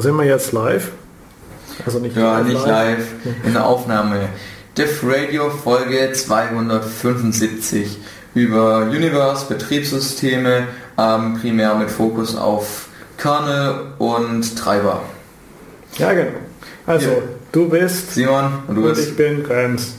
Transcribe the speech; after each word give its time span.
Sind 0.00 0.16
wir 0.16 0.24
jetzt 0.24 0.52
live. 0.52 0.92
Also 1.84 1.98
nicht 1.98 2.16
ja, 2.16 2.38
live. 2.38 2.46
nicht 2.46 2.66
live. 2.66 3.06
In 3.44 3.52
der 3.52 3.66
Aufnahme. 3.66 4.30
Diff 4.78 5.02
Radio 5.04 5.50
Folge 5.50 6.12
275 6.12 7.98
über 8.34 8.82
Universe, 8.86 9.44
Betriebssysteme, 9.46 10.68
ähm, 10.96 11.38
primär 11.38 11.74
mit 11.74 11.90
Fokus 11.90 12.34
auf 12.34 12.88
Kernel 13.18 13.92
und 13.98 14.56
Treiber. 14.56 15.02
Ja, 15.98 16.12
genau. 16.14 16.30
Also, 16.86 17.10
ja. 17.10 17.16
du 17.52 17.68
bist 17.68 18.14
Simon 18.14 18.52
und 18.68 18.76
du 18.76 18.82
und 18.82 18.88
bist. 18.88 19.10
ich 19.10 19.16
bin 19.16 19.44
Grems. 19.44 19.96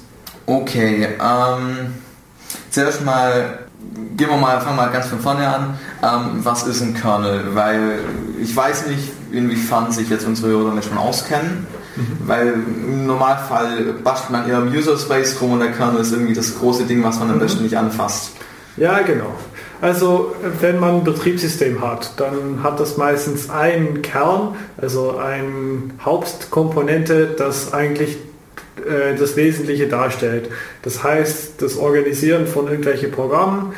Okay, 0.48 1.10
ähm, 1.22 1.94
zuerst 2.72 3.06
mal 3.06 3.60
gehen 4.18 4.30
wir 4.30 4.38
mal, 4.38 4.60
fangen 4.62 4.78
wir 4.78 4.86
mal 4.86 4.92
ganz 4.92 5.08
von 5.08 5.20
vorne 5.20 5.48
an. 5.48 5.80
Ähm, 6.02 6.40
was 6.44 6.66
ist 6.66 6.82
ein 6.82 6.94
Kernel? 6.96 7.54
Weil 7.54 8.00
ich 8.42 8.56
weiß 8.56 8.88
nicht, 8.88 9.12
inwiefern 9.32 9.92
sich 9.92 10.10
jetzt 10.10 10.26
unsere 10.26 10.50
Hörer 10.50 10.70
damit 10.70 10.86
schon 10.86 10.98
auskennen. 10.98 11.66
Mhm. 11.96 12.28
Weil 12.28 12.48
im 12.54 13.06
Normalfall 13.06 13.94
bastelt 14.04 14.32
man 14.32 14.50
eher 14.50 14.60
im 14.60 14.72
User 14.72 14.98
Space 14.98 15.40
rum 15.42 15.54
und 15.54 15.60
der 15.60 15.72
Kernel 15.72 16.02
ist 16.02 16.12
irgendwie 16.12 16.34
das 16.34 16.58
große 16.58 16.86
Ding, 16.86 17.04
was 17.04 17.20
man 17.20 17.30
am 17.30 17.36
mhm. 17.36 17.42
besten 17.42 17.64
nicht 17.64 17.78
anfasst. 17.78 18.32
Ja, 18.78 19.00
genau. 19.02 19.36
Also 19.82 20.36
wenn 20.60 20.80
man 20.80 20.98
ein 20.98 21.04
Betriebssystem 21.04 21.82
hat, 21.82 22.20
dann 22.20 22.62
hat 22.62 22.80
das 22.80 22.98
meistens 22.98 23.50
einen 23.50 24.02
Kern, 24.04 24.56
also 24.78 25.18
eine 25.18 25.92
Hauptkomponente, 26.06 27.34
das 27.36 27.74
eigentlich 27.74 28.18
äh, 28.78 29.16
das 29.18 29.36
Wesentliche 29.36 29.88
darstellt. 29.88 30.50
Das 30.84 31.04
heißt, 31.04 31.62
das 31.62 31.78
Organisieren 31.78 32.46
von 32.46 32.68
irgendwelchen 32.68 33.12
Programmen, 33.12 33.74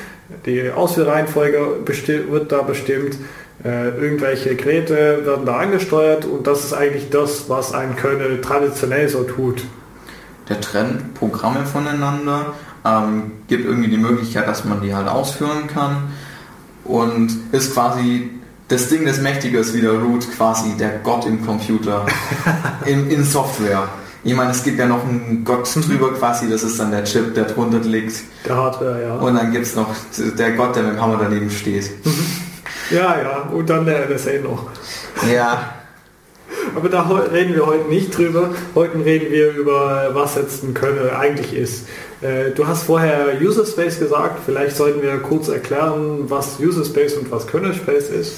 die 0.45 0.72
Ausführreihenfolge 0.72 1.80
wird 2.30 2.52
da 2.52 2.61
bestimmt, 2.61 3.17
äh, 3.64 3.89
irgendwelche 3.89 4.56
Geräte 4.56 5.25
werden 5.25 5.45
da 5.45 5.58
angesteuert 5.58 6.25
und 6.25 6.47
das 6.47 6.66
ist 6.66 6.73
eigentlich 6.73 7.09
das, 7.09 7.50
was 7.50 7.73
ein 7.73 7.95
Kernel 7.95 8.42
traditionell 8.42 9.08
so 9.08 9.23
tut. 9.23 9.64
Der 10.50 10.59
trennt 10.59 11.14
Programme 11.14 11.66
voneinander, 11.66 12.53
ähm, 12.86 13.31
gibt 13.47 13.66
irgendwie 13.66 13.89
die 13.89 13.97
Möglichkeit, 13.97 14.47
dass 14.47 14.66
man 14.66 14.81
die 14.81 14.94
halt 14.94 15.08
ausführen 15.08 15.67
kann 15.67 16.09
und 16.84 17.31
ist 17.53 17.73
quasi 17.73 18.31
das 18.67 18.89
Ding 18.89 19.06
des 19.06 19.22
Mächtigers 19.22 19.73
wie 19.73 19.81
der 19.81 19.94
Root 19.94 20.30
quasi 20.36 20.75
der 20.78 21.00
Gott 21.00 21.25
im 21.25 21.45
Computer, 21.45 22.06
in, 22.86 23.09
in 23.09 23.23
Software. 23.23 23.88
Ich 24.25 24.34
meine, 24.34 24.52
es 24.52 24.64
gibt 24.64 24.80
ja 24.80 24.86
noch 24.86 25.03
einen 25.03 25.44
Gott 25.45 25.73
mhm. 25.75 25.81
drüber 25.81 26.14
quasi, 26.14 26.50
das 26.50 26.64
ist 26.64 26.80
dann 26.80 26.91
der 26.91 27.03
Chip, 27.03 27.34
der 27.36 27.45
drunter 27.45 27.80
liegt. 27.80 28.23
Der 28.45 28.56
Hardware, 28.56 29.02
ja. 29.02 29.16
Und 29.16 29.36
dann 29.36 29.52
gibt 29.52 29.66
es 29.66 29.75
noch 29.75 29.94
der 30.38 30.52
Gott, 30.52 30.75
der 30.75 30.84
mit 30.84 30.94
dem 30.94 31.02
Hammer 31.02 31.19
daneben 31.22 31.50
steht. 31.50 31.91
Ja, 32.89 33.17
ja, 33.22 33.50
und 33.52 33.70
dann 33.70 33.86
der 33.86 34.09
NSA 34.09 34.39
noch. 34.44 34.67
Ja. 35.31 35.73
Aber 36.76 36.90
da 36.90 37.02
reden 37.02 37.56
wir 37.56 37.66
heute 37.66 37.90
nicht 37.90 38.17
drüber. 38.17 38.50
Heute 38.73 39.03
reden 39.03 39.31
wir 39.31 39.52
über, 39.52 40.09
was 40.14 40.36
jetzt 40.36 40.64
ein 40.64 40.73
Kernel 40.73 41.12
eigentlich 41.12 41.53
ist. 41.53 41.88
Äh, 42.22 42.52
du 42.52 42.66
hast 42.66 42.84
vorher 42.84 43.40
User 43.41 43.66
Space 43.66 44.00
gesagt. 44.00 44.40
Vielleicht 44.46 44.75
sollten 44.75 45.02
wir 45.02 45.18
kurz 45.19 45.50
erklären, 45.50 46.30
was 46.30 46.59
User 46.59 46.85
Space 46.85 47.13
und 47.13 47.31
was 47.31 47.47
Kernel 47.47 47.74
Space 47.74 48.09
ist. 48.09 48.34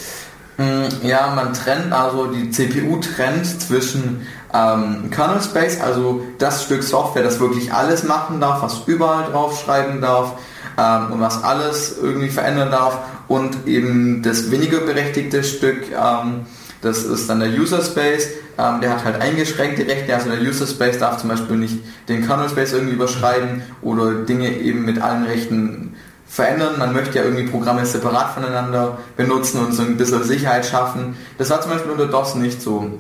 Mm, 0.58 1.06
ja, 1.06 1.34
man 1.36 1.54
trennt 1.54 1.92
also 1.92 2.28
die 2.28 2.50
CPU 2.50 2.98
trennt 3.00 3.62
zwischen 3.62 4.26
ähm, 4.54 5.10
Kernel 5.12 5.42
Space, 5.42 5.82
also 5.82 6.22
das 6.38 6.64
Stück 6.64 6.84
Software, 6.84 7.24
das 7.24 7.40
wirklich 7.40 7.74
alles 7.74 8.04
machen 8.04 8.40
darf, 8.40 8.62
was 8.62 8.84
überall 8.86 9.30
draufschreiben 9.32 10.02
darf 10.02 10.34
ähm, 10.78 11.12
und 11.12 11.22
was 11.22 11.44
alles 11.44 11.98
irgendwie 12.02 12.30
verändern 12.30 12.72
darf 12.72 13.00
und 13.28 13.68
eben 13.68 14.22
das 14.22 14.52
weniger 14.52 14.80
berechtigte 14.80 15.44
Stück, 15.44 15.92
ähm, 15.92 16.46
das 16.82 17.04
ist 17.04 17.30
dann 17.30 17.40
der 17.40 17.50
User 17.50 17.82
Space, 17.82 18.28
ähm, 18.58 18.80
der 18.82 18.92
hat 18.92 19.06
halt 19.06 19.22
eingeschränkte 19.22 19.88
Rechte, 19.88 20.14
also 20.14 20.30
der 20.30 20.40
User 20.42 20.68
Space 20.68 21.00
darf 21.00 21.18
zum 21.18 21.30
Beispiel 21.30 21.58
nicht 21.58 21.80
den 22.08 22.26
Kernel 22.26 22.50
Space 22.50 22.74
irgendwie 22.74 22.94
überschreiben 22.94 23.64
oder 23.82 24.14
Dinge 24.14 24.50
eben 24.60 24.86
mit 24.86 25.02
allen 25.02 25.24
Rechten 25.24 25.96
verändern. 26.28 26.78
Man 26.78 26.94
möchte 26.94 27.18
ja 27.18 27.24
irgendwie 27.24 27.48
Programme 27.48 27.86
separat 27.86 28.34
voneinander 28.34 28.98
benutzen 29.18 29.66
und 29.66 29.74
so 29.74 29.82
ein 29.82 29.98
bisschen 29.98 30.24
Sicherheit 30.24 30.66
schaffen. 30.66 31.18
Das 31.38 31.50
war 31.50 31.62
zum 31.62 31.72
Beispiel 31.72 31.92
unter 31.92 32.08
DOS 32.08 32.36
nicht 32.36 32.62
so. 32.62 32.92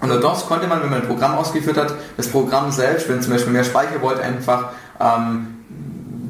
Unter 0.00 0.20
DOS 0.20 0.46
konnte 0.46 0.66
man, 0.66 0.82
wenn 0.82 0.90
man 0.90 1.02
ein 1.02 1.08
Programm 1.08 1.34
ausgeführt 1.36 1.76
hat, 1.76 1.94
das 2.16 2.28
Programm 2.28 2.70
selbst, 2.70 3.08
wenn 3.08 3.20
zum 3.20 3.32
Beispiel 3.32 3.52
mehr 3.52 3.64
Speicher 3.64 4.00
wollte, 4.00 4.22
einfach 4.22 4.70
ähm, 5.00 5.48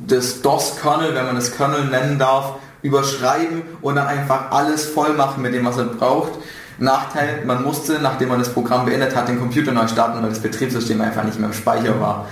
das 0.07 0.41
DOS-Kernel, 0.43 1.15
wenn 1.15 1.27
man 1.27 1.35
das 1.35 1.53
Kernel 1.53 1.85
nennen 1.87 2.19
darf, 2.19 2.55
überschreiben 2.89 3.63
und 3.81 3.97
dann 3.97 4.07
einfach 4.07 4.51
alles 4.51 4.87
voll 4.87 5.15
machen 5.15 5.43
mit 5.43 5.55
dem, 5.55 5.65
was 5.65 5.79
er 5.79 5.85
braucht. 5.85 6.33
Nachteil, 6.79 7.45
man 7.45 7.63
musste, 7.65 7.99
nachdem 8.01 8.29
man 8.29 8.39
das 8.39 8.53
Programm 8.53 8.87
beendet 8.87 9.15
hat, 9.15 9.29
den 9.29 9.39
Computer 9.39 9.73
neu 9.73 9.89
starten, 9.89 10.23
weil 10.23 10.31
das 10.31 10.41
Betriebssystem 10.41 11.01
einfach 11.01 11.25
nicht 11.25 11.39
mehr 11.39 11.49
im 11.49 11.55
Speicher 11.55 12.01
war. 12.01 12.27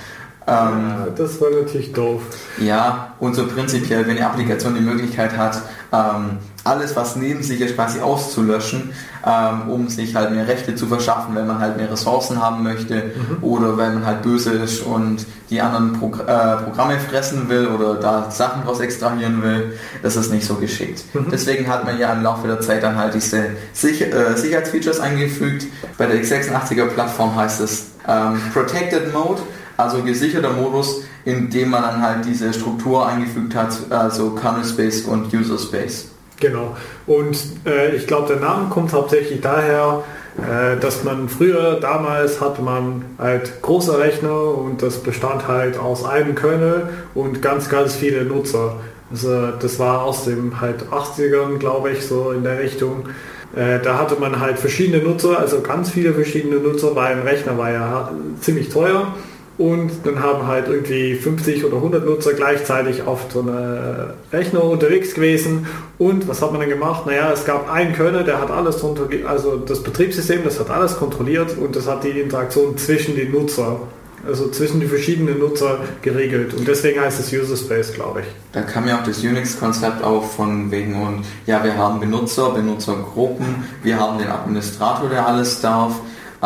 Ähm, 0.47 0.95
das 1.17 1.41
war 1.41 1.51
natürlich 1.51 1.93
doof. 1.93 2.23
Ja, 2.59 3.15
und 3.19 3.35
so 3.35 3.47
prinzipiell, 3.47 4.07
wenn 4.07 4.17
die 4.17 4.23
Applikation 4.23 4.75
die 4.75 4.81
Möglichkeit 4.81 5.37
hat, 5.37 5.61
ähm, 5.93 6.39
alles, 6.67 6.97
was 6.97 7.17
neben 7.17 7.43
sich 7.43 7.61
ist, 7.61 7.75
quasi 7.75 8.01
auszulöschen, 8.01 8.93
ähm, 9.25 9.69
um 9.69 9.89
sich 9.89 10.15
halt 10.15 10.33
mehr 10.33 10.47
Rechte 10.47 10.75
zu 10.75 10.87
verschaffen, 10.87 11.35
wenn 11.35 11.47
man 11.47 11.59
halt 11.61 11.77
mehr 11.77 11.91
Ressourcen 11.91 12.41
haben 12.43 12.63
möchte 12.63 12.95
mhm. 13.15 13.43
oder 13.43 13.79
wenn 13.79 13.95
man 13.95 14.07
halt 14.07 14.23
böse 14.23 14.51
ist 14.51 14.83
und 14.83 15.27
die 15.51 15.61
anderen 15.61 15.93
Progr 15.95 16.23
äh, 16.23 16.65
Programme 16.65 16.99
fressen 16.99 17.49
will 17.49 17.69
oder 17.69 17.95
da 17.95 18.31
Sachen 18.31 18.65
draus 18.65 18.81
extrahieren 18.81 19.43
will, 19.43 19.79
das 20.03 20.17
ist 20.17 20.33
nicht 20.33 20.47
so 20.47 20.55
geschickt. 20.55 21.05
Mhm. 21.15 21.29
Deswegen 21.31 21.69
hat 21.69 21.85
man 21.85 21.99
ja 21.99 22.13
im 22.13 22.23
Laufe 22.23 22.47
der 22.47 22.61
Zeit 22.61 22.83
dann 22.83 22.97
halt 22.97 23.15
diese 23.15 23.51
Sicher 23.73 24.07
äh, 24.07 24.37
Sicherheitsfeatures 24.37 25.01
eingefügt. 25.01 25.67
Bei 25.99 26.07
der 26.07 26.23
x86er 26.23 26.87
Plattform 26.87 27.35
heißt 27.37 27.61
es 27.61 27.87
ähm, 28.09 28.41
Protected 28.53 29.13
Mode 29.13 29.43
also 29.77 30.03
gesicherter 30.03 30.51
Modus, 30.51 31.03
in 31.25 31.51
dem 31.51 31.71
man 31.71 31.83
dann 31.83 32.01
halt 32.01 32.25
diese 32.25 32.53
Struktur 32.53 33.07
eingefügt 33.07 33.55
hat, 33.55 33.77
also 33.91 34.31
Kernel 34.31 34.65
Space 34.65 35.03
und 35.03 35.33
User 35.33 35.59
Space. 35.59 36.07
Genau. 36.41 36.77
Und 37.07 37.37
äh, 37.67 37.95
ich 37.97 38.07
glaube, 38.07 38.29
der 38.29 38.41
Name 38.41 38.69
kommt 38.69 38.93
hauptsächlich 38.93 39.41
daher, 39.41 40.03
äh, 40.39 40.79
dass 40.79 41.03
man 41.03 41.29
früher, 41.29 41.81
damals 41.81 42.41
hatte 42.41 42.61
man 42.61 43.05
halt 43.19 43.63
große 43.63 43.99
Rechner 43.99 44.55
und 44.55 44.83
das 44.83 44.99
bestand 44.99 45.49
halt 45.49 45.79
aus 45.79 46.05
einem 46.05 46.35
Kernel 46.35 46.91
und 47.15 47.41
ganz, 47.41 47.71
ganz 47.71 47.95
viele 47.95 48.25
Nutzer. 48.25 48.77
Also 49.11 49.53
das 49.53 49.79
war 49.79 50.03
aus 50.03 50.25
dem 50.25 50.61
halt 50.61 50.85
80ern, 50.91 51.59
glaube 51.59 51.93
ich, 51.93 52.07
so 52.07 52.33
in 52.33 52.43
der 52.43 52.59
Richtung. 52.59 53.09
Äh, 53.55 53.81
da 53.81 53.99
hatte 53.99 54.17
man 54.17 54.41
halt 54.41 54.59
verschiedene 54.59 55.03
Nutzer, 55.03 55.39
also 55.39 55.63
ganz 55.63 55.91
viele 55.91 56.13
verschiedene 56.13 56.57
Nutzer, 56.57 56.95
weil 56.95 57.15
ein 57.15 57.23
Rechner 57.23 57.57
war 57.57 57.71
ja 57.71 58.11
ziemlich 58.41 58.69
teuer 58.69 59.15
und 59.59 59.91
dann 60.05 60.23
haben 60.23 60.47
halt 60.47 60.69
irgendwie 60.69 61.15
50 61.15 61.65
oder 61.65 61.77
100 61.77 62.05
Nutzer 62.05 62.35
gleichzeitig 62.35 63.03
auf 63.07 63.27
so 63.33 63.41
einer 63.41 64.15
Rechner 64.33 64.63
unterwegs 64.65 65.15
gewesen. 65.15 65.67
Und 65.99 66.29
was 66.29 66.43
hat 66.43 66.53
man 66.53 66.61
dann 66.61 66.69
gemacht? 66.69 67.07
Naja, 67.07 67.33
es 67.33 67.45
gab 67.47 67.71
einen 67.71 67.95
Kernel, 67.95 68.25
der 68.25 68.41
hat 68.41 68.51
alles 68.51 68.79
drunter, 68.79 69.09
also 69.27 69.57
das 69.57 69.83
Betriebssystem, 69.83 70.45
das 70.45 70.61
hat 70.61 70.71
alles 70.71 70.97
kontrolliert 70.99 71.57
und 71.57 71.75
das 71.75 71.87
hat 71.87 72.05
die 72.05 72.11
Interaktion 72.11 72.77
zwischen 72.77 73.17
den 73.17 73.33
Nutzer, 73.33 73.81
also 74.27 74.51
zwischen 74.51 74.81
die 74.81 74.87
verschiedenen 74.87 75.39
Nutzer 75.39 75.79
geregelt. 76.03 76.53
Und 76.53 76.69
deswegen 76.69 77.01
heißt 77.01 77.19
es 77.19 77.33
User 77.33 77.57
Space, 77.57 77.95
glaube 77.95 78.21
ich. 78.21 78.27
Da 78.53 78.61
kam 78.61 78.87
ja 78.87 78.99
auch 78.99 79.05
das 79.05 79.21
Unix-Konzept 79.21 80.05
auf 80.05 80.35
von 80.35 80.71
wegen 80.71 81.01
und 81.01 81.25
ja, 81.47 81.65
wir 81.65 81.79
haben 81.79 81.99
Benutzer, 81.99 82.51
Benutzergruppen, 82.51 83.65
wir 83.83 83.99
haben 83.99 84.19
den 84.19 84.29
Administrator, 84.29 85.09
der 85.09 85.27
alles 85.27 85.63
darf 85.63 85.95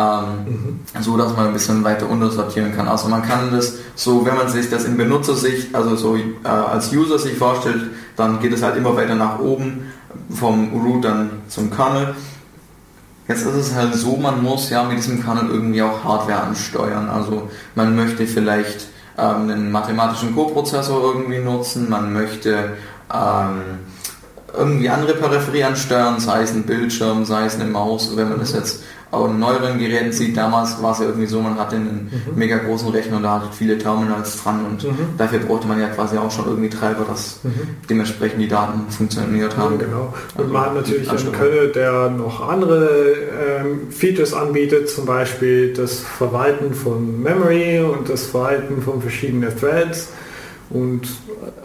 ähm, 0.01 0.79
mhm. 0.93 1.01
so 1.01 1.17
dass 1.17 1.35
man 1.35 1.47
ein 1.47 1.53
bisschen 1.53 1.83
weiter 1.83 2.09
untersortieren 2.09 2.75
kann. 2.75 2.87
Also 2.87 3.07
man 3.07 3.21
kann 3.21 3.51
das 3.51 3.75
so, 3.95 4.25
wenn 4.25 4.35
man 4.35 4.49
sich 4.49 4.69
das 4.69 4.85
in 4.85 4.97
Benutzersicht, 4.97 5.73
also 5.75 5.95
so 5.95 6.15
äh, 6.15 6.47
als 6.47 6.91
User 6.91 7.19
sich 7.19 7.37
vorstellt, 7.37 7.91
dann 8.15 8.39
geht 8.39 8.53
es 8.53 8.63
halt 8.63 8.75
immer 8.77 8.95
weiter 8.95 9.15
nach 9.15 9.39
oben 9.39 9.91
vom 10.29 10.71
Root 10.83 11.05
dann 11.05 11.29
zum 11.47 11.71
Kernel. 11.71 12.15
Jetzt 13.27 13.45
ist 13.45 13.55
es 13.55 13.75
halt 13.75 13.93
so, 13.95 14.17
man 14.17 14.41
muss 14.41 14.69
ja 14.69 14.83
mit 14.83 14.97
diesem 14.97 15.23
Kernel 15.23 15.49
irgendwie 15.49 15.81
auch 15.81 16.03
Hardware 16.03 16.41
ansteuern. 16.43 17.09
Also 17.09 17.49
man 17.75 17.95
möchte 17.95 18.25
vielleicht 18.27 18.87
ähm, 19.17 19.49
einen 19.49 19.71
mathematischen 19.71 20.35
Coprozessor 20.35 21.13
irgendwie 21.13 21.39
nutzen, 21.39 21.89
man 21.89 22.11
möchte 22.11 22.73
ähm, 23.13 23.61
irgendwie 24.53 24.89
andere 24.89 25.13
Peripherie 25.13 25.63
ansteuern, 25.63 26.19
sei 26.19 26.41
es 26.41 26.51
ein 26.51 26.63
Bildschirm, 26.63 27.23
sei 27.25 27.45
es 27.45 27.55
eine 27.55 27.65
Maus, 27.65 28.15
wenn 28.15 28.29
man 28.29 28.39
das 28.39 28.53
jetzt 28.53 28.83
auch 29.11 29.29
in 29.29 29.39
neueren 29.39 29.77
Geräten 29.77 30.13
sieht, 30.13 30.37
damals 30.37 30.81
war 30.81 30.93
es 30.93 30.99
ja 30.99 31.05
irgendwie 31.05 31.27
so, 31.27 31.41
man 31.41 31.59
hatte 31.59 31.75
einen 31.75 32.09
mhm. 32.11 32.39
mega 32.39 32.57
großen 32.57 32.87
Rechner 32.89 33.17
und 33.17 33.23
da 33.23 33.41
hatte 33.41 33.49
viele 33.51 33.77
Terminals 33.77 34.41
dran 34.41 34.65
und 34.65 34.83
mhm. 34.83 35.17
dafür 35.17 35.39
brauchte 35.39 35.67
man 35.67 35.79
ja 35.81 35.89
quasi 35.89 36.17
auch 36.17 36.31
schon 36.31 36.45
irgendwie 36.45 36.69
Treiber, 36.69 37.03
dass 37.05 37.39
mhm. 37.43 37.51
dementsprechend 37.89 38.41
die 38.41 38.47
Daten 38.47 38.89
funktioniert 38.89 39.57
haben. 39.57 39.77
genau. 39.77 40.13
Und 40.35 40.41
also 40.41 40.53
man 40.53 40.61
hat 40.65 40.75
natürlich 40.75 41.09
einen 41.09 41.31
Kernel, 41.33 41.71
der 41.73 42.09
noch 42.09 42.47
andere 42.47 43.15
ähm, 43.59 43.91
Features 43.91 44.33
anbietet, 44.33 44.89
zum 44.89 45.05
Beispiel 45.05 45.73
das 45.73 45.99
Verwalten 45.99 46.73
von 46.73 47.21
Memory 47.21 47.81
und 47.81 48.07
das 48.07 48.27
Verwalten 48.27 48.81
von 48.81 49.01
verschiedenen 49.01 49.55
Threads 49.57 50.09
und 50.69 51.01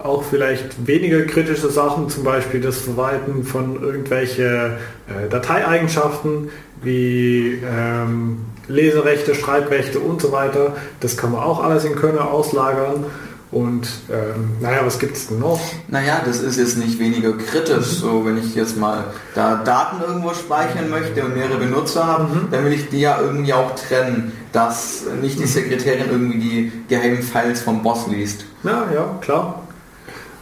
auch 0.02 0.24
vielleicht 0.24 0.86
weniger 0.86 1.22
kritische 1.22 1.70
Sachen, 1.70 2.08
zum 2.08 2.24
Beispiel 2.24 2.60
das 2.60 2.78
Verwalten 2.78 3.44
von 3.44 3.80
irgendwelche 3.80 4.78
äh, 5.08 5.28
Dateieigenschaften 5.28 6.50
wie 6.86 7.60
ähm, 7.62 8.38
Leserechte, 8.68 9.34
Schreibrechte 9.34 10.00
und 10.00 10.22
so 10.22 10.32
weiter. 10.32 10.76
Das 11.00 11.16
kann 11.16 11.32
man 11.32 11.42
auch 11.42 11.62
alles 11.62 11.84
in 11.84 11.96
Kernel 11.96 12.20
auslagern. 12.20 13.04
Und 13.52 13.88
ähm, 14.10 14.56
naja, 14.60 14.80
was 14.84 14.98
gibt 14.98 15.16
es 15.16 15.28
denn 15.28 15.38
noch? 15.38 15.60
Naja, 15.88 16.20
das 16.24 16.40
ist 16.40 16.58
jetzt 16.58 16.78
nicht 16.78 16.98
weniger 16.98 17.32
kritisch. 17.32 17.86
So, 17.86 18.24
wenn 18.26 18.36
ich 18.38 18.54
jetzt 18.54 18.76
mal 18.76 19.04
da 19.34 19.62
Daten 19.64 20.02
irgendwo 20.02 20.34
speichern 20.34 20.90
möchte 20.90 21.24
und 21.24 21.34
mehrere 21.34 21.58
Benutzer 21.58 22.06
habe, 22.06 22.24
mhm. 22.24 22.48
dann 22.50 22.64
will 22.64 22.72
ich 22.72 22.88
die 22.88 23.00
ja 23.00 23.20
irgendwie 23.20 23.52
auch 23.52 23.74
trennen, 23.76 24.32
dass 24.52 25.04
nicht 25.22 25.38
die 25.38 25.46
Sekretärin 25.46 26.10
irgendwie 26.10 26.38
die 26.38 26.72
geheimen 26.88 27.22
Files 27.22 27.62
vom 27.62 27.82
Boss 27.82 28.08
liest. 28.08 28.46
Ja, 28.64 28.88
ja, 28.92 29.16
klar. 29.20 29.65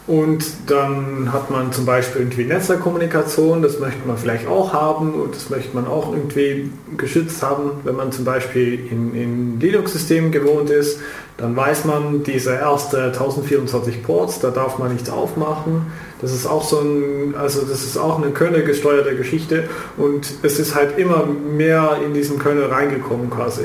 Und 0.06 0.44
dann 0.66 1.32
hat 1.32 1.50
man 1.50 1.72
zum 1.72 1.86
Beispiel 1.86 2.22
irgendwie 2.22 2.44
Netzwerkkommunikation, 2.44 3.62
das 3.62 3.80
möchte 3.80 4.06
man 4.06 4.18
vielleicht 4.18 4.46
auch 4.46 4.74
haben 4.74 5.14
und 5.14 5.34
das 5.34 5.48
möchte 5.48 5.74
man 5.74 5.86
auch 5.86 6.12
irgendwie 6.12 6.70
geschützt 6.98 7.42
haben, 7.42 7.70
wenn 7.84 7.96
man 7.96 8.12
zum 8.12 8.26
Beispiel 8.26 8.86
in, 8.90 9.14
in 9.14 9.60
Linux-Systemen 9.60 10.30
gewohnt 10.30 10.68
ist, 10.68 11.00
dann 11.38 11.56
weiß 11.56 11.86
man, 11.86 12.22
diese 12.22 12.52
erste 12.52 13.04
1024 13.04 14.02
Ports, 14.02 14.40
da 14.40 14.50
darf 14.50 14.78
man 14.78 14.92
nichts 14.92 15.08
aufmachen. 15.08 15.86
Das 16.20 16.32
ist 16.32 16.46
auch 16.46 16.62
so 16.62 16.80
ein, 16.80 17.34
also 17.36 17.62
das 17.62 17.82
ist 17.82 17.96
auch 17.96 18.22
eine 18.22 18.30
Kernel-gesteuerte 18.30 19.16
Geschichte 19.16 19.70
und 19.96 20.34
es 20.42 20.58
ist 20.58 20.74
halt 20.74 20.98
immer 20.98 21.24
mehr 21.24 21.96
in 22.04 22.12
diesen 22.12 22.38
Kernel 22.38 22.66
reingekommen 22.66 23.30
quasi. 23.30 23.64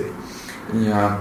Ja, 0.74 1.20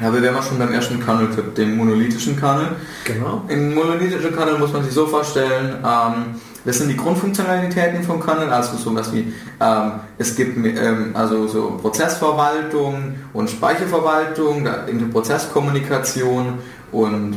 ja, 0.00 0.12
wir 0.12 0.22
wären 0.22 0.42
schon 0.42 0.58
beim 0.58 0.72
ersten 0.72 0.98
Kernel, 1.04 1.28
dem 1.56 1.76
monolithischen 1.76 2.38
Kernel. 2.38 2.68
Genau. 3.04 3.42
Im 3.48 3.74
monolithischen 3.74 4.34
Kernel 4.34 4.58
muss 4.58 4.72
man 4.72 4.84
sich 4.84 4.92
so 4.92 5.06
vorstellen, 5.06 5.76
ähm, 5.84 6.40
das 6.64 6.78
sind 6.78 6.88
die 6.88 6.96
Grundfunktionalitäten 6.96 8.04
vom 8.04 8.20
Kernel, 8.20 8.50
also 8.50 8.76
sowas 8.76 9.12
wie, 9.12 9.32
ähm, 9.60 9.92
es 10.18 10.34
gibt 10.36 10.56
ähm, 10.56 11.10
also 11.14 11.46
so 11.48 11.78
Prozessverwaltung 11.80 13.14
und 13.32 13.50
Speicherverwaltung, 13.50 14.68
in 14.86 15.10
Prozesskommunikation 15.10 16.58
und 16.92 17.36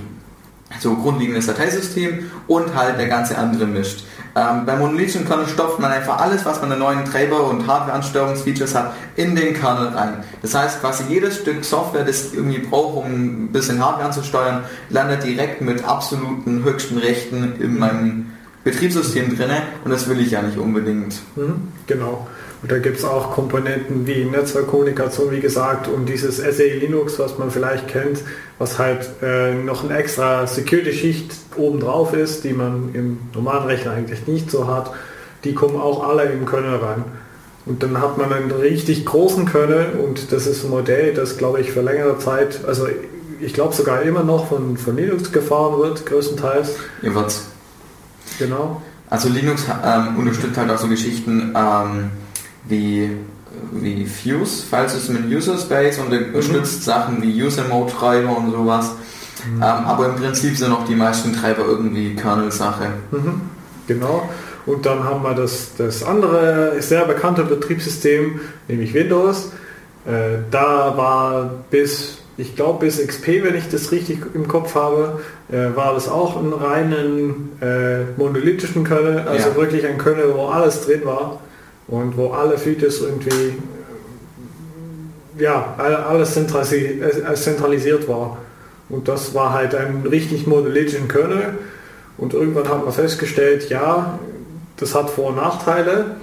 so 0.79 0.95
grundlegendes 0.95 1.47
Dateisystem 1.47 2.31
und 2.47 2.75
halt 2.75 2.99
der 2.99 3.07
ganze 3.07 3.37
andere 3.37 3.65
mischt. 3.65 4.03
Ähm, 4.37 4.65
beim 4.65 4.79
monolithischen 4.79 5.25
Kernel 5.25 5.47
stopft 5.47 5.79
man 5.79 5.91
einfach 5.91 6.19
alles, 6.19 6.45
was 6.45 6.61
man 6.61 6.69
an 6.71 6.79
neuen 6.79 7.05
Treiber 7.05 7.47
und 7.47 7.65
Hardware-Ansteuerungsfeatures 7.67 8.75
hat, 8.75 8.93
in 9.15 9.33
den 9.33 9.53
Kernel 9.53 9.87
rein. 9.89 10.25
Das 10.41 10.53
heißt, 10.53 10.81
quasi 10.81 11.05
jedes 11.07 11.37
Stück 11.37 11.63
Software, 11.63 12.03
das 12.03 12.33
irgendwie 12.33 12.59
braucht, 12.59 12.97
um 12.97 13.05
ein 13.05 13.49
bisschen 13.53 13.83
Hardware 13.83 14.07
anzusteuern, 14.07 14.65
landet 14.89 15.23
direkt 15.23 15.61
mit 15.61 15.85
absoluten 15.85 16.65
höchsten 16.65 16.97
Rechten 16.97 17.53
in 17.61 17.79
meinem 17.79 18.31
Betriebssystem 18.65 19.37
drin 19.37 19.51
und 19.85 19.91
das 19.91 20.09
will 20.09 20.19
ich 20.19 20.31
ja 20.31 20.41
nicht 20.41 20.57
unbedingt. 20.57 21.15
Mhm, 21.37 21.69
genau. 21.87 22.27
Und 22.65 22.71
da 22.71 22.79
gibt 22.79 22.97
es 22.97 23.05
auch 23.05 23.29
Komponenten 23.29 24.07
wie 24.07 24.25
Netzwerkkommunikation, 24.25 25.29
wie 25.29 25.39
gesagt, 25.39 25.87
und 25.87 26.09
dieses 26.09 26.37
SE 26.37 26.65
Linux, 26.65 27.19
was 27.19 27.37
man 27.37 27.51
vielleicht 27.51 27.87
kennt, 27.87 28.21
was 28.57 28.79
halt 28.79 29.07
äh, 29.21 29.53
noch 29.53 29.83
eine 29.83 29.95
extra 29.95 30.47
Security-Schicht 30.47 31.31
obendrauf 31.57 32.15
ist, 32.15 32.43
die 32.43 32.53
man 32.53 32.89
im 32.95 33.19
normalen 33.35 33.67
Rechner 33.67 33.91
eigentlich 33.91 34.25
nicht 34.25 34.49
so 34.49 34.65
hat. 34.65 34.91
Die 35.43 35.53
kommen 35.53 35.79
auch 35.79 36.09
alle 36.09 36.23
im 36.23 36.47
Kernel 36.47 36.77
rein. 36.77 37.03
Und 37.67 37.83
dann 37.83 38.01
hat 38.01 38.17
man 38.17 38.33
einen 38.33 38.49
richtig 38.49 39.05
großen 39.05 39.45
Kernel 39.45 39.99
und 40.03 40.31
das 40.31 40.47
ist 40.47 40.63
ein 40.63 40.71
Modell, 40.71 41.13
das 41.13 41.37
glaube 41.37 41.61
ich 41.61 41.71
für 41.71 41.81
längere 41.81 42.17
Zeit, 42.17 42.65
also 42.65 42.87
ich 43.41 43.53
glaube 43.53 43.75
sogar 43.75 44.01
immer 44.01 44.23
noch 44.23 44.47
von, 44.47 44.75
von 44.75 44.95
Linux 44.95 45.31
gefahren 45.31 45.77
wird, 45.77 46.03
größtenteils. 46.07 46.77
Ja, 47.03 47.13
was? 47.13 47.45
Genau. 48.39 48.81
Also 49.07 49.29
Linux 49.29 49.65
ähm, 49.85 50.17
unterstützt 50.17 50.57
halt 50.57 50.71
auch 50.71 50.79
so 50.79 50.87
Geschichten, 50.87 51.53
ähm, 51.55 52.09
wie, 52.67 53.09
wie 53.71 54.05
Fuse, 54.05 54.63
Filesystem 54.65 55.17
in 55.17 55.35
User 55.35 55.57
Space 55.57 55.99
und 55.99 56.11
unterstützt 56.11 56.79
mhm. 56.79 56.83
Sachen 56.83 57.21
wie 57.21 57.43
User 57.43 57.63
Mode 57.65 57.91
Treiber 57.91 58.37
und 58.37 58.51
sowas. 58.51 58.91
Mhm. 59.45 59.57
Ähm, 59.57 59.61
aber 59.61 60.07
im 60.07 60.15
Prinzip 60.15 60.57
sind 60.57 60.71
auch 60.71 60.85
die 60.85 60.95
meisten 60.95 61.33
Treiber 61.33 61.65
irgendwie 61.65 62.15
Kernel-Sache. 62.15 62.87
Mhm. 63.11 63.41
Genau. 63.87 64.29
Und 64.65 64.85
dann 64.85 65.03
haben 65.03 65.21
wir 65.21 65.35
das, 65.35 65.75
das 65.77 66.03
andere 66.03 66.75
sehr 66.79 67.05
bekannte 67.05 67.43
Betriebssystem, 67.43 68.39
nämlich 68.67 68.93
Windows. 68.95 69.51
Äh, 70.07 70.39
da 70.49 70.97
war 70.97 71.51
bis, 71.69 72.17
ich 72.37 72.55
glaube 72.55 72.85
bis 72.85 73.05
XP, 73.05 73.43
wenn 73.43 73.55
ich 73.55 73.69
das 73.69 73.91
richtig 73.91 74.19
im 74.33 74.47
Kopf 74.47 74.73
habe, 74.73 75.19
äh, 75.51 75.75
war 75.75 75.93
das 75.93 76.09
auch 76.09 76.41
ein 76.41 76.51
reinen 76.51 77.51
äh, 77.61 78.05
monolithischen 78.17 78.83
Kernel, 78.83 79.19
also 79.27 79.49
ja. 79.49 79.55
wirklich 79.55 79.85
ein 79.85 79.99
Kernel, 79.99 80.33
wo 80.33 80.47
alles 80.47 80.81
drin 80.85 81.01
war 81.05 81.39
und 81.87 82.17
wo 82.17 82.29
alle 82.29 82.57
Features 82.57 83.01
irgendwie 83.01 83.57
ja, 85.37 85.75
alles 85.77 86.33
zentralisiert 86.33 88.07
war. 88.07 88.37
Und 88.89 89.07
das 89.07 89.33
war 89.33 89.53
halt 89.53 89.75
ein 89.75 90.05
richtig 90.05 90.47
monolithischen 90.47 91.07
Kernel. 91.07 91.57
Und 92.17 92.33
irgendwann 92.33 92.69
hat 92.69 92.83
man 92.85 92.93
festgestellt, 92.93 93.69
ja, 93.69 94.19
das 94.77 94.95
hat 94.95 95.09
Vor- 95.09 95.29
und 95.29 95.35
Nachteile. 95.35 96.17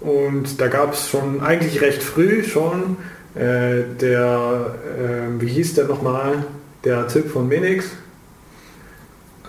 Und 0.00 0.60
da 0.60 0.68
gab 0.68 0.92
es 0.92 1.08
schon 1.08 1.40
eigentlich 1.40 1.80
recht 1.80 2.02
früh 2.02 2.44
schon 2.44 2.98
äh, 3.34 3.82
der, 4.00 4.76
äh, 4.98 5.40
wie 5.40 5.48
hieß 5.48 5.74
der 5.74 5.86
nochmal, 5.86 6.44
der 6.84 7.08
Typ 7.08 7.30
von 7.30 7.48
Minix? 7.48 7.86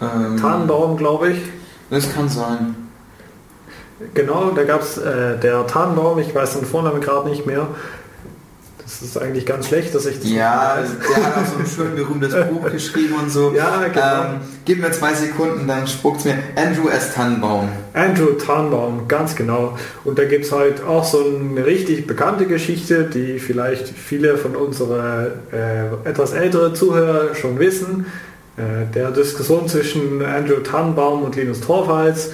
Ähm, 0.02 0.38
Tannenbaum, 0.38 0.98
glaube 0.98 1.32
ich. 1.32 1.42
Das 1.90 2.12
kann 2.14 2.30
sein. 2.30 2.89
Genau, 4.14 4.52
da 4.52 4.64
gab 4.64 4.82
es 4.82 4.98
äh, 4.98 5.38
der 5.38 5.68
Tarnbaum, 5.68 6.20
ich 6.20 6.34
weiß 6.34 6.60
den 6.60 6.66
Vornamen 6.66 7.02
gerade 7.02 7.30
nicht 7.30 7.46
mehr. 7.46 7.68
Das 8.90 9.04
ist 9.04 9.22
eigentlich 9.22 9.46
ganz 9.46 9.68
schlecht, 9.68 9.94
dass 9.94 10.08
ich 10.08 10.20
das 10.20 10.32
Ja, 10.32 10.78
der 10.78 11.26
hat 11.26 11.38
auch 11.38 11.46
so 11.46 11.60
ein 11.60 11.66
schön 11.68 11.96
berühmtes 11.96 12.34
Buch 12.50 12.72
geschrieben 12.72 13.16
und 13.22 13.30
so. 13.30 13.54
Ja, 13.56 13.88
genau. 13.88 14.02
Ähm, 14.02 14.40
gib 14.66 14.82
mir 14.82 14.92
zwei 14.92 15.14
Sekunden, 15.14 15.68
dann 15.68 15.86
spuckt 15.86 16.20
es 16.20 16.26
mir. 16.26 16.40
Andrew 16.56 16.90
S. 16.90 17.14
Tannenbaum. 17.14 17.70
Andrew 17.94 18.32
Tannenbaum, 18.34 19.08
ganz 19.08 19.36
genau. 19.36 19.78
Und 20.06 20.18
da 20.18 20.26
gibt 20.26 20.46
es 20.46 20.52
halt 20.52 20.84
auch 20.84 21.04
so 21.04 21.24
eine 21.24 21.66
richtig 21.66 22.08
bekannte 22.08 22.48
Geschichte, 22.48 23.04
die 23.04 23.38
vielleicht 23.38 23.90
viele 23.90 24.38
von 24.38 24.56
unseren 24.56 25.28
äh, 25.52 26.10
etwas 26.10 26.34
älteren 26.34 26.74
Zuhörer 26.74 27.36
schon 27.36 27.60
wissen. 27.60 28.08
Äh, 28.58 28.92
der 28.94 29.12
Diskussion 29.12 29.68
zwischen 29.68 30.26
Andrew 30.26 30.62
Tannenbaum 30.62 31.24
und 31.24 31.36
Linus 31.36 31.62
Torvalds 31.62 32.32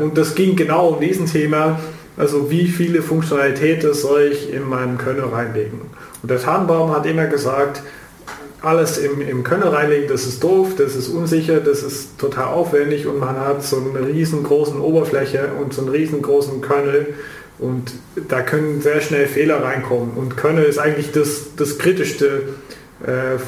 und 0.00 0.16
das 0.16 0.34
ging 0.34 0.56
genau 0.56 0.88
um 0.90 1.00
diesen 1.00 1.26
Thema, 1.26 1.78
also 2.16 2.50
wie 2.50 2.66
viele 2.66 3.02
Funktionalitäten 3.02 3.94
soll 3.94 4.30
ich 4.32 4.52
in 4.52 4.68
meinem 4.68 4.98
Kernel 4.98 5.26
reinlegen. 5.26 5.80
Und 6.22 6.30
der 6.30 6.40
Tarnbaum 6.40 6.94
hat 6.94 7.06
immer 7.06 7.26
gesagt, 7.26 7.82
alles 8.60 8.98
im, 8.98 9.20
im 9.20 9.44
Kernel 9.44 9.68
reinlegen, 9.68 10.08
das 10.08 10.24
ist 10.24 10.42
doof, 10.42 10.70
das 10.76 10.96
ist 10.96 11.08
unsicher, 11.08 11.60
das 11.60 11.82
ist 11.82 12.18
total 12.18 12.46
aufwendig 12.46 13.06
und 13.06 13.18
man 13.18 13.38
hat 13.38 13.62
so 13.62 13.76
eine 13.76 14.06
riesengroßen 14.06 14.80
Oberfläche 14.80 15.50
und 15.60 15.72
so 15.72 15.82
einen 15.82 15.90
riesengroßen 15.90 16.60
Kernel 16.60 17.14
und 17.58 17.92
da 18.28 18.40
können 18.42 18.80
sehr 18.80 19.00
schnell 19.00 19.26
Fehler 19.26 19.62
reinkommen. 19.62 20.12
Und 20.16 20.36
Kernel 20.36 20.64
ist 20.64 20.78
eigentlich 20.78 21.12
das, 21.12 21.56
das 21.56 21.78
Kritischste 21.78 22.26
äh, 22.26 22.40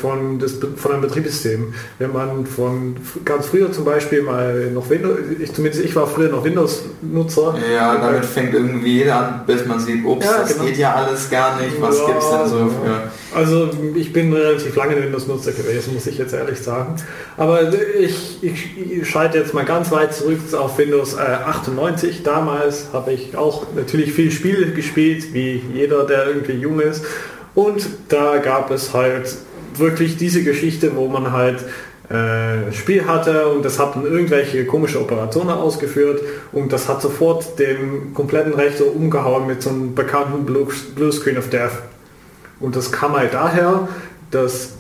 von, 0.01 0.39
des, 0.39 0.59
von 0.77 0.93
einem 0.93 1.01
Betriebssystem. 1.03 1.75
Wenn 1.99 2.13
man 2.13 2.47
von 2.47 2.97
ganz 3.25 3.47
früher 3.47 3.73
zum 3.73 3.85
Beispiel 3.85 4.23
mal 4.23 4.71
noch 4.71 4.89
Windows, 4.89 5.19
ich, 5.41 5.53
zumindest 5.53 5.85
ich 5.85 5.97
war 5.97 6.07
früher 6.07 6.29
noch 6.29 6.45
Windows-Nutzer. 6.45 7.57
Ja, 7.75 7.97
damit 7.97 8.25
fängt 8.25 8.55
irgendwie 8.55 8.99
jeder 8.99 9.17
an, 9.17 9.43
bis 9.47 9.67
man 9.67 9.81
sieht, 9.81 10.05
ups, 10.05 10.25
ja, 10.25 10.39
das 10.39 10.53
genau. 10.53 10.65
geht 10.67 10.77
ja 10.77 10.95
alles 10.95 11.29
gar 11.31 11.61
nicht, 11.61 11.81
was 11.81 11.99
ja, 11.99 12.07
gibt 12.07 12.19
es 12.19 12.31
denn 12.31 12.49
so 12.49 12.57
für... 12.69 13.11
Also 13.37 13.71
ich 13.95 14.13
bin 14.13 14.33
relativ 14.33 14.75
lange 14.77 14.97
Windows-Nutzer 15.03 15.53
gewesen, 15.53 15.95
muss 15.95 16.07
ich 16.07 16.19
jetzt 16.19 16.33
ehrlich 16.33 16.61
sagen. 16.61 16.97
Aber 17.37 17.73
ich, 17.73 18.43
ich, 18.43 18.77
ich 18.79 19.09
schalte 19.09 19.39
jetzt 19.39 19.55
mal 19.55 19.65
ganz 19.65 19.91
weit 19.91 20.15
zurück 20.15 20.39
auf 20.57 20.79
Windows 20.79 21.15
äh, 21.15 21.19
98. 21.19 22.23
Damals 22.23 22.89
habe 22.93 23.13
ich 23.13 23.37
auch 23.37 23.67
natürlich 23.75 24.13
viel 24.13 24.31
Spiele 24.31 24.73
gespielt, 24.73 25.33
wie 25.33 25.63
jeder, 25.73 26.05
der 26.05 26.27
irgendwie 26.27 26.53
jung 26.53 26.81
ist. 26.81 27.05
Und 27.55 27.87
da 28.09 28.39
gab 28.39 28.71
es 28.71 28.95
halt 28.95 29.37
wirklich 29.75 30.17
diese 30.17 30.43
Geschichte, 30.43 30.95
wo 30.97 31.09
man 31.09 31.33
halt 31.33 31.65
äh, 32.11 32.73
Spiel 32.73 33.07
hatte 33.07 33.47
und 33.49 33.65
das 33.65 33.79
hat 33.79 33.95
dann 33.95 34.05
irgendwelche 34.05 34.67
komische 34.67 35.01
Operationen 35.01 35.51
ausgeführt 35.51 36.21
und 36.51 36.73
das 36.73 36.89
hat 36.89 37.01
sofort 37.01 37.59
den 37.59 38.13
kompletten 38.15 38.53
Rechner 38.53 38.87
umgehauen 38.95 39.47
mit 39.47 39.63
so 39.63 39.71
einem 39.71 39.95
bekannten 39.95 40.45
Blue, 40.45 40.67
Blue 40.97 41.13
Screen 41.13 41.39
of 41.39 41.51
Death. 41.51 41.71
Und 42.59 42.75
das 42.75 42.91
kam 42.91 43.17
halt 43.17 43.33
daher, 43.33 43.89
dass 44.33 44.75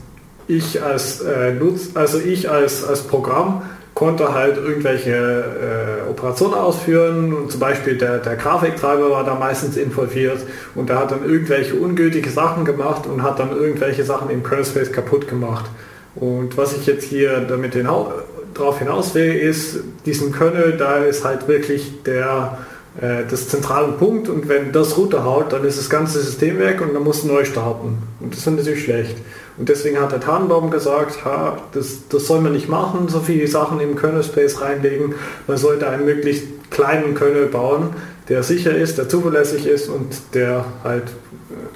ich 0.48 0.82
als 0.82 1.20
äh, 1.20 1.52
Nutz, 1.52 1.90
also 1.94 2.18
ich 2.18 2.50
als, 2.50 2.84
als 2.84 3.02
Programm 3.02 3.62
konnte 4.00 4.33
halt 4.33 4.57
irgendwelche 4.57 5.11
äh, 5.11 6.09
Operationen 6.09 6.54
ausführen 6.54 7.35
und 7.35 7.50
zum 7.50 7.61
Beispiel 7.61 7.99
der, 7.99 8.16
der 8.16 8.35
Grafiktreiber 8.35 9.11
war 9.11 9.25
da 9.25 9.35
meistens 9.35 9.76
involviert 9.76 10.38
und 10.75 10.88
der 10.88 10.99
hat 10.99 11.11
dann 11.11 11.23
irgendwelche 11.23 11.75
ungültige 11.75 12.30
Sachen 12.30 12.64
gemacht 12.64 13.07
und 13.07 13.23
hat 13.23 13.38
dann 13.38 13.54
irgendwelche 13.54 14.02
Sachen 14.02 14.30
im 14.30 14.42
Kernel 14.42 14.64
Space 14.64 14.90
kaputt 14.90 15.28
gemacht. 15.28 15.66
Und 16.14 16.57
was 16.57 16.75
ich 16.75 16.87
jetzt 16.87 17.04
hier 17.04 17.40
damit 17.40 17.75
hinau 17.75 18.14
darauf 18.54 18.78
hinaus 18.78 19.14
will, 19.14 19.35
ist, 19.35 19.80
diesen 20.07 20.33
Kernel, 20.33 20.78
da 20.78 20.97
ist 21.04 21.23
halt 21.26 21.47
wirklich 21.47 22.02
der 22.04 22.57
äh, 23.02 23.25
das 23.30 23.49
zentrale 23.49 23.92
Punkt 23.92 24.30
und 24.30 24.49
wenn 24.49 24.73
das 24.73 24.97
runterhaut, 24.97 25.52
dann 25.52 25.62
ist 25.66 25.78
das 25.78 25.90
ganze 25.90 26.21
System 26.21 26.59
weg 26.59 26.80
und 26.80 26.95
dann 26.95 27.04
muss 27.04 27.23
neu 27.25 27.45
starten. 27.45 27.99
Und 28.19 28.33
das 28.33 28.40
ist 28.40 28.50
natürlich 28.50 28.85
schlecht. 28.85 29.19
Und 29.60 29.68
deswegen 29.68 30.00
hat 30.00 30.10
der 30.10 30.20
Tannenbaum 30.20 30.70
gesagt, 30.70 31.22
ha, 31.26 31.58
das, 31.72 32.08
das 32.08 32.26
soll 32.26 32.40
man 32.40 32.54
nicht 32.54 32.70
machen, 32.70 33.08
so 33.08 33.20
viele 33.20 33.46
Sachen 33.46 33.78
im 33.78 33.94
Kernel 33.94 34.22
Space 34.22 34.62
reinlegen. 34.62 35.14
Man 35.46 35.58
sollte 35.58 35.86
einen 35.86 36.06
möglichst 36.06 36.44
kleinen 36.70 37.14
Kernel 37.14 37.44
bauen, 37.44 37.90
der 38.30 38.42
sicher 38.42 38.74
ist, 38.74 38.96
der 38.96 39.10
zuverlässig 39.10 39.66
ist 39.66 39.90
und 39.90 40.16
der 40.32 40.64
halt 40.82 41.12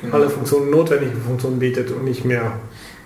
genau. 0.00 0.14
alle 0.16 0.30
Funktionen, 0.30 0.70
notwendigen 0.70 1.20
Funktionen 1.20 1.58
bietet 1.58 1.90
und 1.90 2.04
nicht 2.04 2.24
mehr. 2.24 2.52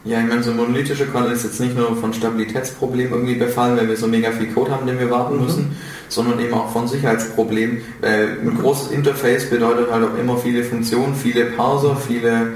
Ja, 0.05 0.21
ich 0.21 0.29
meine, 0.29 0.45
so 0.45 0.53
monolithische 0.53 1.07
Kernel 1.07 1.33
ist 1.33 1.43
jetzt 1.43 1.59
nicht 1.59 1.77
nur 1.77 1.97
von 1.97 2.15
Stabilitätsproblemen 2.15 3.13
irgendwie 3.13 3.35
befallen, 3.35 3.77
wenn 3.77 3.89
wir 3.89 3.97
so 3.97 4.07
mega 4.07 4.31
viel 4.31 4.53
Code 4.53 4.71
haben, 4.71 4.87
den 4.87 5.01
wir 5.01 5.11
warten 5.11 5.39
mhm. 5.39 5.43
müssen, 5.43 5.77
sondern 6.09 6.39
eben 6.39 6.55
auch 6.55 6.71
von 6.71 6.87
Sicherheitsproblemen. 6.87 7.79
Äh, 8.01 8.27
ein 8.43 8.57
großes 8.61 8.93
Interface 8.93 9.51
bedeutet 9.51 9.91
halt 9.91 10.05
auch 10.05 10.17
immer 10.17 10.37
viele 10.37 10.63
Funktionen, 10.63 11.17
viele 11.17 11.47
Parser, 11.47 11.97
viele 11.97 12.53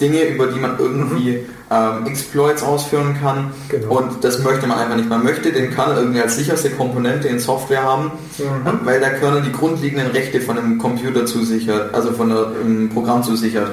Dinge, 0.00 0.22
über 0.24 0.46
die 0.46 0.58
man 0.58 0.78
irgendwie 0.78 1.38
mhm. 1.38 1.46
ähm, 1.70 2.06
Exploits 2.06 2.62
ausführen 2.62 3.16
kann. 3.20 3.52
Genau. 3.68 3.98
Und 3.98 4.24
das 4.24 4.42
möchte 4.42 4.66
man 4.66 4.78
einfach 4.78 4.96
nicht. 4.96 5.08
Man 5.08 5.22
möchte 5.22 5.52
den 5.52 5.74
Kernel 5.74 5.98
irgendwie 5.98 6.20
als 6.20 6.36
sicherste 6.36 6.70
Komponente 6.70 7.28
in 7.28 7.38
Software 7.38 7.82
haben, 7.82 8.12
mhm. 8.38 8.80
weil 8.84 9.00
der 9.00 9.14
Kernel 9.18 9.42
die 9.42 9.52
grundlegenden 9.52 10.10
Rechte 10.12 10.40
von 10.40 10.58
einem 10.58 10.78
Computer 10.78 11.26
zusichert, 11.26 11.94
also 11.94 12.12
von 12.12 12.32
einem 12.32 12.88
Programm 12.88 13.22
zusichert. 13.22 13.70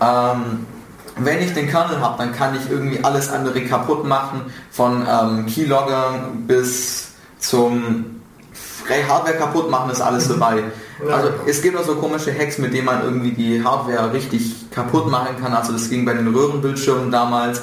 Ähm, 0.00 0.66
wenn 1.18 1.42
ich 1.42 1.54
den 1.54 1.68
Kernel 1.68 2.00
habe, 2.00 2.18
dann 2.18 2.32
kann 2.32 2.54
ich 2.54 2.70
irgendwie 2.70 3.02
alles 3.02 3.30
andere 3.30 3.62
kaputt 3.62 4.06
machen, 4.06 4.42
von 4.70 5.06
ähm, 5.08 5.46
Keylogger 5.46 6.28
bis 6.46 7.08
zum 7.38 8.16
Hardware 9.08 9.36
kaputt 9.36 9.70
machen 9.70 9.90
ist 9.90 10.00
alles 10.00 10.28
dabei. 10.28 10.62
Also 11.10 11.30
es 11.46 11.60
gibt 11.60 11.76
auch 11.76 11.84
so 11.84 11.96
komische 11.96 12.32
Hacks, 12.32 12.58
mit 12.58 12.72
denen 12.72 12.86
man 12.86 13.02
irgendwie 13.02 13.32
die 13.32 13.62
Hardware 13.62 14.12
richtig 14.12 14.70
kaputt 14.70 15.10
machen 15.10 15.36
kann. 15.40 15.52
Also 15.52 15.72
das 15.72 15.90
ging 15.90 16.04
bei 16.04 16.14
den 16.14 16.28
Röhrenbildschirmen 16.28 17.10
damals, 17.10 17.62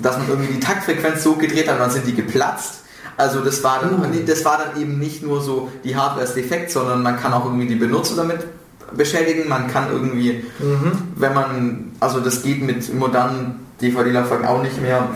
dass 0.00 0.18
man 0.18 0.28
irgendwie 0.28 0.54
die 0.54 0.60
Taktfrequenz 0.60 1.22
so 1.22 1.34
gedreht 1.34 1.68
hat, 1.68 1.80
dann 1.80 1.90
sind 1.90 2.06
die 2.06 2.14
geplatzt. 2.14 2.80
Also 3.16 3.40
das 3.40 3.62
war 3.62 3.80
dann, 3.80 4.00
uh. 4.00 4.24
das 4.26 4.44
war 4.44 4.58
dann 4.58 4.80
eben 4.80 4.98
nicht 4.98 5.22
nur 5.22 5.40
so, 5.40 5.70
die 5.84 5.96
Hardware 5.96 6.24
ist 6.24 6.34
defekt, 6.34 6.70
sondern 6.70 7.02
man 7.02 7.18
kann 7.18 7.32
auch 7.32 7.44
irgendwie 7.44 7.68
die 7.68 7.76
Benutzer 7.76 8.16
damit 8.16 8.40
beschädigen. 8.92 9.48
Man 9.48 9.68
kann 9.68 9.90
irgendwie, 9.90 10.44
mhm. 10.58 10.92
wenn 11.16 11.34
man, 11.34 11.92
also 12.00 12.20
das 12.20 12.42
geht 12.42 12.62
mit 12.62 12.92
modernen 12.92 13.66
DVD-Laufwerken 13.80 14.46
auch 14.46 14.62
nicht 14.62 14.80
mehr. 14.82 15.08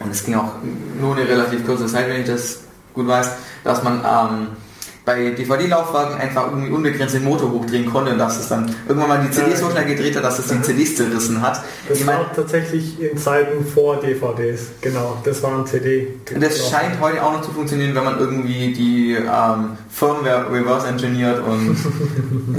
Und 0.00 0.10
es 0.10 0.24
ging 0.24 0.34
auch 0.34 0.52
nur 1.00 1.16
eine 1.16 1.26
relativ 1.26 1.64
kurze 1.64 1.86
Zeit, 1.86 2.08
wenn 2.08 2.20
ich 2.20 2.26
das 2.26 2.60
gut 2.92 3.06
weiß, 3.06 3.30
dass 3.64 3.82
man 3.82 4.00
ähm, 4.04 4.48
bei 5.06 5.30
DVD-Laufwagen 5.30 6.16
einfach 6.16 6.48
irgendwie 6.48 6.70
unbegrenzt 6.70 7.14
den 7.14 7.24
Motor 7.24 7.52
hochdrehen 7.52 7.86
konnte 7.86 8.10
und 8.10 8.18
dass 8.18 8.40
es 8.40 8.48
dann 8.48 8.74
irgendwann 8.88 9.08
mal 9.08 9.20
die 9.24 9.30
CD 9.30 9.54
so 9.54 9.70
schnell 9.70 9.84
gedreht 9.84 10.16
hat, 10.16 10.24
dass 10.24 10.40
es 10.40 10.48
die 10.48 10.60
CDs 10.60 10.96
zerrissen 10.96 11.40
hat. 11.40 11.62
Das 11.88 12.00
ich 12.00 12.06
war 12.06 12.30
tatsächlich 12.34 13.00
in 13.00 13.16
Zeiten 13.16 13.64
vor 13.64 14.00
DVDs, 14.00 14.72
genau, 14.80 15.16
das 15.24 15.40
waren 15.44 15.64
CD. 15.64 16.08
Das 16.38 16.68
scheint 16.68 17.00
heute 17.00 17.22
auch 17.22 17.34
noch 17.34 17.42
zu 17.42 17.52
funktionieren, 17.52 17.94
wenn 17.94 18.04
man 18.04 18.18
irgendwie 18.18 18.72
die 18.72 19.12
ähm, 19.12 19.78
Firmware 19.88 20.52
reverse 20.52 20.88
engineert 20.88 21.40
und 21.40 21.76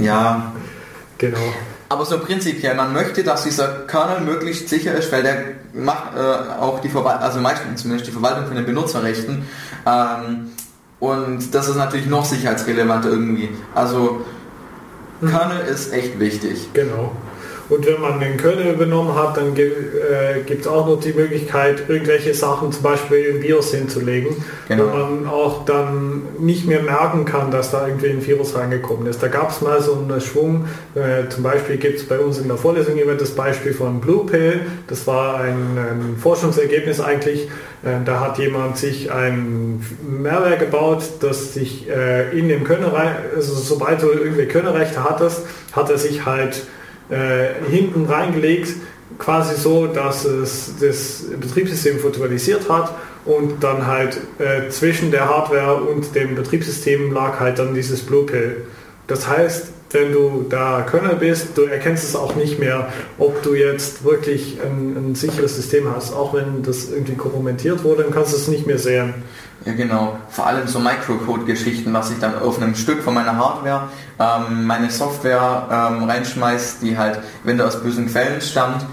ja. 0.00 0.52
Genau. 1.18 1.38
Aber 1.90 2.04
so 2.06 2.18
prinzipiell, 2.18 2.74
man 2.74 2.92
möchte, 2.94 3.24
dass 3.24 3.44
dieser 3.44 3.86
Kernel 3.86 4.20
möglichst 4.20 4.68
sicher 4.68 4.94
ist, 4.94 5.12
weil 5.12 5.22
der 5.22 5.44
macht 5.74 6.14
äh, 6.16 6.60
auch 6.60 6.80
die 6.80 6.88
Verwaltung, 6.88 7.22
also 7.22 7.40
meistens 7.40 7.82
zumindest 7.82 8.08
die 8.08 8.12
Verwaltung 8.12 8.46
von 8.46 8.56
den 8.56 8.64
Benutzerrechten. 8.64 9.46
Ähm, 9.86 10.50
und 11.00 11.54
das 11.54 11.68
ist 11.68 11.76
natürlich 11.76 12.06
noch 12.06 12.24
sicherheitsrelevant 12.24 13.04
irgendwie. 13.04 13.50
Also 13.74 14.24
Kernel 15.20 15.66
ist 15.66 15.92
echt 15.92 16.18
wichtig. 16.18 16.68
Genau. 16.72 17.12
Und 17.68 17.86
wenn 17.86 18.00
man 18.00 18.18
den 18.18 18.38
Kernel 18.38 18.72
übernommen 18.74 19.14
hat, 19.14 19.36
dann 19.36 19.54
äh, 19.54 20.40
gibt 20.46 20.62
es 20.62 20.66
auch 20.66 20.86
noch 20.86 21.00
die 21.00 21.12
Möglichkeit, 21.12 21.84
irgendwelche 21.88 22.32
Sachen 22.32 22.72
zum 22.72 22.82
Beispiel 22.82 23.24
im 23.24 23.40
BIOS 23.40 23.74
hinzulegen, 23.74 24.36
genau. 24.68 24.84
wo 24.84 24.86
man 24.86 25.26
auch 25.26 25.64
dann 25.66 26.22
nicht 26.38 26.66
mehr 26.66 26.82
merken 26.82 27.26
kann, 27.26 27.50
dass 27.50 27.70
da 27.70 27.86
irgendwie 27.86 28.08
ein 28.08 28.26
Virus 28.26 28.56
reingekommen 28.56 29.06
ist. 29.06 29.22
Da 29.22 29.28
gab 29.28 29.50
es 29.50 29.60
mal 29.60 29.82
so 29.82 29.94
einen 29.94 30.20
Schwung, 30.20 30.64
äh, 30.94 31.28
zum 31.28 31.42
Beispiel 31.42 31.76
gibt 31.76 31.98
es 31.98 32.08
bei 32.08 32.18
uns 32.18 32.38
in 32.38 32.48
der 32.48 32.56
Vorlesung 32.56 32.96
immer 32.96 33.14
das 33.14 33.32
Beispiel 33.32 33.74
von 33.74 34.00
Blue 34.00 34.24
Pill, 34.24 34.60
das 34.86 35.06
war 35.06 35.40
ein, 35.40 35.76
ein 35.76 36.16
Forschungsergebnis 36.18 37.00
eigentlich, 37.00 37.48
äh, 37.84 38.02
da 38.04 38.20
hat 38.20 38.38
jemand 38.38 38.78
sich 38.78 39.12
ein 39.12 39.84
Mehrware 40.08 40.56
gebaut, 40.56 41.02
das 41.20 41.52
sich 41.52 41.86
äh, 41.90 42.30
in 42.38 42.48
dem 42.48 42.64
Kernel, 42.64 42.92
also 43.36 43.54
sobald 43.54 44.02
du 44.02 44.08
irgendwie 44.08 44.46
Kernelrechte 44.46 45.04
hattest, 45.04 45.44
hat 45.72 45.90
er 45.90 45.98
sich 45.98 46.24
halt 46.24 46.62
äh, 47.10 47.70
hinten 47.70 48.06
reingelegt, 48.06 48.74
quasi 49.18 49.56
so, 49.56 49.86
dass 49.86 50.24
es 50.24 50.74
das 50.80 51.24
Betriebssystem 51.40 52.02
virtualisiert 52.02 52.68
hat 52.68 52.94
und 53.24 53.62
dann 53.62 53.86
halt 53.86 54.18
äh, 54.38 54.68
zwischen 54.70 55.10
der 55.10 55.28
Hardware 55.28 55.76
und 55.76 56.14
dem 56.14 56.34
Betriebssystem 56.34 57.12
lag 57.12 57.40
halt 57.40 57.58
dann 57.58 57.74
dieses 57.74 58.02
Blue 58.02 58.24
Pill. 58.24 58.64
Das 59.06 59.28
heißt, 59.28 59.68
wenn 59.90 60.12
du 60.12 60.46
da 60.48 60.82
Kernel 60.82 61.16
bist, 61.16 61.56
du 61.56 61.62
erkennst 61.62 62.04
es 62.04 62.16
auch 62.16 62.34
nicht 62.34 62.58
mehr, 62.58 62.88
ob 63.18 63.42
du 63.42 63.54
jetzt 63.54 64.04
wirklich 64.04 64.58
ein, 64.62 64.96
ein 64.96 65.14
sicheres 65.14 65.56
System 65.56 65.88
hast. 65.94 66.12
Auch 66.12 66.34
wenn 66.34 66.62
das 66.62 66.90
irgendwie 66.90 67.14
kompromittiert 67.14 67.84
wurde, 67.84 68.02
dann 68.02 68.12
kannst 68.12 68.32
du 68.32 68.36
es 68.36 68.48
nicht 68.48 68.66
mehr 68.66 68.78
sehen. 68.78 69.14
Ja 69.64 69.72
genau, 69.72 70.18
vor 70.30 70.46
allem 70.46 70.68
so 70.68 70.78
Microcode-Geschichten, 70.78 71.92
was 71.92 72.10
ich 72.10 72.18
dann 72.18 72.38
auf 72.38 72.60
einem 72.60 72.74
Stück 72.74 73.02
von 73.02 73.14
meiner 73.14 73.36
Hardware 73.36 73.88
ähm, 74.20 74.66
meine 74.66 74.90
Software 74.90 75.68
ähm, 75.70 76.04
reinschmeißt, 76.04 76.82
die 76.82 76.96
halt, 76.96 77.20
wenn 77.44 77.58
du 77.58 77.66
aus 77.66 77.82
bösen 77.82 78.06
Quellen 78.06 78.40
stammt. 78.40 78.84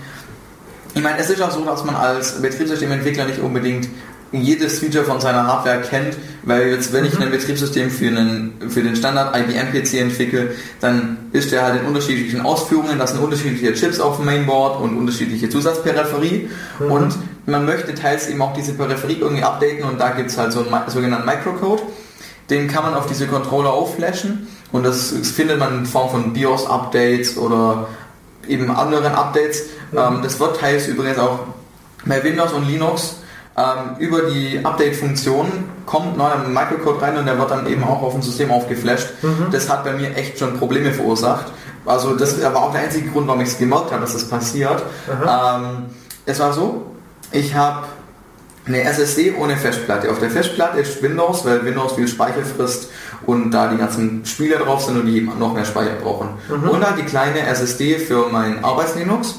Ich 0.94 1.04
meine, 1.04 1.20
es 1.20 1.30
ist 1.30 1.42
auch 1.42 1.52
so, 1.52 1.64
dass 1.66 1.84
man 1.84 1.96
als 1.96 2.42
Betriebssystementwickler 2.42 3.25
nicht 3.25 3.40
unbedingt 3.40 3.90
jedes 4.32 4.79
Feature 4.79 5.05
von 5.05 5.22
seiner 5.22 5.48
Hardware 5.48 5.82
kennt, 5.82 6.17
weil 6.44 6.70
jetzt, 6.70 6.91
wenn 6.94 7.05
ich 7.05 7.15
mhm. 7.15 7.24
ein 7.24 7.32
Betriebssystem 7.32 7.89
für, 7.89 8.08
einen, 8.08 8.53
für 8.70 8.82
den 8.82 8.96
Standard 8.96 9.36
IBM-PC 9.36 9.94
entwickle, 9.96 10.51
dann 10.82 11.17
ist 11.32 11.51
der 11.51 11.63
halt 11.63 11.82
in 11.82 11.88
unterschiedlichen 11.88 12.41
Ausführungen, 12.41 13.00
das 13.00 13.12
sind 13.12 13.22
unterschiedliche 13.22 13.74
Chips 13.74 14.00
auf 14.00 14.17
dem 14.17 14.25
Mainboard 14.25 14.82
und 14.82 14.98
unterschiedliche 14.98 15.50
Zusatzperipherie 15.50 16.50
mhm. 16.79 16.91
und 16.91 17.15
man 17.46 17.65
möchte 17.65 17.94
teils 17.94 18.27
eben 18.29 18.41
auch 18.41 18.53
diese 18.53 18.74
Peripherie 18.74 19.17
irgendwie 19.20 19.44
updaten 19.44 19.84
und 19.84 20.00
da 20.00 20.12
gibt 20.12 20.32
es 20.32 20.38
halt 20.38 20.51
so 20.51 20.62
einen 20.62 20.89
sogenannten 20.89 21.25
Microcode, 21.25 21.84
den 22.50 22.67
kann 22.67 22.84
man 22.84 22.94
auf 22.94 23.05
diese 23.08 23.27
Controller 23.27 23.72
aufflashen 23.72 24.48
und 24.72 24.84
das, 24.84 25.12
findet 25.12 25.60
man 25.60 25.79
in 25.79 25.86
Form 25.86 26.10
von 26.10 26.34
BIOS-Updates 26.34 27.38
oder 27.38 27.88
eben 28.48 28.70
anderen 28.70 29.13
Updates. 29.13 29.63
Mhm. 29.91 29.98
Ähm, 29.98 30.20
das 30.24 30.39
wird 30.39 30.60
teils 30.60 30.88
übrigens 30.88 31.17
auch 31.17 31.39
bei 32.05 32.24
Windows 32.24 32.51
und 32.53 32.67
Linux 32.67 33.17
ähm, 33.58 33.98
über 34.00 34.24
die 34.24 34.60
Update-Funktion 34.64 35.48
kommt 35.86 36.18
neuer 36.18 36.38
Microcode 36.48 37.02
rein 37.02 37.18
und 37.18 37.26
der 37.26 37.38
wird 37.38 37.52
dann 37.52 37.68
eben 37.68 37.84
auch 37.84 38.02
auf 38.02 38.14
dem 38.14 38.22
System 38.22 38.52
aufgeflasht. 38.52 39.08
Mhm. 39.22 39.48
Das 39.52 39.70
hat 39.70 39.84
bei 39.84 39.94
mir 39.94 40.16
echt 40.16 40.40
schon 40.40 40.58
Probleme 40.58 40.92
verursacht. 40.92 41.46
Also 41.86 42.16
das 42.16 42.42
war 42.42 42.56
auch 42.56 42.72
der 42.72 42.82
einzige 42.82 43.10
Grund, 43.10 43.28
warum 43.28 43.42
ich 43.42 43.50
es 43.50 43.58
gemerkt 43.58 43.92
habe, 43.92 44.02
dass 44.02 44.14
das 44.14 44.28
passiert. 44.28 44.84
Ähm, 45.08 45.86
es 46.26 46.40
war 46.40 46.52
so, 46.52 46.88
ich 47.32 47.54
habe 47.54 47.86
eine 48.66 48.82
SSD 48.82 49.36
ohne 49.40 49.56
Festplatte. 49.56 50.10
Auf 50.10 50.20
der 50.20 50.32
Festplatte 50.32 50.80
ist 50.80 51.02
Windows, 51.02 51.46
weil 51.46 51.64
Windows 51.64 51.94
viel 51.94 52.08
Speicher 52.08 52.44
frisst 52.44 52.90
und 53.26 53.52
da 53.52 53.68
die 53.68 53.78
ganzen 53.78 54.26
Spiele 54.26 54.58
drauf 54.58 54.84
sind 54.84 55.00
und 55.00 55.06
die 55.06 55.22
noch 55.22 55.54
mehr 55.54 55.66
Speicher 55.66 55.96
brauchen. 56.02 56.30
Mhm. 56.50 56.70
Und 56.70 56.82
dann 56.82 56.98
die 56.98 57.04
kleine 57.04 57.46
SSD 57.46 58.00
für 58.00 58.28
mein 58.30 58.64
Arbeits-Linux 58.66 59.36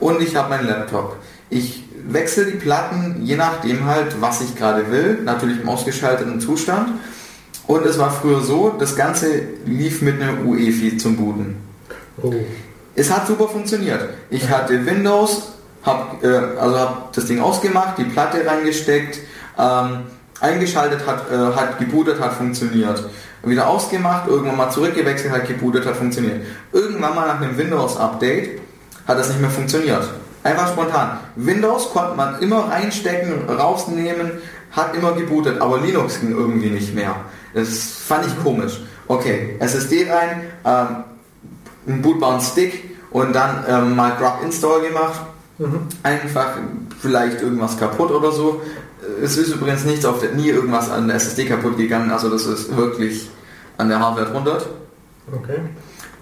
und 0.00 0.20
ich 0.20 0.34
habe 0.36 0.50
meinen 0.50 0.66
Laptop. 0.66 1.16
Ich 1.50 1.87
wechsle 2.08 2.46
die 2.46 2.58
Platten 2.58 3.20
je 3.22 3.36
nachdem 3.36 3.84
halt, 3.84 4.20
was 4.20 4.40
ich 4.40 4.56
gerade 4.56 4.90
will, 4.90 5.18
natürlich 5.24 5.60
im 5.60 5.68
ausgeschalteten 5.68 6.40
Zustand. 6.40 7.00
Und 7.66 7.84
es 7.84 7.98
war 7.98 8.10
früher 8.10 8.40
so, 8.40 8.70
das 8.78 8.96
Ganze 8.96 9.42
lief 9.66 10.00
mit 10.00 10.20
einem 10.20 10.48
UEFI 10.48 10.96
zum 10.96 11.16
Booten. 11.16 11.56
Oh. 12.22 12.32
Es 12.94 13.10
hat 13.10 13.26
super 13.26 13.46
funktioniert. 13.46 14.08
Ich 14.30 14.48
hatte 14.48 14.84
Windows, 14.86 15.52
habe 15.82 16.26
äh, 16.26 16.58
also 16.58 16.78
hab 16.78 17.12
das 17.12 17.26
Ding 17.26 17.40
ausgemacht, 17.40 17.98
die 17.98 18.04
Platte 18.04 18.44
reingesteckt, 18.44 19.20
ähm, 19.58 20.04
eingeschaltet, 20.40 21.06
hat, 21.06 21.30
äh, 21.30 21.36
hat 21.54 21.78
gebootet, 21.78 22.20
hat 22.20 22.32
funktioniert. 22.32 23.04
Wieder 23.44 23.68
ausgemacht, 23.68 24.28
irgendwann 24.28 24.56
mal 24.56 24.70
zurückgewechselt, 24.70 25.32
hat 25.32 25.46
gebootet, 25.46 25.86
hat 25.86 25.96
funktioniert. 25.96 26.40
Irgendwann 26.72 27.14
mal 27.14 27.28
nach 27.28 27.40
einem 27.40 27.56
Windows-Update 27.56 28.60
hat 29.06 29.18
das 29.18 29.28
nicht 29.28 29.40
mehr 29.40 29.50
funktioniert. 29.50 30.08
Einfach 30.48 30.68
spontan. 30.72 31.18
Windows 31.36 31.90
konnte 31.90 32.16
man 32.16 32.40
immer 32.40 32.70
reinstecken, 32.70 33.48
rausnehmen, 33.48 34.32
hat 34.70 34.94
immer 34.94 35.12
gebootet, 35.12 35.60
aber 35.60 35.78
Linux 35.78 36.20
ging 36.20 36.30
irgendwie 36.30 36.70
nicht 36.70 36.94
mehr. 36.94 37.16
Das 37.54 37.92
fand 38.06 38.26
ich 38.26 38.42
komisch. 38.42 38.80
Okay, 39.06 39.56
SSD 39.58 40.10
rein, 40.10 40.42
ähm, 40.64 41.04
einen 41.86 42.02
bootbaren 42.02 42.40
Stick 42.40 42.96
und 43.10 43.34
dann 43.34 43.64
ähm, 43.68 43.96
mal 43.96 44.12
grub 44.18 44.42
install 44.42 44.82
gemacht 44.82 45.20
Mhm. 45.58 45.88
Einfach 46.04 46.56
vielleicht 47.00 47.42
irgendwas 47.42 47.76
kaputt 47.76 48.10
oder 48.10 48.30
so. 48.32 48.62
Es 49.22 49.36
ist 49.36 49.52
übrigens 49.52 49.84
nichts 49.84 50.04
auf 50.04 50.20
der, 50.20 50.32
nie 50.32 50.48
irgendwas 50.48 50.90
an 50.90 51.08
der 51.08 51.16
SSD 51.16 51.46
kaputt 51.46 51.76
gegangen, 51.76 52.10
also 52.10 52.30
das 52.30 52.46
ist 52.46 52.76
wirklich 52.76 53.28
an 53.76 53.88
der 53.88 54.00
Hardware 54.00 54.30
drunter. 54.30 54.62
Okay. 55.32 55.60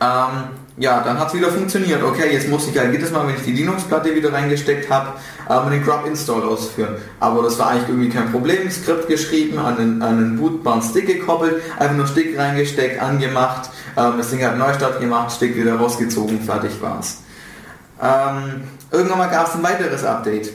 Ähm, 0.00 0.50
ja, 0.78 1.00
dann 1.00 1.18
hat 1.18 1.28
es 1.28 1.34
wieder 1.34 1.48
funktioniert. 1.48 2.02
Okay, 2.02 2.32
jetzt 2.32 2.48
muss 2.48 2.68
ich 2.68 2.78
halt 2.78 2.92
jedes 2.92 3.10
Mal, 3.10 3.26
wenn 3.26 3.34
ich 3.34 3.42
die 3.42 3.52
Linux-Platte 3.52 4.14
wieder 4.14 4.30
reingesteckt 4.32 4.90
habe, 4.90 5.14
ähm, 5.48 5.70
den 5.70 5.82
Grub-Install 5.82 6.42
ausführen. 6.42 6.96
Aber 7.18 7.42
das 7.42 7.58
war 7.58 7.70
eigentlich 7.70 7.88
irgendwie 7.88 8.10
kein 8.10 8.30
Problem. 8.30 8.70
Skript 8.70 9.08
geschrieben, 9.08 9.58
an 9.58 9.76
den, 9.76 10.02
an 10.02 10.36
bootbaren 10.38 10.82
Stick 10.82 11.06
gekoppelt, 11.06 11.62
einfach 11.78 11.96
nur 11.96 12.06
Stick 12.06 12.38
reingesteckt, 12.38 13.00
angemacht, 13.00 13.70
ähm, 13.96 14.14
das 14.18 14.30
Ding 14.30 14.44
hat 14.44 14.58
Neustart 14.58 15.00
gemacht, 15.00 15.32
Stick 15.34 15.56
wieder 15.56 15.76
rausgezogen, 15.76 16.42
fertig 16.42 16.72
war's. 16.82 17.22
Ähm, 18.02 18.64
irgendwann 18.92 19.18
mal 19.18 19.30
gab 19.30 19.48
es 19.48 19.54
ein 19.54 19.62
weiteres 19.62 20.04
Update. 20.04 20.50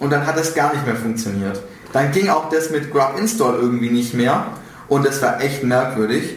Und 0.00 0.10
dann 0.10 0.26
hat 0.26 0.38
das 0.38 0.54
gar 0.54 0.72
nicht 0.72 0.86
mehr 0.86 0.96
funktioniert. 0.96 1.60
Dann 1.92 2.12
ging 2.12 2.30
auch 2.30 2.48
das 2.48 2.70
mit 2.70 2.90
Grub 2.90 3.18
Install 3.18 3.58
irgendwie 3.60 3.90
nicht 3.90 4.14
mehr. 4.14 4.46
Und 4.88 5.04
das 5.04 5.20
war 5.20 5.42
echt 5.42 5.62
merkwürdig. 5.62 6.36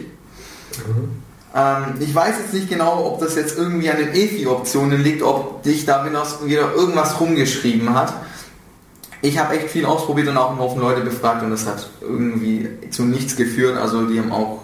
Mhm. 0.86 1.21
Ähm, 1.54 1.94
ich 2.00 2.14
weiß 2.14 2.36
jetzt 2.38 2.54
nicht 2.54 2.68
genau, 2.68 3.06
ob 3.06 3.20
das 3.20 3.36
jetzt 3.36 3.58
irgendwie 3.58 3.90
an 3.90 3.98
den 3.98 4.14
EFI-Optionen 4.14 5.02
liegt, 5.02 5.22
ob 5.22 5.62
dich 5.62 5.84
da 5.84 6.04
wieder 6.04 6.74
irgendwas 6.74 7.20
rumgeschrieben 7.20 7.94
hat. 7.94 8.14
Ich 9.20 9.38
habe 9.38 9.56
echt 9.56 9.70
viel 9.70 9.84
ausprobiert 9.84 10.28
und 10.28 10.36
auch 10.36 10.50
einen 10.50 10.58
Haufen 10.58 10.80
Leute 10.80 11.02
befragt 11.02 11.42
und 11.42 11.50
das 11.50 11.66
hat 11.66 11.88
irgendwie 12.00 12.68
zu 12.90 13.04
nichts 13.04 13.36
geführt. 13.36 13.76
Also 13.76 14.06
die 14.06 14.18
haben 14.18 14.32
auch 14.32 14.62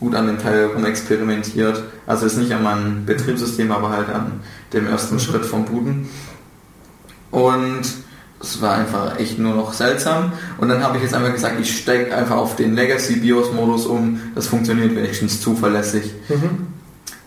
gut 0.00 0.16
an 0.16 0.26
dem 0.26 0.38
Teil 0.38 0.66
rumexperimentiert. 0.74 1.82
Also 2.06 2.26
ist 2.26 2.36
nicht 2.36 2.52
an 2.52 2.64
meinem 2.64 3.06
Betriebssystem, 3.06 3.70
aber 3.70 3.90
halt 3.90 4.08
an 4.08 4.40
dem 4.72 4.88
ersten 4.88 5.14
mhm. 5.14 5.20
Schritt 5.20 5.44
vom 5.44 5.64
Booten. 5.64 6.08
Und 7.30 7.82
es 8.42 8.60
war 8.60 8.74
einfach 8.74 9.18
echt 9.18 9.38
nur 9.38 9.54
noch 9.54 9.72
seltsam. 9.72 10.32
Und 10.58 10.68
dann 10.68 10.82
habe 10.82 10.96
ich 10.96 11.04
jetzt 11.04 11.14
einfach 11.14 11.32
gesagt, 11.32 11.60
ich 11.60 11.78
steige 11.78 12.14
einfach 12.14 12.36
auf 12.36 12.56
den 12.56 12.74
Legacy 12.74 13.16
BIOS 13.16 13.52
Modus 13.52 13.86
um. 13.86 14.20
Das 14.34 14.48
funktioniert 14.48 14.94
wenigstens 14.96 15.40
zuverlässig. 15.40 16.12
Mhm. 16.28 16.66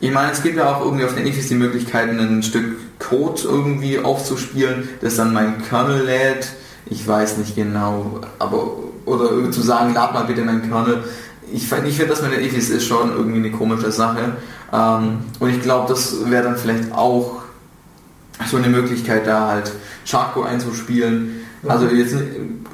Ich 0.02 0.12
meine, 0.12 0.34
es 0.34 0.44
gibt 0.44 0.58
ja 0.58 0.76
auch 0.76 0.84
irgendwie 0.84 1.06
auf 1.06 1.16
den 1.16 1.26
EFIs 1.26 1.48
die 1.48 1.56
Möglichkeiten, 1.56 2.20
ein 2.20 2.44
Stück 2.44 2.76
Code 3.00 3.42
irgendwie 3.46 4.00
aufzuspielen, 4.00 4.90
das 5.02 5.16
dann 5.16 5.34
mein 5.34 5.62
Kernel 5.64 6.04
lädt. 6.04 6.50
Ich 6.88 7.08
weiß 7.08 7.38
nicht 7.38 7.56
genau, 7.56 8.22
aber 8.38 8.72
oder 9.06 9.52
zu 9.52 9.62
sagen, 9.62 9.94
lad 9.94 10.14
mal 10.14 10.26
bitte 10.26 10.42
meinen 10.42 10.70
Kernel. 10.70 11.04
Ich, 11.52 11.64
ich 11.64 11.96
finde, 11.96 12.08
das 12.08 12.22
mit 12.22 12.34
den 12.34 12.42
EFIs 12.42 12.70
ist 12.70 12.86
schon 12.86 13.12
irgendwie 13.16 13.38
eine 13.38 13.52
komische 13.52 13.92
Sache. 13.92 14.34
Ähm, 14.74 15.20
und 15.40 15.50
ich 15.50 15.62
glaube, 15.62 15.88
das 15.88 16.30
wäre 16.30 16.44
dann 16.44 16.58
vielleicht 16.58 16.92
auch 16.92 17.45
so 18.48 18.58
eine 18.58 18.68
Möglichkeit, 18.68 19.28
da 19.28 19.48
halt 19.48 19.72
Chartcode 20.10 20.48
einzuspielen. 20.48 21.42
Also 21.68 21.88
jetzt 21.88 22.16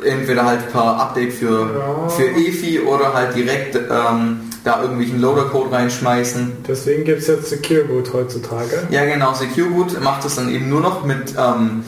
entweder 0.03 0.45
halt 0.45 0.71
per 0.71 0.99
Update 0.99 1.33
für, 1.33 1.69
ja. 1.77 2.09
für 2.09 2.25
EFI 2.25 2.81
oder 2.81 3.13
halt 3.13 3.35
direkt 3.35 3.75
ähm, 3.75 4.41
da 4.63 4.81
irgendwelchen 4.81 5.21
Loader-Code 5.21 5.71
reinschmeißen. 5.71 6.51
Deswegen 6.67 7.03
gibt 7.03 7.19
es 7.19 7.27
jetzt 7.27 7.49
Secure 7.49 7.85
Boot 7.85 8.13
heutzutage. 8.13 8.87
Ja 8.89 9.05
genau, 9.05 9.33
Secure 9.33 9.69
Boot 9.69 10.01
macht 10.01 10.25
das 10.25 10.35
dann 10.35 10.53
eben 10.53 10.69
nur 10.69 10.81
noch 10.81 11.05
mit, 11.05 11.33
ähm, 11.37 11.83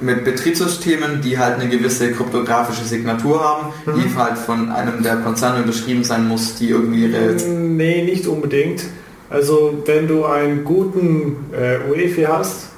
mit 0.00 0.24
Betriebssystemen, 0.24 1.20
die 1.20 1.38
halt 1.38 1.60
eine 1.60 1.68
gewisse 1.68 2.10
kryptografische 2.12 2.84
Signatur 2.84 3.42
haben, 3.42 3.72
mhm. 3.84 4.02
die 4.02 4.16
halt 4.16 4.38
von 4.38 4.70
einem 4.70 5.02
der 5.02 5.16
Konzerne 5.16 5.62
unterschrieben 5.62 6.02
sein 6.02 6.26
muss, 6.26 6.56
die 6.56 6.70
irgendwie 6.70 7.06
ihre... 7.06 7.34
Nee, 7.34 8.04
nicht 8.04 8.26
unbedingt. 8.26 8.82
Also 9.28 9.82
wenn 9.86 10.08
du 10.08 10.24
einen 10.24 10.64
guten 10.64 11.36
äh, 11.52 11.78
UEFI 11.90 12.24
hast, 12.24 12.68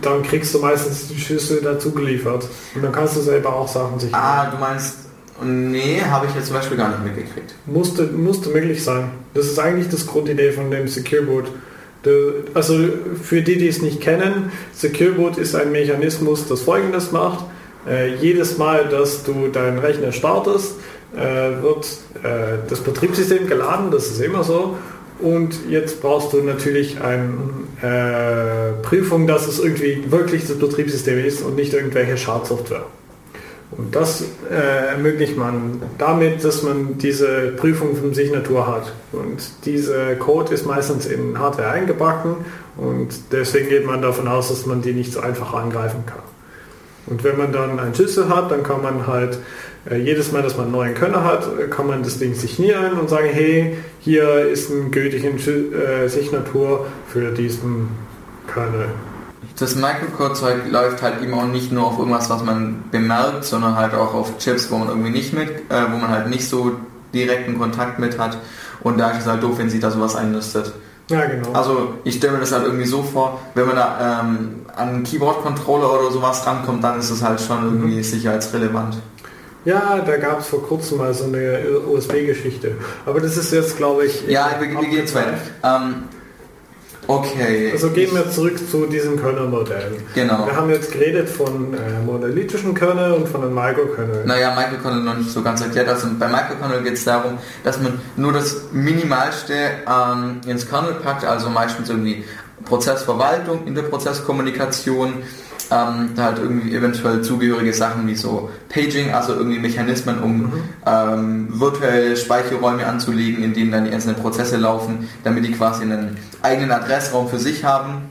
dann 0.00 0.22
kriegst 0.22 0.54
du 0.54 0.58
meistens 0.58 1.08
die 1.08 1.20
Schlüssel 1.20 1.60
dazu 1.62 1.92
geliefert. 1.92 2.46
Und 2.74 2.82
dann 2.82 2.92
kannst 2.92 3.16
du 3.16 3.20
selber 3.20 3.54
auch 3.54 3.68
Sachen 3.68 3.98
sichern. 3.98 4.20
Ah, 4.20 4.50
du 4.50 4.58
meinst, 4.58 4.96
nee, 5.42 6.00
habe 6.00 6.26
ich 6.26 6.34
jetzt 6.34 6.46
zum 6.46 6.56
Beispiel 6.56 6.76
gar 6.76 6.88
nicht 6.90 7.04
mitgekriegt. 7.04 7.54
Musste, 7.66 8.04
musste 8.04 8.50
möglich 8.50 8.82
sein. 8.82 9.10
Das 9.34 9.46
ist 9.46 9.58
eigentlich 9.58 9.88
das 9.88 10.06
Grundidee 10.06 10.52
von 10.52 10.70
dem 10.70 10.88
Secure 10.88 11.22
Boot. 11.22 11.46
Also 12.52 12.74
für 13.22 13.40
die, 13.40 13.56
die 13.56 13.68
es 13.68 13.80
nicht 13.80 14.00
kennen, 14.00 14.52
Secure 14.72 15.12
Boot 15.12 15.38
ist 15.38 15.54
ein 15.54 15.72
Mechanismus, 15.72 16.46
das 16.48 16.60
folgendes 16.60 17.12
macht. 17.12 17.44
Äh, 17.88 18.16
jedes 18.16 18.58
Mal, 18.58 18.88
dass 18.88 19.24
du 19.24 19.48
deinen 19.48 19.78
Rechner 19.78 20.12
startest, 20.12 20.74
äh, 21.16 21.62
wird 21.62 21.86
äh, 22.22 22.58
das 22.68 22.80
Betriebssystem 22.80 23.46
geladen, 23.46 23.90
das 23.90 24.06
ist 24.06 24.20
immer 24.20 24.44
so. 24.44 24.76
Und 25.24 25.70
jetzt 25.70 26.02
brauchst 26.02 26.34
du 26.34 26.42
natürlich 26.42 27.00
eine 27.00 27.32
äh, 27.80 28.82
Prüfung, 28.82 29.26
dass 29.26 29.48
es 29.48 29.58
irgendwie 29.58 30.04
wirklich 30.10 30.46
das 30.46 30.58
Betriebssystem 30.58 31.24
ist 31.24 31.40
und 31.40 31.56
nicht 31.56 31.72
irgendwelche 31.72 32.18
Schadsoftware. 32.18 32.84
Und 33.70 33.96
das 33.96 34.22
äh, 34.50 34.88
ermöglicht 34.90 35.38
man 35.38 35.80
damit, 35.96 36.44
dass 36.44 36.62
man 36.62 36.98
diese 36.98 37.52
Prüfung 37.56 37.96
von 37.96 38.12
Signatur 38.12 38.66
hat. 38.66 38.92
Und 39.12 39.64
dieser 39.64 40.14
Code 40.16 40.52
ist 40.52 40.66
meistens 40.66 41.06
in 41.06 41.38
Hardware 41.38 41.70
eingebacken 41.70 42.36
und 42.76 43.32
deswegen 43.32 43.70
geht 43.70 43.86
man 43.86 44.02
davon 44.02 44.28
aus, 44.28 44.48
dass 44.48 44.66
man 44.66 44.82
die 44.82 44.92
nicht 44.92 45.14
so 45.14 45.20
einfach 45.20 45.54
angreifen 45.54 46.04
kann. 46.04 46.22
Und 47.06 47.24
wenn 47.24 47.38
man 47.38 47.50
dann 47.50 47.80
einen 47.80 47.94
Schlüssel 47.94 48.28
hat, 48.28 48.50
dann 48.50 48.62
kann 48.62 48.82
man 48.82 49.06
halt 49.06 49.38
jedes 49.92 50.32
Mal, 50.32 50.42
dass 50.42 50.56
man 50.56 50.66
einen 50.66 50.72
neuen 50.72 50.94
Könner 50.94 51.24
hat, 51.24 51.70
kann 51.70 51.86
man 51.86 52.02
das 52.02 52.18
Ding 52.18 52.34
signieren 52.34 52.98
und 52.98 53.10
sagen, 53.10 53.28
hey, 53.30 53.76
hier 54.00 54.46
ist 54.46 54.70
ein 54.70 54.90
gültige 54.90 55.28
äh, 55.28 56.08
Signatur 56.08 56.86
für 57.08 57.32
diesen 57.32 57.90
Kernel. 58.52 58.88
Das 59.58 59.76
Microcode-Zeug 59.76 60.70
läuft 60.70 61.02
halt 61.02 61.22
immer 61.22 61.38
auch 61.38 61.46
nicht 61.46 61.70
nur 61.70 61.86
auf 61.86 61.98
irgendwas, 61.98 62.28
was 62.28 62.42
man 62.42 62.84
bemerkt, 62.90 63.44
sondern 63.44 63.76
halt 63.76 63.94
auch 63.94 64.14
auf 64.14 64.38
Chips, 64.38 64.70
wo 64.70 64.78
man 64.78 64.88
irgendwie 64.88 65.10
nicht 65.10 65.32
mit, 65.32 65.48
äh, 65.48 65.84
wo 65.92 65.98
man 65.98 66.08
halt 66.08 66.28
nicht 66.28 66.48
so 66.48 66.72
direkten 67.12 67.58
Kontakt 67.58 67.98
mit 67.98 68.18
hat. 68.18 68.38
Und 68.82 68.98
da 68.98 69.10
ist 69.10 69.20
es 69.20 69.26
halt 69.26 69.42
doof, 69.42 69.58
wenn 69.58 69.70
sich 69.70 69.80
da 69.80 69.90
sowas 69.90 70.16
einlistet. 70.16 70.72
Ja, 71.10 71.26
genau. 71.26 71.52
Also 71.52 71.94
ich 72.04 72.16
stelle 72.16 72.32
mir 72.32 72.40
das 72.40 72.52
halt 72.52 72.64
irgendwie 72.64 72.86
so 72.86 73.02
vor, 73.02 73.40
wenn 73.54 73.66
man 73.66 73.76
da 73.76 74.22
ähm, 74.22 74.66
an 74.74 74.88
einen 74.88 75.04
Keyboard-Controller 75.04 76.00
oder 76.00 76.10
sowas 76.10 76.46
rankommt, 76.46 76.82
dann 76.82 76.98
ist 76.98 77.10
es 77.10 77.22
halt 77.22 77.40
schon 77.40 77.62
irgendwie 77.64 77.96
mhm. 77.96 78.02
sicherheitsrelevant. 78.02 78.96
Ja, 79.64 80.02
da 80.04 80.16
gab 80.18 80.40
es 80.40 80.48
vor 80.48 80.62
kurzem 80.62 80.98
mal 80.98 81.14
so 81.14 81.24
eine 81.24 81.80
USB-Geschichte. 81.86 82.76
Aber 83.06 83.20
das 83.20 83.36
ist 83.36 83.52
jetzt, 83.52 83.76
glaube 83.76 84.06
ich... 84.06 84.26
Ja, 84.28 84.50
wir, 84.58 84.68
wir 84.68 84.88
gehen 84.88 85.14
weiter. 85.14 85.38
Ähm, 85.62 86.04
okay. 87.06 87.70
Also 87.72 87.88
gehen 87.90 88.14
wir 88.14 88.30
zurück 88.30 88.58
zu 88.70 88.86
diesen 88.86 89.18
Kernel-Modellen. 89.18 90.02
Genau. 90.14 90.46
Wir 90.46 90.54
haben 90.54 90.68
jetzt 90.68 90.92
geredet 90.92 91.30
von 91.30 91.72
äh, 91.72 91.78
monolithischen 92.04 92.74
Kernel 92.74 93.12
und 93.12 93.28
von 93.28 93.40
den 93.40 93.54
Microkernel. 93.54 94.26
Naja, 94.26 94.54
Microkernel 94.54 95.02
noch 95.02 95.16
nicht 95.16 95.30
so 95.30 95.42
ganz 95.42 95.62
erklärt. 95.62 95.88
Also 95.88 96.08
bei 96.18 96.28
Microkernel 96.28 96.82
geht 96.82 96.94
es 96.94 97.04
darum, 97.04 97.38
dass 97.62 97.80
man 97.80 97.98
nur 98.16 98.34
das 98.34 98.64
Minimalste 98.72 99.54
ähm, 99.88 100.42
ins 100.46 100.68
Kernel 100.68 100.94
packt, 101.02 101.24
also 101.24 101.48
meistens 101.48 101.88
irgendwie 101.88 102.24
Prozessverwaltung, 102.66 103.66
Interprozesskommunikation, 103.66 105.22
ähm, 105.70 106.10
halt 106.16 106.38
irgendwie 106.38 106.74
eventuell 106.74 107.22
zugehörige 107.22 107.72
Sachen 107.72 108.06
wie 108.06 108.14
so 108.14 108.50
Paging, 108.68 109.12
also 109.12 109.34
irgendwie 109.34 109.58
Mechanismen, 109.58 110.22
um 110.22 110.38
mhm. 110.38 110.52
ähm, 110.86 111.48
virtuelle 111.50 112.16
Speicherräume 112.16 112.86
anzulegen, 112.86 113.42
in 113.42 113.54
denen 113.54 113.70
dann 113.70 113.84
die 113.84 113.92
einzelnen 113.92 114.16
Prozesse 114.16 114.56
laufen, 114.56 115.08
damit 115.22 115.44
die 115.46 115.52
quasi 115.52 115.82
einen 115.82 116.16
eigenen 116.42 116.70
Adressraum 116.70 117.28
für 117.28 117.38
sich 117.38 117.64
haben. 117.64 118.10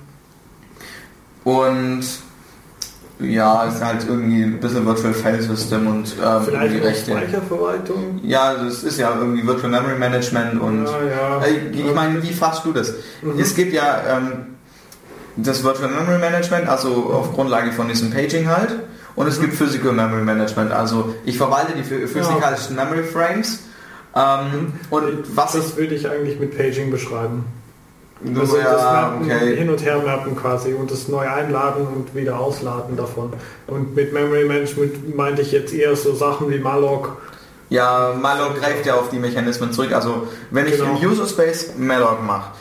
Und 1.43 2.03
ja, 3.19 3.63
ist 3.65 3.83
halt 3.83 4.05
irgendwie 4.07 4.43
ein 4.43 4.59
bisschen 4.59 4.85
Virtual 4.85 5.13
File 5.13 5.41
System 5.41 5.87
und 5.87 6.15
ähm, 6.23 6.41
Vielleicht 6.43 6.73
die 6.73 6.79
Rechte. 6.79 7.11
Speicherverwaltung? 7.11 8.19
Ja, 8.23 8.55
das 8.55 8.83
ist 8.83 8.99
ja 8.99 9.15
irgendwie 9.17 9.45
Virtual 9.45 9.69
Memory 9.69 9.97
Management 9.97 10.59
und 10.59 10.85
ja, 10.85 11.39
ja. 11.39 11.45
Äh, 11.45 11.69
ich 11.71 11.93
meine, 11.93 12.21
wie 12.21 12.33
fasst 12.33 12.65
du 12.65 12.73
das? 12.73 12.93
Mhm. 13.21 13.39
Es 13.39 13.55
gibt 13.55 13.73
ja 13.73 14.01
ähm, 14.17 14.52
das 15.36 15.63
Virtual 15.63 15.89
Memory 15.89 16.19
Management, 16.19 16.67
also 16.67 17.12
auf 17.12 17.34
Grundlage 17.34 17.72
von 17.72 17.88
diesem 17.88 18.12
Paging 18.12 18.48
halt. 18.48 18.80
Und 19.15 19.28
es 19.28 19.38
mhm. 19.38 19.43
gibt 19.43 19.56
Physical 19.56 19.93
Memory 19.93 20.24
Management, 20.24 20.72
also 20.72 21.13
ich 21.26 21.38
verwalte 21.38 21.74
die 21.74 21.84
physikalischen 21.84 22.78
ja. 22.78 22.86
Memory 22.86 23.04
Frames. 23.04 23.60
Ähm, 24.15 24.74
und 24.89 25.36
was 25.36 25.54
das 25.54 25.76
würde 25.76 25.96
ich 25.96 26.10
eigentlich 26.10 26.39
mit 26.39 26.56
Paging 26.58 26.91
beschreiben. 26.91 27.46
Also 28.36 28.58
ja, 28.58 28.63
das 28.63 28.84
Mappen, 28.84 29.26
okay. 29.26 29.56
hin 29.58 29.69
und 29.69 29.84
her 29.84 30.02
mappen 30.06 30.36
quasi 30.36 30.74
und 30.74 30.89
das 30.89 31.10
neu 31.10 31.28
einladen 31.28 31.88
und 31.88 32.15
wieder 32.15 32.39
ausladen 32.39 32.96
davon. 32.96 33.34
Und 33.67 33.96
mit 33.96 34.13
Memory 34.13 34.46
Management 34.46 35.15
meinte 35.15 35.41
ich 35.41 35.52
jetzt 35.52 35.74
eher 35.74 35.96
so 35.96 36.15
Sachen 36.15 36.50
wie 36.50 36.60
malloc. 36.60 37.17
Ja, 37.69 38.13
malloc 38.19 38.60
greift 38.60 38.86
ja 38.86 38.96
auf 38.96 39.10
die 39.10 39.19
Mechanismen 39.19 39.74
zurück. 39.74 39.91
Also 39.93 40.28
wenn 40.52 40.67
ich 40.67 40.78
genau. 40.78 40.98
im 40.98 41.10
User 41.10 41.28
Space 41.28 41.72
malloc 41.78 42.24
mache, 42.24 42.52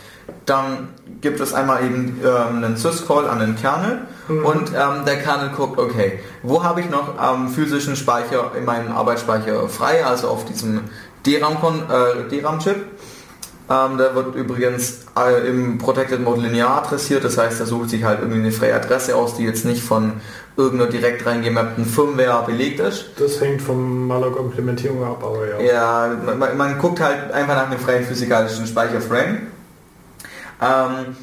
dann 0.52 0.88
gibt 1.22 1.40
es 1.40 1.54
einmal 1.54 1.84
eben 1.84 2.20
ähm, 2.22 2.62
einen 2.62 2.76
Syscall 2.76 3.26
an 3.28 3.38
den 3.38 3.56
Kernel 3.56 4.02
mhm. 4.28 4.44
und 4.44 4.68
ähm, 4.70 5.04
der 5.06 5.16
Kernel 5.20 5.50
guckt, 5.56 5.78
okay, 5.78 6.20
wo 6.42 6.62
habe 6.62 6.80
ich 6.80 6.90
noch 6.90 7.14
ähm, 7.20 7.48
physischen 7.48 7.96
Speicher 7.96 8.52
in 8.56 8.64
meinem 8.64 8.92
Arbeitsspeicher 8.92 9.68
frei, 9.68 10.04
also 10.04 10.28
auf 10.28 10.44
diesem 10.44 10.82
DRAM-Chip. 11.24 11.90
Äh, 12.30 12.40
DRAM 12.40 12.58
der 13.96 14.14
wird 14.14 14.34
übrigens 14.34 15.06
äh, 15.18 15.48
im 15.48 15.78
Protected 15.78 16.20
Mode 16.20 16.42
linear 16.42 16.82
adressiert, 16.82 17.24
das 17.24 17.38
heißt, 17.38 17.58
er 17.60 17.66
sucht 17.66 17.88
sich 17.88 18.04
halt 18.04 18.20
irgendwie 18.20 18.40
eine 18.40 18.52
freie 18.52 18.74
Adresse 18.74 19.16
aus, 19.16 19.36
die 19.36 19.44
jetzt 19.44 19.64
nicht 19.64 19.82
von 19.82 20.20
irgendeiner 20.56 20.90
direkt 20.90 21.24
reingemappten 21.24 21.86
Firmware 21.86 22.44
belegt 22.44 22.80
ist. 22.80 23.06
Das 23.18 23.40
hängt 23.40 23.62
vom 23.62 24.06
Malloc-Implementierung 24.06 25.02
ab, 25.02 25.24
aber 25.24 25.48
ja. 25.48 25.60
Ja, 25.60 26.16
man, 26.36 26.56
man, 26.58 26.78
guckt 26.78 27.00
halt 27.00 27.32
einfach 27.32 27.54
nach 27.54 27.70
einem 27.70 27.78
freien 27.78 28.04
physikalischen 28.04 28.66
Speicherframe. 28.66 29.51
Ähm, 30.62 31.16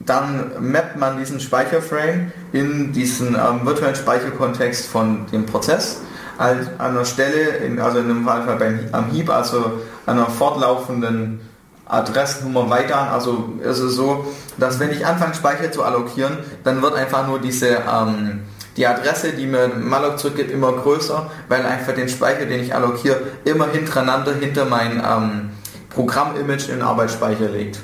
dann 0.00 0.52
mappt 0.60 0.96
man 0.98 1.18
diesen 1.18 1.40
Speicherframe 1.40 2.32
in 2.52 2.92
diesen 2.92 3.28
ähm, 3.34 3.64
virtuellen 3.64 3.96
Speicherkontext 3.96 4.86
von 4.86 5.26
dem 5.32 5.46
Prozess 5.46 6.02
an 6.36 6.68
einer 6.78 7.04
Stelle, 7.04 7.58
in, 7.64 7.80
also 7.80 7.98
in 8.00 8.08
dem 8.08 8.24
Fall 8.24 8.42
beim, 8.58 8.80
am 8.92 9.10
Heap, 9.10 9.30
also 9.30 9.80
einer 10.04 10.26
fortlaufenden 10.26 11.40
Adressnummer 11.86 12.68
weiter 12.70 12.98
an. 12.98 13.08
Also 13.08 13.52
es 13.62 13.78
ist 13.78 13.94
so, 13.94 14.26
dass 14.58 14.80
wenn 14.80 14.90
ich 14.90 15.06
anfange 15.06 15.34
Speicher 15.34 15.70
zu 15.70 15.82
allokieren, 15.82 16.38
dann 16.64 16.82
wird 16.82 16.94
einfach 16.94 17.26
nur 17.26 17.38
diese 17.38 17.68
ähm, 17.90 18.42
die 18.76 18.86
Adresse, 18.86 19.32
die 19.32 19.46
mir 19.46 19.68
Malloc 19.68 20.18
zurückgibt, 20.18 20.50
immer 20.50 20.72
größer, 20.72 21.30
weil 21.48 21.64
einfach 21.64 21.94
den 21.94 22.08
Speicher, 22.08 22.46
den 22.46 22.60
ich 22.60 22.74
allokiere, 22.74 23.20
immer 23.44 23.68
hintereinander 23.68 24.34
hinter 24.34 24.64
mein 24.64 25.00
ähm, 25.06 25.50
Programm-Image 25.90 26.70
in 26.70 26.82
Arbeitsspeicher 26.82 27.48
legt. 27.50 27.78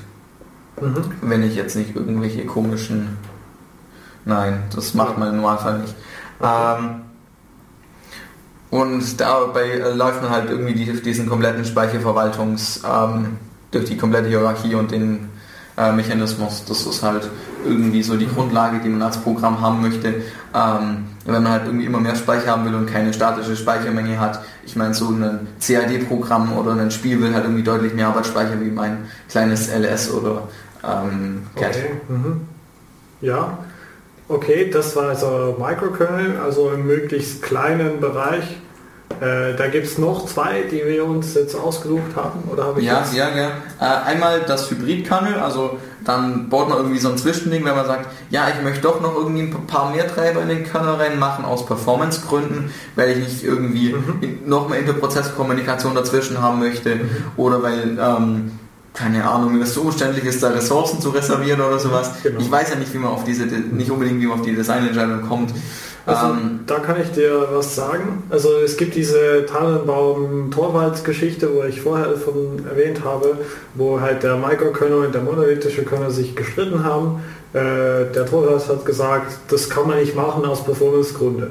Mhm. 0.80 1.04
Wenn 1.22 1.42
ich 1.42 1.54
jetzt 1.54 1.76
nicht 1.76 1.94
irgendwelche 1.94 2.46
komischen... 2.46 3.16
Nein, 4.24 4.64
das 4.74 4.94
macht 4.94 5.18
man 5.18 5.30
im 5.30 5.36
Normalfall 5.36 5.78
nicht. 5.78 5.94
Okay. 6.38 6.78
Ähm, 6.78 6.90
und 8.70 9.20
dabei 9.20 9.78
läuft 9.94 10.22
man 10.22 10.30
halt 10.30 10.50
irgendwie 10.50 10.74
die, 10.74 11.00
diesen 11.00 11.28
kompletten 11.28 11.64
Speicherverwaltungs... 11.64 12.82
Ähm, 12.84 13.38
durch 13.70 13.84
die 13.84 13.96
komplette 13.96 14.28
Hierarchie 14.28 14.74
und 14.74 14.90
den 14.90 15.28
äh, 15.76 15.92
Mechanismus. 15.92 16.64
Das 16.66 16.86
ist 16.86 17.02
halt 17.02 17.28
irgendwie 17.64 18.02
so 18.02 18.16
die 18.16 18.26
Grundlage, 18.26 18.80
die 18.80 18.88
man 18.88 19.02
als 19.02 19.18
Programm 19.18 19.60
haben 19.60 19.82
möchte. 19.82 20.08
Ähm, 20.54 21.04
wenn 21.24 21.42
man 21.42 21.48
halt 21.48 21.66
irgendwie 21.66 21.86
immer 21.86 22.00
mehr 22.00 22.16
Speicher 22.16 22.52
haben 22.52 22.64
will 22.64 22.74
und 22.74 22.86
keine 22.86 23.12
statische 23.12 23.54
Speichermenge 23.54 24.18
hat. 24.18 24.40
Ich 24.64 24.74
meine, 24.74 24.94
so 24.94 25.08
ein 25.08 25.46
CAD-Programm 25.60 26.56
oder 26.56 26.72
ein 26.72 26.90
Spiel 26.90 27.20
will 27.20 27.34
halt 27.34 27.44
irgendwie 27.44 27.62
deutlich 27.62 27.94
mehr 27.94 28.08
Arbeitsspeicher 28.08 28.60
wie 28.60 28.70
mein 28.70 29.04
kleines 29.28 29.68
LS 29.68 30.10
oder 30.10 30.48
ähm. 30.84 31.46
Okay. 31.54 31.90
Mhm. 32.08 32.48
Ja, 33.20 33.58
okay, 34.28 34.70
das 34.70 34.96
war 34.96 35.08
also 35.10 35.56
Microkernel, 35.58 36.38
also 36.38 36.70
im 36.70 36.86
möglichst 36.86 37.42
kleinen 37.42 38.00
Bereich 38.00 38.58
äh, 39.20 39.54
da 39.54 39.66
gibt 39.66 39.86
es 39.86 39.98
noch 39.98 40.24
zwei, 40.26 40.62
die 40.62 40.82
wir 40.86 41.04
uns 41.04 41.34
jetzt 41.34 41.54
ausgesucht 41.54 42.16
haben, 42.16 42.44
oder 42.50 42.64
habe 42.64 42.80
ich 42.80 42.86
Ja, 42.86 43.00
das? 43.00 43.14
ja, 43.14 43.28
ja. 43.28 43.48
Äh, 43.78 44.10
einmal 44.10 44.40
das 44.46 44.70
Hybrid-Kernel, 44.70 45.34
also 45.34 45.78
dann 46.04 46.48
baut 46.48 46.70
man 46.70 46.78
irgendwie 46.78 46.98
so 46.98 47.10
ein 47.10 47.18
Zwischending, 47.18 47.64
wenn 47.66 47.74
man 47.74 47.84
sagt, 47.84 48.06
ja, 48.30 48.48
ich 48.48 48.62
möchte 48.62 48.80
doch 48.80 49.02
noch 49.02 49.14
irgendwie 49.14 49.42
ein 49.42 49.66
paar 49.66 49.90
mehr 49.90 50.08
Treiber 50.08 50.40
in 50.40 50.48
den 50.48 50.64
Kernel 50.64 50.94
reinmachen, 50.94 51.44
aus 51.44 51.66
Performance-Gründen, 51.66 52.72
weil 52.96 53.10
ich 53.10 53.18
nicht 53.18 53.44
irgendwie 53.44 53.92
mhm. 53.92 54.38
noch 54.46 54.70
mehr 54.70 54.78
Interprozesskommunikation 54.78 55.94
dazwischen 55.94 56.40
haben 56.40 56.58
möchte, 56.60 56.94
mhm. 56.94 57.08
oder 57.36 57.62
weil... 57.62 57.98
Ähm, 58.00 58.52
keine 58.92 59.28
Ahnung, 59.28 59.54
wenn 59.54 59.62
es 59.62 59.74
so 59.74 59.82
umständlich 59.82 60.24
ist, 60.24 60.42
da 60.42 60.50
Ressourcen 60.50 61.00
zu 61.00 61.10
reservieren 61.10 61.60
oder 61.60 61.78
sowas. 61.78 62.10
Genau. 62.22 62.40
Ich 62.40 62.50
weiß 62.50 62.70
ja 62.70 62.76
nicht, 62.76 62.92
wie 62.92 62.98
man 62.98 63.12
auf 63.12 63.24
diese, 63.24 63.44
nicht 63.44 63.90
unbedingt, 63.90 64.20
wie 64.20 64.26
man 64.26 64.40
auf 64.40 64.44
die 64.44 64.54
Designentscheidung 64.54 65.28
kommt. 65.28 65.52
Also 66.06 66.26
ähm, 66.26 66.60
da 66.66 66.80
kann 66.80 67.00
ich 67.00 67.12
dir 67.12 67.46
was 67.52 67.76
sagen. 67.76 68.24
Also 68.30 68.48
es 68.64 68.76
gibt 68.76 68.96
diese 68.96 69.46
Tannenbaum-Torwald-Geschichte, 69.46 71.54
wo 71.54 71.62
ich 71.62 71.80
vorher 71.80 72.16
von 72.16 72.66
erwähnt 72.68 73.04
habe, 73.04 73.38
wo 73.74 74.00
halt 74.00 74.22
der 74.22 74.36
Microkernel 74.36 75.06
und 75.06 75.14
der 75.14 75.22
monolithische 75.22 75.84
Kernel 75.84 76.10
sich 76.10 76.34
gestritten 76.34 76.84
haben. 76.84 77.22
Äh, 77.52 78.06
der 78.14 78.26
Torwald 78.26 78.66
hat 78.68 78.84
gesagt, 78.84 79.32
das 79.48 79.68
kann 79.68 79.88
man 79.88 79.98
nicht 79.98 80.16
machen 80.16 80.44
aus 80.44 80.64
Performance-Gründe. 80.64 81.50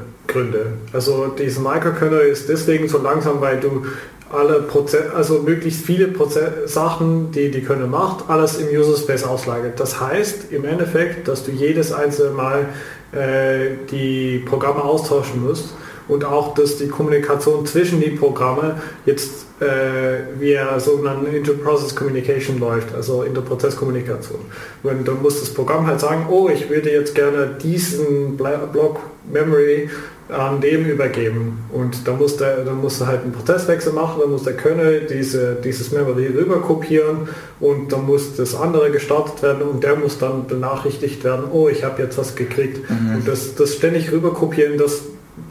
Also 0.94 1.28
dieser 1.28 1.62
Microkernel 1.62 2.22
ist 2.22 2.50
deswegen 2.50 2.88
so 2.88 3.00
langsam, 3.00 3.42
weil 3.42 3.60
du 3.60 3.86
alle 4.32 4.62
Prozess, 4.62 5.12
also 5.14 5.40
möglichst 5.40 5.86
viele 5.86 6.08
Prozess 6.08 6.74
Sachen, 6.74 7.32
die 7.32 7.50
die 7.52 7.62
Kernel 7.62 7.88
macht, 7.88 8.30
alles 8.30 8.58
im 8.58 8.68
User 8.68 8.98
Space 8.98 9.24
auslagert. 9.24 9.80
Das 9.80 10.00
heißt 10.00 10.52
im 10.52 10.66
Endeffekt, 10.66 11.28
dass 11.28 11.44
du 11.44 11.52
jedes 11.52 11.92
einzelne 11.92 12.32
Mal 12.32 12.70
äh, 13.12 13.72
die 13.90 14.44
Programme 14.46 14.84
austauschen 14.84 15.44
musst 15.44 15.74
und 16.08 16.26
auch, 16.26 16.54
dass 16.54 16.78
die 16.78 16.88
Kommunikation 16.88 17.66
zwischen 17.66 18.02
den 18.02 18.18
Programmen 18.18 18.74
jetzt 19.06 19.46
äh, 19.62 20.40
via 20.40 20.80
sogenannten 20.80 21.34
Inter-Process 21.34 21.96
Communication 21.96 22.60
läuft, 22.60 22.94
also 22.96 23.24
Interprozesskommunikation. 23.24 24.40
Und 24.84 25.08
dann 25.08 25.22
muss 25.22 25.40
das 25.40 25.54
Programm 25.54 25.86
halt 25.88 26.00
sagen, 26.00 26.28
oh, 26.30 26.50
ich 26.50 26.70
würde 26.70 26.92
jetzt 26.92 27.14
gerne 27.16 27.58
diesen 27.62 28.38
Block 28.38 29.00
Memory 29.32 29.90
an 30.30 30.62
dem 30.62 30.86
übergeben. 30.86 31.66
Und 31.72 32.08
da 32.08 32.14
muss 32.14 32.38
der, 32.38 32.64
dann 32.64 32.78
muss 32.78 33.02
er 33.02 33.08
halt 33.08 33.24
einen 33.24 33.32
Prozesswechsel 33.32 33.94
machen, 33.94 34.22
dann 34.22 34.32
muss 34.32 34.44
der 34.44 34.56
Kernel 34.56 35.08
diese, 35.10 35.56
dieses 35.64 35.92
Memory 35.92 36.28
rüber 36.28 36.62
kopieren 36.62 37.30
und 37.60 37.92
dann 37.92 38.06
muss 38.06 38.36
das 38.36 38.56
andere 38.56 38.92
gestartet 38.92 39.42
werden 39.42 39.64
und 39.64 39.84
der 39.84 39.96
muss 39.96 40.20
dann 40.20 40.46
benachrichtigt 40.46 41.24
werden, 41.24 41.46
oh, 41.52 41.68
ich 41.68 41.84
habe 41.84 42.02
jetzt 42.02 42.18
was 42.18 42.36
gekriegt. 42.36 42.90
Mhm. 42.90 43.16
Und 43.16 43.28
das, 43.28 43.56
das 43.56 43.76
ständig 43.76 44.12
rüber 44.12 44.34
kopieren, 44.34 44.78
das 44.78 45.02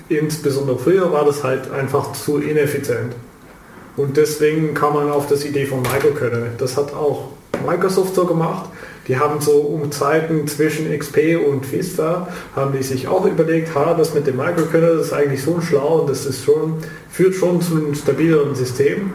insbesondere 0.08 0.78
früher 0.78 1.12
war 1.12 1.24
das 1.24 1.42
halt 1.42 1.70
einfach 1.72 2.12
zu 2.12 2.38
ineffizient. 2.38 3.14
Und 3.96 4.16
deswegen 4.16 4.74
kam 4.74 4.94
man 4.94 5.10
auf 5.10 5.26
das 5.26 5.44
Idee 5.44 5.66
von 5.66 5.82
Microkernel. 5.82 6.52
Das 6.58 6.76
hat 6.76 6.94
auch 6.94 7.30
Microsoft 7.66 8.14
so 8.14 8.26
gemacht. 8.26 8.70
Die 9.08 9.18
haben 9.18 9.40
so 9.40 9.52
um 9.52 9.90
Zeiten 9.90 10.46
zwischen 10.46 10.96
XP 10.96 11.38
und 11.46 11.72
Vista, 11.72 12.28
haben 12.54 12.72
die 12.76 12.82
sich 12.82 13.08
auch 13.08 13.24
überlegt, 13.24 13.74
ha, 13.74 13.94
das 13.94 14.14
mit 14.14 14.26
dem 14.26 14.36
Microkernel 14.36 14.98
ist 14.98 15.14
eigentlich 15.14 15.42
so 15.42 15.60
schlau 15.62 16.00
und 16.00 16.10
das 16.10 16.26
ist 16.26 16.44
schon, 16.44 16.74
führt 17.10 17.34
schon 17.34 17.62
zu 17.62 17.76
einem 17.76 17.94
stabileren 17.94 18.54
System. 18.54 19.12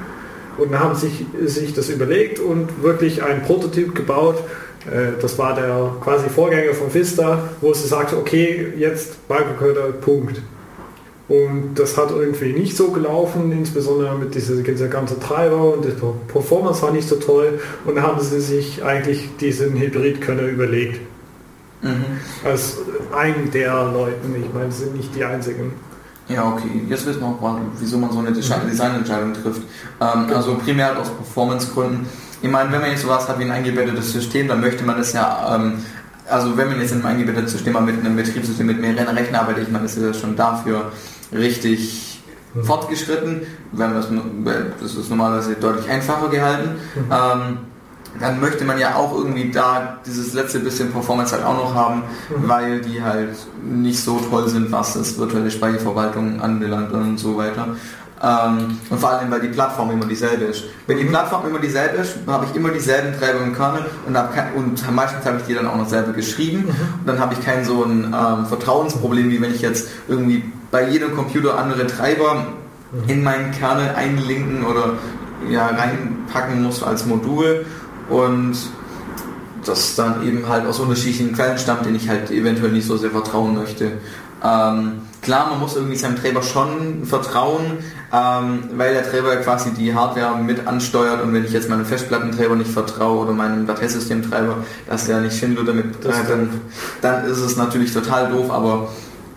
Und 0.55 0.77
haben 0.77 0.93
sich, 0.93 1.25
sich 1.45 1.73
das 1.73 1.89
überlegt 1.89 2.39
und 2.39 2.83
wirklich 2.83 3.23
ein 3.23 3.41
Prototyp 3.41 3.95
gebaut. 3.95 4.35
Äh, 4.85 5.19
das 5.19 5.39
war 5.39 5.55
der 5.55 5.95
quasi 5.99 6.29
Vorgänger 6.29 6.75
von 6.75 6.93
Vista, 6.93 7.49
wo 7.59 7.73
sie 7.73 7.87
sagte, 7.87 8.17
okay, 8.17 8.67
jetzt 8.77 9.17
Microkernel, 9.29 9.93
Punkt. 9.93 10.41
Und 11.33 11.79
das 11.79 11.97
hat 11.97 12.11
irgendwie 12.11 12.53
nicht 12.53 12.77
so 12.77 12.91
gelaufen, 12.91 13.51
insbesondere 13.51 14.15
mit 14.15 14.35
dieser, 14.35 14.55
dieser 14.57 14.87
ganze 14.87 15.19
Treiber 15.19 15.73
und 15.73 15.83
die 15.83 15.91
Performance 16.31 16.83
war 16.83 16.91
nicht 16.91 17.07
so 17.09 17.15
toll. 17.15 17.59
Und 17.85 17.95
da 17.95 18.03
haben 18.03 18.21
sie 18.21 18.39
sich 18.39 18.83
eigentlich 18.83 19.29
diesen 19.39 19.75
Hybrid-Kernel 19.79 20.49
überlegt. 20.49 21.01
Mhm. 21.81 22.05
Als 22.45 22.77
einen 23.15 23.49
der 23.49 23.73
Leuten, 23.85 24.35
ich 24.39 24.53
meine, 24.53 24.71
sie 24.71 24.83
sind 24.83 24.95
nicht 24.95 25.15
die 25.15 25.23
einzigen. 25.23 25.73
Ja, 26.29 26.53
okay. 26.53 26.69
Jetzt 26.87 27.07
wissen 27.07 27.21
wir 27.21 27.27
auch, 27.27 27.59
wieso 27.79 27.97
man 27.97 28.11
so 28.11 28.19
eine 28.19 28.29
mhm. 28.29 28.35
Designentscheidung 28.35 29.33
trifft. 29.33 29.61
Ähm, 29.99 30.27
genau. 30.27 30.35
Also 30.35 30.55
primär 30.63 30.89
halt 30.89 30.99
aus 30.99 31.09
Performance-Gründen. 31.09 32.05
Ich 32.43 32.49
meine, 32.49 32.71
wenn 32.71 32.81
man 32.81 32.91
jetzt 32.91 33.01
sowas 33.01 33.27
hat 33.27 33.39
wie 33.39 33.43
ein 33.45 33.51
eingebettetes 33.51 34.11
System, 34.11 34.47
dann 34.47 34.61
möchte 34.61 34.83
man 34.83 34.97
das 34.97 35.13
ja 35.13 35.55
ähm, 35.55 35.79
also 36.29 36.57
wenn 36.57 36.69
man 36.69 36.79
jetzt 36.79 36.91
in 36.91 36.99
einem 36.99 37.07
eingebetteten 37.07 37.47
System 37.47 37.73
mit 37.85 37.99
einem 37.99 38.15
Betriebssystem 38.15 38.65
mit 38.65 38.79
mehreren 38.79 39.15
Rechnern 39.15 39.41
arbeitet, 39.41 39.63
ich 39.63 39.71
meine, 39.71 39.83
das 39.83 39.97
ist 39.97 40.03
ja 40.03 40.13
schon 40.13 40.35
dafür 40.35 40.91
richtig 41.31 42.21
mhm. 42.53 42.63
fortgeschritten, 42.63 43.41
wenn 43.71 43.93
das, 43.93 44.07
das 44.81 44.95
ist 44.95 45.09
normalerweise 45.09 45.55
deutlich 45.55 45.89
einfacher 45.89 46.29
gehalten. 46.29 46.69
Mhm. 46.95 47.11
Ähm, 47.11 47.57
dann 48.19 48.39
möchte 48.39 48.63
man 48.63 48.77
ja 48.77 48.95
auch 48.95 49.15
irgendwie 49.15 49.49
da 49.49 49.97
dieses 50.05 50.33
letzte 50.33 50.59
bisschen 50.59 50.91
Performance 50.91 51.33
halt 51.33 51.43
auch 51.43 51.57
noch 51.57 51.73
haben, 51.73 52.03
mhm. 52.29 52.47
weil 52.47 52.81
die 52.81 53.01
halt 53.01 53.35
nicht 53.63 53.99
so 53.99 54.19
toll 54.19 54.47
sind, 54.47 54.71
was 54.71 54.93
das 54.93 55.17
virtuelle 55.17 55.49
Speicherverwaltung 55.49 56.39
anbelangt 56.39 56.91
und 56.91 57.17
so 57.17 57.37
weiter. 57.37 57.69
Ähm, 58.23 58.79
und 58.89 58.99
vor 59.01 59.09
allem, 59.09 59.29
weil 59.29 59.41
die 59.41 59.49
Plattform 59.49 59.91
immer 59.91 60.05
dieselbe 60.05 60.45
ist. 60.45 60.63
Wenn 60.87 60.97
die. 60.97 61.03
Plattform 61.03 61.45
immer 61.45 61.59
dieselbe 61.59 61.97
ist, 61.97 62.15
habe 62.25 62.45
ich 62.49 62.55
immer 62.55 62.69
dieselben 62.69 63.19
Treiber 63.19 63.41
im 63.41 63.53
Kernel 63.53 63.85
und, 64.07 64.13
kein, 64.13 64.53
und 64.55 64.95
meistens 64.95 65.25
habe 65.25 65.39
ich 65.39 65.43
die 65.43 65.53
dann 65.53 65.67
auch 65.67 65.75
noch 65.75 65.89
selber 65.89 66.13
geschrieben 66.13 66.59
mhm. 66.59 66.99
und 67.01 67.05
dann 67.07 67.19
habe 67.19 67.33
ich 67.33 67.45
kein 67.45 67.65
so 67.65 67.83
ein 67.83 68.05
ähm, 68.05 68.45
Vertrauensproblem, 68.45 69.29
wie 69.29 69.41
wenn 69.41 69.53
ich 69.53 69.61
jetzt 69.61 69.89
irgendwie 70.07 70.43
bei 70.71 70.89
jedem 70.89 71.13
Computer 71.13 71.57
andere 71.57 71.85
Treiber 71.85 72.47
mhm. 72.93 73.09
in 73.09 73.23
meinen 73.23 73.51
Kernel 73.51 73.89
einlinken 73.93 74.65
oder 74.65 74.93
ja, 75.49 75.67
reinpacken 75.67 76.63
muss 76.63 76.81
als 76.81 77.05
Modul 77.05 77.65
und 78.09 78.55
das 79.65 79.95
dann 79.95 80.25
eben 80.25 80.47
halt 80.47 80.65
aus 80.65 80.79
unterschiedlichen 80.79 81.33
Quellen 81.33 81.57
stammt, 81.57 81.85
denen 81.85 81.97
ich 81.97 82.07
halt 82.07 82.31
eventuell 82.31 82.71
nicht 82.71 82.87
so 82.87 82.95
sehr 82.95 83.11
vertrauen 83.11 83.55
möchte. 83.55 83.93
Ähm, 84.43 85.01
klar, 85.21 85.49
man 85.49 85.59
muss 85.59 85.75
irgendwie 85.75 85.95
seinem 85.95 86.17
Treiber 86.17 86.43
schon 86.43 87.05
vertrauen, 87.05 87.77
ähm, 88.13 88.65
weil 88.75 88.93
der 88.93 89.09
Treiber 89.09 89.35
quasi 89.37 89.71
die 89.71 89.95
Hardware 89.95 90.37
mit 90.37 90.67
ansteuert 90.67 91.23
und 91.23 91.33
wenn 91.33 91.43
ich 91.43 91.51
jetzt 91.51 91.67
meinem 91.67 91.85
Festplattentreiber 91.85 92.55
nicht 92.55 92.69
vertraue 92.69 93.25
oder 93.25 93.33
meinem 93.33 93.65
Dateisystemtreiber, 93.65 94.57
dass 94.87 95.07
der 95.07 95.21
nicht 95.21 95.35
Schindler 95.35 95.63
damit, 95.63 96.05
äh, 96.05 96.11
dann, 96.27 96.61
dann 97.01 97.25
ist 97.25 97.39
es 97.39 97.57
natürlich 97.57 97.91
total 97.91 98.31
doof, 98.31 98.51
aber 98.51 98.89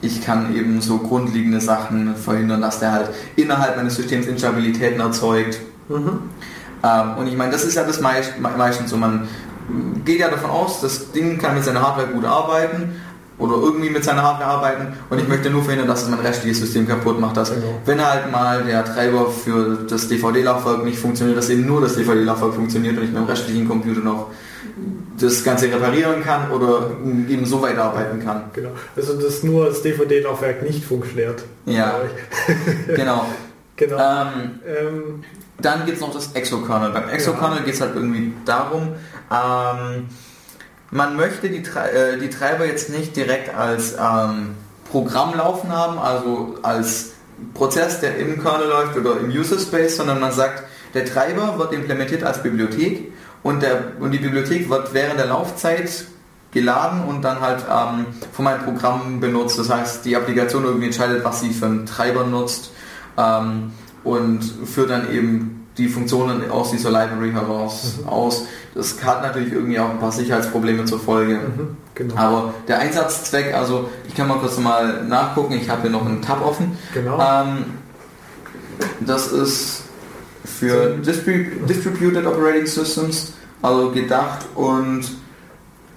ich 0.02 0.22
kann 0.22 0.54
eben 0.54 0.82
so 0.82 0.98
grundlegende 0.98 1.60
Sachen 1.60 2.16
verhindern, 2.16 2.60
dass 2.60 2.78
der 2.78 2.92
halt 2.92 3.08
innerhalb 3.36 3.76
meines 3.76 3.96
Systems 3.96 4.26
Instabilitäten 4.26 5.00
erzeugt. 5.00 5.58
Mhm. 5.88 6.20
Ähm, 6.82 7.16
und 7.16 7.28
ich 7.28 7.36
meine, 7.36 7.52
das 7.52 7.64
ist 7.64 7.76
ja 7.76 7.84
das 7.84 8.02
meist, 8.02 8.38
meistens 8.38 8.90
so, 8.90 8.98
man 8.98 9.26
geht 10.04 10.20
ja 10.20 10.28
davon 10.28 10.50
aus, 10.50 10.82
das 10.82 11.12
Ding 11.12 11.38
kann 11.38 11.54
mit 11.54 11.64
seiner 11.64 11.80
Hardware 11.80 12.08
gut 12.08 12.26
arbeiten 12.26 13.00
oder 13.38 13.56
irgendwie 13.56 13.90
mit 13.90 14.02
seiner 14.02 14.22
Hardware 14.22 14.50
arbeiten 14.50 14.96
und 15.10 15.20
ich 15.20 15.28
möchte 15.28 15.50
nur 15.50 15.62
verhindern, 15.62 15.88
dass 15.88 16.04
es 16.04 16.08
mein 16.08 16.20
restliches 16.20 16.58
System 16.58 16.88
kaputt 16.88 17.20
macht. 17.20 17.36
Dass, 17.36 17.54
genau. 17.54 17.78
Wenn 17.84 18.04
halt 18.04 18.30
mal 18.32 18.64
der 18.64 18.84
Treiber 18.84 19.30
für 19.30 19.84
das 19.88 20.08
DVD-Laufwerk 20.08 20.84
nicht 20.84 20.98
funktioniert, 20.98 21.36
dass 21.36 21.50
eben 21.50 21.66
nur 21.66 21.80
das 21.80 21.96
DVD-Laufwerk 21.96 22.54
funktioniert 22.54 22.96
und 22.96 23.04
ich 23.04 23.10
mit 23.10 23.18
dem 23.18 23.26
restlichen 23.26 23.68
Computer 23.68 24.00
noch 24.00 24.30
das 25.18 25.44
Ganze 25.44 25.66
reparieren 25.66 26.22
kann 26.22 26.50
oder 26.50 26.90
eben 27.28 27.46
so 27.46 27.62
weiterarbeiten 27.62 28.22
kann. 28.22 28.44
Genau. 28.52 28.70
Also 28.94 29.20
dass 29.20 29.42
nur 29.42 29.66
das 29.66 29.82
DVD-Laufwerk 29.82 30.62
nicht 30.62 30.84
funktioniert. 30.84 31.42
Ja. 31.66 32.00
genau. 32.94 33.26
genau. 33.76 33.96
Ähm, 33.96 34.60
ähm, 34.66 35.24
dann 35.60 35.86
gibt 35.86 35.96
es 35.96 36.02
noch 36.02 36.12
das 36.12 36.32
Exokernel. 36.32 36.90
Beim 36.90 37.08
Exokernel 37.08 37.58
ja. 37.58 37.64
geht 37.64 37.74
es 37.74 37.80
halt 37.80 37.94
irgendwie 37.94 38.34
darum, 38.44 38.92
ähm, 39.30 40.06
man 40.90 41.16
möchte 41.16 41.48
die, 41.48 41.62
äh, 41.62 42.18
die 42.18 42.30
Treiber 42.30 42.66
jetzt 42.66 42.90
nicht 42.90 43.16
direkt 43.16 43.54
als 43.54 43.94
ähm, 43.94 44.54
Programm 44.90 45.34
laufen 45.36 45.70
haben, 45.70 45.98
also 45.98 46.56
als 46.62 47.12
Prozess, 47.54 48.00
der 48.00 48.16
im 48.16 48.42
Kernel 48.42 48.68
läuft 48.68 48.96
oder 48.96 49.18
im 49.20 49.30
User 49.30 49.58
Space, 49.58 49.96
sondern 49.96 50.20
man 50.20 50.32
sagt, 50.32 50.64
der 50.94 51.04
Treiber 51.04 51.58
wird 51.58 51.72
implementiert 51.72 52.22
als 52.22 52.42
Bibliothek 52.42 53.12
und, 53.42 53.62
der, 53.62 53.92
und 54.00 54.12
die 54.12 54.18
Bibliothek 54.18 54.70
wird 54.70 54.94
während 54.94 55.18
der 55.18 55.26
Laufzeit 55.26 56.06
geladen 56.52 57.02
und 57.04 57.22
dann 57.22 57.40
halt 57.40 57.64
ähm, 57.70 58.06
von 58.32 58.44
meinem 58.44 58.64
Programm 58.64 59.20
benutzt. 59.20 59.58
Das 59.58 59.68
heißt, 59.68 60.04
die 60.04 60.16
Applikation 60.16 60.64
irgendwie 60.64 60.86
entscheidet, 60.86 61.22
was 61.24 61.40
sie 61.40 61.50
für 61.50 61.66
einen 61.66 61.84
Treiber 61.84 62.24
nutzt 62.24 62.70
ähm, 63.18 63.72
und 64.04 64.42
führt 64.64 64.90
dann 64.90 65.12
eben 65.12 65.65
die 65.78 65.88
Funktionen 65.88 66.50
aus 66.50 66.70
dieser 66.70 66.90
Library 66.90 67.32
heraus 67.32 67.98
mhm. 68.00 68.08
aus. 68.08 68.46
Das 68.74 69.02
hat 69.04 69.22
natürlich 69.22 69.52
irgendwie 69.52 69.78
auch 69.78 69.90
ein 69.90 69.98
paar 69.98 70.12
Sicherheitsprobleme 70.12 70.84
zur 70.84 71.00
Folge. 71.00 71.34
Mhm, 71.34 71.76
genau. 71.94 72.16
Aber 72.16 72.54
der 72.68 72.78
Einsatzzweck, 72.78 73.54
also 73.54 73.90
ich 74.06 74.14
kann 74.14 74.28
mal 74.28 74.38
kurz 74.38 74.58
mal 74.58 75.04
nachgucken, 75.04 75.54
ich 75.54 75.68
habe 75.68 75.82
hier 75.82 75.90
noch 75.90 76.06
einen 76.06 76.22
Tab 76.22 76.44
offen. 76.44 76.76
Genau. 76.94 77.18
Ähm, 77.18 77.64
das 79.00 79.32
ist 79.32 79.84
für 80.44 80.96
Distrib 80.96 81.66
Distributed 81.66 82.26
Operating 82.26 82.66
Systems, 82.66 83.32
also 83.62 83.90
gedacht 83.90 84.46
und 84.54 85.04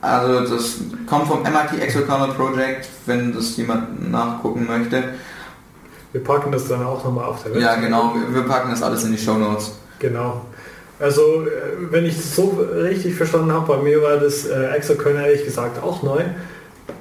also 0.01 0.55
das 0.55 0.77
kommt 1.07 1.27
vom 1.27 1.43
MIT 1.43 1.81
Exokernel 1.81 2.33
Project, 2.33 2.87
wenn 3.05 3.33
das 3.33 3.57
jemand 3.57 4.09
nachgucken 4.09 4.65
möchte. 4.65 5.15
Wir 6.11 6.23
packen 6.23 6.51
das 6.51 6.67
dann 6.67 6.83
auch 6.83 7.03
nochmal 7.03 7.25
auf 7.25 7.43
der 7.43 7.53
Website. 7.53 7.63
Ja, 7.63 7.75
genau, 7.75 8.13
wir 8.31 8.41
packen 8.43 8.71
das 8.71 8.81
alles 8.81 9.03
in 9.03 9.11
die 9.11 9.17
Show 9.17 9.35
Notes. 9.35 9.71
Genau. 9.99 10.41
Also, 10.99 11.21
äh, 11.43 11.91
wenn 11.91 12.05
ich 12.05 12.17
es 12.17 12.35
so 12.35 12.59
richtig 12.75 13.15
verstanden 13.15 13.53
habe, 13.53 13.75
bei 13.75 13.81
mir 13.81 14.01
war 14.01 14.17
das 14.17 14.45
äh, 14.45 14.75
Exokernel 14.75 15.25
ehrlich 15.25 15.45
gesagt 15.45 15.81
auch 15.81 16.03
neu. 16.03 16.21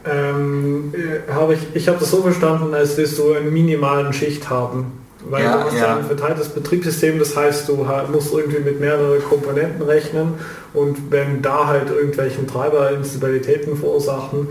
Ähm, 0.05 0.92
äh, 0.94 1.33
hab 1.33 1.51
ich 1.51 1.61
ich 1.75 1.88
habe 1.88 1.99
das 1.99 2.11
so 2.11 2.23
verstanden, 2.23 2.75
als 2.75 2.97
dass 2.97 3.16
du 3.16 3.33
eine 3.33 3.51
minimalen 3.51 4.12
Schicht 4.12 4.51
haben. 4.51 4.92
Weil 5.29 5.42
ja, 5.44 5.57
du 5.57 5.64
hast 5.64 5.75
ja. 5.75 5.97
ein 5.97 6.05
verteiltes 6.05 6.51
Betriebssystem, 6.51 7.18
das 7.18 7.37
heißt, 7.37 7.68
du 7.68 7.87
musst 8.12 8.33
irgendwie 8.33 8.61
mit 8.61 8.81
mehreren 8.81 9.23
Komponenten 9.25 9.83
rechnen 9.83 10.35
und 10.73 11.11
wenn 11.11 11.42
da 11.42 11.66
halt 11.66 11.90
irgendwelchen 11.90 12.47
Treiberinstabilitäten 12.47 13.77
verursachen, 13.77 14.49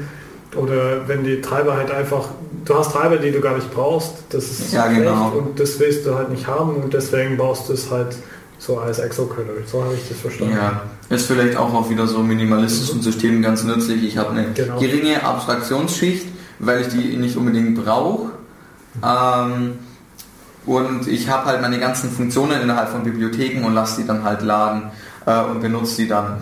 oder 0.56 1.08
wenn 1.08 1.24
die 1.24 1.42
Treiber 1.42 1.78
halt 1.78 1.92
einfach, 1.92 2.30
du 2.68 2.76
hast 2.76 2.92
Treiber, 2.92 3.18
die 3.18 3.32
du 3.32 3.40
gar 3.40 3.56
nicht 3.56 3.74
brauchst, 3.74 4.14
das 4.30 4.44
ist 4.46 4.74
ja, 4.74 4.88
genau. 4.88 5.30
und 5.30 5.60
das 5.60 5.80
willst 5.80 6.06
du 6.06 6.16
halt 6.16 6.30
nicht 6.30 6.48
haben 6.48 6.76
und 6.76 6.94
deswegen 6.94 7.38
baust 7.38 7.70
du 7.70 7.74
es 7.74 7.90
halt 7.90 8.16
so 8.60 8.80
als 8.80 9.00
Exokernel. 9.00 9.64
So 9.66 9.84
habe 9.84 9.94
ich 9.94 10.08
das 10.10 10.20
verstanden. 10.20 10.56
Ja, 10.56 10.82
ist 11.10 11.28
vielleicht 11.28 11.58
auch 11.58 11.74
auf 11.74 11.90
wieder 11.90 12.08
so 12.08 12.20
minimalistischen 12.20 12.98
mhm. 12.98 13.04
Systemen 13.04 13.42
ganz 13.42 13.64
nützlich. 13.64 14.04
Ich 14.04 14.18
habe 14.18 14.32
eine 14.32 14.52
genau. 14.54 14.80
geringe 14.80 15.24
Abstraktionsschicht, 15.24 16.26
weil 16.60 16.82
ich 16.82 16.88
die 16.88 17.18
nicht 17.18 17.38
unbedingt 17.38 17.84
brauche. 17.84 18.32
Ähm, 19.04 19.74
und 20.66 21.08
ich 21.08 21.30
habe 21.30 21.46
halt 21.46 21.62
meine 21.62 21.80
ganzen 21.80 22.12
Funktionen 22.12 22.62
innerhalb 22.62 22.90
von 22.90 23.04
Bibliotheken 23.04 23.64
und 23.64 23.74
lasse 23.74 24.02
die 24.02 24.08
dann 24.08 24.24
halt 24.24 24.42
laden 24.42 24.92
äh, 25.26 25.44
und 25.44 25.62
benutze 25.62 26.02
die 26.02 26.08
dann. 26.08 26.42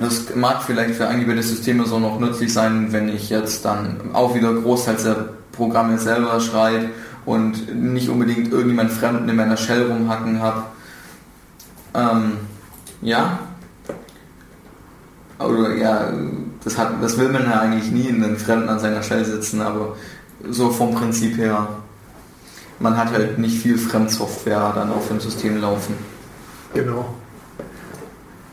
Das 0.00 0.34
mag 0.34 0.62
vielleicht 0.62 0.94
für 0.94 1.06
eingebettete 1.06 1.46
Systeme 1.46 1.84
so 1.84 1.98
noch 1.98 2.18
nützlich 2.18 2.50
sein, 2.50 2.90
wenn 2.90 3.10
ich 3.10 3.28
jetzt 3.28 3.66
dann 3.66 4.00
auch 4.14 4.34
wieder 4.34 4.54
großteils 4.54 5.04
der 5.04 5.28
Programme 5.52 5.98
selber 5.98 6.40
schreibe 6.40 6.88
und 7.26 7.74
nicht 7.74 8.08
unbedingt 8.08 8.50
irgendjemand 8.50 8.92
Fremden 8.92 9.28
in 9.28 9.36
meiner 9.36 9.58
Shell 9.58 9.90
rumhacken 9.90 10.40
habe. 10.40 10.62
Ähm, 11.92 12.32
ja. 13.02 13.40
Oder 15.38 15.74
ja, 15.74 16.10
das, 16.64 16.78
hat, 16.78 17.02
das 17.02 17.18
will 17.18 17.28
man 17.28 17.44
ja 17.44 17.60
eigentlich 17.60 17.90
nie 17.90 18.06
in 18.06 18.22
den 18.22 18.38
Fremden 18.38 18.70
an 18.70 18.78
seiner 18.78 19.02
Shell 19.02 19.26
sitzen, 19.26 19.60
aber 19.60 19.96
so 20.48 20.70
vom 20.70 20.94
Prinzip 20.94 21.36
her, 21.36 21.68
man 22.78 22.96
hat 22.96 23.12
halt 23.12 23.38
nicht 23.38 23.60
viel 23.60 23.76
Fremdsoftware 23.76 24.72
dann 24.74 24.90
auf 24.92 25.08
dem 25.08 25.20
System 25.20 25.60
laufen. 25.60 25.94
Genau. 26.72 27.04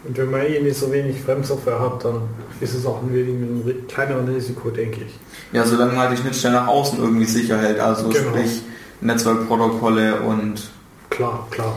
Und 0.08 0.18
wenn 0.18 0.32
man 0.32 0.42
eh 0.42 0.60
nicht 0.62 0.78
so 0.78 0.92
wenig 0.92 1.22
Fremdsoftware 1.22 1.80
hat, 1.80 2.06
dann 2.06 2.22
ist 2.62 2.74
es 2.74 2.86
auch 2.86 3.02
ein 3.02 3.14
wenig 3.14 3.34
ein 3.36 3.88
kleineres 3.88 4.28
Risiko, 4.30 4.70
denke 4.70 5.02
ich. 5.02 5.14
Ja, 5.52 5.66
solange 5.66 5.94
man 5.94 6.12
die 6.12 6.18
Schnittstelle 6.18 6.56
nach 6.56 6.68
außen 6.68 7.00
irgendwie 7.00 7.26
sicher 7.26 7.58
hält, 7.58 7.80
also 7.80 8.08
genau. 8.08 8.30
sprich 8.30 8.62
Netzwerkprotokolle 9.02 10.22
und... 10.22 10.70
Klar, 11.10 11.46
klar. 11.52 11.76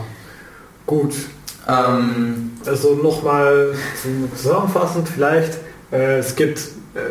Gut. 0.85 1.13
Ähm, 1.67 2.51
also 2.65 2.95
nochmal 2.95 3.73
zusammenfassend 4.35 5.09
vielleicht, 5.09 5.59
äh, 5.91 6.19
es 6.19 6.35
gibt 6.35 6.61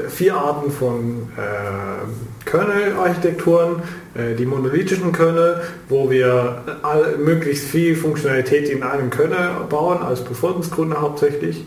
vier 0.08 0.34
Arten 0.34 0.70
von 0.70 1.28
äh, 1.36 2.48
Kernel-Architekturen. 2.48 3.82
Äh, 4.14 4.34
die 4.34 4.46
monolithischen 4.46 5.12
Kernel, 5.12 5.62
wo 5.88 6.10
wir 6.10 6.62
all, 6.82 7.16
möglichst 7.18 7.64
viel 7.64 7.94
Funktionalität 7.94 8.68
in 8.68 8.82
einem 8.82 9.10
Kernel 9.10 9.66
bauen, 9.68 10.02
als 10.02 10.24
Performance-Gründe 10.24 11.00
hauptsächlich. 11.00 11.64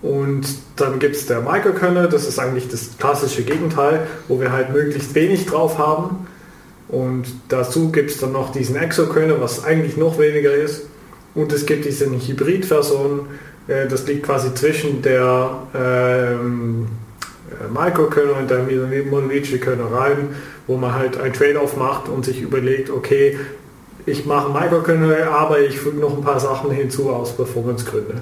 Und 0.00 0.46
dann 0.76 0.98
gibt 0.98 1.16
es 1.16 1.26
der 1.26 1.40
Microkernel, 1.40 2.08
das 2.08 2.26
ist 2.26 2.38
eigentlich 2.38 2.68
das 2.68 2.96
klassische 2.98 3.42
Gegenteil, 3.42 4.06
wo 4.28 4.40
wir 4.40 4.52
halt 4.52 4.72
möglichst 4.72 5.14
wenig 5.14 5.46
drauf 5.46 5.76
haben. 5.76 6.26
Und 6.88 7.26
dazu 7.48 7.90
gibt 7.90 8.10
es 8.10 8.18
dann 8.18 8.32
noch 8.32 8.52
diesen 8.52 8.76
Exokernel, 8.76 9.40
was 9.40 9.64
eigentlich 9.64 9.96
noch 9.96 10.18
weniger 10.18 10.54
ist. 10.54 10.86
Und 11.34 11.52
es 11.52 11.66
gibt 11.66 11.84
diese 11.84 12.06
Hybrid-Version, 12.06 13.26
äh, 13.66 13.88
das 13.88 14.06
liegt 14.06 14.24
quasi 14.24 14.54
zwischen 14.54 15.02
der 15.02 15.50
ähm, 15.74 16.86
äh, 17.50 17.68
Microkernel 17.72 18.30
und 18.30 19.10
monolithische 19.10 19.58
Kernel 19.58 19.86
rein, 19.86 20.36
wo 20.66 20.76
man 20.76 20.94
halt 20.94 21.20
ein 21.20 21.32
Trade-off 21.32 21.76
macht 21.76 22.08
und 22.08 22.24
sich 22.24 22.40
überlegt, 22.40 22.90
okay, 22.90 23.38
ich 24.06 24.24
mache 24.24 24.50
Microkernel, 24.50 25.24
aber 25.24 25.60
ich 25.60 25.78
füge 25.78 25.98
noch 25.98 26.16
ein 26.16 26.24
paar 26.24 26.40
Sachen 26.40 26.70
hinzu 26.70 27.10
aus 27.10 27.36
Performance-Gründen. 27.36 28.20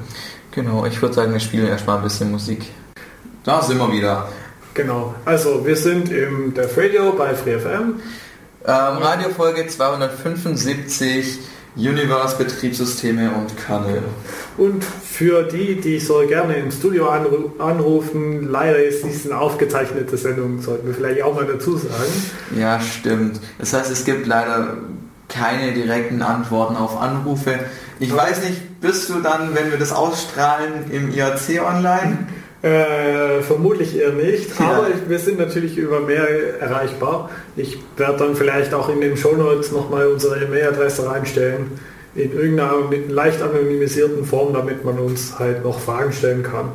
Genau, 0.51 0.87
ich 0.87 1.01
würde 1.01 1.15
sagen, 1.15 1.33
wir 1.33 1.41
spielen 1.41 1.69
erstmal 1.69 1.99
ein 1.99 2.03
bisschen 2.03 2.31
Musik. 2.31 2.67
Da 3.45 3.63
sind 3.63 3.79
wir 3.79 3.93
wieder. 3.93 4.29
Genau, 4.75 5.15
also 5.25 5.65
wir 5.65 5.77
sind 5.77 6.11
im 6.11 6.53
Death 6.55 6.77
Radio 6.77 7.13
bei 7.13 7.35
FreeFM. 7.35 8.01
Ähm, 8.65 8.99
Radiofolge 8.99 9.67
275 9.69 11.39
Universe, 11.77 12.37
Betriebssysteme 12.37 13.31
und 13.33 13.57
Kernel. 13.57 14.03
Und 14.57 14.83
für 14.83 15.43
die, 15.43 15.79
die 15.79 16.01
so 16.01 16.27
gerne 16.27 16.57
im 16.57 16.71
Studio 16.71 17.09
anrufen, 17.09 18.49
leider 18.51 18.83
ist 18.83 19.05
dies 19.05 19.27
eine 19.27 19.39
aufgezeichnete 19.39 20.17
Sendung, 20.17 20.63
sollten 20.63 20.87
wir 20.87 20.95
vielleicht 20.95 21.23
auch 21.23 21.35
mal 21.35 21.47
dazu 21.47 21.77
sagen. 21.77 22.13
Ja, 22.59 22.81
stimmt. 22.81 23.41
Das 23.59 23.75
heißt, 23.75 23.91
es 23.91 24.05
gibt 24.05 24.27
leider 24.27 24.79
keine 25.29 25.73
direkten 25.73 26.23
Antworten 26.23 26.77
auf 26.77 26.99
Anrufe. 26.99 27.59
Ich 27.99 28.13
okay. 28.13 28.23
weiß 28.23 28.45
nicht, 28.49 28.81
bist 28.81 29.11
du 29.11 29.21
dann, 29.21 29.55
wenn 29.55 29.71
wir 29.71 29.79
das 29.79 29.93
ausstrahlen, 29.93 30.91
im 30.91 31.13
IRC 31.13 31.63
online? 31.63 32.27
Äh, 32.63 33.43
vermutlich 33.43 33.97
eher 33.97 34.13
nicht, 34.13 34.59
ja. 34.59 34.71
aber 34.71 34.89
ich, 34.89 35.09
wir 35.09 35.19
sind 35.19 35.39
natürlich 35.39 35.77
über 35.77 36.01
Mail 36.01 36.55
erreichbar. 36.59 37.31
Ich 37.55 37.79
werde 37.97 38.19
dann 38.19 38.35
vielleicht 38.35 38.73
auch 38.73 38.89
in 38.89 39.01
den 39.01 39.17
Shownotes 39.17 39.73
nochmal 39.73 40.07
unsere 40.07 40.43
E-Mail-Adresse 40.43 41.09
reinstellen, 41.09 41.79
in 42.15 42.33
irgendeiner 42.33 42.77
leicht 43.09 43.43
anonymisierten 43.43 44.25
Form, 44.25 44.55
damit 44.55 44.85
man 44.85 44.99
uns 44.99 45.39
halt 45.39 45.65
noch 45.65 45.79
Fragen 45.79 46.13
stellen 46.13 46.43
kann. 46.43 46.71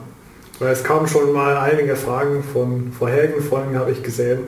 Weil 0.59 0.71
es 0.71 0.83
kamen 0.83 1.07
schon 1.07 1.33
mal 1.33 1.57
einige 1.57 1.95
Fragen 1.95 2.43
von 2.43 2.93
vorherigen 2.97 3.41
Folgen, 3.41 3.77
habe 3.77 3.91
ich 3.91 4.03
gesehen. 4.03 4.41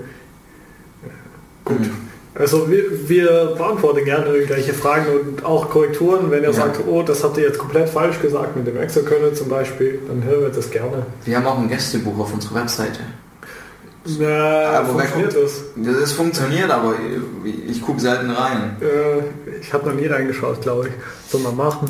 Gut. 1.65 1.79
Mhm. 1.79 2.12
Also 2.35 2.69
wir, 2.69 3.07
wir, 3.07 3.53
beantworten 3.55 4.05
gerne 4.05 4.25
irgendwelche 4.25 4.73
Fragen 4.73 5.05
und 5.07 5.45
auch 5.45 5.69
Korrekturen. 5.69 6.31
Wenn 6.31 6.41
ihr 6.41 6.49
ja. 6.49 6.53
sagt, 6.53 6.79
oh, 6.87 7.03
das 7.03 7.23
habt 7.23 7.37
ihr 7.37 7.43
jetzt 7.43 7.59
komplett 7.59 7.89
falsch 7.89 8.19
gesagt 8.21 8.55
mit 8.55 8.65
dem 8.65 8.77
Excel-Kernel 8.77 9.33
zum 9.33 9.49
Beispiel, 9.49 9.99
dann 10.07 10.23
hören 10.23 10.41
wir 10.41 10.49
das 10.49 10.71
gerne. 10.71 11.05
Wir 11.25 11.37
haben 11.37 11.45
auch 11.45 11.59
ein 11.59 11.69
Gästebuch 11.69 12.17
auf 12.17 12.33
unserer 12.33 12.61
Webseite. 12.61 13.01
Na, 14.05 14.79
Aber 14.79 14.97
wer 14.97 15.05
funktioniert 15.05 15.33
guckt? 15.33 15.45
das? 15.45 15.61
Das 15.75 15.95
ist 15.95 16.13
funktioniert, 16.13 16.69
aber 16.69 16.95
ich, 17.45 17.69
ich 17.69 17.81
gucke 17.81 18.01
selten 18.01 18.31
rein. 18.31 18.77
Äh, 18.81 19.59
ich 19.61 19.71
habe 19.71 19.89
noch 19.89 19.95
nie 19.95 20.07
reingeschaut, 20.07 20.61
glaube 20.61 20.87
ich. 20.87 20.93
Soll 21.31 21.41
man 21.41 21.55
machen. 21.55 21.89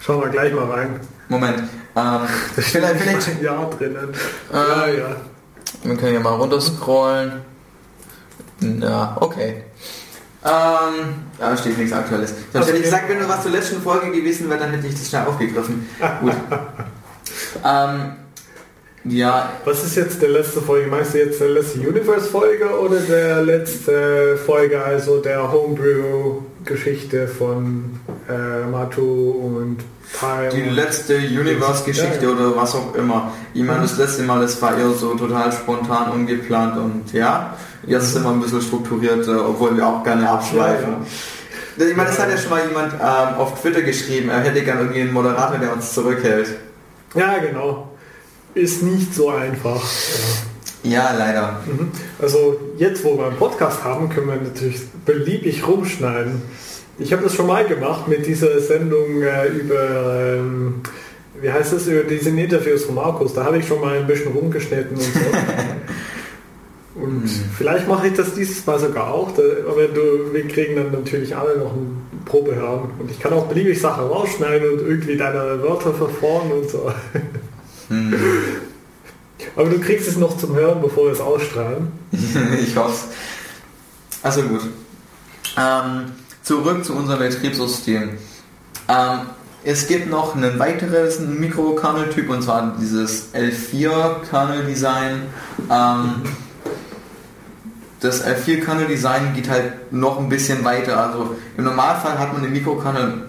Schauen 0.00 0.20
wir 0.20 0.28
gleich 0.28 0.52
mal 0.52 0.70
rein. 0.70 1.00
Moment. 1.28 1.60
Ähm, 1.60 1.66
Da 1.96 2.62
steht 2.62 2.64
vielleicht, 2.64 3.00
vielleicht, 3.00 3.28
ein 3.28 3.42
Jahr 3.42 3.70
drinnen. 3.70 4.08
Äh, 4.52 4.56
ja, 4.56 4.86
ja. 4.86 5.16
wir 5.82 5.96
können 5.96 6.14
ja 6.14 6.20
mal 6.20 6.34
runterscrollen. 6.34 7.51
Na, 8.62 9.16
okay. 9.20 9.64
Ähm, 10.44 11.14
da 11.38 11.56
steht 11.56 11.78
nichts 11.78 11.92
Aktuelles. 11.92 12.34
Sonst 12.52 12.66
hätte 12.66 12.78
ich 12.78 12.84
gesagt, 12.84 13.08
wenn 13.08 13.20
du 13.20 13.28
was 13.28 13.42
zur 13.42 13.52
letzten 13.52 13.80
Folge 13.80 14.10
gewesen 14.10 14.48
wäre, 14.48 14.58
dann 14.58 14.70
hätte 14.70 14.88
ich 14.88 14.94
das 14.94 15.08
schnell 15.08 15.26
aufgegriffen. 15.26 15.88
Gut. 16.20 16.32
ähm, 17.64 18.12
ja, 19.04 19.52
Was 19.64 19.84
ist 19.84 19.96
jetzt 19.96 20.22
der 20.22 20.28
letzte 20.28 20.60
Folge? 20.60 20.88
Meinst 20.88 21.14
du 21.14 21.18
jetzt 21.18 21.40
der 21.40 21.48
letzte 21.48 21.80
Universe-Folge 21.80 22.78
oder 22.78 23.00
der 23.00 23.42
letzte 23.42 24.36
Folge, 24.36 24.82
also 24.82 25.20
der 25.20 25.50
Homebrew-Geschichte 25.50 27.26
von 27.26 27.98
äh, 28.28 28.66
Matu 28.66 29.30
und? 29.30 29.78
Die 30.52 30.62
letzte 30.62 31.16
Universe-Geschichte 31.16 32.24
Ja, 32.24 32.30
ja. 32.30 32.36
oder 32.36 32.56
was 32.56 32.74
auch 32.74 32.94
immer. 32.94 33.32
Ich 33.54 33.62
meine, 33.62 33.82
das 33.82 33.96
letzte 33.98 34.22
Mal, 34.22 34.40
das 34.40 34.60
war 34.62 34.76
eher 34.76 34.90
so 34.90 35.14
total 35.14 35.50
spontan, 35.52 36.12
ungeplant 36.12 36.76
und 36.76 37.12
ja, 37.12 37.56
jetzt 37.86 38.12
sind 38.12 38.22
wir 38.24 38.30
ein 38.30 38.40
bisschen 38.40 38.62
strukturiert, 38.62 39.26
äh, 39.26 39.30
obwohl 39.32 39.76
wir 39.76 39.86
auch 39.86 40.04
gerne 40.04 40.28
abschweifen. 40.28 40.96
Ich 41.76 41.96
meine, 41.96 42.10
das 42.10 42.18
hat 42.18 42.28
ja 42.30 42.36
schon 42.36 42.50
mal 42.50 42.66
jemand 42.66 42.92
ähm, 42.94 43.34
auf 43.38 43.60
Twitter 43.60 43.82
geschrieben, 43.82 44.28
er 44.28 44.40
hätte 44.40 44.62
gerne 44.62 44.82
irgendwie 44.82 45.00
einen 45.00 45.12
Moderator, 45.12 45.58
der 45.58 45.72
uns 45.72 45.92
zurückhält. 45.94 46.48
ja, 47.14 47.38
genau. 47.38 47.88
Ist 48.54 48.82
nicht 48.82 49.14
so 49.14 49.30
einfach. 49.30 49.82
Ja, 50.82 51.14
leider. 51.16 51.60
Mhm. 51.64 51.90
Also 52.20 52.60
jetzt, 52.76 53.02
wo 53.02 53.16
wir 53.16 53.26
einen 53.28 53.36
Podcast 53.36 53.82
haben, 53.82 54.10
können 54.10 54.26
wir 54.26 54.36
natürlich 54.36 54.82
beliebig 55.06 55.66
rumschneiden. 55.66 56.42
Ich 56.98 57.12
habe 57.12 57.22
das 57.22 57.34
schon 57.34 57.46
mal 57.46 57.66
gemacht 57.66 58.06
mit 58.08 58.26
dieser 58.26 58.60
Sendung 58.60 59.22
äh, 59.22 59.48
über, 59.48 60.36
ähm, 60.36 60.82
wie 61.40 61.50
heißt 61.50 61.72
das, 61.72 61.86
über 61.86 62.02
diese 62.02 62.30
Interviews 62.30 62.84
von 62.84 62.96
Markus. 62.96 63.34
Da 63.34 63.44
habe 63.44 63.58
ich 63.58 63.66
schon 63.66 63.80
mal 63.80 63.98
ein 63.98 64.06
bisschen 64.06 64.32
rumgeschnitten 64.32 64.96
und 64.96 65.02
so. 65.02 65.20
Und 66.94 67.26
vielleicht 67.26 67.88
mache 67.88 68.08
ich 68.08 68.14
das 68.14 68.34
dieses 68.34 68.66
Mal 68.66 68.78
sogar 68.78 69.12
auch, 69.12 69.30
da, 69.32 69.42
aber 69.66 69.88
du, 69.88 70.32
wir 70.32 70.46
kriegen 70.46 70.76
dann 70.76 70.92
natürlich 70.92 71.34
alle 71.34 71.56
noch 71.56 71.72
ein 71.72 72.02
Probehören. 72.26 72.90
Und 72.98 73.10
ich 73.10 73.18
kann 73.18 73.32
auch 73.32 73.46
beliebig 73.46 73.80
Sachen 73.80 74.04
rausschneiden 74.04 74.70
und 74.70 74.80
irgendwie 74.80 75.16
deine 75.16 75.62
Wörter 75.62 75.94
verformen 75.94 76.52
und 76.52 76.70
so. 76.70 76.92
Hm. 77.88 78.14
Aber 79.56 79.68
du 79.68 79.80
kriegst 79.80 80.06
es 80.06 80.16
noch 80.16 80.36
zum 80.36 80.54
Hören, 80.54 80.80
bevor 80.80 81.06
wir 81.06 81.12
es 81.12 81.20
ausstrahlen. 81.20 81.88
ich 82.12 82.76
hoffe 82.76 83.06
Also 84.22 84.42
gut. 84.42 84.62
Ähm, 85.58 86.12
zurück 86.42 86.84
zu 86.84 86.94
unserem 86.94 87.20
Betriebssystem. 87.20 88.10
Ähm, 88.88 89.18
es 89.64 89.86
gibt 89.86 90.10
noch 90.10 90.34
einen 90.34 90.58
weiteres 90.58 91.20
Mikrokernel-Typ 91.20 92.28
und 92.28 92.42
zwar 92.42 92.76
dieses 92.80 93.32
L4-Kernel-Design. 93.32 95.22
Ähm, 95.70 96.22
das 98.00 98.26
L4-Kernel-Design 98.26 99.34
geht 99.34 99.48
halt 99.48 99.92
noch 99.92 100.18
ein 100.18 100.28
bisschen 100.28 100.64
weiter. 100.64 100.98
Also 100.98 101.36
im 101.56 101.64
Normalfall 101.64 102.18
hat 102.18 102.32
man 102.32 102.44
im 102.44 102.52
Mikrokernel 102.52 103.26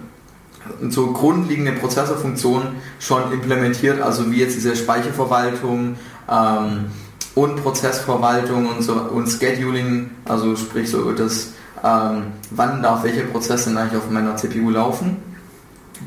so 0.88 1.12
grundlegende 1.12 1.72
Prozessorfunktionen 1.72 2.76
schon 2.98 3.32
implementiert, 3.32 4.00
also 4.00 4.30
wie 4.32 4.40
jetzt 4.40 4.56
diese 4.56 4.74
Speicherverwaltung 4.74 5.96
ähm, 6.28 6.86
und 7.34 7.62
Prozessverwaltung 7.62 8.66
und 8.66 8.82
so 8.82 8.94
und 8.94 9.28
Scheduling, 9.28 10.10
also 10.24 10.56
sprich 10.56 10.90
so 10.90 11.12
das, 11.12 11.52
ähm, 11.84 12.32
wann 12.50 12.82
darf 12.82 13.04
welcher 13.04 13.24
Prozess 13.24 13.64
denn 13.64 13.76
eigentlich 13.76 13.98
auf 14.00 14.10
meiner 14.10 14.36
CPU 14.36 14.70
laufen, 14.70 15.18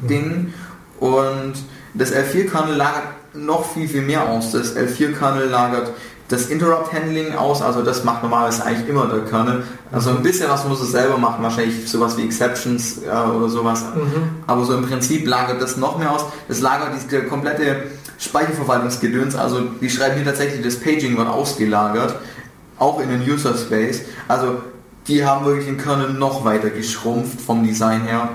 Ding. 0.10 0.54
Und 1.00 1.54
das 1.94 2.12
L4-Kernel 2.12 2.76
lagert 2.76 3.04
noch 3.34 3.66
viel, 3.66 3.88
viel 3.88 4.02
mehr 4.02 4.28
aus. 4.28 4.52
Das 4.52 4.76
L4-Kernel 4.76 5.50
lagert 5.50 5.92
das 6.30 6.48
Interrupt-Handling 6.48 7.36
aus, 7.36 7.62
also 7.62 7.84
das 7.84 8.04
macht 8.04 8.22
normalerweise 8.22 8.66
eigentlich 8.66 8.90
immer 8.90 9.06
der 9.08 9.20
Kernel. 9.20 9.64
Also 9.94 10.10
ein 10.10 10.24
bisschen 10.24 10.50
was 10.50 10.68
muss 10.68 10.82
es 10.82 10.92
selber 10.92 11.18
machen, 11.18 11.42
wahrscheinlich 11.42 11.90
sowas 11.90 12.18
wie 12.18 12.26
Exceptions 12.26 13.04
äh, 13.04 13.10
oder 13.10 13.48
sowas. 13.48 13.86
Aber 14.46 14.66
so 14.66 14.74
im 14.74 14.86
Prinzip 14.86 15.26
lagert 15.26 15.62
das 15.62 15.78
noch 15.78 15.98
mehr 15.98 16.12
aus. 16.12 16.26
Das 16.50 16.60
lagert 16.60 16.90
diese 16.96 17.24
komplette 17.24 17.84
Speicherverwaltungsgedöns, 18.20 19.36
also 19.36 19.62
die 19.80 19.90
schreiben 19.90 20.16
hier 20.16 20.26
tatsächlich, 20.26 20.62
das 20.64 20.78
Paging 20.78 21.18
wird 21.18 21.28
ausgelagert, 21.30 22.16
auch 22.78 23.00
in 23.00 23.10
den 23.10 23.22
User 23.22 23.56
Space. 23.56 24.02
Also 24.28 24.58
die 25.08 25.26
haben 25.26 25.46
wirklich 25.46 25.66
den 25.66 25.78
Kernel 25.78 26.14
noch 26.14 26.44
weiter 26.46 26.70
geschrumpft 26.70 27.42
vom 27.42 27.66
Design 27.66 28.04
her 28.04 28.30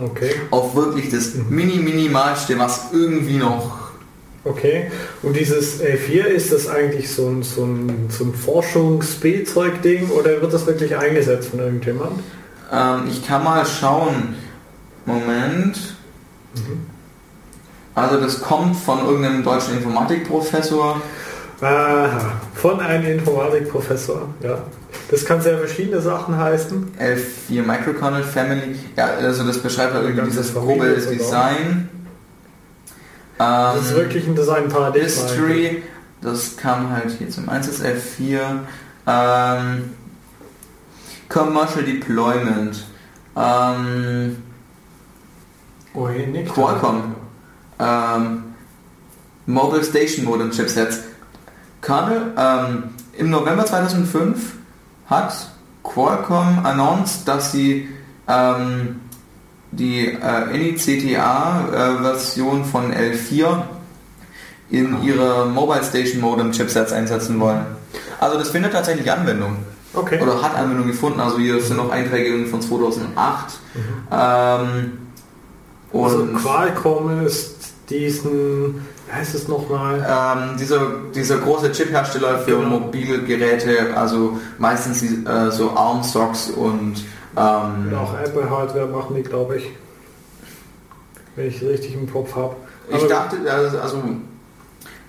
Okay. 0.00 0.30
auf 0.50 0.74
wirklich 0.74 1.10
das 1.10 1.34
mini-minimalste, 1.50 2.58
was 2.58 2.92
irgendwie 2.92 3.36
noch 3.36 3.82
Okay, 4.44 4.90
und 5.22 5.36
dieses 5.36 5.80
L4, 5.80 6.24
ist 6.24 6.52
das 6.52 6.68
eigentlich 6.68 7.12
so 7.12 7.28
ein, 7.28 7.44
so 7.44 7.64
ein, 7.64 8.08
so 8.08 8.24
ein 8.24 8.34
Forschungsspielzeug-Ding 8.34 10.10
oder 10.10 10.42
wird 10.42 10.52
das 10.52 10.66
wirklich 10.66 10.96
eingesetzt 10.96 11.50
von 11.50 11.60
irgendjemand? 11.60 12.18
Ähm, 12.72 13.02
ich 13.08 13.24
kann 13.24 13.44
mal 13.44 13.64
schauen. 13.64 14.34
Moment. 15.06 15.94
Also 17.94 18.20
das 18.20 18.40
kommt 18.40 18.76
von 18.76 19.06
irgendeinem 19.06 19.44
deutschen 19.44 19.76
Informatikprofessor. 19.76 21.00
Aha, 21.60 22.32
von 22.54 22.80
einem 22.80 23.18
Informatikprofessor, 23.18 24.28
ja. 24.42 24.58
Das 25.12 25.24
kann 25.26 25.40
sehr 25.42 25.58
verschiedene 25.58 26.00
Sachen 26.00 26.36
heißen. 26.36 26.94
L4 26.98 27.62
Microkernel 27.62 28.22
Family. 28.24 28.76
Ja, 28.96 29.04
also 29.16 29.44
das 29.44 29.58
beschreibt 29.58 29.92
halt 29.92 30.04
irgendwie 30.06 30.24
dieses 30.30 30.54
grobe. 30.54 30.88
Design. 30.94 31.88
Das 33.38 33.76
ist 33.82 33.90
Ähm, 33.90 33.96
wirklich 33.96 34.26
ein 34.26 34.34
Design-Paradigma. 34.34 35.04
History. 35.06 35.82
Das 36.22 36.56
kam 36.56 36.90
halt 36.90 37.10
hier 37.18 37.28
zum 37.28 37.48
Einsatz 37.48 37.80
L4. 37.82 38.40
Ähm, 39.06 39.90
Commercial 41.28 41.84
Deployment. 41.84 42.84
Ähm, 43.36 44.36
Oh, 45.94 46.08
nicht. 46.08 46.50
Qualcomm. 46.54 47.14
ähm, 47.78 48.44
Mobile 49.44 49.84
Station 49.84 50.24
Modem 50.24 50.50
Chipsets. 50.50 51.00
Kernel, 51.82 52.32
ähm, 52.38 52.84
im 53.18 53.28
November 53.28 53.66
2005 53.66 54.54
hat 55.12 55.48
Qualcomm 55.84 56.64
announced, 56.64 57.28
dass 57.28 57.52
sie 57.52 57.88
ähm, 58.26 59.02
die 59.70 60.06
äh, 60.06 60.54
INI-CTA-Version 60.54 62.64
von 62.64 62.92
L4 62.92 63.62
in 64.70 65.00
ihre 65.02 65.46
Mobile 65.46 65.84
Station 65.84 66.20
Modem 66.20 66.50
Chipsets 66.52 66.92
einsetzen 66.92 67.40
wollen. 67.40 67.66
Also 68.20 68.38
das 68.38 68.50
findet 68.50 68.72
tatsächlich 68.72 69.10
Anwendung. 69.10 69.56
Okay. 69.94 70.22
Oder 70.22 70.40
hat 70.40 70.54
Anwendung 70.54 70.86
gefunden. 70.86 71.20
Also 71.20 71.38
hier 71.38 71.60
sind 71.60 71.76
noch 71.76 71.90
Einträge 71.90 72.46
von 72.46 72.62
2008. 72.62 73.58
Ähm, 74.10 74.98
und 75.92 76.04
Also 76.04 76.26
Qualcomm 76.38 77.26
ist 77.26 77.74
diesen, 77.90 78.86
heißt 79.12 79.34
es 79.34 79.48
nochmal? 79.48 80.04
Ähm, 80.08 80.56
dieser, 80.58 80.80
dieser 81.14 81.38
große 81.38 81.72
Chip-Hersteller 81.72 82.38
für 82.40 82.56
Genau. 82.56 82.78
Mobilgeräte, 82.80 83.96
also 83.96 84.38
meistens 84.58 85.00
die, 85.00 85.24
äh, 85.26 85.50
so 85.50 85.70
ARM-Stocks 85.72 86.50
und 86.50 86.94
ähm, 87.36 87.88
Und 87.88 87.94
auch 87.94 88.18
Apple-Hardware 88.18 88.86
machen 88.86 89.16
die, 89.16 89.22
glaube 89.22 89.56
ich. 89.58 89.70
Wenn 91.36 91.48
ich 91.48 91.62
richtig 91.62 91.94
im 91.94 92.10
Kopf 92.10 92.34
habe. 92.36 92.56
ich 92.90 93.04
dachte, 93.06 93.36
also, 93.50 93.78
also 93.78 94.02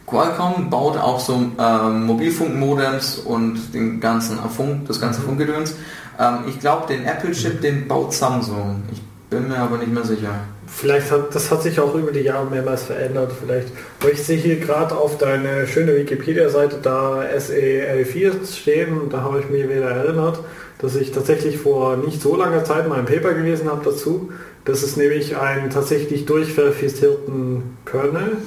Qualcomm 0.08 0.70
baut 0.70 0.98
auch 0.98 1.20
so 1.20 1.34
ähm, 1.58 2.06
Mobilfunkmodems 2.06 3.20
und 3.20 3.74
den 3.74 4.00
ganzen 4.00 4.38
Funk, 4.50 4.88
das 4.88 5.00
ganze 5.02 5.22
Mhm. 5.22 5.26
Funkgedöns. 5.26 5.76
Ähm, 6.20 6.40
ich 6.48 6.60
glaube, 6.60 6.88
den 6.88 7.06
Apple-Chip, 7.06 7.62
den 7.62 7.88
baut 7.88 8.14
Samsung. 8.14 8.84
Ich 8.92 9.02
bin 9.30 9.48
mir 9.50 9.58
aber 9.58 9.78
nicht 9.78 9.92
mehr 9.92 10.04
sicher. 10.04 10.36
Vielleicht 10.76 11.12
hat 11.12 11.34
das 11.36 11.52
hat 11.52 11.62
sich 11.62 11.80
auch 11.80 11.94
über 11.96 12.12
die 12.12 12.22
Jahre 12.22 12.50
mehrmals 12.50 12.84
verändert. 12.84 13.32
Vielleicht, 13.40 13.68
weil 14.02 14.12
ich 14.12 14.24
sehe 14.24 14.38
hier 14.38 14.60
gerade 14.60 14.96
auf 14.96 15.18
deine 15.18 15.68
schöne 15.68 15.96
Wikipedia-Seite 15.96 16.80
da 16.82 17.22
SEL4 17.22 18.46
stehen 18.46 19.10
da 19.10 19.22
habe 19.22 19.40
ich 19.40 19.50
mich 19.50 19.64
wieder 19.64 19.90
erinnert, 19.90 20.40
dass 20.80 20.96
ich 20.96 21.12
tatsächlich 21.12 21.58
vor 21.58 21.98
nicht 21.98 22.22
so 22.22 22.36
langer 22.36 22.64
Zeit 22.64 22.90
mal 22.90 23.00
ein 23.00 23.06
Paper 23.06 23.34
gelesen 23.34 23.70
habe 23.70 23.86
dazu. 23.86 24.32
Das 24.66 24.82
ist 24.82 24.98
nämlich 24.98 25.38
einen 25.38 25.70
tatsächlich 25.70 26.26
durchverifizierten 26.26 27.78
Kernel. 27.86 28.38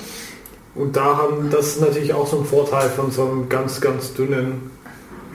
Und 0.74 0.96
da 0.96 1.16
haben 1.16 1.48
das 1.50 1.68
ist 1.68 1.80
natürlich 1.80 2.12
auch 2.12 2.26
so 2.26 2.40
ein 2.40 2.44
Vorteil 2.44 2.88
von 2.90 3.10
so 3.10 3.24
einem 3.24 3.48
ganz, 3.48 3.80
ganz 3.80 4.14
dünnen. 4.14 4.70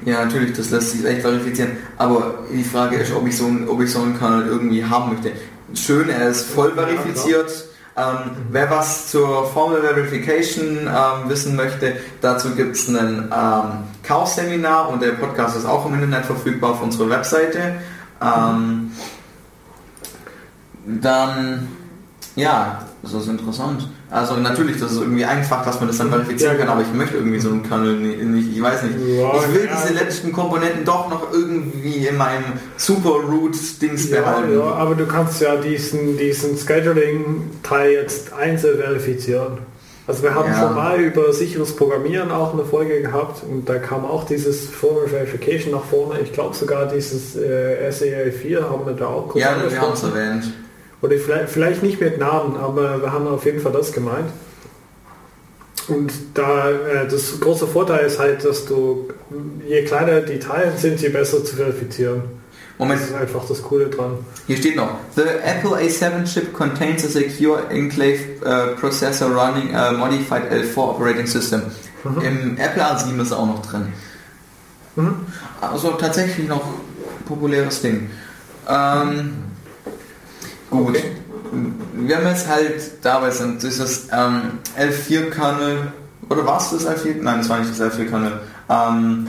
Ja, 0.05 0.25
natürlich, 0.25 0.53
das 0.53 0.71
lässt 0.71 0.91
sich 0.91 1.05
echt 1.05 1.21
verifizieren. 1.21 1.77
Aber 1.97 2.39
die 2.51 2.63
Frage 2.63 2.97
ist, 2.97 3.13
ob 3.13 3.27
ich 3.27 3.37
so 3.37 3.45
einen, 3.45 3.67
ob 3.67 3.81
ich 3.81 3.91
so 3.91 4.01
einen 4.01 4.17
Kanal 4.17 4.47
irgendwie 4.47 4.83
haben 4.83 5.13
möchte. 5.13 5.31
Schön, 5.73 6.09
er 6.09 6.29
ist 6.29 6.49
voll 6.49 6.73
verifiziert, 6.73 7.65
Ähm, 7.97 8.31
wer 8.49 8.69
was 8.69 9.11
zur 9.11 9.45
Formel 9.51 9.81
Verification 9.81 10.87
ähm, 10.87 11.29
wissen 11.29 11.57
möchte, 11.57 11.97
dazu 12.21 12.51
gibt 12.55 12.77
es 12.77 12.87
ein 12.87 13.29
ähm, 13.29 13.83
Chaos-Seminar 14.01 14.87
und 14.87 15.01
der 15.01 15.11
Podcast 15.11 15.57
ist 15.57 15.65
auch 15.65 15.85
im 15.85 15.95
Internet 15.95 16.25
verfügbar 16.25 16.71
auf 16.71 16.81
unserer 16.81 17.09
Webseite. 17.09 17.75
Ähm, 18.21 18.93
dann, 20.85 21.67
ja, 22.37 22.87
das 23.03 23.13
ist 23.13 23.27
interessant. 23.27 23.87
Also 24.11 24.35
natürlich, 24.35 24.79
das 24.79 24.91
ist 24.91 24.99
irgendwie 24.99 25.25
einfach, 25.25 25.65
dass 25.65 25.79
man 25.79 25.87
das 25.87 25.97
dann 25.97 26.09
verifizieren 26.09 26.57
kann, 26.57 26.67
aber 26.67 26.81
ich 26.81 26.93
möchte 26.93 27.17
irgendwie 27.17 27.39
so 27.39 27.49
einen 27.49 27.63
Kernel 27.63 27.95
nicht, 27.95 28.55
ich 28.55 28.61
weiß 28.61 28.83
nicht. 28.83 28.95
Ich 28.97 29.55
will 29.55 29.69
diese 29.75 29.93
letzten 29.93 30.31
Komponenten 30.31 30.85
doch 30.85 31.09
noch 31.09 31.33
irgendwie 31.33 32.05
in 32.05 32.17
meinem 32.17 32.43
Super 32.77 33.15
Root-Dings 33.27 34.11
behalten. 34.11 34.53
Ja, 34.53 34.73
aber 34.75 34.93
du 34.93 35.07
kannst 35.07 35.41
ja 35.41 35.55
diesen, 35.55 36.17
diesen 36.17 36.57
Scheduling-Teil 36.57 37.91
jetzt 37.91 38.33
einzeln 38.33 38.77
verifizieren. 38.77 39.57
Also 40.05 40.23
wir 40.23 40.35
haben 40.35 40.53
schon 40.53 40.75
mal 40.75 40.99
über 40.99 41.31
sicheres 41.31 41.75
Programmieren 41.75 42.31
auch 42.31 42.53
eine 42.53 42.65
Folge 42.65 43.01
gehabt 43.01 43.43
und 43.49 43.69
da 43.69 43.77
kam 43.77 44.03
auch 44.03 44.25
dieses 44.25 44.67
Formal 44.67 45.07
Verification 45.07 45.71
nach 45.71 45.85
vorne. 45.85 46.19
Ich 46.19 46.33
glaube 46.33 46.55
sogar 46.55 46.87
dieses 46.87 47.35
äh, 47.35 47.89
SEA4 47.89 48.69
haben 48.69 48.85
wir 48.85 48.93
da 48.93 49.07
auch 49.07 49.29
kurz 49.29 49.43
Ja, 49.43 49.55
wir 49.57 49.79
haben 49.81 49.93
es 49.93 50.03
erwähnt. 50.03 50.53
Oder 51.01 51.17
vielleicht, 51.17 51.49
vielleicht 51.49 51.83
nicht 51.83 51.99
mit 51.99 52.19
Namen, 52.19 52.57
aber 52.57 53.01
wir 53.01 53.11
haben 53.11 53.27
auf 53.27 53.45
jeden 53.45 53.59
Fall 53.59 53.71
das 53.71 53.91
gemeint. 53.91 54.29
Und 55.87 56.11
da 56.35 56.69
äh, 56.69 57.07
das 57.09 57.39
große 57.39 57.67
Vorteil 57.67 58.05
ist 58.05 58.19
halt, 58.19 58.45
dass 58.45 58.65
du, 58.65 59.09
je 59.67 59.83
kleiner 59.83 60.21
die 60.21 60.39
Teile 60.39 60.71
sind, 60.77 61.01
je 61.01 61.09
besser 61.09 61.43
zu 61.43 61.55
verifizieren. 61.55 62.21
Moment. 62.77 63.01
Das 63.01 63.09
ist 63.09 63.15
einfach 63.15 63.45
das 63.47 63.61
Coole 63.61 63.87
dran. 63.87 64.13
Hier 64.47 64.57
steht 64.57 64.75
noch, 64.75 64.89
The 65.15 65.21
Apple 65.21 65.71
A7 65.71 66.23
chip 66.25 66.53
contains 66.53 67.05
a 67.05 67.09
secure 67.09 67.69
enclave 67.69 68.19
uh, 68.43 68.75
processor 68.79 69.29
running 69.29 69.75
a 69.75 69.91
modified 69.91 70.51
L4 70.51 70.77
operating 70.77 71.27
system. 71.27 71.61
Mhm. 72.03 72.21
Im 72.21 72.57
Apple 72.57 72.83
A7 72.83 73.21
ist 73.21 73.33
auch 73.33 73.45
noch 73.45 73.61
drin. 73.61 73.93
Mhm. 74.95 75.15
Also 75.59 75.91
tatsächlich 75.91 76.47
noch 76.47 76.63
populäres 77.25 77.81
Ding. 77.81 78.09
Ähm, 78.67 79.50
Gut. 80.71 80.97
Wir 81.93 82.15
haben 82.15 82.27
jetzt 82.27 82.47
halt 82.47 82.81
dabei 83.03 83.29
sind 83.29 83.61
dieses 83.61 84.07
ähm, 84.11 84.59
L4-Kernel, 84.79 85.91
oder 86.29 86.47
was 86.47 86.71
das 86.71 86.87
L4? 86.87 87.21
Nein, 87.21 87.39
das 87.39 87.49
war 87.49 87.59
nicht 87.59 87.77
das 87.77 87.93
L4-Kernel. 87.93 88.39
Ähm, 88.69 89.27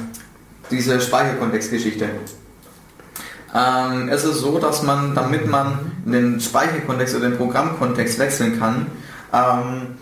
diese 0.70 1.00
Speicherkontextgeschichte. 1.00 2.08
Ähm, 3.54 4.08
es 4.08 4.24
ist 4.24 4.38
so, 4.38 4.58
dass 4.60 4.84
man, 4.84 5.16
damit 5.16 5.48
man 5.48 5.92
den 6.04 6.40
Speicherkontext 6.40 7.16
oder 7.16 7.28
den 7.28 7.36
Programmkontext 7.36 8.20
wechseln 8.20 8.58
kann, 8.60 8.86
ähm, 9.32 9.96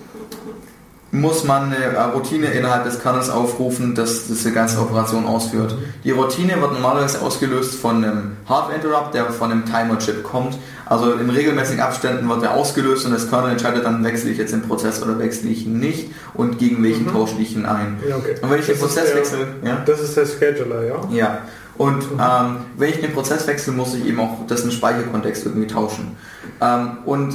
muss 1.13 1.45
man 1.45 1.73
eine 1.73 1.77
äh, 1.77 2.01
Routine 2.03 2.47
innerhalb 2.49 2.85
des 2.85 3.01
Kernels 3.01 3.31
aufrufen, 3.31 3.95
das 3.95 4.29
diese 4.29 4.53
ganze 4.53 4.79
Operation 4.81 5.27
ausführt. 5.27 5.77
Die 6.05 6.13
Routine 6.13 6.61
wird 6.61 6.73
normalerweise 6.73 7.21
ausgelöst 7.21 7.75
von 7.75 8.05
einem 8.05 8.37
Hardware-Interrupt, 8.49 9.15
der 9.15 9.27
von 9.33 9.51
einem 9.51 9.65
Timer-Chip 9.65 10.23
kommt. 10.23 10.57
Also 10.91 11.13
in 11.13 11.31
regelmäßigen 11.31 11.81
Abständen 11.81 12.29
wird 12.29 12.43
er 12.43 12.55
ausgelöst 12.55 13.07
und 13.07 13.13
das 13.13 13.31
Kernel 13.31 13.53
entscheidet 13.53 13.85
dann, 13.85 14.03
wechsle 14.03 14.29
ich 14.31 14.39
jetzt 14.39 14.53
den 14.53 14.63
Prozess 14.63 15.01
oder 15.01 15.21
wechsle 15.21 15.49
ich 15.49 15.65
ihn 15.65 15.79
nicht 15.79 16.11
und 16.35 16.59
gegen 16.59 16.83
welchen 16.83 17.07
mhm. 17.07 17.13
tausche 17.13 17.37
ich 17.41 17.55
ihn 17.55 17.65
ein. 17.65 17.99
Ja, 18.09 18.17
okay. 18.17 18.35
Und 18.43 18.51
wenn 18.51 18.59
ich 18.59 18.67
das 18.67 18.77
den 18.77 18.89
Prozess 18.89 19.15
wechsle... 19.15 19.39
Ja? 19.65 19.85
Das 19.87 20.01
ist 20.01 20.17
der 20.17 20.27
Scheduler, 20.27 20.83
ja? 20.83 20.97
Ja. 21.13 21.39
Und 21.79 22.13
mhm. 22.13 22.21
ähm, 22.21 22.57
wenn 22.77 22.91
ich 22.91 23.01
den 23.01 23.13
Prozess 23.13 23.47
wechsle, 23.47 23.73
muss 23.73 23.95
ich 23.95 24.05
eben 24.05 24.19
auch 24.19 24.45
dessen 24.49 24.73
Speicherkontext 24.73 25.47
irgendwie 25.47 25.69
tauschen. 25.69 26.17
Ähm, 26.61 26.99
und 27.05 27.35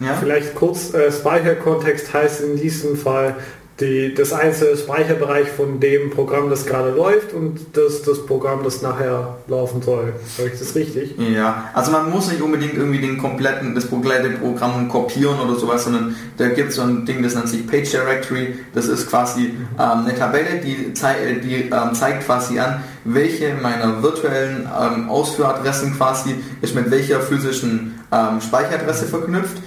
ja? 0.00 0.14
Vielleicht 0.18 0.56
kurz, 0.56 0.92
äh, 0.92 1.12
Speicherkontext 1.12 2.12
heißt 2.12 2.40
in 2.40 2.56
diesem 2.56 2.96
Fall 2.96 3.36
die, 3.80 4.14
das 4.14 4.32
einzelne 4.32 4.76
Speicherbereich 4.76 5.48
von 5.48 5.80
dem 5.80 6.10
Programm, 6.10 6.48
das 6.48 6.64
gerade 6.64 6.90
läuft 6.90 7.34
und 7.34 7.58
das, 7.74 8.02
das 8.02 8.24
Programm, 8.24 8.64
das 8.64 8.80
nachher 8.80 9.36
laufen 9.48 9.82
soll. 9.82 10.14
Habe 10.38 10.48
ich 10.48 10.58
das 10.58 10.74
richtig? 10.74 11.14
Ja, 11.18 11.70
also 11.74 11.92
man 11.92 12.10
muss 12.10 12.30
nicht 12.30 12.40
unbedingt 12.40 12.74
irgendwie 12.74 13.00
den 13.00 13.18
kompletten, 13.18 13.74
das 13.74 13.90
komplette 13.90 14.30
Programm 14.30 14.88
kopieren 14.88 15.38
oder 15.40 15.56
sowas, 15.56 15.84
sondern 15.84 16.16
da 16.38 16.48
gibt 16.48 16.70
es 16.70 16.76
so 16.76 16.82
ein 16.82 17.04
Ding, 17.04 17.22
das 17.22 17.34
nennt 17.34 17.48
sich 17.48 17.66
Page 17.66 17.90
Directory. 17.90 18.54
Das 18.74 18.86
ist 18.86 19.10
quasi 19.10 19.54
ähm, 19.78 20.06
eine 20.06 20.14
Tabelle, 20.14 20.60
die, 20.64 20.94
zei 20.94 21.38
die 21.44 21.68
ähm, 21.70 21.92
zeigt 21.92 22.24
quasi 22.24 22.58
an, 22.58 22.82
welche 23.04 23.54
meiner 23.54 24.02
virtuellen 24.02 24.66
ähm, 24.80 25.10
Ausführadressen 25.10 25.94
quasi 25.96 26.34
ist 26.62 26.74
mit 26.74 26.90
welcher 26.90 27.20
physischen 27.20 28.00
ähm, 28.10 28.40
Speicheradresse 28.40 29.04
verknüpft 29.04 29.58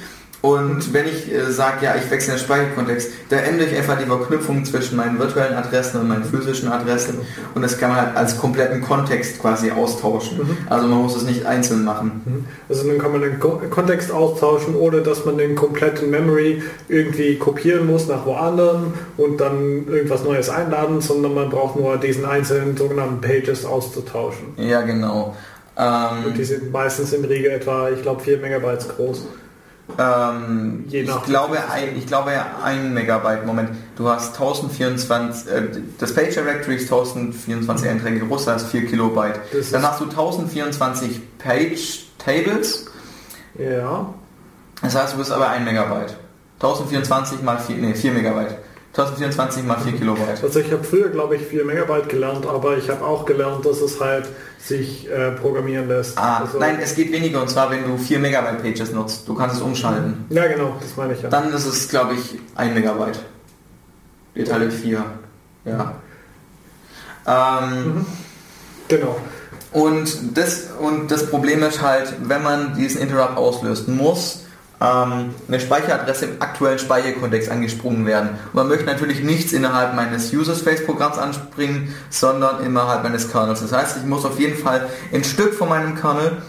und 0.42 0.94
wenn 0.94 1.06
ich 1.06 1.32
äh, 1.34 1.52
sage, 1.52 1.86
ja, 1.86 1.96
ich 1.96 2.10
wechsle 2.10 2.34
den 2.34 2.40
Speicherkontext, 2.40 3.12
da 3.30 3.38
ändere 3.38 3.68
ich 3.68 3.78
einfach 3.78 3.98
die 3.98 4.06
Verknüpfung 4.06 4.64
zwischen 4.64 4.96
meinen 4.96 5.20
virtuellen 5.20 5.56
Adressen 5.56 6.00
und 6.00 6.08
meinen 6.08 6.24
physischen 6.24 6.72
Adressen 6.72 7.20
und 7.56 7.62
das 7.62 7.78
kann 7.78 7.90
man 7.90 8.00
halt 8.00 8.16
als 8.16 8.38
kompletten 8.38 8.82
Kontext 8.82 9.42
quasi 9.42 9.72
austauschen. 9.72 10.38
Mhm. 10.38 10.58
Also 10.70 10.88
man 10.88 11.02
muss 11.02 11.16
es 11.18 11.24
nicht 11.24 11.46
einzeln 11.46 11.84
machen. 11.84 12.22
Mhm. 12.24 12.46
Also 12.70 12.88
dann 12.88 12.98
kann 13.00 13.12
man 13.12 13.22
den 13.22 13.40
Kontext 13.40 14.12
austauschen, 14.12 14.76
ohne 14.76 15.02
dass 15.02 15.26
man 15.26 15.38
den 15.38 15.56
kompletten 15.56 16.10
Memory 16.10 16.64
irgendwie 16.88 17.36
kopieren 17.38 17.86
muss 17.86 18.08
nach 18.08 18.26
woanders 18.26 18.78
und 19.18 19.42
dann 19.42 19.88
irgendwas 19.88 20.24
Neues 20.24 20.50
einladen, 20.50 21.02
sondern 21.02 21.34
man 21.34 21.50
braucht 21.50 21.76
nur 21.76 21.98
diesen 21.98 22.26
einzelnen 22.26 22.78
sogenannten 22.78 23.20
Pages 23.20 23.66
auszutauschen. 23.66 24.54
Ja, 24.56 24.82
genau. 24.82 25.36
Ähm, 25.78 26.26
und 26.28 26.38
die 26.38 26.44
sind 26.46 26.72
meistens 26.72 27.12
im 27.12 27.26
Regel 27.26 27.52
etwa, 27.52 27.90
ich 27.90 28.02
glaube, 28.02 28.22
4 28.22 28.38
Megabytes 28.38 28.88
groß. 28.88 29.26
Ähm, 29.98 30.86
ich, 30.90 31.24
glaube, 31.24 31.58
ein, 31.70 31.98
ich 31.98 32.06
glaube 32.06 32.32
ein 32.64 32.94
Megabyte. 32.94 33.46
Moment, 33.46 33.72
du 33.96 34.08
hast 34.08 34.34
1024, 34.40 35.52
äh, 35.52 35.62
das 35.98 36.14
Page 36.14 36.34
Directory 36.34 36.76
ist 36.76 36.84
1024 36.84 37.86
mhm. 37.86 37.92
Einträge 37.92 38.20
groß, 38.28 38.46
das 38.46 38.64
heißt 38.64 38.72
4 38.72 38.86
Kilobyte. 38.88 39.40
Das 39.52 39.72
Dann 39.72 39.84
hast 39.84 40.00
du 40.00 40.06
1024 40.06 41.38
Page 41.40 42.06
Tables. 42.18 42.86
Ja. 43.58 44.14
Das 44.82 44.96
heißt, 44.96 45.14
du 45.14 45.18
bist 45.18 45.32
aber 45.32 45.50
ein 45.50 45.66
Megabyte. 45.66 46.16
1024 46.62 47.42
mal 47.42 47.58
4, 47.58 47.78
nee, 47.78 47.94
4 47.94 48.12
Megabyte. 48.12 48.58
1024 48.94 49.64
mal 49.66 49.80
4 49.80 49.94
Kilobyte. 49.94 50.44
Also 50.44 50.60
ich 50.60 50.72
habe 50.72 50.84
früher, 50.84 51.10
glaube 51.10 51.36
ich, 51.36 51.44
4 51.44 51.64
Megabyte 51.64 52.10
gelernt, 52.10 52.46
aber 52.48 52.76
ich 52.78 52.90
habe 52.90 53.06
auch 53.06 53.24
gelernt, 53.24 53.64
dass 53.66 53.82
es 53.82 54.00
halt 54.02 54.28
sich 54.58 55.08
äh, 55.10 55.32
programmieren 55.32 55.88
lässt. 55.88 56.18
Ah, 56.18 56.40
also 56.40 56.58
nein, 56.58 56.80
es 56.82 56.96
geht 56.96 57.12
weniger 57.12 57.42
und 57.42 57.50
zwar, 57.50 57.70
wenn 57.70 57.84
du 57.86 57.98
4 57.98 58.18
Megabyte 58.18 58.64
Pages 58.64 58.92
nutzt. 58.92 59.28
Du 59.28 59.36
kannst 59.36 59.58
es 59.58 59.62
umschalten. 59.62 60.26
Ja, 60.30 60.48
genau, 60.48 60.76
das 60.82 60.98
meine 60.98 61.14
ich 61.14 61.22
ja. 61.22 61.30
Dann 61.30 61.54
ist 61.54 61.66
es, 61.66 61.88
glaube 61.88 62.16
ich, 62.16 62.40
1 62.56 62.74
Megabyte. 62.74 63.20
Die 64.36 64.44
Teile 64.44 64.72
4. 64.72 65.06
Ja. 65.66 65.94
Ähm, 67.28 67.86
mhm. 67.86 68.06
Genau. 68.88 69.16
Und 69.72 70.36
das, 70.36 70.68
und 70.80 71.12
das 71.12 71.30
Problem 71.30 71.62
ist 71.62 71.82
halt, 71.82 72.14
wenn 72.24 72.42
man 72.42 72.76
diesen 72.76 73.02
Interrupt 73.02 73.38
auslöst, 73.38 73.88
muss 73.88 74.46
ähm, 74.82 75.34
eine 75.48 75.60
Speicheradresse 75.60 76.26
im 76.26 76.42
aktuellen 76.42 76.80
Speicherkontext 76.80 77.50
angesprungen 77.50 78.06
werden. 78.06 78.30
Und 78.30 78.56
man 78.56 78.68
möchte 78.68 78.86
natürlich 78.86 79.24
nichts 79.24 79.54
innerhalb 79.54 79.96
meines 79.96 80.34
User 80.34 80.56
Space 80.56 80.86
Programms 80.86 81.18
anspringen, 81.18 81.94
sondern 82.10 82.64
innerhalb 82.64 83.04
meines 83.04 83.32
Kernels. 83.32 83.62
Das 83.62 83.72
heißt, 83.72 83.98
ich 83.98 84.06
muss 84.06 84.26
auf 84.26 84.40
jeden 84.40 84.58
Fall 84.58 84.88
ein 85.14 85.24
Stück 85.24 85.54
von 85.54 85.70
meinem 85.70 85.96
Kernel 85.96 86.42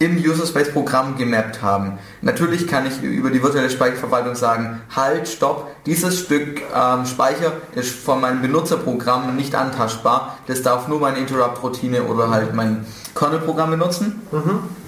im 0.00 0.16
User 0.16 0.46
Space 0.46 0.72
Programm 0.72 1.16
gemappt 1.18 1.60
haben. 1.60 1.98
Natürlich 2.22 2.66
kann 2.66 2.86
ich 2.86 3.02
über 3.02 3.30
die 3.30 3.42
virtuelle 3.42 3.68
Speicherverwaltung 3.68 4.34
sagen, 4.34 4.80
halt, 4.96 5.28
stopp, 5.28 5.70
dieses 5.84 6.20
Stück 6.20 6.62
ähm, 6.74 7.04
Speicher 7.04 7.52
ist 7.74 7.94
von 7.94 8.22
meinem 8.22 8.40
Benutzerprogramm 8.40 9.36
nicht 9.36 9.54
antastbar. 9.54 10.38
Das 10.46 10.62
darf 10.62 10.88
nur 10.88 11.00
meine 11.00 11.18
Interrupt-Routine 11.18 12.04
oder 12.04 12.30
halt 12.30 12.54
mein 12.54 12.86
Kernel-Programm 13.14 13.72
benutzen. 13.72 14.22
Mhm. 14.32 14.79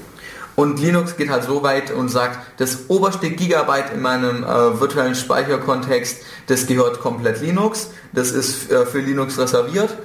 Und 0.55 0.81
Linux 0.81 1.17
geht 1.17 1.31
halt 1.31 1.45
so 1.45 1.63
weit 1.63 1.91
und 1.91 2.09
sagt, 2.09 2.39
das 2.59 2.89
oberste 2.89 3.31
Gigabyte 3.31 3.93
in 3.95 4.03
meinem 4.03 4.45
äh, 4.45 4.81
virtuellen 4.81 5.15
Speicherkontext, 5.15 6.23
das 6.47 6.67
gehört 6.67 7.01
komplett 7.01 7.41
Linux. 7.41 7.91
Das 8.13 8.31
ist 8.33 8.71
äh, 8.71 8.85
für 8.85 9.01
Linux 9.01 9.39
reserviert. 9.39 9.97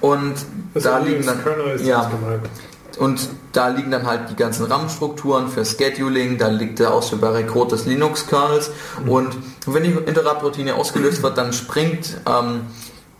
Und 0.00 0.34
das 0.74 0.82
da 0.82 0.98
liegen 0.98 1.24
dann 1.24 1.40
ja, 1.82 2.10
und 2.98 3.28
da 3.52 3.68
liegen 3.68 3.90
dann 3.90 4.06
halt 4.06 4.30
die 4.30 4.36
ganzen 4.36 4.66
RAM-Strukturen 4.66 5.48
für 5.48 5.64
Scheduling, 5.64 6.38
da 6.38 6.48
liegt 6.48 6.78
der 6.78 6.92
ausführbare 6.92 7.44
Code 7.44 7.70
des 7.70 7.86
Linux-Kernels 7.86 8.70
mhm. 9.02 9.08
und 9.08 9.36
wenn 9.66 9.82
die 9.82 9.90
Interrupt-Routine 9.90 10.74
ausgelöst 10.74 11.22
wird, 11.22 11.38
dann 11.38 11.52
springt 11.52 12.18
ähm, 12.26 12.66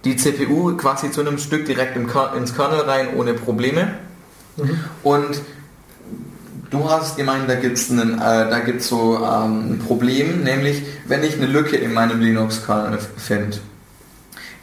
die 0.05 0.16
CPU 0.16 0.76
quasi 0.76 1.11
zu 1.11 1.22
einem 1.22 1.39
Stück 1.39 1.64
direkt 1.64 1.97
im 1.97 2.09
ins 2.37 2.55
Kernel 2.55 2.80
rein 2.80 3.09
ohne 3.16 3.35
Probleme. 3.35 3.95
Mhm. 4.57 4.85
Und 5.03 5.41
Du 6.74 6.90
hast 6.90 7.16
gemeint, 7.16 7.48
da 7.48 7.54
gibt 7.54 7.78
es 7.78 7.88
äh, 7.88 8.78
so 8.80 9.18
ähm, 9.18 9.74
ein 9.74 9.82
Problem, 9.86 10.42
nämlich 10.42 10.82
wenn 11.06 11.22
ich 11.22 11.36
eine 11.36 11.46
Lücke 11.46 11.76
in 11.76 11.94
meinem 11.94 12.20
Linux-Kernel 12.20 12.98
finde, 13.16 13.58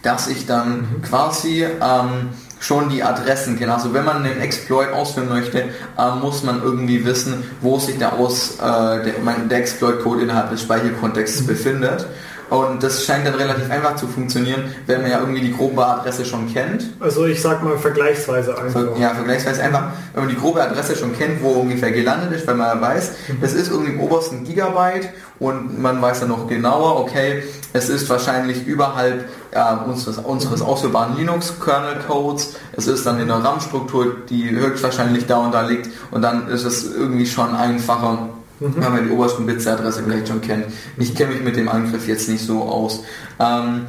dass 0.01 0.27
ich 0.27 0.45
dann 0.45 0.79
mhm. 0.79 1.01
quasi 1.03 1.63
ähm, 1.63 2.31
schon 2.59 2.89
die 2.89 3.01
Adressen 3.01 3.57
kennen. 3.57 3.71
Also 3.71 3.93
wenn 3.93 4.03
man 4.03 4.25
den 4.25 4.41
Exploit 4.41 4.91
ausführen 4.91 5.29
möchte, 5.29 5.69
äh, 5.97 6.15
muss 6.21 6.43
man 6.43 6.61
irgendwie 6.61 7.05
wissen, 7.05 7.45
wo 7.61 7.79
sich 7.79 7.97
der, 7.97 8.19
Aus, 8.19 8.57
äh, 8.57 8.59
der, 8.59 9.13
der 9.49 9.57
Exploit-Code 9.57 10.23
innerhalb 10.23 10.49
des 10.49 10.63
Speicherkontexts 10.63 11.43
mhm. 11.43 11.47
befindet. 11.47 12.07
Und 12.51 12.83
das 12.83 13.05
scheint 13.05 13.25
dann 13.25 13.35
relativ 13.35 13.71
einfach 13.71 13.95
zu 13.95 14.07
funktionieren, 14.07 14.75
wenn 14.85 15.01
man 15.01 15.09
ja 15.09 15.21
irgendwie 15.21 15.39
die 15.39 15.55
grobe 15.55 15.85
Adresse 15.85 16.25
schon 16.25 16.53
kennt. 16.53 16.83
Also 16.99 17.25
ich 17.25 17.41
sag 17.41 17.63
mal 17.63 17.77
vergleichsweise 17.77 18.57
einfach. 18.57 18.99
Ja, 18.99 19.13
vergleichsweise 19.13 19.63
einfach, 19.63 19.93
wenn 20.13 20.25
man 20.25 20.35
die 20.35 20.39
grobe 20.39 20.61
Adresse 20.61 20.97
schon 20.97 21.17
kennt, 21.17 21.41
wo 21.41 21.51
ungefähr 21.51 21.93
gelandet 21.93 22.33
ist, 22.33 22.45
weil 22.45 22.55
man 22.55 22.67
ja 22.75 22.81
weiß, 22.81 23.11
mhm. 23.29 23.37
es 23.41 23.53
ist 23.53 23.71
irgendwie 23.71 23.93
im 23.93 24.01
obersten 24.01 24.43
Gigabyte 24.43 25.07
und 25.39 25.81
man 25.81 26.01
weiß 26.01 26.19
dann 26.19 26.27
noch 26.27 26.49
genauer, 26.49 26.99
okay, 26.99 27.41
es 27.71 27.87
ist 27.87 28.09
wahrscheinlich 28.09 28.67
überhalb 28.67 29.29
äh, 29.51 29.89
unseres, 29.89 30.17
unseres 30.17 30.61
ausführbaren 30.61 31.15
Linux-Kernel-Codes, 31.15 32.57
es 32.73 32.85
ist 32.85 33.05
dann 33.05 33.17
in 33.21 33.29
der 33.29 33.37
RAM-Struktur, 33.37 34.17
die 34.29 34.51
höchstwahrscheinlich 34.51 35.25
da 35.25 35.37
und 35.37 35.53
da 35.53 35.61
liegt 35.61 35.89
und 36.11 36.21
dann 36.21 36.49
ist 36.49 36.65
es 36.65 36.93
irgendwie 36.93 37.27
schon 37.27 37.55
einfacher, 37.55 38.27
mhm. 38.61 38.75
wenn 38.77 38.91
man 38.91 39.07
die 39.07 39.11
obersten 39.11 39.45
Bits 39.45 39.65
der 39.65 39.73
Adresse 39.73 40.03
vielleicht 40.03 40.27
schon 40.27 40.41
kennt. 40.41 40.65
Ich 40.97 41.15
kenne 41.15 41.33
mich 41.33 41.43
mit 41.43 41.57
dem 41.57 41.67
Angriff 41.67 42.07
jetzt 42.07 42.29
nicht 42.29 42.45
so 42.45 42.61
aus. 42.61 43.03
Ähm, 43.39 43.87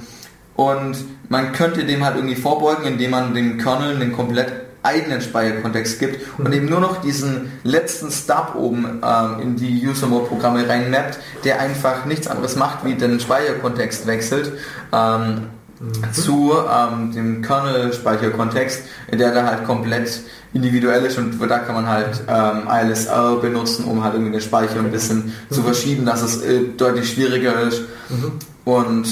und 0.56 0.96
man 1.28 1.52
könnte 1.52 1.84
dem 1.84 2.04
halt 2.04 2.16
irgendwie 2.16 2.36
vorbeugen, 2.36 2.84
indem 2.84 3.12
man 3.12 3.34
den 3.34 3.58
Kernel 3.58 3.98
den 3.98 4.12
komplett 4.12 4.52
eigenen 4.82 5.20
Speicherkontext 5.20 6.00
gibt 6.00 6.38
und 6.38 6.48
mhm. 6.48 6.54
eben 6.54 6.66
nur 6.66 6.80
noch 6.80 7.00
diesen 7.00 7.52
letzten 7.62 8.10
Stub 8.10 8.54
oben 8.56 9.00
ähm, 9.04 9.40
in 9.40 9.56
die 9.56 9.86
User-Mode-Programme 9.86 10.68
reinmappt, 10.68 11.18
der 11.44 11.60
einfach 11.60 12.04
nichts 12.04 12.26
anderes 12.26 12.56
macht, 12.56 12.84
wie 12.84 12.94
den 12.94 13.20
Speicherkontext 13.20 14.06
wechselt. 14.06 14.52
Ähm, 14.92 15.48
mhm. 15.82 16.12
zu 16.12 16.52
ähm, 16.52 17.12
dem 17.12 17.42
Kernel-Speicherkontext, 17.42 18.82
der 19.12 19.34
da 19.34 19.44
halt 19.44 19.64
komplett 19.64 20.20
individuell 20.54 21.04
ist 21.04 21.18
und 21.18 21.38
da 21.48 21.58
kann 21.58 21.74
man 21.74 21.88
halt 21.88 22.22
ähm, 22.28 22.68
ILSR 22.68 23.36
benutzen, 23.36 23.84
um 23.86 24.04
halt 24.04 24.14
irgendwie 24.14 24.32
den 24.32 24.40
Speicher 24.40 24.78
ein 24.78 24.90
bisschen 24.90 25.26
mhm. 25.26 25.54
zu 25.54 25.62
verschieben, 25.62 26.04
dass 26.04 26.22
es 26.22 26.42
äh, 26.42 26.60
deutlich 26.76 27.10
schwieriger 27.10 27.60
ist. 27.62 27.82
Mhm. 28.10 28.32
Und 28.64 29.06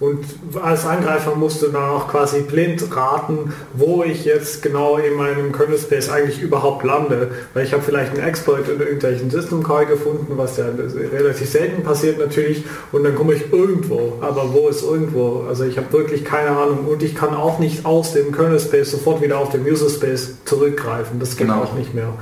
und 0.00 0.24
als 0.62 0.86
Angreifer 0.86 1.34
musst 1.34 1.60
du 1.60 1.66
dann 1.66 1.90
auch 1.90 2.08
quasi 2.08 2.40
blind 2.40 2.84
raten, 2.96 3.52
wo 3.74 4.02
ich 4.02 4.24
jetzt 4.24 4.62
genau 4.62 4.96
in 4.96 5.12
meinem 5.12 5.52
Kernel 5.52 5.76
Space 5.76 6.08
eigentlich 6.08 6.40
überhaupt 6.40 6.84
lande. 6.84 7.32
Weil 7.52 7.66
ich 7.66 7.74
habe 7.74 7.82
vielleicht 7.82 8.12
einen 8.12 8.26
Exploit 8.26 8.66
in 8.66 8.80
irgendwelchen 8.80 9.30
System 9.30 9.62
Call 9.62 9.84
gefunden, 9.84 10.32
was 10.36 10.56
ja 10.56 10.64
relativ 11.12 11.50
selten 11.50 11.82
passiert 11.82 12.18
natürlich. 12.18 12.64
Und 12.92 13.04
dann 13.04 13.14
komme 13.14 13.34
ich 13.34 13.52
irgendwo. 13.52 14.14
Aber 14.22 14.54
wo 14.54 14.68
ist 14.68 14.82
irgendwo? 14.82 15.44
Also 15.46 15.64
ich 15.64 15.76
habe 15.76 15.92
wirklich 15.92 16.24
keine 16.24 16.56
Ahnung. 16.56 16.86
Und 16.86 17.02
ich 17.02 17.14
kann 17.14 17.34
auch 17.34 17.58
nicht 17.58 17.84
aus 17.84 18.14
dem 18.14 18.32
Kernel 18.32 18.58
Space 18.58 18.92
sofort 18.92 19.20
wieder 19.20 19.38
auf 19.38 19.50
den 19.50 19.70
User 19.70 19.90
Space 19.90 20.38
zurückgreifen. 20.46 21.20
Das 21.20 21.36
geht 21.36 21.48
genau. 21.48 21.62
auch 21.62 21.74
nicht 21.74 21.92
mehr. 21.92 22.14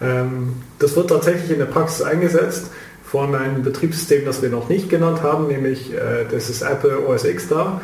Ähm, 0.00 0.54
das 0.78 0.96
wird 0.96 1.10
tatsächlich 1.10 1.50
in 1.50 1.58
der 1.58 1.66
Praxis 1.66 2.00
eingesetzt 2.00 2.70
von 3.06 3.34
einem 3.34 3.62
Betriebssystem, 3.62 4.24
das 4.24 4.42
wir 4.42 4.50
noch 4.50 4.68
nicht 4.68 4.90
genannt 4.90 5.22
haben, 5.22 5.46
nämlich 5.46 5.94
äh, 5.94 6.24
das 6.30 6.50
ist 6.50 6.62
Apple 6.62 7.06
OS 7.06 7.24
X 7.24 7.48
da. 7.48 7.80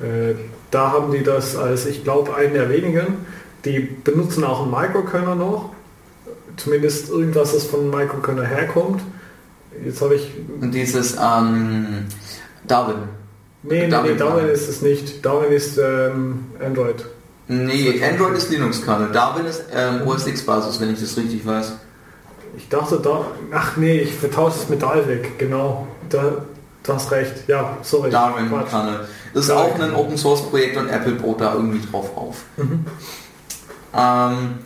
Äh, 0.00 0.34
da 0.72 0.92
haben 0.92 1.12
die 1.12 1.22
das 1.22 1.56
als, 1.56 1.86
ich 1.86 2.02
glaube, 2.02 2.34
einen 2.34 2.54
der 2.54 2.68
wenigen. 2.68 3.18
Die 3.64 3.78
benutzen 3.80 4.42
auch 4.44 4.62
einen 4.62 4.72
Microkernel 4.72 5.36
noch. 5.36 5.70
Zumindest 6.56 7.10
irgendwas, 7.10 7.52
das 7.52 7.64
von 7.64 7.80
einem 7.80 7.90
Microkernel 7.90 8.46
herkommt. 8.46 9.02
Jetzt 9.84 10.00
habe 10.02 10.16
ich... 10.16 10.32
Und 10.60 10.72
dieses 10.72 11.14
ähm, 11.14 12.06
Darwin. 12.66 12.96
Nee, 13.62 13.84
nee, 13.84 13.88
Darwin, 13.88 14.12
nee, 14.12 14.18
Darwin 14.18 14.48
ist 14.48 14.68
es 14.68 14.82
nicht. 14.82 15.24
Darwin 15.24 15.52
ist 15.52 15.78
ähm, 15.78 16.46
Android. 16.64 17.04
Nee, 17.48 18.02
Android 18.02 18.36
ist 18.36 18.50
Linux-Kernel. 18.50 19.12
Darwin 19.12 19.46
ist 19.46 19.64
ähm, 19.72 20.06
OS 20.06 20.26
X-Basis, 20.26 20.80
wenn 20.80 20.92
ich 20.92 21.00
das 21.00 21.16
richtig 21.16 21.46
weiß. 21.46 21.72
Ich 22.56 22.68
dachte 22.68 22.98
da, 22.98 23.26
ach 23.52 23.76
nee, 23.76 23.98
ich 24.00 24.14
vertausche 24.14 24.56
es 24.58 24.68
mit 24.68 24.82
Dalvik, 24.82 25.38
genau. 25.38 25.86
Da, 26.08 26.32
du 26.82 26.92
hast 26.92 27.10
recht, 27.10 27.48
ja, 27.48 27.76
sorry. 27.82 28.10
Darwin 28.10 28.48
Kernel. 28.68 29.00
Das 29.34 29.44
ist 29.44 29.50
Darwin. 29.50 29.72
auch 29.72 29.80
ein 29.80 29.94
Open 29.94 30.16
Source 30.16 30.42
Projekt 30.42 30.76
und 30.76 30.88
Apple 30.88 31.12
baut 31.12 31.40
da 31.40 31.54
irgendwie 31.54 31.86
drauf 31.90 32.16
auf. 32.16 32.36
Mhm. 32.56 32.86
Ähm, 33.94 34.58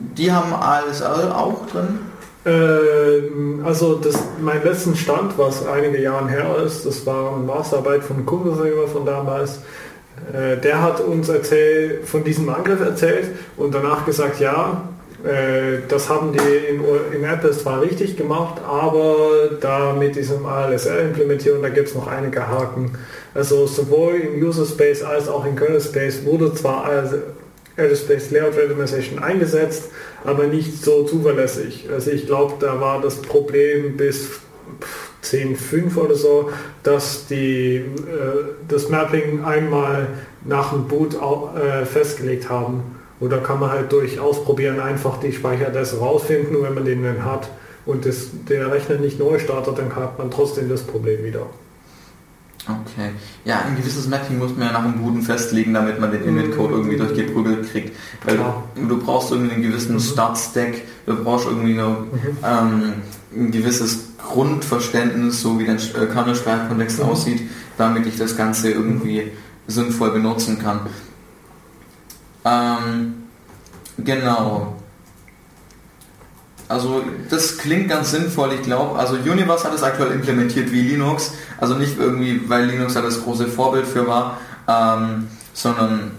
die 0.00 0.32
haben 0.32 0.52
ASL 0.52 1.32
auch 1.32 1.66
drin? 1.66 2.00
Ähm, 2.46 3.62
also 3.64 3.96
das, 3.96 4.16
mein 4.40 4.62
letzten 4.64 4.96
Stand, 4.96 5.36
was 5.36 5.66
einige 5.66 6.00
Jahre 6.00 6.28
her 6.28 6.56
ist, 6.64 6.86
das 6.86 7.04
war 7.06 7.34
eine 7.34 7.44
Masterarbeit 7.44 8.02
von 8.02 8.24
Kumpel 8.24 8.88
von 8.88 9.04
damals. 9.04 9.60
Äh, 10.32 10.56
der 10.58 10.82
hat 10.82 11.00
uns 11.00 11.28
erzählt, 11.28 12.06
von 12.08 12.24
diesem 12.24 12.48
Angriff 12.48 12.80
erzählt 12.80 13.28
und 13.56 13.74
danach 13.74 14.06
gesagt, 14.06 14.40
ja, 14.40 14.82
das 15.88 16.08
haben 16.08 16.32
die 16.32 16.38
in, 16.38 16.82
in 17.12 17.24
Apple 17.24 17.50
zwar 17.50 17.82
richtig 17.82 18.16
gemacht, 18.16 18.60
aber 18.66 19.50
da 19.60 19.92
mit 19.92 20.16
diesem 20.16 20.46
ALSR-Implementierung, 20.46 21.60
da 21.62 21.68
gibt 21.68 21.88
es 21.88 21.94
noch 21.94 22.06
einige 22.06 22.48
Haken. 22.48 22.92
Also 23.34 23.66
sowohl 23.66 24.14
im 24.14 24.42
User 24.42 24.64
Space 24.64 25.02
als 25.02 25.28
auch 25.28 25.44
im 25.44 25.56
Kernel 25.56 25.80
Space 25.80 26.24
wurde 26.24 26.54
zwar 26.54 26.86
Azure 27.76 27.96
Space 27.96 28.30
Layout 28.30 28.56
Randomization 28.56 29.18
eingesetzt, 29.18 29.90
aber 30.24 30.46
nicht 30.46 30.82
so 30.84 31.04
zuverlässig. 31.04 31.88
Also 31.92 32.10
ich 32.10 32.26
glaube, 32.26 32.54
da 32.60 32.80
war 32.80 33.00
das 33.00 33.22
Problem 33.22 33.96
bis 33.96 34.40
10.5 35.22 35.96
oder 35.96 36.14
so, 36.14 36.50
dass 36.82 37.26
die, 37.26 37.76
äh, 37.76 37.82
das 38.68 38.88
Mapping 38.88 39.44
einmal 39.44 40.08
nach 40.44 40.72
dem 40.72 40.88
Boot 40.88 41.16
auch, 41.16 41.54
äh, 41.56 41.84
festgelegt 41.84 42.48
haben. 42.48 42.99
Oder 43.20 43.38
kann 43.38 43.60
man 43.60 43.70
halt 43.70 43.92
durch 43.92 44.18
Ausprobieren 44.18 44.80
einfach 44.80 45.20
die 45.20 45.32
Speicheradresse 45.32 45.98
rausfinden 45.98 46.56
und 46.56 46.62
wenn 46.62 46.74
man 46.74 46.84
den 46.84 47.02
dann 47.02 47.24
hat 47.24 47.50
und 47.86 48.06
das, 48.06 48.28
der 48.48 48.72
Rechner 48.72 48.96
nicht 48.96 49.18
neu 49.18 49.38
startet, 49.38 49.78
dann 49.78 49.94
hat 49.94 50.18
man 50.18 50.30
trotzdem 50.30 50.68
das 50.68 50.82
Problem 50.82 51.22
wieder. 51.24 51.46
Okay. 52.64 53.10
Ja, 53.44 53.62
ein 53.66 53.76
gewisses 53.76 54.06
Mapping 54.06 54.38
muss 54.38 54.54
man 54.56 54.68
ja 54.68 54.72
nach 54.72 54.82
dem 54.82 55.02
Boden 55.02 55.22
festlegen, 55.22 55.72
damit 55.72 55.98
man 55.98 56.12
den 56.12 56.24
Init-Code 56.24 56.74
irgendwie 56.74 56.96
durchgeprügelt 56.96 57.70
kriegt. 57.70 57.96
Weil 58.24 58.36
du, 58.36 58.86
du, 58.86 58.98
brauchst 58.98 59.30
irgendwie 59.30 59.54
einen 59.54 59.62
gewissen 59.62 59.94
mhm. 59.94 60.00
Start-Stack, 60.00 60.82
du 61.06 61.24
brauchst 61.24 61.46
irgendwie 61.46 61.72
eine, 61.72 61.88
mhm. 61.88 62.38
ähm, 62.44 62.92
ein 63.34 63.50
gewisses 63.50 64.10
Grundverständnis, 64.18 65.40
so 65.40 65.58
wie 65.58 65.64
dein 65.64 65.78
äh, 65.78 66.06
Kernel-Speicherkontext 66.12 66.98
mhm. 66.98 67.04
aussieht, 67.08 67.42
damit 67.78 68.06
ich 68.06 68.16
das 68.16 68.36
Ganze 68.36 68.70
irgendwie 68.70 69.32
sinnvoll 69.66 70.10
benutzen 70.10 70.58
kann. 70.58 70.80
Ähm, 72.44 73.24
genau. 73.98 74.76
Also 76.68 77.02
das 77.28 77.58
klingt 77.58 77.88
ganz 77.88 78.12
sinnvoll, 78.12 78.52
ich 78.52 78.62
glaube. 78.62 78.98
Also 78.98 79.14
Universe 79.16 79.64
hat 79.64 79.74
es 79.74 79.82
aktuell 79.82 80.12
implementiert 80.12 80.70
wie 80.70 80.82
Linux. 80.82 81.32
Also 81.58 81.74
nicht 81.74 81.98
irgendwie, 81.98 82.48
weil 82.48 82.66
Linux 82.66 82.94
da 82.94 83.02
das 83.02 83.24
große 83.24 83.48
Vorbild 83.48 83.86
für 83.86 84.06
war, 84.06 84.38
ähm, 84.68 85.28
sondern 85.52 86.12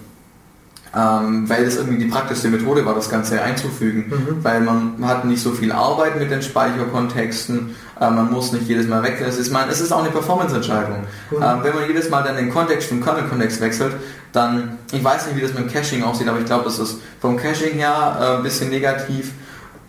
ähm, 0.96 1.50
weil 1.50 1.64
es 1.64 1.78
irgendwie 1.78 2.04
die 2.04 2.10
praktischste 2.10 2.50
Methode 2.50 2.86
war, 2.86 2.94
das 2.94 3.10
Ganze 3.10 3.42
einzufügen, 3.42 4.06
mhm. 4.10 4.44
weil 4.44 4.62
man 4.62 4.96
hat 5.04 5.24
nicht 5.24 5.42
so 5.42 5.52
viel 5.52 5.72
Arbeit 5.72 6.20
mit 6.20 6.32
den 6.32 6.42
Speicherkontexten, 6.42 7.76
äh, 8.00 8.10
man 8.10 8.32
muss 8.32 8.52
nicht 8.52 8.68
jedes 8.68 8.88
Mal 8.88 9.02
wechseln. 9.04 9.30
Es 9.30 9.38
ist, 9.38 9.52
man, 9.52 9.70
es 9.70 9.80
ist 9.80 9.94
auch 9.94 10.02
eine 10.02 10.12
Performance-Entscheidung. 10.12 11.06
Mhm. 11.32 11.38
Ähm, 11.38 11.60
wenn 11.64 11.76
man 11.76 11.88
jedes 11.88 12.10
Mal 12.10 12.24
dann 12.24 12.36
den 12.36 12.50
Kontext 12.50 12.90
vom 12.90 13.02
Kernel-Kontext 13.02 13.62
wechselt, 13.62 13.94
dann, 14.34 14.80
ich 14.92 15.04
weiß 15.04 15.28
nicht, 15.28 15.38
wie 15.38 15.42
das 15.42 15.54
mit 15.54 15.64
dem 15.64 15.72
Caching 15.72 16.04
aussieht, 16.04 16.28
aber 16.28 16.40
ich 16.40 16.46
glaube, 16.46 16.66
das 16.66 16.78
ist 16.78 16.98
vom 17.22 17.38
Caching 17.38 17.74
her 17.74 18.18
äh, 18.20 18.38
ein 18.38 18.44
bisschen 18.44 18.70
negativ 18.70 19.32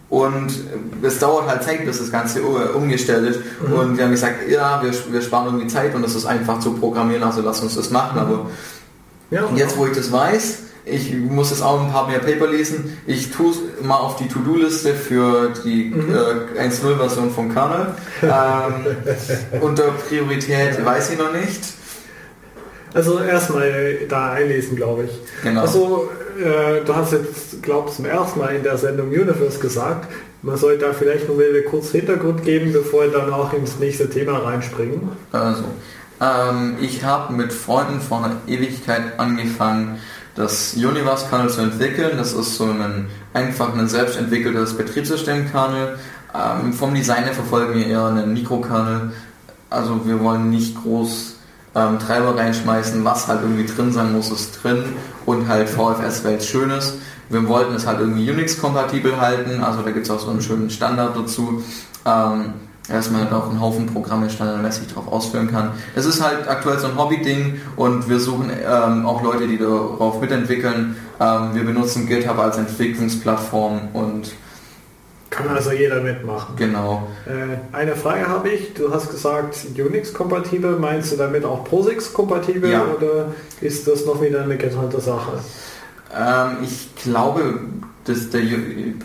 und 0.09 0.53
es 1.01 1.19
dauert 1.19 1.49
halt 1.49 1.63
Zeit, 1.63 1.87
bis 1.87 1.99
das 1.99 2.13
Ganze 2.13 2.43
umgestellt 2.43 3.31
ist. 3.31 3.41
Mhm. 3.67 3.73
Und 3.73 3.97
wir 3.97 4.05
haben 4.05 4.11
gesagt, 4.11 4.49
ja, 4.49 4.83
wir, 4.83 4.93
wir 5.11 5.23
sparen 5.23 5.47
irgendwie 5.47 5.69
Zeit 5.69 5.95
und 5.95 6.03
das 6.03 6.15
ist 6.15 6.27
einfach 6.27 6.61
zu 6.61 6.75
programmieren, 6.75 7.23
also 7.23 7.41
lass 7.41 7.61
uns 7.61 7.75
das 7.75 7.91
machen. 7.91 8.17
Mhm. 8.17 8.21
Aber 8.21 8.47
ja, 9.31 9.49
jetzt, 9.57 9.77
wo 9.79 9.87
ich 9.87 9.97
das 9.97 10.13
weiß, 10.13 10.59
ich 10.85 11.15
muss 11.15 11.51
jetzt 11.51 11.63
auch 11.63 11.81
ein 11.81 11.93
paar 11.93 12.09
mehr 12.09 12.19
Paper 12.19 12.49
lesen. 12.49 12.99
Ich 13.07 13.31
tue 13.31 13.51
es 13.53 13.59
mal 13.85 13.97
auf 13.97 14.17
die 14.17 14.27
To-Do-Liste 14.27 14.95
für 14.95 15.53
die 15.65 15.93
mhm. 15.95 16.15
äh, 16.57 16.61
1.0-Version 16.61 17.31
von 17.31 17.53
Kernel. 17.53 17.95
Ähm, 18.23 18.97
unter 19.61 19.93
Priorität 19.93 20.85
weiß 20.85 21.11
ich 21.13 21.19
noch 21.19 21.33
nicht. 21.33 21.61
Also 22.95 23.21
erstmal 23.21 23.95
da 24.09 24.33
einlesen, 24.33 24.77
glaube 24.77 25.05
ich. 25.05 25.21
Genau. 25.43 25.63
Also 25.63 26.11
äh, 26.39 26.85
du 26.85 26.95
hast 26.95 27.13
jetzt, 27.13 27.63
glaube 27.63 27.89
ich, 27.89 27.97
zum 27.97 28.05
ersten 28.05 28.41
Mal 28.41 28.57
in 28.57 28.63
der 28.63 28.77
Sendung 28.77 29.09
Universe 29.09 29.59
gesagt, 29.59 30.09
man 30.43 30.57
sollte 30.57 30.87
da 30.87 30.93
vielleicht 30.93 31.29
noch 31.29 31.37
mal 31.37 31.63
kurz 31.63 31.93
Hintergrund 31.93 32.45
geben, 32.45 32.73
bevor 32.73 33.03
wir 33.03 33.11
dann 33.13 33.33
auch 33.33 33.53
ins 33.53 33.79
nächste 33.79 34.11
Thema 34.11 34.39
reinspringen. 34.39 35.13
Also, 35.31 35.65
ähm, 36.21 36.77
ich 36.81 37.05
habe 37.05 37.33
mit 37.33 37.53
Freunden 37.53 38.01
vor 38.01 38.25
einer 38.25 38.37
Ewigkeit 38.47 39.19
angefangen, 39.19 40.01
das 40.35 40.75
Universe-Kernel 40.75 41.51
zu 41.51 41.61
entwickeln. 41.61 42.17
Das 42.17 42.33
ist 42.33 42.57
so 42.57 42.65
ein 42.65 43.07
einfach 43.33 43.75
ein 43.75 43.89
selbst 43.89 44.19
entwickeltes 44.19 44.77
Betriebssystem-Kernel. 44.77 45.99
Ähm, 46.35 46.73
vom 46.73 46.95
Design 46.95 47.25
her 47.25 47.35
verfolgen 47.35 47.75
wir 47.75 47.87
eher 47.87 48.07
einen 48.07 48.33
Mikrokernel. 48.33 49.13
Also 49.71 50.07
wir 50.07 50.21
wollen 50.21 50.51
nicht 50.51 50.83
groß 50.83 51.37
ähm, 51.75 51.99
Treiber 51.99 52.37
reinschmeißen, 52.37 53.05
was 53.05 53.29
halt 53.29 53.43
irgendwie 53.43 53.67
drin 53.67 53.93
sein 53.93 54.13
muss, 54.13 54.31
ist 54.31 54.63
drin 54.63 54.85
und 55.27 55.49
halt 55.49 55.69
VFS, 55.69 56.25
weil 56.25 56.35
es 56.35 56.47
schön 56.47 56.71
ist. 56.71 56.95
Wir 57.29 57.47
wollten 57.49 57.75
es 57.75 57.87
halt 57.87 58.01
irgendwie 58.01 58.31
Unix-kompatibel 58.31 59.19
halten, 59.19 59.63
also 59.63 59.81
da 59.81 59.91
gibt 59.91 60.05
es 60.05 60.11
auch 60.11 60.21
so 60.21 60.31
einen 60.31 60.43
schönen 60.43 60.69
Standard 60.69 61.17
dazu. 61.17 61.65
Ähm, 62.05 62.53
dass 62.89 63.11
man 63.11 63.23
halt 63.23 63.33
auch 63.33 63.49
einen 63.49 63.61
Haufen 63.61 63.87
Programme 63.87 64.29
standardmäßig 64.29 64.89
darauf 64.89 65.09
ausführen 65.13 65.51
kann. 65.51 65.73
Es 65.95 66.05
ist 66.05 66.23
halt 66.23 66.49
aktuell 66.49 66.79
so 66.79 66.89
ein 66.89 66.99
Hobby-Ding 66.99 67.61
und 67.77 68.09
wir 68.09 68.19
suchen 68.19 68.51
ähm, 68.51 69.07
auch 69.07 69.23
Leute, 69.23 69.47
die 69.47 69.59
darauf 69.59 70.21
mitentwickeln. 70.21 70.97
Ähm, 71.21 71.55
wir 71.55 71.65
benutzen 71.65 72.07
GitHub 72.09 72.39
als 72.39 72.59
Entwicklungsplattform 72.59 73.89
und 73.93 74.33
kann 75.33 75.49
also 75.49 75.73
jeder 75.73 76.03
mitmachen. 76.03 76.57
Genau. 76.57 77.09
Äh, 77.27 77.75
eine 77.75 77.97
Frage 77.97 78.29
habe 78.29 78.51
ich. 78.51 78.75
Du 78.75 78.93
hast 78.93 79.11
gesagt 79.11 79.57
Unix-kompatibel. 79.79 80.79
Meinst 80.79 81.11
du 81.11 81.17
damit 81.17 81.47
auch 81.47 81.65
POSIX-kompatibel 81.65 82.71
ja. 82.71 82.85
oder 82.85 83.33
ist 83.63 83.89
das 83.89 84.05
noch 84.05 84.21
wieder 84.21 84.43
eine 84.43 84.59
getrennte 84.59 85.01
Sache? 85.01 85.39
Ähm, 86.17 86.59
ich 86.63 86.95
glaube, 87.03 87.61
das, 88.05 88.31
der, 88.31 88.43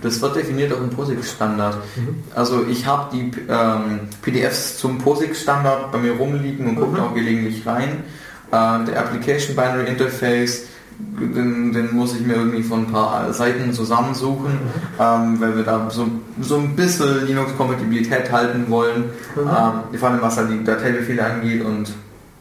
das 0.01 0.21
wird 0.21 0.35
definiert 0.35 0.73
auch 0.73 0.81
im 0.81 0.89
POSIX-Standard. 0.89 1.77
Mhm. 1.95 2.23
Also 2.35 2.65
ich 2.69 2.85
habe 2.85 3.15
die 3.15 3.31
ähm, 3.47 4.01
PDFs 4.21 4.77
zum 4.79 4.97
POSIX-Standard 4.97 5.91
bei 5.91 5.97
mir 5.99 6.13
rumliegen 6.13 6.67
und 6.67 6.75
mhm. 6.75 6.79
gucke 6.79 7.01
auch 7.01 7.13
gelegentlich 7.13 7.65
rein. 7.65 8.03
Äh, 8.51 8.85
der 8.85 8.99
Application 8.99 9.55
Binary 9.55 9.87
Interface 9.87 10.63
den, 10.99 11.73
den, 11.73 11.95
muss 11.95 12.15
ich 12.15 12.21
mir 12.25 12.35
irgendwie 12.35 12.63
von 12.63 12.85
ein 12.85 12.91
paar 12.91 13.31
Seiten 13.31 13.71
zusammensuchen, 13.71 14.53
mhm. 14.53 14.81
ähm, 14.99 15.39
weil 15.39 15.55
wir 15.57 15.63
da 15.63 15.89
so, 15.89 16.07
so 16.41 16.57
ein 16.57 16.75
bisschen 16.75 17.27
Linux-Kompatibilität 17.27 18.31
halten 18.31 18.65
wollen, 18.69 19.11
mhm. 19.35 19.41
ähm, 19.41 19.99
vor 19.99 20.09
allem 20.09 20.21
was 20.21 20.37
halt 20.37 20.51
die 20.51 20.63
Dateibefehle 20.63 21.23
angeht 21.23 21.63
und 21.63 21.89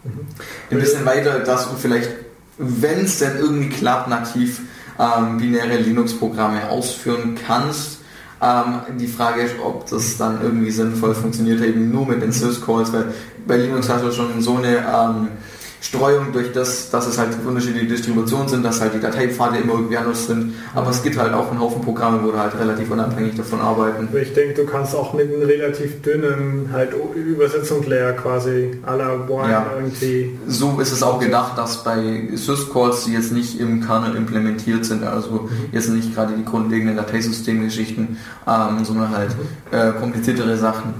mhm. 0.04 0.26
ein 0.70 0.78
bisschen 0.78 1.04
weiter, 1.04 1.40
dass 1.40 1.68
du 1.68 1.76
vielleicht, 1.76 2.10
wenn 2.58 3.04
es 3.04 3.18
denn 3.18 3.36
irgendwie 3.38 3.68
klappt, 3.68 4.08
nativ 4.08 4.60
ähm, 4.98 5.38
binäre 5.38 5.76
Linux-Programme 5.76 6.68
ausführen 6.68 7.36
kannst. 7.46 7.98
Ähm, 8.40 8.80
die 8.98 9.06
Frage 9.06 9.42
ist, 9.42 9.54
ob 9.62 9.88
das 9.88 10.16
dann 10.16 10.42
irgendwie 10.42 10.70
sinnvoll 10.70 11.14
funktioniert, 11.14 11.60
eben 11.62 11.90
nur 11.90 12.06
mit 12.06 12.22
den 12.22 12.32
Syscalls, 12.32 12.92
weil 12.92 13.12
bei 13.46 13.56
Linux 13.56 13.88
hast 13.88 14.04
du 14.04 14.12
schon 14.12 14.40
so 14.40 14.56
eine 14.56 14.78
ähm, 14.78 15.28
Streuung 15.80 16.32
durch 16.32 16.52
das, 16.52 16.90
dass 16.90 17.06
es 17.06 17.18
halt 17.18 17.30
unterschiedliche 17.46 17.86
Distributionen 17.86 18.48
sind, 18.48 18.64
dass 18.64 18.80
halt 18.80 18.94
die 18.94 19.00
Dateipfade 19.00 19.58
immer 19.58 19.74
irgendwie 19.74 19.96
anders 19.96 20.26
sind. 20.26 20.54
Aber 20.74 20.90
es 20.90 21.02
gibt 21.02 21.16
halt 21.18 21.34
auch 21.34 21.50
einen 21.50 21.60
Haufen 21.60 21.82
Programme, 21.82 22.22
wo 22.22 22.32
du 22.32 22.38
halt 22.38 22.58
relativ 22.58 22.90
unabhängig 22.90 23.36
davon 23.36 23.60
arbeiten. 23.60 24.08
Ich 24.20 24.32
denke, 24.32 24.54
du 24.54 24.66
kannst 24.66 24.94
auch 24.94 25.12
mit 25.12 25.32
einem 25.32 25.42
relativ 25.42 26.02
dünnen 26.02 26.70
halt 26.72 26.90
Übersetzungslayer 27.14 28.14
quasi 28.14 28.78
à 28.84 28.96
la 28.96 29.28
Wine 29.28 29.50
ja. 29.50 29.66
irgendwie. 29.76 30.38
So 30.48 30.80
ist 30.80 30.92
es 30.92 31.02
auch 31.02 31.20
gedacht, 31.20 31.58
dass 31.58 31.84
bei 31.84 32.28
Syscalls, 32.34 33.04
die 33.04 33.12
jetzt 33.12 33.32
nicht 33.32 33.60
im 33.60 33.84
Kernel 33.84 34.16
implementiert 34.16 34.84
sind, 34.84 35.04
also 35.04 35.30
mhm. 35.30 35.48
jetzt 35.72 35.88
nicht 35.90 36.14
gerade 36.14 36.34
die 36.36 36.44
grundlegenden 36.44 36.96
Dateisystemgeschichten, 36.96 38.16
ähm, 38.46 38.84
sondern 38.84 39.16
halt 39.16 39.30
mhm. 39.30 39.76
äh, 39.76 39.92
kompliziertere 39.92 40.56
Sachen 40.56 40.94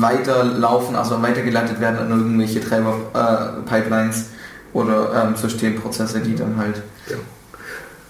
weiterlaufen, 0.00 0.96
also 0.96 1.22
weitergeleitet 1.22 1.80
werden 1.80 1.98
an 1.98 2.10
irgendwelche 2.10 2.60
Treiber-Pipelines 2.60 4.22
äh, 4.22 4.76
oder 4.76 5.24
ähm, 5.24 5.36
Systemprozesse, 5.36 6.20
die 6.20 6.34
dann 6.34 6.56
halt. 6.56 6.82
Ja. 7.08 7.16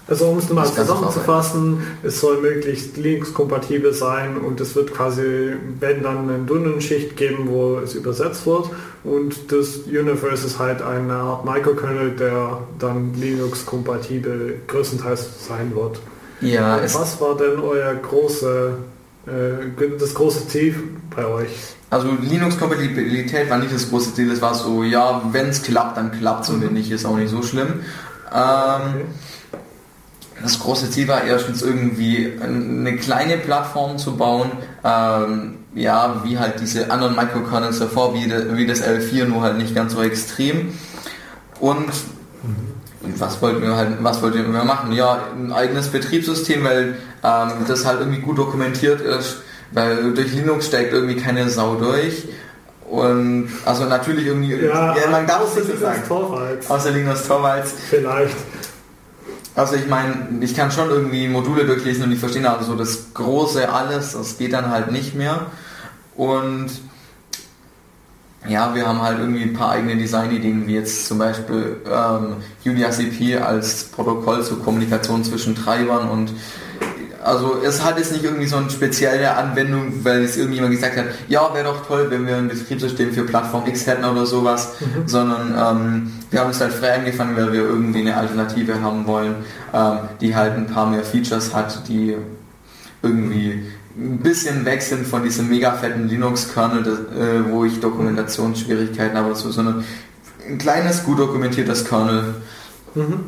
Also 0.09 0.25
um 0.27 0.37
es 0.37 0.47
nochmal 0.47 0.67
zusammenzufassen, 0.67 1.81
es 2.01 2.21
soll 2.21 2.39
möglichst 2.41 2.95
Linux-kompatibel 2.95 3.93
sein 3.93 4.37
und 4.37 4.61
es 4.61 4.73
wird 4.73 4.93
quasi, 4.93 5.55
wenn 5.81 6.01
dann 6.01 6.29
eine 6.29 6.45
dünnen 6.45 6.79
Schicht 6.79 7.17
geben, 7.17 7.49
wo 7.49 7.79
es 7.79 7.93
übersetzt 7.93 8.45
wird 8.45 8.69
und 9.03 9.51
das 9.51 9.79
Universe 9.85 10.47
ist 10.47 10.59
halt 10.59 10.81
eine 10.81 11.13
Art 11.13 11.43
Microkernel, 11.43 12.11
der 12.11 12.59
dann 12.79 13.15
Linux-kompatibel 13.15 14.61
größtenteils 14.67 15.45
sein 15.45 15.73
wird. 15.75 15.99
Ja, 16.39 16.79
Was 16.81 17.19
war 17.19 17.35
denn 17.35 17.59
euer 17.59 17.93
große 17.95 18.71
äh, 18.77 18.96
das 19.99 20.13
große 20.13 20.47
Ziel 20.47 20.75
bei 21.15 21.25
euch? 21.25 21.49
Also 21.89 22.09
Linux-Kompatibilität 22.21 23.49
war 23.49 23.57
nicht 23.57 23.73
das 23.73 23.89
große 23.89 24.13
Ziel, 24.13 24.31
es 24.31 24.41
war 24.41 24.53
so, 24.53 24.83
ja, 24.83 25.21
wenn 25.31 25.47
es 25.47 25.63
klappt, 25.63 25.97
dann 25.97 26.11
klappt 26.11 26.43
es 26.43 26.49
und 26.49 26.61
wenn 26.61 26.73
nicht, 26.73 26.91
ist 26.91 27.05
auch 27.05 27.17
nicht 27.17 27.29
so 27.29 27.41
schlimm. 27.41 27.81
Ähm, 28.33 29.05
das 30.41 30.59
große 30.59 30.91
Ziel 30.91 31.07
war 31.07 31.23
erstens 31.23 31.61
irgendwie 31.61 32.33
eine 32.41 32.95
kleine 32.97 33.37
Plattform 33.37 33.97
zu 33.97 34.17
bauen, 34.17 34.51
ähm, 34.83 35.55
ja, 35.73 36.21
wie 36.23 36.37
halt 36.37 36.59
diese 36.59 36.91
anderen 36.91 37.15
Microkernels 37.15 37.79
davor, 37.79 38.13
wie, 38.13 38.27
de, 38.27 38.55
wie 38.55 38.65
das 38.65 38.83
L4, 38.83 39.25
nur 39.25 39.41
halt 39.41 39.57
nicht 39.57 39.73
ganz 39.73 39.93
so 39.93 40.01
extrem. 40.01 40.73
Und 41.59 41.89
was 43.01 43.41
wollten 43.41 43.61
wir 43.61 43.75
halt, 43.75 43.97
was 44.01 44.21
wollten 44.21 44.53
wir 44.53 44.63
machen? 44.63 44.91
Ja, 44.91 45.19
ein 45.35 45.51
eigenes 45.51 45.87
Betriebssystem, 45.87 46.63
weil 46.63 46.97
ähm, 47.23 47.51
das 47.67 47.85
halt 47.85 47.99
irgendwie 47.99 48.21
gut 48.21 48.37
dokumentiert 48.37 49.01
ist, 49.01 49.37
weil 49.71 50.13
durch 50.13 50.33
Linux 50.33 50.67
steigt 50.67 50.93
irgendwie 50.93 51.15
keine 51.15 51.49
Sau 51.49 51.75
durch. 51.75 52.27
Und 52.89 53.49
also 53.65 53.85
natürlich 53.85 54.27
irgendwie. 54.27 54.55
Ja, 54.55 54.95
ja 54.95 55.09
man 55.09 55.27
darf 55.27 55.55
es 55.57 55.67
nicht 55.67 55.79
sagen. 55.79 56.01
Torvalds. 56.07 56.69
Außer 56.69 56.91
Linux 56.91 57.27
Torvalds. 57.27 57.73
Vielleicht. 57.89 58.35
Also 59.55 59.75
ich 59.75 59.87
meine, 59.87 60.13
ich 60.41 60.55
kann 60.55 60.71
schon 60.71 60.89
irgendwie 60.89 61.27
Module 61.27 61.65
durchlesen 61.65 62.03
und 62.03 62.11
ich 62.11 62.19
verstehe 62.19 62.47
also 62.47 62.73
so 62.73 62.75
das 62.77 63.13
große 63.15 63.67
alles, 63.67 64.13
das 64.13 64.37
geht 64.37 64.53
dann 64.53 64.69
halt 64.69 64.91
nicht 64.91 65.15
mehr. 65.15 65.47
Und 66.15 66.67
ja, 68.47 68.73
wir 68.75 68.87
haben 68.87 69.01
halt 69.01 69.19
irgendwie 69.19 69.41
ein 69.41 69.53
paar 69.53 69.71
eigene 69.71 69.97
Designideen, 69.97 70.67
wie 70.67 70.75
jetzt 70.75 71.07
zum 71.07 71.17
Beispiel 71.17 71.77
ähm, 71.91 72.37
UniACP 72.65 73.41
als 73.41 73.85
Protokoll 73.85 74.43
zur 74.43 74.63
Kommunikation 74.63 75.23
zwischen 75.23 75.55
Treibern 75.55 76.07
und 76.07 76.31
also 77.27 77.61
es 77.61 77.83
hat 77.83 77.97
jetzt 77.97 78.13
nicht 78.13 78.23
irgendwie 78.23 78.47
so 78.47 78.55
eine 78.55 78.69
spezielle 78.69 79.35
Anwendung, 79.35 80.03
weil 80.03 80.23
es 80.23 80.37
irgendjemand 80.37 80.73
gesagt 80.73 80.95
hat, 80.95 81.05
ja, 81.27 81.53
wäre 81.53 81.65
doch 81.65 81.85
toll, 81.85 82.07
wenn 82.09 82.25
wir 82.25 82.37
ein 82.37 82.47
Betriebssystem 82.47 83.11
für 83.11 83.23
Plattform 83.23 83.67
X 83.67 83.85
hätten 83.85 84.05
oder 84.05 84.25
sowas, 84.25 84.75
mhm. 84.79 85.07
sondern 85.07 85.49
ähm, 85.49 86.11
wir 86.31 86.39
haben 86.39 86.51
es 86.51 86.61
halt 86.61 86.71
frei 86.71 86.95
angefangen, 86.95 87.35
weil 87.35 87.51
wir 87.51 87.61
irgendwie 87.61 87.99
eine 87.99 88.15
Alternative 88.15 88.81
haben 88.81 89.05
wollen, 89.07 89.35
ähm, 89.73 89.97
die 90.21 90.35
halt 90.35 90.55
ein 90.55 90.67
paar 90.67 90.89
mehr 90.89 91.03
Features 91.03 91.53
hat, 91.53 91.87
die 91.89 92.15
irgendwie 93.03 93.61
ein 93.97 94.19
bisschen 94.19 94.63
weg 94.63 94.81
sind 94.81 95.05
von 95.05 95.23
diesem 95.23 95.49
mega 95.49 95.73
fetten 95.73 96.07
Linux-Kernel, 96.07 96.87
äh, 96.87 97.51
wo 97.51 97.65
ich 97.65 97.79
Dokumentationsschwierigkeiten 97.81 99.17
habe, 99.17 99.35
so, 99.35 99.51
sondern 99.51 99.83
ein 100.47 100.57
kleines, 100.57 101.03
gut 101.03 101.19
dokumentiertes 101.19 101.83
Kernel. 101.83 102.35
Mhm. 102.95 103.25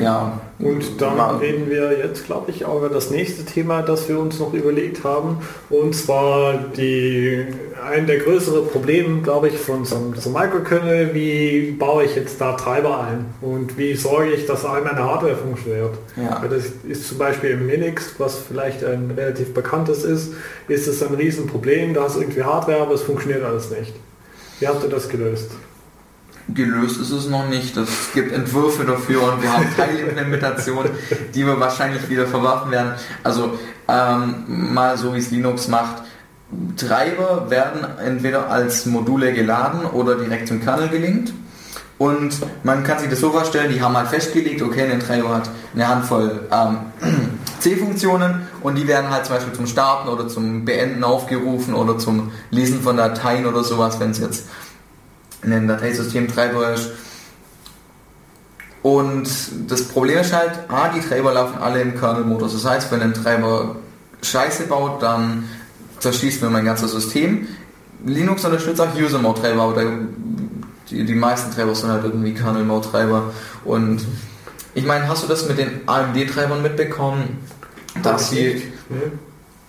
Ja. 0.00 0.40
Und 0.58 1.00
dann 1.00 1.18
war, 1.18 1.40
reden 1.40 1.68
wir 1.68 1.98
jetzt, 1.98 2.24
glaube 2.26 2.50
ich, 2.50 2.64
auch 2.64 2.78
über 2.78 2.88
das 2.88 3.10
nächste 3.10 3.44
Thema, 3.44 3.82
das 3.82 4.08
wir 4.08 4.18
uns 4.18 4.38
noch 4.38 4.54
überlegt 4.54 5.02
haben. 5.02 5.38
Und 5.70 5.94
zwar 5.94 6.54
die, 6.76 7.46
ein 7.84 8.06
der 8.06 8.18
größeren 8.18 8.68
Probleme, 8.68 9.22
glaube 9.22 9.48
ich, 9.48 9.58
von 9.58 9.84
so 9.84 9.96
einem, 9.96 10.14
so 10.14 10.30
Microkernel, 10.30 11.14
wie 11.14 11.72
baue 11.72 12.04
ich 12.04 12.14
jetzt 12.14 12.40
da 12.40 12.52
Treiber 12.52 13.00
ein? 13.00 13.26
Und 13.40 13.76
wie 13.76 13.94
sorge 13.94 14.32
ich, 14.32 14.46
dass 14.46 14.64
all 14.64 14.82
meine 14.82 15.02
Hardware 15.02 15.36
funktioniert? 15.36 15.94
Ja. 16.16 16.42
Das 16.48 16.64
ist 16.88 17.08
zum 17.08 17.18
Beispiel 17.18 17.50
im 17.50 17.68
Linux, 17.68 18.14
was 18.18 18.38
vielleicht 18.38 18.84
ein 18.84 19.10
relativ 19.16 19.52
bekanntes 19.52 20.04
ist, 20.04 20.32
ist 20.68 20.86
es 20.86 21.02
ein 21.02 21.14
Riesenproblem. 21.14 21.94
Da 21.94 22.04
hast 22.04 22.16
du 22.16 22.20
irgendwie 22.20 22.44
Hardware, 22.44 22.82
aber 22.82 22.94
es 22.94 23.02
funktioniert 23.02 23.42
alles 23.42 23.70
nicht. 23.70 23.94
Wie 24.60 24.68
habt 24.68 24.84
ihr 24.84 24.90
das 24.90 25.08
gelöst? 25.08 25.50
Gelöst 26.48 27.00
ist 27.00 27.10
es 27.10 27.28
noch 27.28 27.48
nicht. 27.48 27.76
Es 27.76 28.12
gibt 28.14 28.32
Entwürfe 28.32 28.84
dafür 28.84 29.22
und 29.32 29.42
wir 29.42 29.52
haben 29.52 29.66
Teilimplementationen, 29.76 30.92
die 31.34 31.46
wir 31.46 31.58
wahrscheinlich 31.58 32.08
wieder 32.08 32.26
verwerfen 32.26 32.70
werden. 32.70 32.92
Also 33.22 33.58
ähm, 33.88 34.72
mal 34.74 34.96
so 34.98 35.14
wie 35.14 35.18
es 35.18 35.30
Linux 35.30 35.68
macht. 35.68 36.02
Treiber 36.76 37.46
werden 37.48 37.86
entweder 38.04 38.50
als 38.50 38.84
Module 38.86 39.32
geladen 39.32 39.86
oder 39.86 40.16
direkt 40.16 40.48
zum 40.48 40.62
Kernel 40.62 40.88
gelinkt. 40.88 41.32
Und 41.98 42.34
man 42.64 42.82
kann 42.82 42.98
sich 42.98 43.08
das 43.08 43.20
so 43.20 43.30
vorstellen, 43.30 43.72
die 43.72 43.80
haben 43.80 43.96
halt 43.96 44.08
festgelegt, 44.08 44.60
okay, 44.60 44.90
ein 44.90 44.98
Treiber 44.98 45.36
hat 45.36 45.48
eine 45.72 45.86
Handvoll 45.86 46.48
ähm, 46.50 46.78
C-Funktionen 47.60 48.48
und 48.60 48.76
die 48.76 48.88
werden 48.88 49.08
halt 49.08 49.24
zum 49.24 49.36
Beispiel 49.36 49.52
zum 49.52 49.68
Starten 49.68 50.08
oder 50.08 50.26
zum 50.26 50.64
Beenden 50.64 51.04
aufgerufen 51.04 51.74
oder 51.74 51.98
zum 51.98 52.32
Lesen 52.50 52.82
von 52.82 52.96
Dateien 52.96 53.46
oder 53.46 53.62
sowas, 53.62 54.00
wenn 54.00 54.10
es 54.10 54.18
jetzt 54.18 54.46
ein 55.42 55.68
Dateisystemtreiber 55.68 56.74
ist. 56.74 56.90
Und 58.82 59.28
das 59.68 59.84
Problem 59.84 60.18
ist 60.18 60.32
halt, 60.32 60.52
ah, 60.68 60.90
die 60.94 61.00
Treiber 61.00 61.32
laufen 61.32 61.58
alle 61.58 61.80
im 61.80 61.98
Kernel-Modus. 61.98 62.52
Das 62.52 62.64
heißt, 62.64 62.92
wenn 62.92 63.00
ein 63.00 63.14
Treiber 63.14 63.76
Scheiße 64.22 64.64
baut, 64.64 65.02
dann 65.02 65.48
zerschießt 66.00 66.42
mir 66.42 66.50
mein 66.50 66.64
ganzes 66.64 66.90
System. 66.92 67.46
Linux 68.04 68.44
unterstützt 68.44 68.80
auch 68.80 68.94
User-Mode-Treiber, 68.96 69.62
aber 69.62 69.84
die, 70.90 71.04
die 71.04 71.14
meisten 71.14 71.52
Treiber 71.52 71.74
sind 71.74 71.90
halt 71.90 72.04
irgendwie 72.04 72.34
Kernel-Mode-Treiber. 72.34 73.32
Und 73.64 74.04
ich 74.74 74.84
meine, 74.84 75.06
hast 75.08 75.22
du 75.22 75.28
das 75.28 75.48
mit 75.48 75.58
den 75.58 75.86
AMD-Treibern 75.86 76.62
mitbekommen, 76.62 77.38
dass 78.02 78.30
sie... 78.30 78.62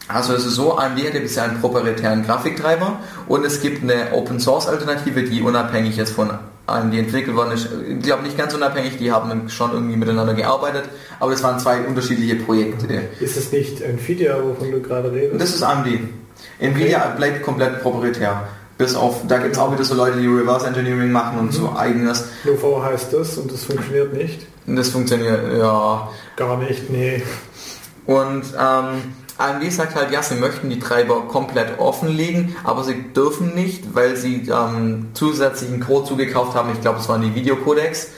Also 0.07 0.33
es 0.33 0.45
ist 0.45 0.55
so, 0.55 0.77
AMD 0.77 0.99
hätte 0.99 1.19
bisher 1.19 1.43
einen 1.43 1.61
proprietären 1.61 2.25
Grafiktreiber 2.25 2.99
und 3.27 3.45
es 3.45 3.61
gibt 3.61 3.83
eine 3.83 4.13
Open 4.13 4.39
Source 4.39 4.67
Alternative, 4.67 5.23
die 5.23 5.41
unabhängig 5.41 5.97
ist 5.97 6.11
von 6.11 6.31
AMD 6.67 6.93
entwickelt 6.93 7.35
worden 7.35 7.53
ist. 7.53 7.69
Ich 7.89 8.03
glaube 8.03 8.23
nicht 8.23 8.37
ganz 8.37 8.53
unabhängig, 8.53 8.97
die 8.97 9.11
haben 9.11 9.49
schon 9.49 9.71
irgendwie 9.71 9.95
miteinander 9.95 10.33
gearbeitet, 10.33 10.85
aber 11.19 11.31
das 11.31 11.43
waren 11.43 11.59
zwei 11.59 11.81
unterschiedliche 11.81 12.35
Projekte. 12.35 13.03
Ist 13.19 13.37
es 13.37 13.51
nicht 13.51 13.81
Nvidia, 13.81 14.37
wovon 14.41 14.71
du 14.71 14.81
gerade 14.81 15.11
redest? 15.11 15.41
Das 15.41 15.55
ist 15.55 15.63
AMD. 15.63 15.87
Nvidia 16.59 16.99
okay. 16.99 17.17
bleibt 17.17 17.43
komplett 17.43 17.81
proprietär. 17.81 18.47
Bis 18.77 18.95
auf, 18.95 19.21
da 19.27 19.37
gibt 19.37 19.53
es 19.53 19.59
auch 19.59 19.71
wieder 19.71 19.83
so 19.83 19.93
Leute, 19.93 20.19
die 20.19 20.27
Reverse 20.27 20.65
Engineering 20.65 21.11
machen 21.11 21.39
und 21.39 21.45
mhm. 21.47 21.51
so 21.51 21.73
eigenes. 21.75 22.25
UV 22.45 22.83
heißt 22.83 23.13
das 23.13 23.37
und 23.37 23.51
das 23.51 23.65
funktioniert 23.65 24.13
nicht? 24.13 24.47
Das 24.65 24.89
funktioniert, 24.89 25.57
ja. 25.57 26.09
Gar 26.35 26.57
nicht, 26.57 26.89
nee. 26.89 27.21
Und 28.05 28.43
ähm, 28.59 29.13
AMD 29.37 29.71
sagt 29.71 29.95
halt, 29.95 30.11
ja, 30.11 30.21
sie 30.21 30.35
möchten 30.35 30.69
die 30.69 30.79
Treiber 30.79 31.21
komplett 31.27 31.79
offenlegen, 31.79 32.55
aber 32.63 32.83
sie 32.83 33.13
dürfen 33.13 33.55
nicht, 33.55 33.95
weil 33.95 34.15
sie 34.15 34.49
ähm, 34.49 35.07
zusätzlichen 35.13 35.79
Code 35.79 36.07
zugekauft 36.07 36.55
haben. 36.55 36.71
Ich 36.71 36.81
glaube, 36.81 36.99
es 36.99 37.09
waren 37.09 37.21
die 37.21 37.33
Videocodecs. 37.33 38.09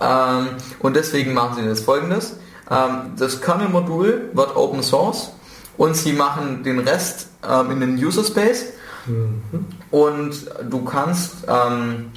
Ähm, 0.00 0.48
und 0.80 0.94
deswegen 0.94 1.34
machen 1.34 1.56
sie 1.56 1.66
das 1.66 1.80
folgendes. 1.80 2.36
Ähm, 2.70 3.12
das 3.16 3.40
Kernel-Modul 3.40 4.30
wird 4.32 4.56
Open 4.56 4.82
Source 4.82 5.32
und 5.76 5.96
sie 5.96 6.12
machen 6.12 6.62
den 6.62 6.80
Rest 6.80 7.28
ähm, 7.48 7.70
in 7.70 7.80
den 7.80 7.94
User 7.96 8.24
Space. 8.24 8.66
Mhm. 9.06 9.66
Und 9.90 10.46
du 10.68 10.84
kannst 10.84 11.32
ähm, 11.48 12.12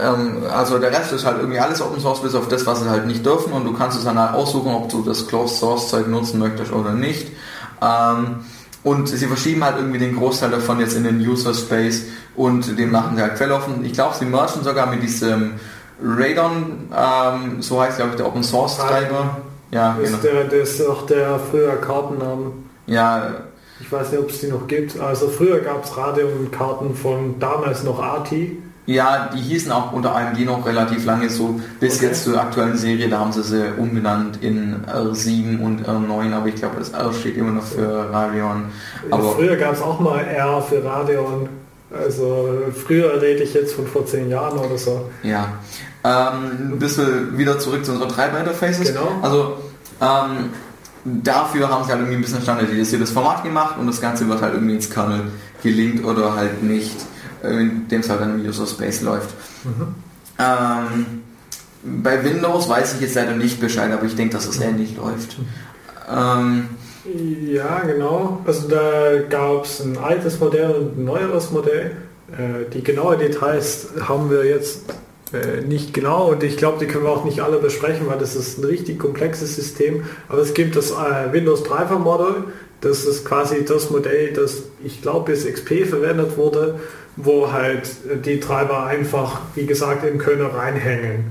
ähm, 0.00 0.44
also 0.50 0.78
der 0.78 0.90
Rest 0.90 1.12
ist 1.12 1.24
halt 1.24 1.38
irgendwie 1.38 1.58
alles 1.58 1.82
Open 1.82 2.00
Source, 2.00 2.22
bis 2.22 2.34
auf 2.34 2.48
das, 2.48 2.66
was 2.66 2.80
sie 2.80 2.88
halt 2.88 3.06
nicht 3.06 3.24
dürfen 3.24 3.52
und 3.52 3.64
du 3.64 3.72
kannst 3.72 3.98
es 3.98 4.04
dann 4.04 4.18
halt 4.18 4.34
aussuchen, 4.34 4.72
ob 4.72 4.88
du 4.88 5.02
das 5.02 5.26
Closed 5.26 5.58
Source 5.58 5.88
Zeug 5.88 6.08
nutzen 6.08 6.38
möchtest 6.38 6.72
oder 6.72 6.92
nicht. 6.92 7.28
Ähm, 7.82 8.36
und 8.84 9.08
sie 9.08 9.26
verschieben 9.26 9.64
halt 9.64 9.76
irgendwie 9.76 9.98
den 9.98 10.16
Großteil 10.16 10.50
davon 10.50 10.80
jetzt 10.80 10.96
in 10.96 11.04
den 11.04 11.20
User 11.20 11.54
Space 11.54 12.06
und 12.34 12.78
den 12.78 12.90
machen 12.90 13.16
sie 13.16 13.22
halt 13.22 13.36
quelloffen. 13.36 13.84
Ich 13.84 13.92
glaube, 13.92 14.16
sie 14.16 14.24
merchen 14.24 14.64
sogar 14.64 14.86
mit 14.86 15.02
diesem 15.02 15.54
Radon, 16.02 16.88
ähm, 16.96 17.62
so 17.62 17.80
heißt 17.80 17.98
glaube 17.98 18.12
ich 18.12 18.16
der 18.16 18.26
Open 18.26 18.42
Source 18.42 18.78
Treiber. 18.78 19.38
Ja, 19.70 19.96
ist 20.02 20.20
genau. 20.20 20.22
der, 20.22 20.44
das 20.44 20.70
ist 20.70 20.86
auch 20.86 21.06
der 21.06 21.38
früher 21.38 21.76
Kartennamen. 21.76 22.70
Ja. 22.86 23.34
Ich 23.80 23.90
weiß 23.90 24.12
nicht, 24.12 24.20
ob 24.20 24.30
es 24.30 24.40
die 24.40 24.48
noch 24.48 24.66
gibt. 24.66 25.00
Also 25.00 25.28
früher 25.28 25.60
gab 25.60 25.84
es 25.84 25.96
Radeon-Karten 25.96 26.94
von 26.94 27.38
damals 27.38 27.82
noch 27.82 28.02
ATI. 28.02 28.62
Ja, 28.84 29.30
die 29.32 29.40
hießen 29.40 29.70
auch 29.70 29.92
unter 29.92 30.14
AMD 30.16 30.44
noch 30.44 30.66
relativ 30.66 31.04
lange 31.04 31.30
so, 31.30 31.60
bis 31.78 31.96
okay. 31.96 32.06
jetzt 32.06 32.24
zur 32.24 32.40
aktuellen 32.40 32.76
Serie, 32.76 33.08
da 33.08 33.20
haben 33.20 33.32
sie 33.32 33.44
sie 33.44 33.72
umbenannt 33.78 34.42
in 34.42 34.84
R7 34.86 35.60
und 35.60 35.86
R9, 35.86 36.32
aber 36.32 36.46
ich 36.48 36.56
glaube 36.56 36.76
das 36.78 36.90
R 36.90 37.12
steht 37.12 37.36
immer 37.36 37.52
noch 37.52 37.64
für 37.64 38.12
Radeon. 38.12 38.64
Aber 39.10 39.34
früher 39.36 39.54
gab 39.54 39.74
es 39.74 39.82
auch 39.82 40.00
mal 40.00 40.24
R 40.24 40.60
für 40.62 40.84
Radeon, 40.84 41.48
also 41.96 42.62
früher 42.74 43.22
rede 43.22 43.44
ich 43.44 43.54
jetzt 43.54 43.74
von 43.74 43.86
vor 43.86 44.04
zehn 44.04 44.28
Jahren 44.28 44.58
oder 44.58 44.76
so. 44.76 45.10
Ja, 45.22 45.58
ähm, 46.04 46.72
ein 46.72 46.78
bisschen 46.80 47.38
wieder 47.38 47.60
zurück 47.60 47.84
zu 47.84 47.92
unseren 47.92 48.08
Treiber-Interfaces. 48.08 48.88
Genau. 48.88 49.12
Also 49.22 49.58
ähm, 50.00 50.50
dafür 51.04 51.68
haben 51.68 51.84
sie 51.84 51.90
halt 51.90 52.00
irgendwie 52.00 52.16
ein 52.16 52.22
bisschen 52.22 52.42
standardisiertes 52.42 53.10
Format 53.10 53.44
gemacht 53.44 53.76
und 53.78 53.86
das 53.86 54.00
Ganze 54.00 54.28
wird 54.28 54.42
halt 54.42 54.54
irgendwie 54.54 54.74
ins 54.74 54.90
Kernel 54.90 55.20
gelinkt 55.62 56.04
oder 56.04 56.34
halt 56.34 56.62
nicht 56.62 56.96
in 57.42 57.88
dem 57.88 58.00
es 58.00 58.08
halt 58.08 58.20
dann 58.20 58.40
im 58.40 58.46
User 58.46 58.66
Space 58.66 59.02
läuft. 59.02 59.30
Mhm. 59.64 59.94
Ähm, 60.38 61.06
bei 62.02 62.24
Windows 62.24 62.68
weiß 62.68 62.94
ich 62.94 63.00
jetzt 63.00 63.14
leider 63.14 63.34
nicht 63.34 63.60
Bescheid, 63.60 63.90
aber 63.90 64.04
ich 64.04 64.14
denke, 64.14 64.34
dass 64.34 64.46
es 64.46 64.60
ähnlich 64.60 64.96
läuft. 64.96 65.36
Ähm, 66.10 66.68
ja, 67.04 67.80
genau. 67.80 68.40
Also 68.46 68.68
da 68.68 69.20
gab 69.28 69.64
es 69.64 69.80
ein 69.80 69.98
altes 69.98 70.38
Modell 70.38 70.70
und 70.70 70.98
ein 70.98 71.04
neueres 71.04 71.50
Modell. 71.50 71.96
Äh, 72.30 72.70
die 72.72 72.82
genauen 72.82 73.18
Details 73.18 73.88
haben 74.06 74.30
wir 74.30 74.44
jetzt 74.44 74.82
äh, 75.32 75.62
nicht 75.62 75.92
genau 75.92 76.30
und 76.30 76.42
ich 76.42 76.56
glaube, 76.56 76.78
die 76.78 76.86
können 76.86 77.04
wir 77.04 77.10
auch 77.10 77.24
nicht 77.24 77.40
alle 77.40 77.58
besprechen, 77.58 78.06
weil 78.06 78.18
das 78.18 78.36
ist 78.36 78.58
ein 78.58 78.64
richtig 78.64 78.98
komplexes 78.98 79.56
System. 79.56 80.04
Aber 80.28 80.40
es 80.40 80.54
gibt 80.54 80.76
das 80.76 80.92
äh, 80.92 81.32
Windows 81.32 81.64
Driver 81.64 81.98
Model. 81.98 82.44
Das 82.82 83.04
ist 83.04 83.24
quasi 83.24 83.64
das 83.64 83.90
Modell, 83.90 84.32
das 84.32 84.64
ich 84.84 85.00
glaube 85.00 85.32
bis 85.32 85.46
XP 85.46 85.86
verwendet 85.86 86.36
wurde 86.36 86.78
wo 87.16 87.52
halt 87.52 87.88
die 88.24 88.40
Treiber 88.40 88.86
einfach, 88.86 89.40
wie 89.54 89.66
gesagt, 89.66 90.04
im 90.06 90.18
Kernel 90.18 90.46
reinhängen. 90.46 91.24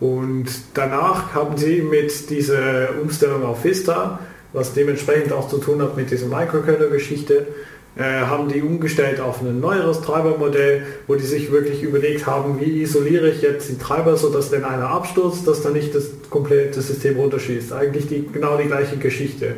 Und 0.00 0.46
danach 0.74 1.34
haben 1.34 1.56
sie 1.56 1.82
mit 1.82 2.30
dieser 2.30 2.88
Umstellung 3.00 3.44
auf 3.44 3.64
Vista, 3.64 4.18
was 4.52 4.74
dementsprechend 4.74 5.32
auch 5.32 5.48
zu 5.48 5.58
tun 5.58 5.80
hat 5.82 5.96
mit 5.96 6.10
dieser 6.10 6.26
Microkernel-Geschichte, 6.26 7.46
äh, 7.96 8.22
haben 8.22 8.48
die 8.48 8.60
umgestellt 8.60 9.20
auf 9.20 9.40
ein 9.40 9.60
neueres 9.60 10.00
Treibermodell, 10.00 10.82
wo 11.06 11.14
die 11.14 11.24
sich 11.24 11.52
wirklich 11.52 11.84
überlegt 11.84 12.26
haben, 12.26 12.60
wie 12.60 12.82
isoliere 12.82 13.30
ich 13.30 13.40
jetzt 13.40 13.68
die 13.68 13.78
Treiber, 13.78 14.16
sodass 14.16 14.50
wenn 14.50 14.64
einer 14.64 14.90
abstürzt, 14.90 15.46
dass 15.46 15.62
dann 15.62 15.74
nicht 15.74 15.94
das 15.94 16.10
komplette 16.28 16.82
System 16.82 17.16
runterschießt. 17.16 17.72
Eigentlich 17.72 18.08
die, 18.08 18.26
genau 18.26 18.56
die 18.56 18.66
gleiche 18.66 18.96
Geschichte. 18.96 19.54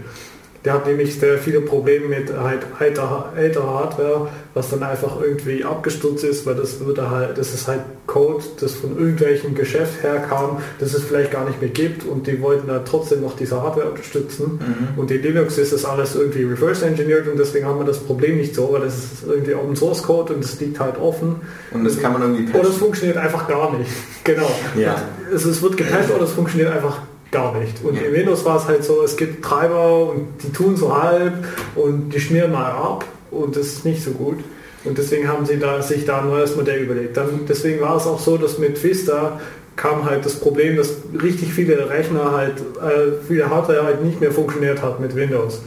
Der 0.66 0.74
hat 0.74 0.86
nämlich 0.88 1.20
sehr 1.20 1.38
viele 1.38 1.60
Probleme 1.60 2.08
mit 2.08 2.36
halt 2.36 2.66
älterer, 2.80 3.32
älterer 3.36 3.72
Hardware, 3.72 4.28
was 4.52 4.68
dann 4.68 4.82
einfach 4.82 5.20
irgendwie 5.22 5.62
abgestürzt 5.62 6.24
ist, 6.24 6.44
weil 6.44 6.56
das 6.56 6.80
würde 6.80 7.08
halt, 7.08 7.38
das 7.38 7.54
ist 7.54 7.68
halt 7.68 7.82
Code, 8.08 8.42
das 8.58 8.74
von 8.74 8.98
irgendwelchem 8.98 9.54
Geschäft 9.54 10.02
herkam, 10.02 10.58
das 10.80 10.92
es 10.92 11.04
vielleicht 11.04 11.30
gar 11.30 11.46
nicht 11.46 11.60
mehr 11.60 11.70
gibt 11.70 12.04
und 12.04 12.26
die 12.26 12.42
wollten 12.42 12.66
dann 12.66 12.84
trotzdem 12.84 13.20
noch 13.20 13.36
diese 13.36 13.62
Hardware 13.62 13.90
unterstützen. 13.90 14.58
Mhm. 14.58 14.98
Und 14.98 15.08
in 15.12 15.22
Linux 15.22 15.56
ist 15.56 15.72
das 15.72 15.84
alles 15.84 16.16
irgendwie 16.16 16.42
reverse 16.42 16.84
engineered 16.84 17.28
und 17.28 17.38
deswegen 17.38 17.64
haben 17.64 17.78
wir 17.78 17.86
das 17.86 18.00
Problem 18.00 18.36
nicht 18.38 18.56
so, 18.56 18.72
weil 18.72 18.80
das 18.80 18.96
ist 18.96 19.12
irgendwie 19.24 19.54
Open 19.54 19.76
Source 19.76 20.02
Code 20.02 20.34
und 20.34 20.44
es 20.44 20.58
liegt 20.58 20.80
halt 20.80 20.98
offen. 20.98 21.36
Und 21.70 21.84
das 21.84 22.00
kann 22.00 22.12
man 22.12 22.22
irgendwie 22.22 22.46
patchen. 22.46 22.60
Oder 22.60 22.70
es 22.70 22.76
funktioniert 22.76 23.18
einfach 23.18 23.46
gar 23.46 23.78
nicht. 23.78 23.90
Genau. 24.24 24.50
Ja. 24.76 24.96
Es, 25.32 25.44
es 25.44 25.62
wird 25.62 25.76
gepatcht 25.76 26.10
oder 26.10 26.24
es 26.24 26.32
funktioniert 26.32 26.72
einfach 26.72 26.98
gar 27.36 27.58
nicht. 27.58 27.84
Und 27.84 27.96
in 27.96 28.12
Windows 28.12 28.44
war 28.44 28.56
es 28.56 28.66
halt 28.66 28.84
so, 28.84 29.02
es 29.02 29.16
gibt 29.16 29.44
Treiber 29.44 30.10
und 30.10 30.28
die 30.42 30.52
tun 30.52 30.76
so 30.76 30.96
halb 30.96 31.44
und 31.74 32.10
die 32.10 32.20
schmieren 32.20 32.52
mal 32.52 32.70
ab 32.70 33.04
und 33.30 33.56
das 33.56 33.66
ist 33.66 33.84
nicht 33.84 34.02
so 34.02 34.12
gut. 34.12 34.38
Und 34.84 34.96
deswegen 34.98 35.28
haben 35.28 35.44
sie 35.46 35.58
da, 35.58 35.82
sich 35.82 36.04
da 36.04 36.20
ein 36.20 36.28
neues 36.28 36.54
Modell 36.54 36.84
überlegt. 36.84 37.16
Dann, 37.16 37.40
deswegen 37.48 37.80
war 37.80 37.96
es 37.96 38.06
auch 38.06 38.20
so, 38.20 38.36
dass 38.36 38.58
mit 38.58 38.82
Vista 38.82 39.40
kam 39.74 40.04
halt 40.04 40.24
das 40.24 40.36
Problem, 40.36 40.76
dass 40.76 40.94
richtig 41.22 41.52
viele 41.52 41.90
Rechner 41.90 42.32
halt, 42.32 42.60
äh, 42.60 43.12
viele 43.26 43.50
Hardware 43.50 43.84
halt 43.84 44.02
nicht 44.02 44.20
mehr 44.20 44.32
funktioniert 44.32 44.82
hat 44.82 45.00
mit 45.00 45.14
Windows, 45.14 45.60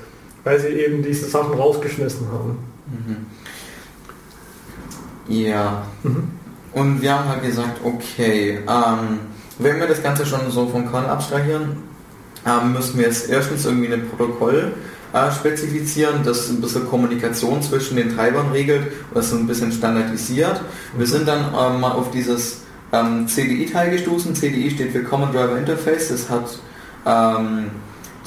weil 0.43 0.59
sie 0.59 0.69
eben 0.69 1.03
diese 1.03 1.25
Sachen 1.25 1.53
rausgeschmissen 1.53 2.27
haben. 2.31 2.57
Mhm. 2.87 3.25
Ja. 5.27 5.83
Mhm. 6.03 6.29
Und 6.71 7.01
wir 7.01 7.17
haben 7.17 7.29
halt 7.29 7.43
gesagt, 7.43 7.81
okay, 7.83 8.59
ähm, 8.67 9.19
wenn 9.59 9.79
wir 9.79 9.87
das 9.87 10.01
Ganze 10.01 10.25
schon 10.25 10.49
so 10.49 10.67
vom 10.67 10.89
Kern 10.89 11.05
abstrahieren, 11.05 11.77
ähm, 12.45 12.73
müssen 12.73 12.97
wir 12.97 13.05
jetzt 13.05 13.29
erstens 13.29 13.65
irgendwie 13.65 13.93
ein 13.93 14.07
Protokoll 14.09 14.73
äh, 15.13 15.31
spezifizieren, 15.31 16.21
das 16.23 16.49
ein 16.49 16.61
bisschen 16.61 16.87
Kommunikation 16.87 17.61
zwischen 17.61 17.97
den 17.97 18.15
Treibern 18.15 18.51
regelt 18.51 18.83
und 19.09 19.17
das 19.17 19.33
ein 19.33 19.47
bisschen 19.47 19.71
standardisiert. 19.71 20.61
Wir 20.97 21.05
sind 21.05 21.27
dann 21.27 21.53
ähm, 21.53 21.81
mal 21.81 21.91
auf 21.91 22.11
dieses 22.11 22.61
ähm, 22.93 23.27
CDI-Teil 23.27 23.91
gestoßen. 23.91 24.33
CDI 24.33 24.71
steht 24.71 24.93
für 24.93 25.03
Common 25.03 25.31
Driver 25.31 25.57
Interface. 25.57 26.09
Das 26.09 26.29
hat 26.29 26.59
ähm, 27.05 27.71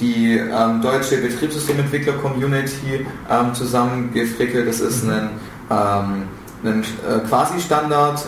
die 0.00 0.36
ähm, 0.36 0.82
deutsche 0.82 1.16
Betriebssystementwickler 1.16 2.14
Community 2.14 3.06
ähm, 3.30 3.54
zusammengefrickelt. 3.54 4.68
Das 4.68 4.80
ist 4.80 5.04
ein, 5.04 5.30
ähm, 5.70 6.24
ein 6.64 6.80
äh, 6.82 7.26
Quasi-Standard, 7.28 8.26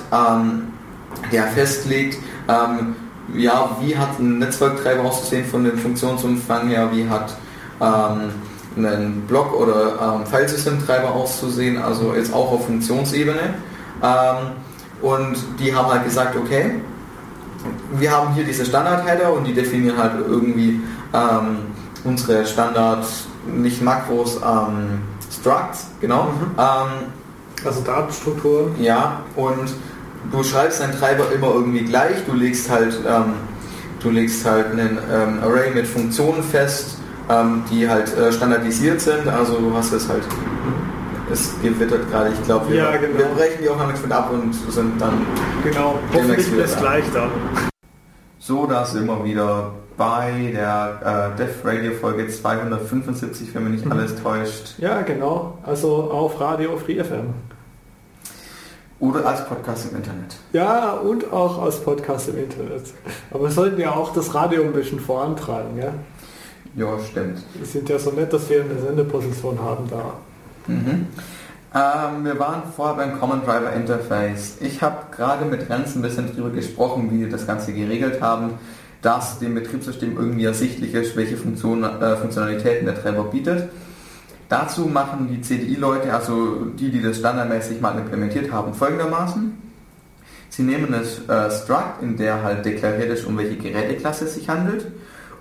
der 1.32 1.46
festlegt, 1.48 2.18
ähm, 2.48 2.96
ja, 3.34 3.76
wie 3.80 3.96
hat 3.96 4.18
ein 4.18 4.38
Netzwerktreiber 4.38 5.02
auszusehen 5.02 5.46
von 5.46 5.64
dem 5.64 5.78
Funktionsumfang 5.78 6.68
her, 6.68 6.90
wie 6.92 7.08
hat 7.08 7.34
ähm, 7.80 8.30
ein 8.76 9.22
Block- 9.26 9.54
oder 9.54 10.18
ähm, 10.20 10.26
Filesystemtreiber 10.26 11.10
auszusehen, 11.12 11.78
also 11.78 12.14
jetzt 12.14 12.32
auch 12.32 12.52
auf 12.52 12.66
Funktionsebene. 12.66 13.54
Ähm, 14.02 14.36
und 15.00 15.36
die 15.58 15.74
haben 15.74 15.92
halt 15.92 16.04
gesagt, 16.04 16.36
okay, 16.36 16.80
wir 17.92 18.10
haben 18.10 18.34
hier 18.34 18.44
diese 18.44 18.64
Standard-Header 18.64 19.32
und 19.32 19.44
die 19.44 19.54
definieren 19.54 19.96
halt 19.96 20.12
irgendwie 20.26 20.80
ähm, 21.12 21.58
unsere 22.04 22.44
Standard, 22.46 23.06
nicht 23.46 23.82
Makros, 23.82 24.36
ähm, 24.36 25.00
Structs, 25.30 25.88
genau. 26.00 26.24
Mhm. 26.24 26.58
Also 27.64 27.80
Datenstrukturen. 27.80 28.74
Ja, 28.78 29.20
und 29.36 29.72
du 30.30 30.42
schreibst 30.42 30.80
deinen 30.80 30.98
Treiber 30.98 31.30
immer 31.32 31.48
irgendwie 31.48 31.84
gleich, 31.84 32.24
du 32.26 32.34
legst 32.34 32.70
halt, 32.70 32.98
ähm, 33.06 33.34
du 34.00 34.10
legst 34.10 34.44
halt 34.44 34.72
einen 34.72 34.98
ähm, 35.12 35.38
Array 35.42 35.72
mit 35.74 35.86
Funktionen 35.86 36.42
fest, 36.42 36.98
ähm, 37.28 37.64
die 37.70 37.88
halt 37.88 38.16
äh, 38.16 38.32
standardisiert 38.32 39.00
sind, 39.00 39.28
also 39.28 39.58
du 39.58 39.74
hast 39.74 39.92
es 39.92 40.08
halt, 40.08 40.22
es 41.32 41.54
gewittert 41.62 42.10
gerade, 42.10 42.30
ich 42.30 42.42
glaube, 42.44 42.70
wir, 42.70 42.76
ja, 42.76 42.96
genau. 42.96 43.18
wir 43.18 43.26
brechen 43.26 43.62
die 43.62 43.68
auch 43.68 43.78
noch 43.78 43.86
mit 43.88 44.12
ab 44.12 44.30
und 44.32 44.54
sind 44.54 45.00
dann 45.00 45.26
genau, 45.62 45.98
hoffentlich 46.12 46.50
bis 46.50 46.76
gleich 46.76 47.04
dann. 47.12 47.30
So, 48.38 48.66
da 48.66 48.84
sind 48.84 49.06
wir 49.06 49.24
wieder 49.24 49.72
bei 49.96 50.50
der 50.52 51.32
äh, 51.34 51.38
Dev 51.38 51.64
Radio 51.64 51.92
Folge 51.92 52.28
275, 52.28 53.54
wenn 53.54 53.70
mich 53.70 53.82
nicht 53.82 53.90
alles 53.90 54.20
täuscht. 54.22 54.74
Ja, 54.78 55.02
genau. 55.02 55.58
Also 55.62 56.10
auf 56.10 56.40
Radio 56.40 56.76
Free 56.76 57.02
FM. 57.02 57.32
Oder 59.00 59.26
als 59.26 59.44
Podcast 59.46 59.90
im 59.90 59.96
Internet. 59.96 60.36
Ja, 60.52 60.92
und 60.92 61.32
auch 61.32 61.62
als 61.62 61.80
Podcast 61.80 62.28
im 62.28 62.38
Internet. 62.38 62.84
Aber 63.30 63.44
wir 63.44 63.50
sollten 63.50 63.80
ja 63.80 63.90
auch 63.92 64.12
das 64.12 64.34
Radio 64.34 64.62
ein 64.62 64.72
bisschen 64.72 65.00
vorantreiben, 65.00 65.76
ja? 65.76 65.92
Ja, 66.76 66.98
stimmt. 67.00 67.42
Wir 67.54 67.66
sind 67.66 67.88
ja 67.88 67.98
so 67.98 68.10
nett, 68.10 68.32
dass 68.32 68.48
wir 68.48 68.62
eine 68.62 68.80
Sendeposition 68.80 69.60
haben 69.60 69.88
da. 69.90 70.14
Mhm. 70.66 71.06
Ähm, 71.74 72.24
wir 72.24 72.38
waren 72.38 72.62
vorher 72.74 72.94
beim 72.94 73.18
Common 73.18 73.44
Driver 73.44 73.72
Interface. 73.72 74.58
Ich 74.60 74.80
habe 74.80 74.96
gerade 75.10 75.44
mit 75.44 75.68
Renz 75.68 75.96
ein 75.96 76.02
bisschen 76.02 76.28
darüber 76.28 76.50
gesprochen, 76.50 77.10
wie 77.10 77.20
wir 77.20 77.28
das 77.28 77.46
Ganze 77.46 77.72
geregelt 77.72 78.20
haben, 78.20 78.54
dass 79.02 79.40
dem 79.40 79.54
Betriebssystem 79.54 80.16
irgendwie 80.16 80.44
ersichtlich 80.44 80.94
ist, 80.94 81.16
welche 81.16 81.36
Funktion, 81.36 81.82
äh, 81.82 82.16
Funktionalitäten 82.16 82.86
der 82.86 83.00
Treiber 83.00 83.24
bietet. 83.24 83.68
Dazu 84.48 84.86
machen 84.86 85.28
die 85.28 85.40
CDI-Leute, 85.40 86.12
also 86.12 86.66
die, 86.78 86.90
die 86.90 87.02
das 87.02 87.18
standardmäßig 87.18 87.80
mal 87.80 87.96
implementiert 87.98 88.52
haben, 88.52 88.74
folgendermaßen. 88.74 89.62
Sie 90.50 90.62
nehmen 90.62 90.92
das 90.92 91.28
äh, 91.28 91.50
Struct, 91.50 92.02
in 92.02 92.16
der 92.16 92.42
halt 92.42 92.64
deklariert 92.64 93.10
ist, 93.10 93.24
um 93.24 93.36
welche 93.36 93.56
Geräteklasse 93.56 94.26
es 94.26 94.34
sich 94.34 94.48
handelt 94.48 94.86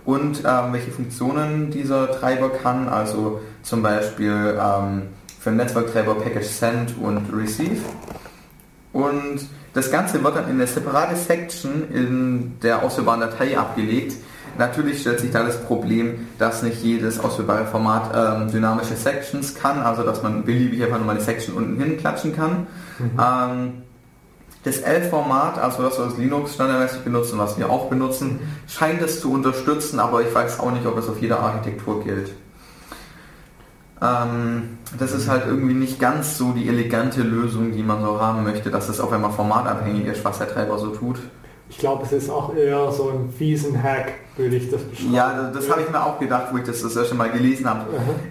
und 0.05 0.43
ähm, 0.45 0.73
welche 0.73 0.91
Funktionen 0.91 1.69
dieser 1.69 2.11
Treiber 2.11 2.49
kann, 2.49 2.89
also 2.89 3.41
zum 3.61 3.83
Beispiel 3.83 4.57
ähm, 4.59 5.03
für 5.39 5.51
den 5.51 5.57
Netzwerktreiber 5.57 6.15
Package 6.15 6.47
Send 6.47 6.95
und 6.99 7.31
Receive. 7.31 7.81
Und 8.91 9.47
das 9.73 9.91
Ganze 9.91 10.23
wird 10.23 10.35
dann 10.35 10.45
in 10.45 10.51
eine 10.51 10.67
separate 10.67 11.15
Section 11.15 11.89
in 11.91 12.59
der 12.61 12.83
ausführbaren 12.83 13.21
Datei 13.21 13.57
abgelegt. 13.57 14.15
Natürlich 14.57 15.01
stellt 15.01 15.19
sich 15.19 15.31
da 15.31 15.43
das 15.43 15.63
Problem, 15.63 16.27
dass 16.37 16.61
nicht 16.63 16.83
jedes 16.83 17.19
ausführbare 17.19 17.65
Format 17.65 18.11
ähm, 18.15 18.51
dynamische 18.51 18.95
Sections 18.95 19.55
kann, 19.55 19.79
also 19.79 20.03
dass 20.03 20.21
man 20.21 20.43
beliebig 20.43 20.83
einfach 20.83 20.97
nur 20.97 21.07
mal 21.07 21.13
eine 21.13 21.21
Section 21.21 21.55
unten 21.55 21.81
hin 21.81 21.97
klatschen 21.97 22.35
kann. 22.35 22.67
Mhm. 22.99 23.19
Ähm, 23.19 23.73
das 24.63 24.77
L-Format, 24.79 25.57
also 25.57 25.83
das, 25.83 25.99
was 25.99 26.17
Linux 26.17 26.53
standardmäßig 26.53 27.01
benutzt 27.01 27.33
und 27.33 27.39
was 27.39 27.57
wir 27.57 27.69
auch 27.69 27.89
benutzen, 27.89 28.39
scheint 28.67 29.01
es 29.01 29.19
zu 29.19 29.31
unterstützen, 29.31 29.99
aber 29.99 30.21
ich 30.21 30.33
weiß 30.33 30.59
auch 30.59 30.71
nicht, 30.71 30.85
ob 30.85 30.97
es 30.97 31.09
auf 31.09 31.21
jeder 31.21 31.39
Architektur 31.39 32.01
gilt. 32.03 32.31
Ähm, 34.01 34.77
das 34.97 35.13
ist 35.13 35.27
halt 35.27 35.45
irgendwie 35.47 35.73
nicht 35.73 35.99
ganz 35.99 36.37
so 36.37 36.51
die 36.51 36.67
elegante 36.67 37.23
Lösung, 37.23 37.71
die 37.71 37.83
man 37.83 38.01
so 38.01 38.21
haben 38.21 38.43
möchte, 38.43 38.69
dass 38.69 38.87
es 38.87 38.99
auf 38.99 39.11
einmal 39.11 39.31
formatabhängig 39.31 40.05
ist, 40.05 40.23
was 40.23 40.37
der 40.37 40.49
Treiber 40.49 40.77
so 40.77 40.89
tut. 40.89 41.19
Ich 41.74 41.80
glaube, 41.80 42.03
es 42.05 42.11
ist 42.11 42.30
auch 42.30 42.55
eher 42.55 42.91
so 42.91 43.09
ein 43.09 43.34
fiesen 43.36 43.82
Hack, 43.82 44.13
würde 44.38 44.55
ich 44.55 44.69
das 44.69 44.84
beschreiben. 44.84 45.13
Ja, 45.13 45.51
das, 45.51 45.65
das 45.65 45.71
habe 45.71 45.82
ich 45.82 45.89
mir 45.89 46.05
auch 46.05 46.19
gedacht, 46.19 46.47
wo 46.51 46.57
ich 46.57 46.63
das 46.63 46.84
das 46.84 46.95
erste 46.95 47.15
Mal 47.15 47.32
gelesen 47.32 47.67
habe. 47.67 47.88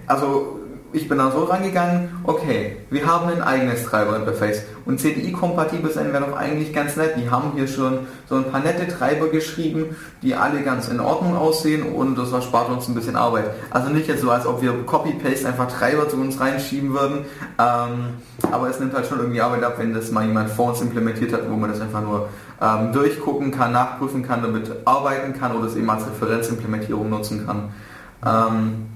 Also 0.07 0.59
ich 0.93 1.09
bin 1.09 1.17
da 1.17 1.31
so 1.31 1.43
rangegangen, 1.43 2.09
okay, 2.23 2.77
wir 2.89 3.05
haben 3.05 3.27
ein 3.27 3.41
eigenes 3.41 3.83
Treiber-Interface 3.83 4.63
und 4.85 4.99
CDI-kompatibel 4.99 5.91
sein 5.91 6.13
wäre 6.13 6.25
doch 6.25 6.37
eigentlich 6.37 6.71
ganz 6.71 6.95
nett. 6.95 7.15
Die 7.17 7.29
haben 7.29 7.53
hier 7.55 7.67
schon 7.67 7.99
so 8.29 8.35
ein 8.35 8.45
paar 8.51 8.59
nette 8.59 8.87
Treiber 8.87 9.29
geschrieben, 9.29 9.95
die 10.21 10.35
alle 10.35 10.61
ganz 10.61 10.87
in 10.87 10.99
Ordnung 10.99 11.35
aussehen 11.35 11.93
und 11.93 12.15
das 12.15 12.31
erspart 12.31 12.69
uns 12.69 12.87
ein 12.87 12.93
bisschen 12.93 13.15
Arbeit. 13.15 13.45
Also 13.71 13.89
nicht 13.89 14.07
jetzt 14.07 14.21
so, 14.21 14.29
als 14.29 14.45
ob 14.45 14.61
wir 14.61 14.73
Copy-Paste 14.85 15.47
einfach 15.47 15.67
Treiber 15.67 16.07
zu 16.07 16.17
uns 16.17 16.39
reinschieben 16.39 16.93
würden, 16.93 17.25
ähm, 17.59 18.15
aber 18.51 18.69
es 18.69 18.79
nimmt 18.79 18.93
halt 18.93 19.07
schon 19.07 19.19
irgendwie 19.19 19.41
Arbeit 19.41 19.63
ab, 19.63 19.75
wenn 19.77 19.93
das 19.93 20.11
mal 20.11 20.25
jemand 20.25 20.51
vor 20.51 20.69
uns 20.69 20.81
implementiert 20.81 21.33
hat, 21.33 21.49
wo 21.49 21.55
man 21.55 21.71
das 21.71 21.81
einfach 21.81 22.01
nur 22.01 22.29
ähm, 22.61 22.93
durchgucken 22.93 23.51
kann, 23.51 23.71
nachprüfen 23.71 24.21
kann, 24.21 24.43
damit 24.43 24.71
arbeiten 24.85 25.33
kann 25.33 25.55
oder 25.55 25.67
es 25.67 25.75
eben 25.75 25.89
als 25.89 26.05
Referenzimplementierung 26.05 27.09
nutzen 27.09 27.47
kann. 27.47 27.71
Ähm, 28.25 28.92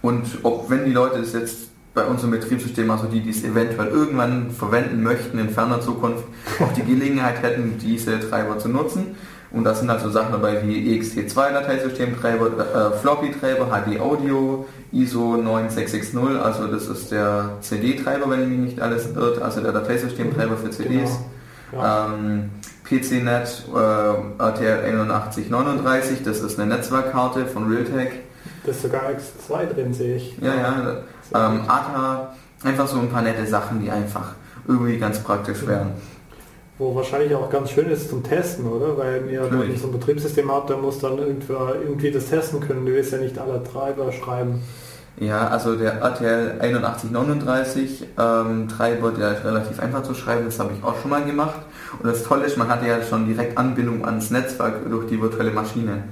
und 0.00 0.26
ob, 0.42 0.70
wenn 0.70 0.84
die 0.84 0.92
Leute 0.92 1.18
es 1.20 1.32
jetzt 1.32 1.68
bei 1.94 2.04
uns 2.04 2.22
im 2.22 2.30
Betriebssystem, 2.30 2.90
also 2.90 3.06
die, 3.06 3.20
die 3.20 3.30
es 3.30 3.44
eventuell 3.44 3.88
irgendwann 3.88 4.50
verwenden 4.50 5.02
möchten 5.02 5.38
in 5.38 5.50
ferner 5.50 5.80
Zukunft, 5.80 6.24
auch 6.60 6.72
die 6.72 6.82
Gelegenheit 6.82 7.42
hätten, 7.42 7.78
diese 7.78 8.18
Treiber 8.20 8.58
zu 8.58 8.68
nutzen. 8.68 9.16
Und 9.50 9.64
das 9.64 9.80
sind 9.80 9.90
also 9.90 10.08
Sachen 10.08 10.32
dabei 10.32 10.66
wie 10.66 10.98
ext2-Dateisystemtreiber, 10.98 12.46
äh, 12.46 12.98
Floppy-Treiber, 12.98 13.66
HD-Audio, 13.66 14.66
ISO 14.92 15.36
9660, 15.36 16.42
also 16.42 16.68
das 16.68 16.86
ist 16.86 17.12
der 17.12 17.58
CD-Treiber, 17.60 18.30
wenn 18.30 18.48
mich 18.48 18.58
nicht 18.58 18.80
alles 18.80 19.14
irrt, 19.14 19.42
also 19.42 19.60
der 19.60 19.72
Dateisystemtreiber 19.72 20.56
für 20.56 20.70
CDs. 20.70 21.18
Genau. 21.70 21.82
Ja. 21.82 22.14
Ähm, 22.14 22.50
PCNet 22.84 23.64
äh, 23.74 24.42
RTL 24.42 25.10
8139, 25.10 26.22
das 26.24 26.40
ist 26.40 26.58
eine 26.58 26.74
Netzwerkkarte 26.74 27.44
von 27.46 27.70
Realtek. 27.70 28.22
Das 28.64 28.76
ist 28.76 28.82
sogar 28.82 29.02
X2 29.10 29.74
drin, 29.74 29.92
sehe 29.92 30.16
ich. 30.16 30.38
Ja, 30.40 30.54
ja. 30.54 30.96
Ähm, 31.34 31.62
ATA, 31.66 32.34
einfach 32.62 32.86
so 32.86 32.98
ein 32.98 33.08
paar 33.08 33.22
nette 33.22 33.46
Sachen, 33.46 33.80
die 33.80 33.90
einfach 33.90 34.34
irgendwie 34.66 34.98
ganz 34.98 35.18
praktisch 35.18 35.66
wären. 35.66 35.90
Wo 36.78 36.94
wahrscheinlich 36.94 37.34
auch 37.34 37.50
ganz 37.50 37.70
schön 37.70 37.90
ist 37.90 38.08
zum 38.08 38.22
Testen, 38.22 38.66
oder? 38.66 38.96
Weil 38.96 39.28
ihr 39.28 39.50
wenn 39.50 39.76
so 39.76 39.88
ein 39.88 39.92
Betriebssystem 39.92 40.50
habt, 40.50 40.70
dann 40.70 40.80
muss 40.80 40.98
dann 40.98 41.18
irgendwie, 41.18 41.52
irgendwie 41.52 42.10
das 42.10 42.26
testen 42.26 42.60
können. 42.60 42.86
Du 42.86 42.92
willst 42.92 43.12
ja 43.12 43.18
nicht 43.18 43.38
alle 43.38 43.62
Treiber 43.62 44.10
schreiben. 44.12 44.62
Ja, 45.18 45.48
also 45.48 45.76
der 45.76 46.00
RTL 46.00 46.58
8139 46.60 48.06
ähm, 48.18 48.68
Treiber, 48.68 49.10
der 49.10 49.32
ist 49.36 49.44
relativ 49.44 49.78
einfach 49.78 50.02
zu 50.02 50.14
schreiben, 50.14 50.46
das 50.46 50.58
habe 50.58 50.70
ich 50.76 50.82
auch 50.82 51.00
schon 51.00 51.10
mal 51.10 51.24
gemacht. 51.24 51.60
Und 51.98 52.08
das 52.08 52.24
Tolle 52.24 52.46
ist, 52.46 52.56
man 52.56 52.68
hatte 52.68 52.86
ja 52.86 53.02
schon 53.02 53.26
direkt 53.26 53.58
Anbindung 53.58 54.04
ans 54.06 54.30
Netzwerk 54.30 54.88
durch 54.88 55.06
die 55.06 55.20
virtuelle 55.20 55.50
Maschine. 55.50 56.04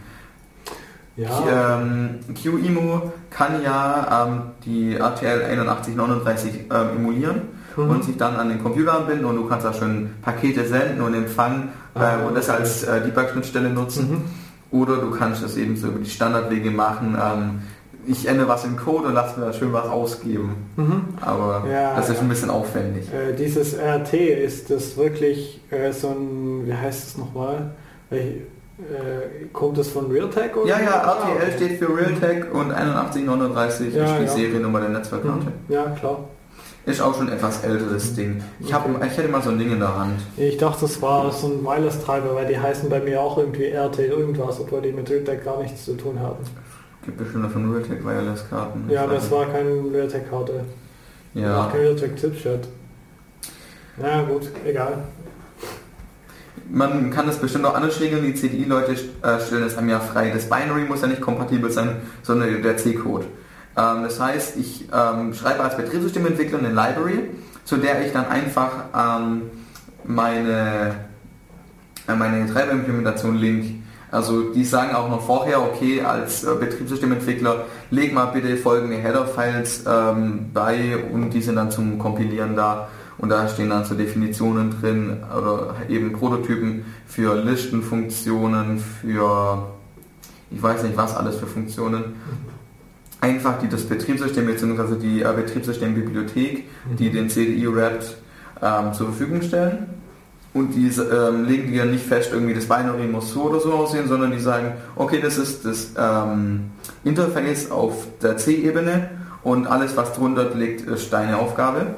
Ja. 1.21 1.79
Ähm, 1.81 2.21
QEMU 2.35 3.11
kann 3.29 3.63
ja 3.63 4.27
ähm, 4.27 4.43
die 4.65 4.97
RTL 4.97 5.43
8139 5.43 6.53
ähm, 6.71 6.97
emulieren 6.97 7.43
mhm. 7.77 7.91
und 7.91 8.05
sich 8.05 8.17
dann 8.17 8.37
an 8.37 8.49
den 8.49 8.63
Computer 8.63 8.95
anbinden 8.95 9.27
und 9.27 9.37
du 9.37 9.47
kannst 9.47 9.67
da 9.67 9.75
schon 9.75 10.11
Pakete 10.23 10.67
senden 10.67 11.03
und 11.03 11.13
empfangen 11.15 11.71
ah, 11.95 12.21
äh, 12.21 12.27
und 12.27 12.35
das 12.35 12.49
als 12.49 12.85
äh, 12.85 13.03
Debug-Schnittstelle 13.03 13.69
nutzen. 13.69 14.11
Mhm. 14.11 14.23
Oder 14.71 14.97
du 14.97 15.11
kannst 15.11 15.43
das 15.43 15.57
eben 15.57 15.77
so 15.77 15.89
über 15.89 15.99
die 15.99 16.09
Standardwege 16.09 16.71
machen. 16.71 17.19
Ähm, 17.21 17.63
ich 18.07 18.27
ändere 18.27 18.49
was 18.49 18.65
im 18.65 18.77
Code 18.77 19.09
und 19.09 19.15
lasse 19.15 19.39
mir 19.39 19.47
da 19.47 19.53
schön 19.53 19.73
was 19.75 19.87
ausgeben. 19.87 20.55
Mhm. 20.77 21.05
Aber 21.21 21.67
ja, 21.71 21.97
das 21.97 22.09
ist 22.09 22.21
ein 22.21 22.29
bisschen 22.29 22.49
aufwendig. 22.49 23.13
Äh, 23.13 23.35
dieses 23.35 23.77
RT, 23.77 24.15
ist 24.15 24.71
das 24.71 24.97
wirklich 24.97 25.61
äh, 25.71 25.93
so 25.93 26.09
ein, 26.09 26.67
wie 26.67 26.75
heißt 26.75 27.09
es 27.09 27.19
nochmal? 27.19 27.73
Äh, 28.81 29.47
kommt 29.53 29.79
das 29.79 29.89
von 29.89 30.11
Realtek? 30.11 30.57
Oder? 30.57 30.69
Ja, 30.69 30.81
ja, 30.81 31.13
RTL 31.13 31.49
ah, 31.49 31.57
steht 31.57 31.79
für 31.79 31.97
Realtek 31.97 32.53
und 32.55 32.73
8139 32.73 33.95
ja, 33.95 34.05
ist 34.05 34.19
die 34.19 34.25
ja. 34.25 34.29
Seriennummer 34.29 34.81
der 34.81 34.89
Netzwerkkarte. 34.91 35.47
Mhm. 35.47 35.75
Ja, 35.75 35.85
klar. 35.91 36.25
Ist 36.87 37.01
auch 37.03 37.15
schon 37.15 37.31
etwas 37.31 37.63
älteres 37.63 38.15
Ding. 38.15 38.43
Ich, 38.59 38.73
hab, 38.73 38.89
ich 39.05 39.17
hätte 39.17 39.29
mal 39.29 39.43
so 39.43 39.51
ein 39.51 39.59
Ding 39.59 39.71
in 39.71 39.81
der 39.81 39.97
Hand. 39.97 40.19
Ich 40.39 40.57
dachte, 40.57 40.81
das 40.83 41.01
war 41.03 41.31
so 41.31 41.49
ein 41.49 41.63
Wireless-Treiber, 41.63 42.35
weil 42.35 42.47
die 42.47 42.59
heißen 42.59 42.89
bei 42.89 43.01
mir 43.01 43.21
auch 43.21 43.37
irgendwie 43.37 43.67
RT 43.67 43.99
irgendwas, 43.99 44.59
obwohl 44.61 44.81
die 44.81 44.93
mit 44.93 45.09
Realtek 45.11 45.45
gar 45.45 45.61
nichts 45.61 45.85
zu 45.85 45.95
tun 45.95 46.19
haben. 46.19 46.39
Gibt 47.05 47.19
bestimmt 47.19 47.53
von 47.53 47.71
Realtek 47.71 48.03
Wireless-Karten. 48.03 48.89
Ja, 48.89 49.07
das 49.07 49.31
war 49.31 49.47
keine 49.47 49.71
Realtek-Karte. 49.93 50.65
Ja. 51.35 51.59
War 51.59 51.71
kein 51.71 51.81
Realtek-Chipset. 51.81 52.67
Na 53.99 54.23
gut, 54.23 54.51
egal. 54.65 55.05
Man 56.73 57.11
kann 57.11 57.27
das 57.27 57.39
bestimmt 57.39 57.67
auch 57.67 57.75
anders 57.75 58.01
regeln. 58.01 58.25
Die 58.25 58.35
CDI-Leute 58.35 58.93
äh, 58.93 59.41
stellen 59.41 59.65
es 59.65 59.77
einem 59.77 59.89
ja 59.89 60.01
frei. 60.01 60.31
Das 60.31 60.49
Binary 60.49 60.85
muss 60.85 61.03
ja 61.03 61.09
nicht 61.09 61.21
kompatibel 61.21 61.71
sein, 61.71 61.97
sondern 62.23 62.63
der 62.63 62.77
C-Code. 62.77 63.27
Ähm, 63.77 64.03
das 64.03 64.21
heißt, 64.21 64.57
ich 64.57 64.89
ähm, 64.93 65.35
schreibe 65.35 65.63
als 65.63 65.77
Betriebssystementwickler 65.77 66.59
eine 66.59 66.69
Library, 66.69 67.31
zu 67.65 67.77
der 67.77 68.05
ich 68.05 68.13
dann 68.13 68.27
einfach 68.27 68.71
ähm, 68.97 69.43
meine, 70.05 70.95
äh, 72.09 72.15
meine 72.15 72.53
Treiberimplementation 72.53 73.37
link. 73.37 73.83
Also 74.13 74.51
die 74.53 74.65
sagen 74.65 74.95
auch 74.95 75.09
noch 75.09 75.25
vorher, 75.25 75.63
okay, 75.63 76.03
als 76.03 76.45
äh, 76.45 76.55
Betriebssystementwickler 76.55 77.65
leg 77.91 78.13
mal 78.13 78.27
bitte 78.27 78.57
folgende 78.57 78.97
Header-Files 78.97 79.85
bei 80.53 80.97
und 81.13 81.31
die 81.31 81.41
sind 81.41 81.57
dann 81.57 81.71
zum 81.71 81.99
Kompilieren 81.99 82.57
da. 82.57 82.89
Und 83.21 83.29
da 83.29 83.47
stehen 83.49 83.69
dann 83.69 83.85
so 83.85 83.95
Definitionen 83.95 84.81
drin 84.81 85.19
oder 85.37 85.77
eben 85.89 86.13
Prototypen 86.13 86.87
für 87.07 87.35
Listenfunktionen, 87.35 88.79
für 88.79 89.69
ich 90.51 90.63
weiß 90.63 90.83
nicht 90.85 90.97
was 90.97 91.15
alles 91.15 91.37
für 91.37 91.47
Funktionen. 91.47 92.17
Einfach 93.21 93.59
die 93.59 93.69
das 93.69 93.85
Betriebssystem 93.85 94.47
bzw. 94.47 94.97
die 94.97 95.21
äh, 95.21 95.33
Betriebssystembibliothek, 95.37 96.65
die 96.99 97.09
mhm. 97.11 97.13
den 97.13 97.29
CDI 97.29 97.67
wrapped 97.75 98.17
ähm, 98.63 98.95
zur 98.95 99.09
Verfügung 99.09 99.43
stellen. 99.43 99.87
Und 100.53 100.75
die 100.75 100.89
ähm, 100.89 101.45
legen 101.45 101.69
die 101.71 101.77
ja 101.77 101.85
nicht 101.85 102.05
fest, 102.05 102.31
irgendwie 102.33 102.55
das 102.55 102.65
Binary 102.65 103.07
muss 103.07 103.31
so 103.31 103.43
oder 103.43 103.61
so 103.61 103.73
aussehen, 103.73 104.09
sondern 104.09 104.33
die 104.33 104.41
sagen, 104.41 104.73
okay, 104.97 105.21
das 105.23 105.39
ist 105.39 105.65
das 105.65 105.93
ähm, 105.97 106.71
Interface 107.05 107.71
auf 107.71 108.07
der 108.21 108.37
C-Ebene 108.37 109.11
und 109.45 109.67
alles, 109.67 109.97
was 109.97 110.13
drunter 110.15 110.53
liegt, 110.55 110.81
ist 110.89 111.13
deine 111.13 111.39
Aufgabe. 111.39 111.95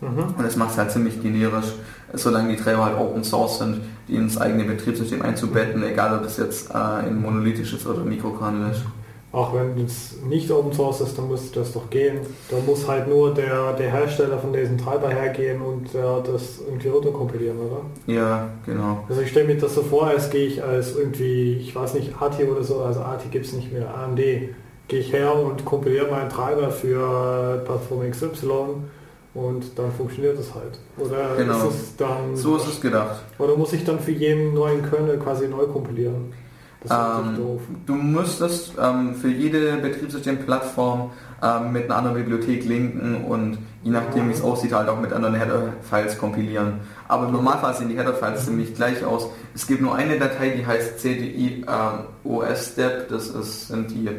Mhm. 0.00 0.34
Und 0.36 0.44
das 0.44 0.56
macht 0.56 0.72
es 0.72 0.78
halt 0.78 0.90
ziemlich 0.90 1.20
generisch, 1.20 1.72
solange 2.12 2.54
die 2.54 2.60
Treiber 2.60 2.84
halt 2.84 2.98
Open 2.98 3.24
Source 3.24 3.58
sind, 3.58 3.80
die 4.08 4.16
ins 4.16 4.38
eigene 4.38 4.64
Betriebssystem 4.64 5.22
einzubetten, 5.22 5.82
egal 5.82 6.16
ob 6.16 6.24
das 6.24 6.36
jetzt 6.36 6.70
äh, 6.70 6.74
ein 6.74 7.20
monolithisches 7.20 7.86
oder 7.86 8.00
Mikrokernel 8.00 8.70
ist. 8.72 8.82
Auch 9.32 9.52
wenn 9.52 9.84
es 9.84 10.22
nicht 10.28 10.48
Open 10.52 10.72
Source 10.72 11.00
ist, 11.00 11.18
dann 11.18 11.28
müsste 11.28 11.58
das 11.58 11.72
doch 11.72 11.90
gehen. 11.90 12.18
Da 12.48 12.56
muss 12.64 12.86
halt 12.86 13.08
nur 13.08 13.34
der, 13.34 13.72
der 13.72 13.90
Hersteller 13.90 14.38
von 14.38 14.52
diesem 14.52 14.78
Treiber 14.78 15.08
hergehen 15.08 15.60
und 15.60 15.92
äh, 15.92 15.98
das 16.24 16.60
irgendwie 16.64 16.88
runterkompilieren, 16.88 17.58
oder? 17.58 17.80
Ja, 18.06 18.48
genau. 18.64 19.02
Also 19.08 19.22
ich 19.22 19.30
stelle 19.30 19.48
mir 19.48 19.58
das 19.58 19.74
so 19.74 19.82
vor, 19.82 20.06
als 20.06 20.30
gehe 20.30 20.46
ich 20.46 20.62
als 20.62 20.96
irgendwie, 20.96 21.54
ich 21.54 21.74
weiß 21.74 21.94
nicht, 21.94 22.12
ATI 22.20 22.44
oder 22.44 22.62
so, 22.62 22.82
also 22.82 23.00
ATI 23.00 23.28
gibt 23.28 23.46
es 23.46 23.54
nicht 23.54 23.72
mehr, 23.72 23.92
AMD, 23.92 24.18
gehe 24.86 25.00
ich 25.00 25.12
her 25.12 25.34
und 25.34 25.64
kompiliere 25.64 26.08
meinen 26.12 26.30
Treiber 26.30 26.70
für 26.70 27.60
Plattform 27.64 28.08
XY 28.08 28.84
und 29.34 29.76
dann 29.78 29.90
funktioniert 29.92 30.38
es 30.38 30.54
halt. 30.54 30.78
Oder 30.96 31.36
Genau. 31.36 31.68
ist 31.68 31.74
es 31.74 31.96
dann 31.96 32.36
So 32.36 32.56
ist 32.56 32.68
es 32.68 32.80
gedacht. 32.80 33.20
oder 33.38 33.56
muss 33.56 33.72
ich 33.72 33.84
dann 33.84 33.98
für 34.00 34.12
jeden 34.12 34.54
neuen 34.54 34.88
Kernel 34.88 35.18
quasi 35.18 35.48
neu 35.48 35.66
kompilieren? 35.66 36.32
Das 36.86 36.92
Ähm, 36.92 37.36
doof. 37.38 37.62
du 37.86 37.94
müsstest 37.94 38.72
ähm, 38.80 39.14
für 39.14 39.28
jede 39.28 39.76
Betriebssystemplattform 39.78 41.10
ähm, 41.42 41.72
mit 41.72 41.84
einer 41.84 41.96
anderen 41.96 42.16
Bibliothek 42.16 42.64
linken 42.66 43.24
und 43.24 43.58
je 43.82 43.90
nachdem 43.90 44.28
wie 44.28 44.32
es 44.32 44.42
aussieht 44.42 44.72
halt 44.72 44.88
auch 44.88 45.00
mit 45.00 45.12
anderen 45.12 45.34
Header-Files 45.34 46.18
kompilieren. 46.18 46.80
Aber 47.08 47.26
im 47.26 47.32
Normalfall 47.32 47.74
sehen 47.74 47.88
die 47.88 47.96
Header-Files 47.98 48.44
ziemlich 48.44 48.74
gleich 48.74 49.02
aus. 49.04 49.28
Es 49.54 49.66
gibt 49.66 49.80
nur 49.80 49.94
eine 49.94 50.18
Datei, 50.18 50.50
die 50.50 50.66
heißt 50.66 51.00
CDI 51.00 51.64
ähm, 51.66 52.04
OS-Step, 52.24 53.08
das 53.08 53.28
ist, 53.28 53.68
sind 53.68 53.90
die 53.90 54.10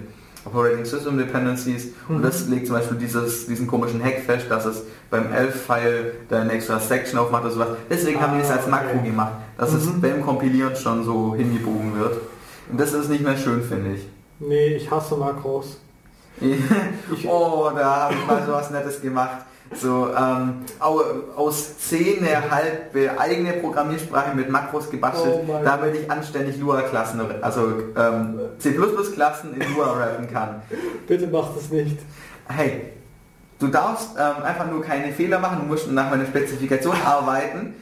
Operating 0.45 0.85
System 0.85 1.17
Dependencies 1.17 1.87
und 2.07 2.21
das 2.21 2.47
legt 2.47 2.67
zum 2.67 2.75
Beispiel 2.75 2.97
dieses, 2.97 3.47
diesen 3.47 3.65
komischen 3.67 4.03
Hack 4.03 4.19
fest, 4.25 4.45
dass 4.49 4.65
es 4.65 4.83
beim 5.09 5.31
elf-File 5.33 6.13
da 6.29 6.41
eine 6.41 6.51
extra 6.53 6.79
Section 6.79 7.17
aufmacht 7.19 7.43
oder 7.45 7.51
sowas. 7.53 7.67
Deswegen 7.89 8.21
haben 8.21 8.33
die 8.35 8.41
das 8.41 8.51
als 8.51 8.65
Ah, 8.65 8.69
Makro 8.69 8.99
okay. 8.99 9.09
gemacht, 9.09 9.33
dass 9.57 9.73
es 9.73 9.85
Mhm. 9.85 10.01
beim 10.01 10.21
Kompilieren 10.21 10.75
schon 10.75 11.03
so 11.03 11.33
hingebogen 11.35 11.97
wird. 11.99 12.17
Und 12.71 12.79
das 12.79 12.93
ist 12.93 13.09
nicht 13.09 13.23
mehr 13.23 13.37
schön, 13.37 13.61
finde 13.63 13.95
ich. 13.95 14.07
Nee, 14.39 14.75
ich 14.75 14.89
hasse 14.91 15.15
Makros. 15.15 15.77
Oh, 17.27 17.69
da 17.75 18.01
habe 18.01 18.13
ich 18.15 18.27
mal 18.27 18.43
so 18.45 18.51
was 18.51 18.69
Nettes 18.69 19.01
gemacht. 19.01 19.45
So 19.73 20.09
ähm, 20.15 20.61
au- 20.79 21.01
aus 21.35 21.79
C 21.79 22.17
eine 22.19 22.49
halbe 22.51 23.19
eigene 23.19 23.53
Programmiersprache 23.53 24.35
mit 24.35 24.49
Makros 24.49 24.89
gebastelt, 24.89 25.39
Oh 25.47 25.59
damit 25.63 25.95
ich 25.95 26.09
anständig 26.09 26.57
Lua-Klassen, 26.59 27.19
also 27.41 27.61
ähm, 27.97 28.39
C++-Klassen 28.59 29.53
in 29.59 29.75
Lua 29.75 29.93
rappen 29.93 30.31
kann. 30.31 30.61
bitte 31.07 31.27
mach 31.27 31.53
das 31.55 31.69
nicht. 31.71 31.97
Hey, 32.47 32.93
du 33.59 33.67
darfst 33.67 34.11
ähm, 34.17 34.43
einfach 34.43 34.69
nur 34.69 34.81
keine 34.81 35.11
Fehler 35.11 35.39
machen, 35.39 35.57
du 35.61 35.65
musst 35.65 35.91
nach 35.91 36.09
meiner 36.11 36.25
Spezifikation 36.25 36.95
arbeiten. 37.03 37.75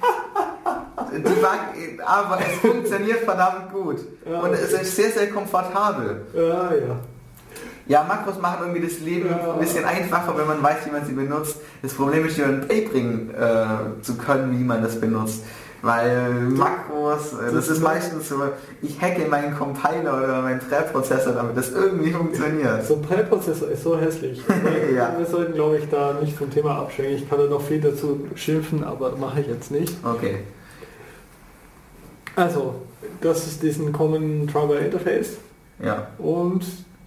Mag, 1.42 1.60
aber 2.06 2.40
es 2.40 2.58
funktioniert 2.60 3.20
verdammt 3.20 3.72
gut. 3.72 3.98
Ja, 4.26 4.40
Und 4.40 4.50
okay. 4.52 4.60
es 4.64 4.74
ist 4.74 4.96
sehr, 4.96 5.12
sehr 5.12 5.30
komfortabel. 5.30 6.26
Ja, 6.34 6.42
ja. 6.74 6.96
Ja, 7.88 8.04
Makros 8.08 8.40
machen 8.40 8.60
irgendwie 8.68 8.88
das 8.88 9.00
Leben 9.02 9.30
Ja. 9.30 9.54
ein 9.54 9.60
bisschen 9.60 9.84
einfacher, 9.84 10.38
wenn 10.38 10.48
man 10.48 10.64
weiß, 10.64 10.86
wie 10.86 10.92
man 10.92 11.06
sie 11.06 11.12
benutzt. 11.14 11.58
Das 11.82 11.94
Problem 11.94 12.26
ist, 12.26 12.38
jemanden 12.38 12.68
beibringen 12.68 13.30
äh, 13.36 14.02
zu 14.02 14.16
können, 14.16 14.58
wie 14.58 14.64
man 14.64 14.82
das 14.82 15.00
benutzt. 15.02 15.44
Weil 15.82 16.32
Makros, 16.32 17.34
äh, 17.34 17.52
das 17.54 17.68
ist 17.68 17.82
meistens 17.84 18.30
so, 18.30 18.42
ich 18.82 19.02
hacke 19.02 19.28
meinen 19.28 19.54
Compiler 19.58 20.18
oder 20.18 20.42
meinen 20.42 20.62
Präprozessor, 20.62 21.34
damit 21.34 21.58
das 21.58 21.72
irgendwie 21.74 22.12
funktioniert. 22.12 22.86
So 22.86 22.96
ein 22.96 23.02
Präprozessor 23.02 23.68
ist 23.70 23.84
so 23.84 24.00
hässlich. 24.00 24.42
Ja. 24.96 25.14
Wir 25.18 25.26
sollten, 25.26 25.54
glaube 25.54 25.78
ich, 25.80 25.90
da 25.90 26.14
nicht 26.22 26.38
vom 26.38 26.50
Thema 26.50 26.78
abschwenken. 26.80 27.16
Ich 27.16 27.30
kann 27.30 27.40
da 27.40 27.46
noch 27.48 27.62
viel 27.62 27.82
dazu 27.82 28.26
schimpfen, 28.36 28.84
aber 28.86 29.14
mache 29.18 29.42
ich 29.42 29.48
jetzt 29.48 29.72
nicht. 29.72 29.94
Okay. 30.06 30.38
Also, 32.36 32.76
das 33.22 33.46
ist 33.48 33.62
diesen 33.64 33.92
Common 33.92 34.48
Driver 34.48 34.80
Interface 34.80 35.38
Ja. 35.84 36.08
und 36.18 36.64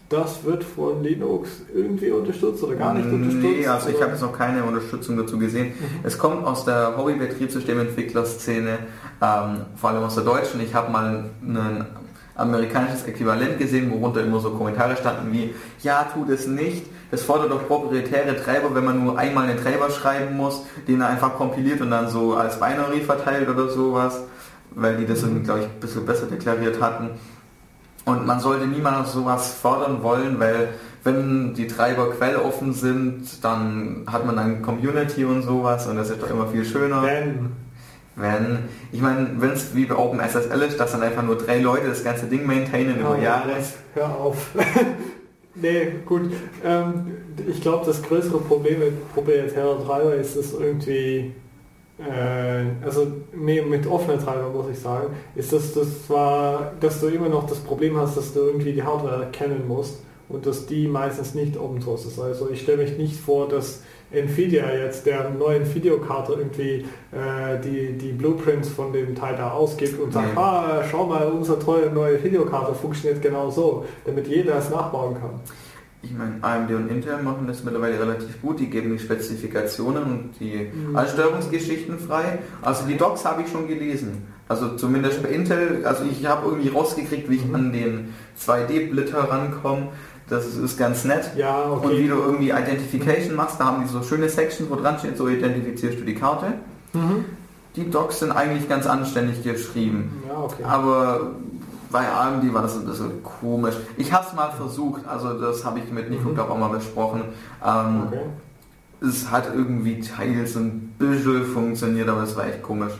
das 0.08 0.44
wird 0.44 0.62
von 0.62 1.02
Linux 1.02 1.50
irgendwie 1.74 2.10
unterstützt 2.10 2.62
oder 2.62 2.76
gar 2.76 2.94
nicht 2.94 3.06
unterstützt. 3.06 3.42
Nee, 3.42 3.66
also 3.66 3.88
ich 3.88 4.00
habe 4.00 4.12
jetzt 4.12 4.22
noch 4.22 4.36
keine 4.36 4.62
Unterstützung 4.62 5.16
dazu 5.16 5.38
gesehen. 5.38 5.68
Mhm. 5.68 6.00
Es 6.04 6.16
kommt 6.16 6.46
aus 6.46 6.64
der 6.64 6.96
Hobby-Betriebssystementwicklerszene, 6.96 8.78
ähm, 9.20 9.56
vor 9.74 9.90
allem 9.90 10.04
aus 10.04 10.14
der 10.14 10.24
deutschen. 10.24 10.60
Ich 10.60 10.74
habe 10.74 10.92
mal 10.92 11.24
ein 11.42 11.86
amerikanisches 12.36 13.04
Äquivalent 13.04 13.58
gesehen, 13.58 13.90
worunter 13.90 14.22
immer 14.22 14.38
so 14.40 14.50
Kommentare 14.50 14.96
standen 14.96 15.32
wie, 15.32 15.54
ja, 15.82 16.06
tu 16.12 16.24
das 16.24 16.46
nicht, 16.46 16.86
das 17.10 17.22
fordert 17.22 17.50
doch 17.50 17.66
proprietäre 17.66 18.36
Treiber, 18.36 18.74
wenn 18.74 18.84
man 18.84 19.02
nur 19.02 19.18
einmal 19.18 19.48
einen 19.48 19.58
Treiber 19.58 19.90
schreiben 19.90 20.36
muss, 20.36 20.64
den 20.86 21.00
er 21.00 21.08
einfach 21.08 21.34
kompiliert 21.34 21.80
und 21.80 21.90
dann 21.90 22.08
so 22.08 22.34
als 22.34 22.60
Binary 22.60 23.00
verteilt 23.00 23.48
oder 23.48 23.68
sowas, 23.68 24.20
weil 24.72 24.96
die 24.98 25.06
das, 25.06 25.22
irgendwie, 25.22 25.44
glaube 25.44 25.60
ich, 25.60 25.66
ein 25.66 25.80
bisschen 25.80 26.04
besser 26.04 26.26
deklariert 26.26 26.80
hatten. 26.80 27.10
Und 28.06 28.24
man 28.24 28.40
sollte 28.40 28.66
niemals 28.66 29.12
sowas 29.12 29.52
fordern 29.52 30.02
wollen, 30.02 30.38
weil 30.38 30.68
wenn 31.02 31.54
die 31.54 31.66
Treiber 31.66 32.10
quelloffen 32.10 32.72
sind, 32.72 33.44
dann 33.44 34.04
hat 34.10 34.24
man 34.24 34.36
dann 34.36 34.62
Community 34.62 35.24
und 35.24 35.42
sowas 35.42 35.86
und 35.86 35.96
das 35.96 36.10
ist 36.10 36.22
doch 36.22 36.30
immer 36.30 36.46
viel 36.46 36.64
schöner. 36.64 37.02
Wenn. 37.02 37.52
Wenn, 38.14 38.60
ich 38.92 39.02
meine, 39.02 39.28
wenn 39.36 39.50
es 39.50 39.74
wie 39.74 39.84
bei 39.84 39.94
OpenSSL 39.94 40.62
ist, 40.62 40.80
dass 40.80 40.92
dann 40.92 41.02
einfach 41.02 41.22
nur 41.22 41.36
drei 41.36 41.58
Leute 41.58 41.88
das 41.88 42.02
ganze 42.02 42.26
Ding 42.26 42.46
maintainen 42.46 42.98
über 42.98 43.16
Oh, 43.18 43.22
Jahre. 43.22 43.50
Hör 43.92 44.08
auf. 44.08 44.52
nee, 45.54 45.88
gut. 46.06 46.32
Ähm, 46.64 47.12
ich 47.46 47.60
glaube, 47.60 47.84
das 47.84 48.02
größere 48.02 48.38
Problem 48.38 48.78
mit 48.78 49.14
proprietärer 49.14 49.84
Treiber 49.84 50.14
ist 50.14 50.34
es 50.34 50.54
irgendwie, 50.54 51.34
äh, 51.98 52.84
also 52.84 53.06
nee, 53.34 53.62
mit 53.62 53.86
offenen 53.86 54.18
Treiber 54.18 54.50
muss 54.50 54.66
ich 54.70 54.78
sagen, 54.78 55.14
ist 55.34 55.52
das, 55.52 55.72
das 55.72 56.06
zwar, 56.06 56.72
dass 56.80 57.00
du 57.00 57.08
immer 57.08 57.28
noch 57.28 57.46
das 57.46 57.58
Problem 57.58 57.96
hast, 57.96 58.16
dass 58.16 58.34
du 58.34 58.40
irgendwie 58.40 58.72
die 58.72 58.82
Hardware 58.82 59.28
kennen 59.32 59.66
musst 59.66 60.02
und 60.28 60.44
dass 60.44 60.66
die 60.66 60.88
meistens 60.88 61.34
nicht 61.34 61.56
Open 61.56 61.80
Source 61.80 62.06
ist. 62.06 62.18
Also 62.18 62.50
ich 62.50 62.62
stelle 62.62 62.82
mich 62.82 62.98
nicht 62.98 63.16
vor, 63.18 63.48
dass 63.48 63.82
Nvidia 64.10 64.72
jetzt 64.72 65.06
der 65.06 65.30
neuen 65.30 65.74
Videokarte 65.74 66.34
irgendwie 66.34 66.84
äh, 67.12 67.58
die, 67.64 67.92
die 67.98 68.12
Blueprints 68.12 68.68
von 68.68 68.92
dem 68.92 69.14
Teil 69.14 69.36
da 69.36 69.50
ausgibt 69.50 69.98
und 70.00 70.12
sagt, 70.12 70.36
ah, 70.36 70.82
schau 70.88 71.06
mal, 71.06 71.26
unsere 71.26 71.58
tolle 71.58 71.90
neue 71.90 72.22
Videokarte 72.22 72.74
funktioniert 72.74 73.22
genau 73.22 73.50
so, 73.50 73.84
damit 74.04 74.28
jeder 74.28 74.58
es 74.58 74.70
nachbauen 74.70 75.14
kann. 75.14 75.40
Ich 76.08 76.16
meine, 76.16 76.34
AMD 76.42 76.70
und 76.74 76.88
Intel 76.88 77.20
machen 77.22 77.46
das 77.48 77.64
mittlerweile 77.64 77.98
relativ 77.98 78.40
gut. 78.40 78.60
Die 78.60 78.70
geben 78.70 78.92
die 78.92 78.98
Spezifikationen 78.98 80.02
und 80.04 80.30
die 80.40 80.70
Mhm. 80.72 80.96
Einstellungsgeschichten 80.96 81.98
frei. 81.98 82.38
Also 82.62 82.86
die 82.86 82.96
Docs 82.96 83.24
habe 83.24 83.42
ich 83.42 83.48
schon 83.50 83.66
gelesen. 83.66 84.22
Also 84.48 84.76
zumindest 84.76 85.22
bei 85.22 85.30
Intel, 85.30 85.84
also 85.84 86.04
ich 86.04 86.24
habe 86.24 86.46
irgendwie 86.48 86.68
rausgekriegt, 86.68 87.28
wie 87.28 87.36
ich 87.36 87.44
Mhm. 87.46 87.54
an 87.56 87.72
den 87.72 88.14
2D-Blitter 88.38 89.18
rankomme. 89.28 89.88
Das 90.28 90.44
ist, 90.56 90.76
ganz 90.76 91.04
nett. 91.04 91.30
Ja, 91.36 91.62
Und 91.64 91.82
wie 91.84 91.86
okay. 91.94 92.08
du 92.08 92.14
irgendwie 92.16 92.50
Identification 92.50 93.36
machst, 93.36 93.60
da 93.60 93.66
haben 93.66 93.82
die 93.84 93.88
so 93.88 94.02
schöne 94.02 94.28
Sections, 94.28 94.68
wo 94.70 94.74
dran 94.74 94.98
steht, 94.98 95.16
so 95.16 95.28
identifizierst 95.28 96.00
du 96.00 96.04
die 96.04 96.14
Karte. 96.16 96.46
Mhm. 96.92 97.24
Die 97.76 97.88
Docs 97.90 98.20
sind 98.20 98.32
eigentlich 98.32 98.68
ganz 98.68 98.86
anständig 98.86 99.42
geschrieben. 99.44 100.22
Ja, 100.28 100.38
okay. 100.42 100.64
Aber 100.64 101.32
bei 101.96 102.06
AMD 102.06 102.52
war 102.52 102.60
das 102.60 102.76
ein 102.76 102.84
bisschen 102.84 103.22
komisch. 103.22 103.74
Ich 103.96 104.12
habe 104.12 104.26
es 104.28 104.34
mal 104.34 104.50
versucht, 104.50 105.06
also 105.06 105.40
das 105.40 105.64
habe 105.64 105.78
ich 105.78 105.90
mit 105.90 106.10
Nico 106.10 106.28
Mhm. 106.28 106.34
glaube 106.34 106.52
auch 106.52 106.58
mal 106.58 106.68
besprochen. 106.68 107.22
Ähm, 107.64 108.02
okay. 108.06 108.20
Es 109.00 109.30
hat 109.30 109.48
irgendwie 109.54 110.00
teils 110.00 110.56
ein 110.56 110.94
bisschen 110.98 111.44
funktioniert, 111.46 112.06
aber 112.08 112.22
es 112.22 112.36
war 112.36 112.46
echt 112.48 112.62
komisch. 112.62 112.92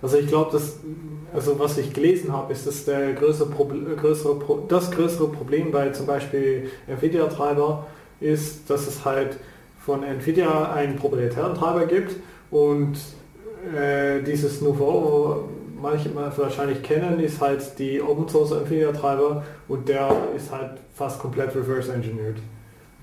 Also 0.00 0.16
ich 0.16 0.26
glaube, 0.28 0.52
dass 0.52 0.78
also 1.34 1.58
was 1.58 1.76
ich 1.76 1.92
gelesen 1.92 2.32
habe, 2.32 2.52
ist, 2.54 2.66
dass 2.66 2.86
der 2.86 3.12
größere 3.12 3.50
Proble 3.50 3.94
größere 3.96 4.36
Pro 4.36 4.64
das 4.68 4.90
größere 4.90 5.28
Problem 5.28 5.70
bei 5.70 5.90
zum 5.90 6.06
Beispiel 6.06 6.70
Nvidia-Treiber 6.88 7.86
ist, 8.20 8.70
dass 8.70 8.86
es 8.86 9.04
halt 9.04 9.36
von 9.84 10.02
Nvidia 10.02 10.72
einen 10.72 10.96
proprietären 10.96 11.54
Treiber 11.54 11.84
gibt 11.84 12.16
und 12.50 12.96
äh, 13.76 14.22
dieses 14.22 14.62
Nouveau, 14.62 15.48
manche 15.80 16.10
wahrscheinlich 16.14 16.82
kennen, 16.82 17.20
ist 17.20 17.40
halt 17.40 17.78
die 17.78 18.00
Open 18.00 18.28
Source 18.28 18.52
Nvidia 18.52 18.92
Treiber 18.92 19.42
und 19.68 19.88
der 19.88 20.10
ist 20.36 20.50
halt 20.50 20.78
fast 20.94 21.18
komplett 21.18 21.54
reverse 21.54 21.92
engineered. 21.92 22.36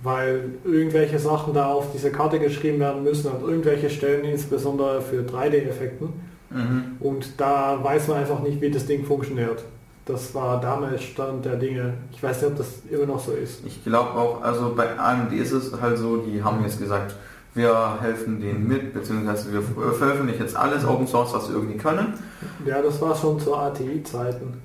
Weil 0.04 0.52
irgendwelche 0.64 1.18
Sachen 1.18 1.54
da 1.54 1.68
auf 1.68 1.92
diese 1.94 2.12
Karte 2.12 2.40
geschrieben 2.40 2.80
werden 2.80 3.04
müssen 3.04 3.32
an 3.32 3.42
irgendwelche 3.42 3.90
Stellen, 3.90 4.24
insbesondere 4.26 5.02
für 5.02 5.22
3D-Effekten. 5.22 6.10
Mhm. 6.50 6.98
Und 7.00 7.40
da 7.40 7.80
weiß 7.82 8.08
man 8.08 8.18
einfach 8.18 8.40
nicht, 8.42 8.62
wie 8.62 8.70
das 8.70 8.86
Ding 8.86 9.06
funktioniert. 9.06 9.64
Das 10.06 10.34
war 10.34 10.62
damals 10.62 11.04
Stand 11.04 11.44
der 11.44 11.58
Dinge. 11.58 11.96
Ich 12.12 12.24
weiß 12.24 12.42
nicht, 12.42 12.52
ob 12.52 12.58
das 12.58 12.84
immer 12.90 13.06
noch 13.06 13.20
so 13.20 13.34
ist. 13.34 13.66
Ich 13.66 13.84
glaube 13.84 14.12
auch, 14.12 14.42
also 14.42 14.74
bei 14.74 14.98
AMD 14.98 15.34
ist 15.34 15.52
es 15.52 15.82
halt 15.82 15.98
so, 15.98 16.18
die 16.18 16.42
haben 16.42 16.64
jetzt 16.64 16.80
gesagt, 16.80 17.16
wir 17.58 18.00
helfen 18.02 18.40
denen 18.40 18.68
mit, 18.68 18.94
beziehungsweise 18.94 19.52
wir 19.52 19.62
veröffentlichen 19.62 20.42
jetzt 20.44 20.56
alles 20.56 20.86
Open 20.86 21.08
Source, 21.08 21.34
was 21.34 21.50
wir 21.50 21.56
irgendwie 21.56 21.78
können. 21.78 22.14
Ja, 22.66 22.82
das 22.82 23.02
war 23.02 23.16
schon 23.16 23.40
zu 23.40 23.56
ATI-Zeiten. 23.56 24.62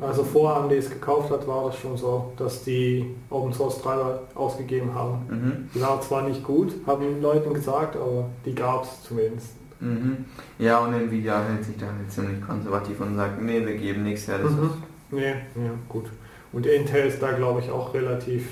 Also 0.00 0.22
vor 0.22 0.56
AMD 0.56 0.70
es 0.72 0.88
gekauft 0.90 1.32
hat, 1.32 1.46
war 1.48 1.66
das 1.66 1.76
schon 1.78 1.96
so, 1.96 2.32
dass 2.36 2.62
die 2.62 3.04
Open 3.30 3.52
Source 3.52 3.82
Treiber 3.82 4.20
ausgegeben 4.36 4.94
haben. 4.94 5.26
Mhm. 5.28 5.70
Die 5.74 5.80
waren 5.80 6.00
zwar 6.02 6.22
nicht 6.22 6.44
gut, 6.44 6.72
haben 6.86 7.20
Leuten 7.20 7.52
gesagt, 7.52 7.96
aber 7.96 8.26
die 8.46 8.54
gab 8.54 8.84
es 8.84 9.02
zumindest. 9.02 9.54
Mhm. 9.80 10.24
Ja, 10.58 10.78
und 10.78 10.92
Nvidia 10.94 11.42
hält 11.42 11.64
sich 11.64 11.76
da 11.76 11.86
halt 11.86 12.10
ziemlich 12.12 12.40
konservativ 12.46 13.00
und 13.00 13.16
sagt, 13.16 13.42
nee, 13.42 13.64
wir 13.64 13.76
geben 13.76 14.04
nichts 14.04 14.28
her. 14.28 14.38
Das 14.38 14.52
Mhm. 14.52 14.64
ist 14.64 14.72
Nee, 15.10 15.30
ja, 15.30 15.70
gut. 15.88 16.04
Und 16.52 16.66
Intel 16.66 17.06
ist 17.06 17.22
da 17.22 17.32
glaube 17.32 17.60
ich 17.60 17.70
auch 17.70 17.92
relativ 17.94 18.46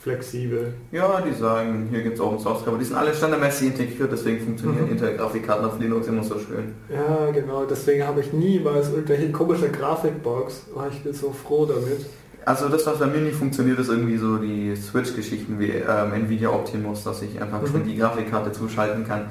flexibel. 0.00 0.74
Ja, 0.92 1.20
die 1.20 1.34
sagen, 1.34 1.88
hier 1.90 2.02
gibt 2.02 2.14
es 2.14 2.20
Open 2.20 2.38
Source 2.38 2.66
aber 2.66 2.78
die 2.78 2.84
sind 2.84 2.96
alle 2.96 3.12
standardmäßig 3.14 3.68
integriert, 3.68 4.10
deswegen 4.12 4.40
funktionieren 4.44 4.84
Mhm. 4.86 4.92
Intel-Grafikkarten 4.92 5.64
auf 5.66 5.78
Linux 5.80 6.06
immer 6.06 6.22
so 6.22 6.38
schön. 6.38 6.72
Ja, 6.88 7.30
genau, 7.32 7.64
deswegen 7.64 8.06
habe 8.06 8.20
ich 8.20 8.32
niemals 8.32 8.90
irgendwelche 8.90 9.32
komische 9.32 9.68
Grafikbox. 9.70 10.66
Oh, 10.74 10.82
ich 10.90 11.02
bin 11.02 11.12
so 11.12 11.32
froh 11.32 11.66
damit. 11.66 12.06
Also 12.44 12.68
das, 12.68 12.86
was 12.86 12.98
bei 12.98 13.06
mir 13.06 13.18
nicht 13.18 13.36
funktioniert, 13.36 13.78
ist 13.78 13.88
irgendwie 13.90 14.16
so 14.16 14.36
die 14.38 14.74
Switch-Geschichten 14.76 15.58
wie 15.58 15.70
ähm, 15.70 16.12
Nvidia 16.14 16.48
Optimus, 16.50 17.04
dass 17.04 17.20
ich 17.22 17.40
einfach 17.42 17.60
Mhm. 17.62 17.66
schon 17.66 17.84
die 17.84 17.96
Grafikkarte 17.96 18.52
zuschalten 18.52 19.06
kann. 19.06 19.26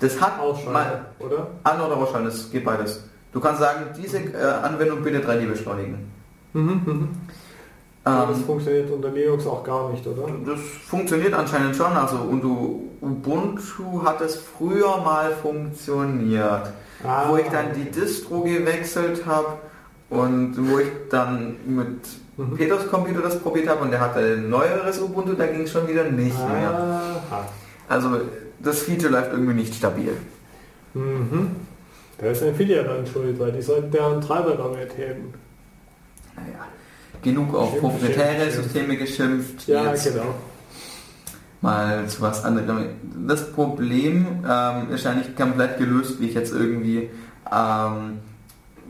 Das 0.00 0.20
hat 0.20 0.40
Ausschalten, 0.40 0.72
mal 0.72 1.06
oder? 1.20 1.48
an- 1.64 1.80
oder 1.80 1.96
ausschalten, 1.96 2.26
das 2.26 2.50
geht 2.50 2.64
beides. 2.64 3.04
Du 3.32 3.40
kannst 3.40 3.60
sagen, 3.60 3.86
diese 3.96 4.18
äh, 4.18 4.36
Anwendung 4.62 5.02
bitte 5.02 5.20
3D 5.20 5.46
beschleunigen. 5.46 6.10
Mhm, 6.54 7.08
mhm. 8.10 8.16
Aber 8.16 8.32
das 8.32 8.38
Ähm, 8.40 8.44
funktioniert 8.46 8.90
unter 8.90 9.10
Linux 9.10 9.46
auch 9.46 9.62
gar 9.64 9.90
nicht, 9.90 10.06
oder? 10.06 10.24
das 10.46 10.60
funktioniert 10.86 11.34
anscheinend 11.34 11.76
schon. 11.76 11.92
Also 11.92 12.16
Ubuntu, 12.16 12.80
Ubuntu 13.00 14.02
hat 14.04 14.20
es 14.20 14.36
früher 14.36 14.98
mal 14.98 15.32
funktioniert. 15.42 16.72
Ah, 17.04 17.28
wo 17.28 17.36
ich 17.36 17.46
dann 17.48 17.72
die 17.74 17.90
Distro 17.90 18.40
gewechselt 18.40 19.24
habe 19.24 19.46
und 20.10 20.54
wo 20.70 20.78
ich 20.80 20.88
dann 21.10 21.56
mit 21.66 21.88
Mhm. 22.38 22.56
Peters 22.56 22.88
Computer 22.88 23.20
das 23.20 23.36
probiert 23.40 23.68
habe 23.68 23.82
und 23.82 23.90
der 23.90 23.98
hatte 24.00 24.20
ein 24.20 24.48
neueres 24.48 25.00
Ubuntu, 25.00 25.32
da 25.32 25.46
ging 25.46 25.62
es 25.62 25.72
schon 25.72 25.88
wieder 25.88 26.04
nicht 26.04 26.38
mehr. 26.48 26.70
Aha. 26.70 27.48
Also 27.88 28.20
das 28.60 28.82
Feature 28.82 29.10
läuft 29.10 29.32
irgendwie 29.32 29.54
nicht 29.54 29.74
stabil. 29.74 30.12
Mhm. 30.94 31.50
Da 32.18 32.26
ist 32.28 32.42
Nvidia 32.42 32.84
dann 32.84 33.04
schuld, 33.06 33.38
weil 33.40 33.50
die 33.50 33.60
sollten 33.62 33.90
deren 33.90 34.20
Treiber 34.20 34.52
damit 34.54 34.96
heben. 34.96 35.34
Naja, 36.36 36.66
genug 37.22 37.54
auf 37.54 37.78
proprietäre. 37.78 38.50
Systeme 38.50 38.96
geschimpft. 38.96 39.66
Ja, 39.66 39.92
genau. 39.92 40.34
mal 41.60 42.06
zu 42.06 42.20
was 42.20 42.44
anderem. 42.44 42.86
Das 43.26 43.52
Problem 43.52 44.26
ähm, 44.48 44.90
ist 44.92 45.04
ja 45.04 45.14
nicht 45.14 45.36
komplett 45.36 45.78
gelöst, 45.78 46.20
wie 46.20 46.28
ich 46.28 46.34
jetzt 46.34 46.52
irgendwie 46.52 47.10
ähm, 47.52 48.18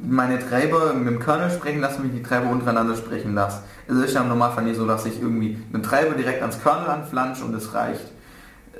meine 0.03 0.39
Treiber 0.39 0.95
mit 0.95 1.09
dem 1.09 1.21
Kernel 1.21 1.51
sprechen 1.51 1.81
lasse, 1.81 2.03
wie 2.03 2.09
ich 2.09 2.15
die 2.15 2.23
Treiber 2.23 2.51
untereinander 2.51 2.95
sprechen 2.97 3.35
lasse. 3.35 3.63
Es 3.89 3.97
ist 3.97 4.15
ja 4.15 4.23
im 4.23 4.29
Normalfall 4.29 4.65
nicht 4.65 4.77
so, 4.77 4.87
dass 4.87 5.07
ich 5.07 5.21
irgendwie 5.21 5.59
einen 5.73 5.83
Treiber 5.83 6.15
direkt 6.15 6.43
ans 6.43 6.63
Kernel 6.63 6.89
anflansche 6.89 7.45
und 7.45 7.55
es 7.55 7.75
reicht. 7.75 8.13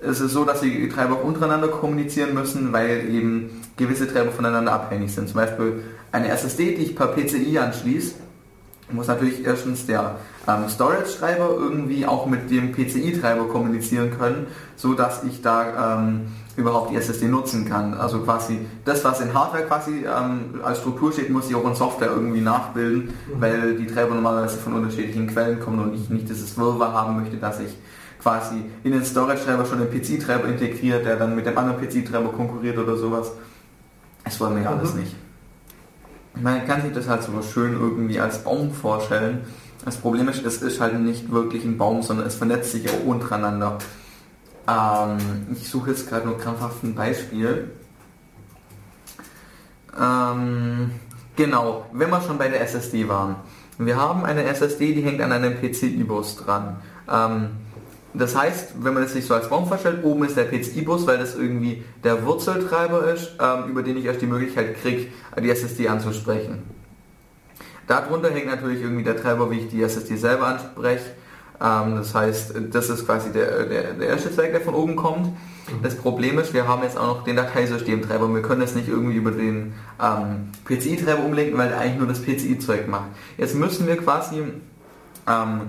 Es 0.01 0.21
ist 0.21 0.33
so, 0.33 0.45
dass 0.45 0.61
die 0.61 0.89
Treiber 0.89 1.17
auch 1.17 1.25
untereinander 1.25 1.69
kommunizieren 1.69 2.35
müssen, 2.35 2.73
weil 2.73 3.09
eben 3.11 3.63
gewisse 3.77 4.07
Treiber 4.07 4.31
voneinander 4.31 4.73
abhängig 4.73 5.13
sind. 5.13 5.29
Zum 5.29 5.37
Beispiel 5.37 5.83
eine 6.13 6.29
SSD, 6.29 6.77
die 6.77 6.83
ich 6.83 6.97
per 6.97 7.09
PCI 7.09 7.59
anschließe, 7.59 8.15
muss 8.91 9.07
natürlich 9.07 9.45
erstens 9.47 9.87
der 9.87 10.17
ähm, 10.47 10.69
Storage-Treiber 10.69 11.51
irgendwie 11.59 12.07
auch 12.07 12.27
mit 12.27 12.51
dem 12.51 12.73
PCI-Treiber 12.73 13.49
kommunizieren 13.49 14.11
können, 14.19 14.47
so 14.77 14.95
dass 14.95 15.25
ich 15.25 15.43
da 15.43 15.99
ähm, 15.99 16.29
überhaupt 16.57 16.91
die 16.91 16.97
SSD 16.97 17.27
nutzen 17.29 17.69
kann. 17.69 17.95
Also 17.95 18.21
quasi 18.21 18.61
das, 18.85 19.05
was 19.05 19.21
in 19.21 19.33
Hardware 19.35 19.65
quasi 19.65 20.05
ähm, 20.07 20.61
als 20.65 20.79
Struktur 20.79 21.13
steht, 21.13 21.31
muss 21.31 21.49
ich 21.49 21.55
auch 21.55 21.67
in 21.69 21.75
Software 21.75 22.09
irgendwie 22.09 22.41
nachbilden, 22.41 23.11
Mhm. 23.35 23.41
weil 23.41 23.75
die 23.77 23.87
Treiber 23.87 24.15
normalerweise 24.15 24.57
von 24.59 24.73
unterschiedlichen 24.75 25.27
Quellen 25.29 25.61
kommen 25.61 25.79
und 25.81 25.95
ich 25.95 26.09
nicht 26.09 26.29
dieses 26.29 26.57
Wirrwarr 26.57 26.93
haben 26.93 27.21
möchte, 27.21 27.37
dass 27.37 27.61
ich 27.61 27.77
quasi 28.21 28.65
in 28.85 28.93
den 28.93 29.05
Storage-Treiber 29.05 29.65
schon 29.67 29.79
den 29.79 29.91
PC-Treiber 29.91 30.49
integriert, 30.49 31.05
der 31.07 31.17
dann 31.17 31.37
mit 31.37 31.47
dem 31.47 31.57
anderen 31.57 31.79
PC-Treiber 31.81 32.31
konkurriert 32.31 32.77
oder 32.79 32.97
sowas. 32.97 33.31
Das 34.25 34.41
wollen 34.41 34.57
wir 34.57 34.63
ja 34.65 34.71
alles 34.71 34.95
Mhm. 34.95 35.01
nicht. 35.01 35.15
Man 36.41 36.67
kann 36.67 36.83
sich 36.83 36.93
das 36.93 37.09
halt 37.09 37.23
so 37.23 37.43
schön 37.43 37.73
irgendwie 37.73 38.21
als 38.21 38.45
Baum 38.45 38.73
vorstellen. 38.73 39.47
Das 39.85 39.97
Problem 39.97 40.29
ist, 40.29 40.45
es 40.45 40.63
ist 40.63 40.81
halt 40.81 40.99
nicht 40.99 41.31
wirklich 41.31 41.65
ein 41.65 41.79
Baum, 41.79 42.03
sondern 42.03 42.27
es 42.27 42.35
vernetzt 42.35 42.73
sich 42.73 42.89
auch 42.91 43.05
untereinander. 43.07 43.79
Ähm, 44.69 45.19
ich 45.53 45.69
suche 45.69 45.91
jetzt 45.91 46.09
gerade 46.09 46.27
nur 46.27 46.39
krampfhaft 46.39 46.83
ein 46.85 46.95
Beispiel. 46.95 47.71
Ähm, 49.99 50.91
genau, 51.37 51.87
wenn 51.93 52.11
wir 52.11 52.21
schon 52.21 52.39
bei 52.39 52.49
der 52.49 52.61
SSD 52.63 53.09
waren. 53.09 53.37
Wir 53.79 53.97
haben 53.97 54.25
eine 54.25 54.45
SSD, 54.45 54.95
die 54.95 55.03
hängt 55.03 55.21
an 55.21 55.33
einem 55.33 55.55
PCI-Bus 55.57 56.37
dran. 56.37 56.77
Ähm, 57.11 57.51
das 58.19 58.37
heißt, 58.37 58.75
wenn 58.81 58.95
man 58.95 59.03
es 59.05 59.13
sich 59.13 59.27
so 59.27 59.35
als 59.35 59.49
Baum 59.49 59.67
vorstellt, 59.67 60.03
oben 60.03 60.25
ist 60.25 60.37
der 60.37 60.45
PCI-Bus, 60.45 61.07
weil 61.07 61.19
das 61.19 61.37
irgendwie 61.37 61.85
der 62.03 62.25
Wurzeltreiber 62.25 63.13
ist, 63.13 63.33
ähm, 63.41 63.71
über 63.71 63.83
den 63.83 63.97
ich 63.97 64.05
erst 64.05 64.21
die 64.21 64.27
Möglichkeit 64.27 64.81
kriege, 64.81 65.07
die 65.41 65.51
SSD 65.51 65.89
anzusprechen. 65.89 66.63
Darunter 67.87 68.31
hängt 68.31 68.47
natürlich 68.47 68.83
irgendwie 68.83 69.05
der 69.05 69.17
Treiber, 69.17 69.51
wie 69.51 69.61
ich 69.61 69.69
die 69.69 69.83
SSD 69.83 70.17
selber 70.17 70.47
anspreche. 70.49 71.05
Ähm, 71.61 71.97
das 71.97 72.15
heißt, 72.15 72.55
das 72.71 72.91
ist 72.91 73.07
quasi 73.07 73.33
der, 73.33 73.65
der, 73.65 73.93
der 73.95 74.09
erste 74.09 74.33
Zweig, 74.33 74.53
der 74.53 74.61
von 74.61 74.75
oben 74.75 74.97
kommt. 74.97 75.29
Das 75.83 75.97
Problem 75.97 76.39
ist, 76.39 76.55
wir 76.55 76.67
haben 76.67 76.83
jetzt 76.83 76.97
auch 76.97 77.07
noch 77.07 77.25
den 77.25 77.37
Dateisystemtreiber. 77.37 78.33
Wir 78.33 78.43
können 78.43 78.63
es 78.63 78.75
nicht 78.75 78.89
irgendwie 78.89 79.17
über 79.17 79.31
den 79.31 79.75
ähm, 80.03 80.51
PCI-Treiber 80.65 81.25
umlenken, 81.25 81.59
weil 81.59 81.69
der 81.69 81.79
eigentlich 81.79 81.99
nur 81.99 82.09
das 82.09 82.23
PCI-Zeug 82.23 82.89
macht. 82.89 83.09
Jetzt 83.37 83.55
müssen 83.55 83.87
wir 83.87 83.97
quasi 83.97 84.43
ähm, 85.27 85.61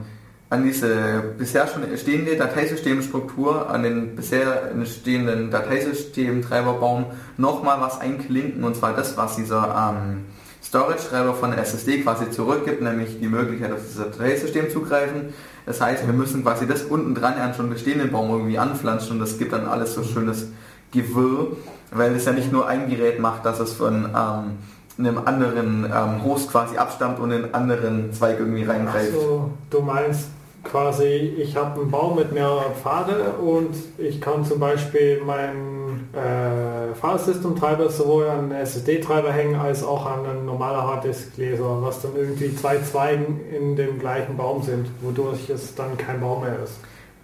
an 0.49 0.63
diese 0.63 1.33
bisher 1.37 1.67
schon 1.67 1.83
stehende 1.95 2.35
Dateisystemstruktur, 2.35 3.69
an 3.69 3.83
den 3.83 4.15
bisher 4.15 4.71
entstehenden 4.71 5.51
Dateisystemtreiberbaum 5.51 7.05
nochmal 7.37 7.79
was 7.81 7.99
einklinken 7.99 8.63
und 8.63 8.75
zwar 8.75 8.93
das, 8.93 9.15
was 9.15 9.35
dieser 9.35 9.93
ähm, 9.93 10.25
Storage-Treiber 10.63 11.35
von 11.35 11.51
der 11.51 11.61
SSD 11.61 12.01
quasi 12.01 12.31
zurückgibt, 12.31 12.81
nämlich 12.81 13.19
die 13.19 13.27
Möglichkeit 13.27 13.71
auf 13.71 13.79
das 13.79 14.11
Dateisystem 14.11 14.71
zugreifen. 14.71 15.33
Das 15.67 15.81
heißt, 15.81 16.05
wir 16.07 16.13
müssen 16.13 16.41
quasi 16.41 16.67
das 16.67 16.83
unten 16.83 17.13
dran 17.13 17.35
an 17.35 17.53
schon 17.53 17.69
bestehenden 17.69 18.11
Baum 18.11 18.31
irgendwie 18.31 18.57
anpflanzen 18.57 19.13
und 19.13 19.19
das 19.19 19.37
gibt 19.37 19.53
dann 19.53 19.67
alles 19.67 19.93
so 19.93 20.03
schönes 20.03 20.47
Gewirr, 20.91 21.57
weil 21.91 22.15
es 22.15 22.25
ja 22.25 22.31
nicht 22.31 22.51
nur 22.51 22.67
ein 22.67 22.89
Gerät 22.89 23.19
macht, 23.19 23.45
dass 23.45 23.59
es 23.59 23.73
von 23.73 24.05
ähm, 24.05 24.57
einem 24.97 25.17
anderen 25.19 25.85
ähm, 25.85 26.23
Host 26.23 26.51
quasi 26.51 26.75
abstammt 26.77 27.19
und 27.19 27.31
in 27.31 27.43
einen 27.45 27.53
anderen 27.53 28.13
Zweig 28.13 28.39
irgendwie 28.39 28.63
reingreift. 28.63 29.13
Also, 29.13 29.51
du 29.69 29.81
meinst 29.81 30.29
quasi, 30.63 31.05
ich 31.05 31.55
habe 31.55 31.81
einen 31.81 31.91
Baum 31.91 32.15
mit 32.15 32.31
mehreren 32.31 32.73
Pfade 32.73 33.33
und 33.33 33.75
ich 33.97 34.19
kann 34.19 34.45
zum 34.45 34.59
Beispiel 34.59 35.21
meinen 35.25 36.09
äh, 36.13 36.93
File-System-Treiber 36.95 37.89
sowohl 37.89 38.27
an 38.27 38.39
einen 38.39 38.51
SSD-Treiber 38.51 39.31
hängen 39.31 39.55
als 39.55 39.83
auch 39.83 40.05
an 40.05 40.25
einen 40.25 40.45
normalen 40.45 40.81
Harddisk-Leser, 40.81 41.81
was 41.81 42.01
dann 42.01 42.11
irgendwie 42.15 42.55
zwei 42.55 42.77
Zweigen 42.79 43.39
in 43.51 43.75
dem 43.75 43.99
gleichen 43.99 44.37
Baum 44.37 44.61
sind, 44.63 44.87
wodurch 45.01 45.49
es 45.49 45.75
dann 45.75 45.97
kein 45.97 46.19
Baum 46.19 46.43
mehr 46.43 46.57
ist. 46.63 46.73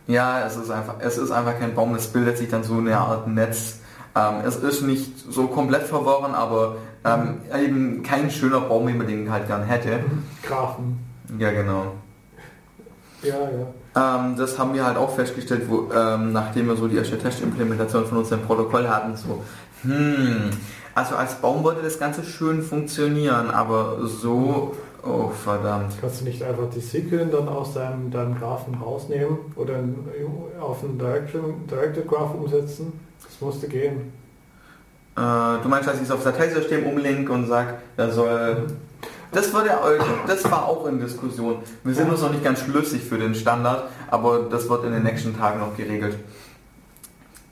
Ja, 0.07 0.45
es 0.45 0.55
ist 0.55 0.69
einfach, 0.69 0.95
es 0.99 1.17
ist 1.17 1.31
einfach 1.31 1.59
kein 1.59 1.73
Baum, 1.73 1.95
es 1.95 2.07
bildet 2.07 2.37
sich 2.37 2.49
dann 2.49 2.63
so 2.63 2.75
eine 2.75 2.97
Art 2.97 3.27
Netz. 3.27 3.79
Ähm, 4.15 4.35
es 4.45 4.55
ist 4.57 4.81
nicht 4.83 5.11
so 5.29 5.47
komplett 5.47 5.83
verworren, 5.83 6.33
aber 6.35 6.77
ähm, 7.03 7.41
eben 7.53 8.03
kein 8.03 8.29
schöner 8.29 8.61
Baum, 8.61 8.87
wie 8.87 8.93
man 8.93 9.07
den 9.07 9.31
halt 9.31 9.47
gern 9.47 9.63
hätte. 9.63 9.99
Grafen. 10.43 10.99
Ja, 11.39 11.51
genau. 11.51 11.93
Ja, 13.25 13.35
ja. 13.95 14.17
Ähm, 14.17 14.35
das 14.37 14.57
haben 14.59 14.73
wir 14.73 14.85
halt 14.85 14.97
auch 14.97 15.15
festgestellt, 15.15 15.63
wo, 15.69 15.89
ähm, 15.93 16.31
nachdem 16.33 16.67
wir 16.67 16.75
so 16.75 16.87
die 16.87 16.97
erste 16.97 17.17
Testimplementation 17.17 18.05
von 18.05 18.19
unserem 18.19 18.41
Protokoll 18.41 18.87
hatten, 18.87 19.15
so, 19.15 19.43
hm, 19.83 20.49
also 20.93 21.15
als 21.15 21.35
Baum 21.35 21.63
wollte 21.63 21.81
das 21.81 21.99
Ganze 21.99 22.23
schön 22.23 22.61
funktionieren, 22.61 23.49
aber 23.51 23.97
so, 24.05 24.75
oh 25.03 25.29
verdammt. 25.29 25.93
Kannst 25.99 26.21
du 26.21 26.25
nicht 26.25 26.41
einfach 26.43 26.69
die 26.73 26.79
Sequeln 26.79 27.31
dann 27.31 27.47
aus 27.47 27.73
deinem, 27.73 28.11
deinem 28.11 28.37
Graphen 28.37 28.75
rausnehmen 28.75 29.37
oder 29.55 29.75
auf 30.59 30.83
einen 30.83 30.97
Direction- 30.97 31.67
Directed 31.69 32.07
Graph 32.07 32.33
umsetzen? 32.33 32.93
Das 33.23 33.41
musste 33.41 33.67
gehen. 33.67 34.13
Äh, 35.17 35.21
du 35.63 35.69
meinst, 35.69 35.87
dass 35.87 35.95
ich 35.95 36.03
es 36.03 36.11
auf 36.11 36.23
Dateisystem 36.23 36.85
umlenke 36.85 37.31
und 37.31 37.47
sag, 37.47 37.75
da 37.95 38.09
soll. 38.09 38.67
Das 39.35 39.53
war, 39.53 39.65
der, 39.65 39.77
das 40.27 40.49
war 40.49 40.65
auch 40.65 40.87
in 40.87 40.97
Diskussion. 40.97 41.57
Wir 41.83 41.93
sind 41.93 42.09
uns 42.09 42.21
noch 42.21 42.31
nicht 42.31 42.43
ganz 42.45 42.61
schlüssig 42.61 43.03
für 43.03 43.17
den 43.17 43.35
Standard, 43.35 43.83
aber 44.09 44.47
das 44.49 44.69
wird 44.69 44.85
in 44.85 44.93
den 44.93 45.03
nächsten 45.03 45.37
Tagen 45.37 45.59
noch 45.59 45.75
geregelt. 45.75 46.15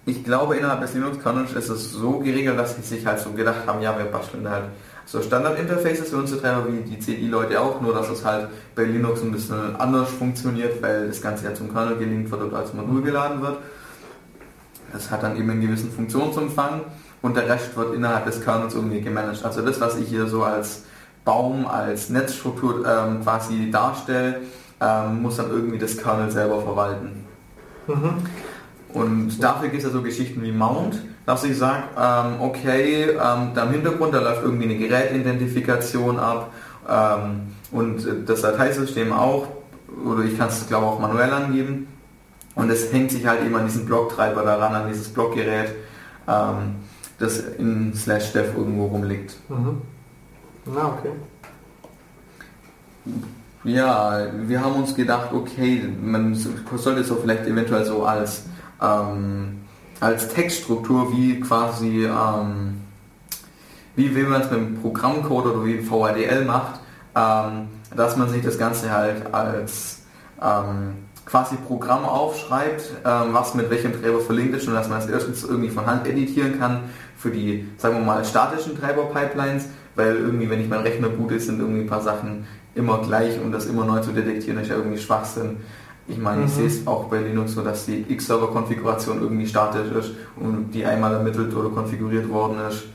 Ich 0.05 0.23
glaube, 0.23 0.55
innerhalb 0.55 0.79
des 0.79 0.93
Linux-Kernels 0.93 1.51
ist 1.51 1.67
es 1.67 1.91
so 1.91 2.19
geregelt, 2.19 2.57
dass 2.57 2.77
sie 2.77 2.83
sich 2.83 3.05
halt 3.05 3.19
so 3.19 3.31
gedacht 3.31 3.67
haben, 3.67 3.81
ja, 3.81 3.97
wir 3.97 4.05
basteln 4.05 4.49
halt 4.49 4.63
so 5.05 5.21
Standard-Interfaces 5.21 6.09
für 6.09 6.15
unsere 6.15 6.39
Treiber 6.39 6.65
wie 6.69 6.89
die 6.89 6.99
CDI-Leute 6.99 7.59
auch, 7.59 7.81
nur 7.81 7.93
dass 7.93 8.09
es 8.09 8.23
halt 8.23 8.47
bei 8.75 8.83
Linux 8.83 9.21
ein 9.21 9.33
bisschen 9.33 9.75
anders 9.75 10.07
funktioniert, 10.07 10.81
weil 10.81 11.07
das 11.07 11.21
Ganze 11.21 11.43
ja 11.43 11.53
zum 11.53 11.73
Kernel 11.73 11.97
gelinkt 11.97 12.31
wird 12.31 12.43
und 12.43 12.53
als 12.53 12.73
Modul 12.73 13.01
geladen 13.01 13.41
wird. 13.41 13.57
Das 14.93 15.11
hat 15.11 15.21
dann 15.21 15.35
eben 15.35 15.49
einen 15.49 15.59
gewissen 15.59 15.91
Funktionsumfang 15.91 16.79
und 17.21 17.35
der 17.35 17.49
Rest 17.49 17.75
wird 17.75 17.93
innerhalb 17.93 18.25
des 18.25 18.39
Kernels 18.39 18.73
irgendwie 18.73 19.01
gemanagt. 19.01 19.43
Also 19.43 19.61
das, 19.61 19.81
was 19.81 19.97
ich 19.97 20.07
hier 20.07 20.27
so 20.27 20.43
als 20.43 20.83
Baum, 21.25 21.65
als 21.67 22.09
Netzstruktur 22.09 22.85
ähm, 22.85 23.23
quasi 23.23 23.71
darstelle, 23.71 24.41
ähm, 24.81 25.21
muss 25.21 25.37
dann 25.37 25.49
irgendwie 25.49 25.77
das 25.77 25.97
Kernel 25.97 26.29
selber 26.31 26.61
verwalten. 26.61 27.25
Mhm. 27.87 28.23
Und 28.93 29.43
dafür 29.43 29.69
gibt 29.69 29.83
es 29.83 29.87
ja 29.87 29.89
so 29.89 30.01
Geschichten 30.01 30.43
wie 30.43 30.51
Mount, 30.51 31.01
dass 31.25 31.43
ich 31.43 31.57
sage, 31.57 31.83
ähm, 31.97 32.41
okay, 32.41 33.09
ähm, 33.11 33.51
da 33.55 33.63
im 33.63 33.71
Hintergrund, 33.71 34.13
da 34.13 34.21
läuft 34.21 34.43
irgendwie 34.43 34.65
eine 34.65 34.77
Gerätidentifikation 34.77 36.19
ab 36.19 36.51
ähm, 36.87 37.53
und 37.71 38.05
das 38.27 38.41
Dateisystem 38.41 39.11
auch, 39.13 39.47
oder 40.05 40.23
ich 40.23 40.37
kann 40.37 40.49
es 40.49 40.67
glaube 40.67 40.85
auch 40.85 40.99
manuell 40.99 41.31
angeben. 41.31 41.87
Und 42.55 42.69
es 42.69 42.93
hängt 42.93 43.09
sich 43.09 43.25
halt 43.25 43.43
eben 43.43 43.55
an 43.55 43.65
diesen 43.65 43.85
Blocktreiber 43.85 44.43
daran, 44.43 44.75
an 44.75 44.87
dieses 44.87 45.09
Blockgerät, 45.09 45.69
ähm, 46.27 46.75
das 47.17 47.39
in 47.39 47.93
slash 47.95 48.31
dev 48.33 48.55
irgendwo 48.55 48.85
rumliegt. 48.85 49.35
Mhm. 49.49 49.81
Na, 50.65 50.87
okay. 50.87 51.11
Ja, 53.65 54.27
wir 54.33 54.61
haben 54.61 54.75
uns 54.75 54.95
gedacht, 54.95 55.33
okay, 55.33 55.83
man 56.01 56.35
sollte 56.35 57.01
es 57.01 57.07
so 57.07 57.15
vielleicht 57.15 57.45
eventuell 57.45 57.85
so 57.85 58.05
als, 58.05 58.45
ähm, 58.81 59.61
als 59.99 60.29
Textstruktur 60.29 61.11
wie 61.11 61.39
quasi, 61.39 62.05
ähm, 62.05 62.81
wie 63.95 64.15
wenn 64.15 64.29
man 64.29 64.41
es 64.41 64.51
mit 64.51 64.59
einem 64.59 64.81
Programmcode 64.81 65.47
oder 65.47 65.65
wie 65.65 65.81
VHDL 65.81 66.45
macht, 66.45 66.79
ähm, 67.15 67.67
dass 67.95 68.17
man 68.17 68.29
sich 68.29 68.43
das 68.43 68.57
Ganze 68.57 68.91
halt 68.91 69.33
als 69.33 70.01
ähm, 70.41 70.95
quasi 71.25 71.55
Programm 71.55 72.05
aufschreibt, 72.05 72.91
ähm, 73.05 73.33
was 73.33 73.53
mit 73.53 73.69
welchem 73.69 73.93
Treiber 73.99 74.19
verlinkt 74.19 74.55
ist 74.55 74.67
und 74.67 74.73
dass 74.73 74.89
man 74.89 74.99
es 74.99 75.07
erstens 75.07 75.43
irgendwie 75.43 75.69
von 75.69 75.85
Hand 75.85 76.07
editieren 76.07 76.59
kann 76.59 76.81
für 77.17 77.31
die, 77.31 77.69
sagen 77.77 77.97
wir 77.97 78.03
mal, 78.03 78.25
statischen 78.25 78.77
Treiber-Pipelines, 78.77 79.65
weil 79.95 80.15
irgendwie, 80.15 80.49
wenn 80.49 80.61
ich 80.61 80.69
mein 80.69 80.81
Rechner 80.81 81.09
boot 81.09 81.39
sind 81.39 81.59
irgendwie 81.59 81.81
ein 81.81 81.87
paar 81.87 82.01
Sachen 82.01 82.45
immer 82.75 83.01
gleich 83.01 83.39
und 83.39 83.51
das 83.51 83.65
immer 83.65 83.85
neu 83.85 83.99
zu 83.99 84.11
detektieren, 84.11 84.59
ist 84.59 84.69
ja 84.69 84.75
irgendwie 84.75 84.97
Schwachsinn. 84.97 85.57
Ich 86.07 86.17
meine, 86.17 86.41
mhm. 86.41 86.45
ich 86.47 86.51
sehe 86.51 86.67
es 86.67 86.87
auch 86.87 87.05
bei 87.05 87.19
Linux 87.19 87.53
so, 87.53 87.61
dass 87.61 87.85
die 87.85 88.05
X-Server-Konfiguration 88.09 89.21
irgendwie 89.21 89.47
statisch 89.47 89.91
ist 89.91 90.11
und 90.35 90.71
die 90.71 90.85
einmal 90.85 91.13
ermittelt 91.13 91.55
oder 91.55 91.69
konfiguriert 91.69 92.27
worden 92.29 92.57
ist. 92.69 92.85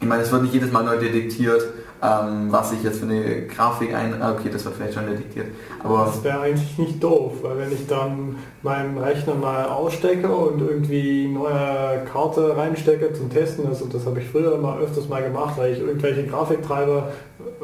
Ich 0.00 0.06
meine, 0.06 0.22
es 0.22 0.32
wird 0.32 0.42
nicht 0.42 0.54
jedes 0.54 0.72
Mal 0.72 0.84
neu 0.84 0.98
detektiert, 0.98 1.62
ähm, 2.02 2.48
was 2.50 2.72
ich 2.72 2.82
jetzt 2.82 3.00
für 3.00 3.06
eine 3.06 3.46
Grafik 3.46 3.94
ein... 3.94 4.20
Ah, 4.20 4.32
okay, 4.32 4.50
das 4.52 4.64
wird 4.64 4.74
vielleicht 4.76 4.94
schon 4.94 5.06
detektiert. 5.06 5.46
Aber 5.82 6.06
das 6.06 6.22
wäre 6.22 6.40
eigentlich 6.40 6.76
nicht 6.78 7.02
doof, 7.02 7.32
weil 7.42 7.58
wenn 7.58 7.72
ich 7.72 7.86
dann 7.86 8.36
meinen 8.62 8.98
Rechner 8.98 9.34
mal 9.34 9.64
ausstecke 9.64 10.28
und 10.28 10.60
irgendwie 10.60 11.28
neue 11.28 12.04
Karte 12.10 12.56
reinstecke 12.56 13.12
zum 13.14 13.30
Testen, 13.30 13.66
also 13.66 13.86
das 13.86 14.04
habe 14.04 14.20
ich 14.20 14.28
früher 14.28 14.54
immer 14.54 14.78
öfters 14.78 15.08
mal 15.08 15.22
gemacht, 15.22 15.54
weil 15.56 15.72
ich 15.72 15.80
irgendwelche 15.80 16.24
Grafiktreiber 16.24 17.12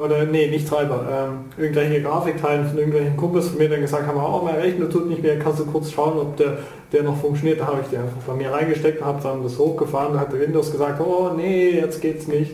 oder 0.03 0.25
nee, 0.25 0.49
nicht 0.49 0.69
Treiber, 0.69 1.05
ähm, 1.11 1.63
irgendwelche 1.63 2.03
Grafikteilen 2.03 2.67
von 2.67 2.79
irgendwelchen 2.79 3.17
Kumpels 3.17 3.49
von 3.49 3.59
mir 3.59 3.69
dann 3.69 3.81
gesagt 3.81 4.07
haben, 4.07 4.19
oh, 4.19 4.43
mein 4.43 4.57
Rechner 4.57 4.89
tut 4.89 5.09
nicht 5.09 5.23
mehr, 5.23 5.39
kannst 5.39 5.61
du 5.61 5.67
kurz 5.67 5.91
schauen, 5.91 6.19
ob 6.19 6.37
der, 6.37 6.59
der 6.93 7.03
noch 7.03 7.17
funktioniert. 7.19 7.61
Da 7.61 7.67
habe 7.67 7.81
ich 7.83 7.89
die 7.89 7.97
einfach 7.97 8.23
bei 8.27 8.35
mir 8.35 8.51
reingesteckt, 8.51 9.05
habe 9.05 9.23
dann 9.23 9.43
das 9.43 9.59
hochgefahren, 9.59 10.15
da 10.15 10.21
hat 10.21 10.33
Windows 10.33 10.73
gesagt, 10.73 11.01
oh 11.01 11.31
nee, 11.37 11.71
jetzt 11.71 12.01
geht's 12.01 12.27
nicht. 12.27 12.53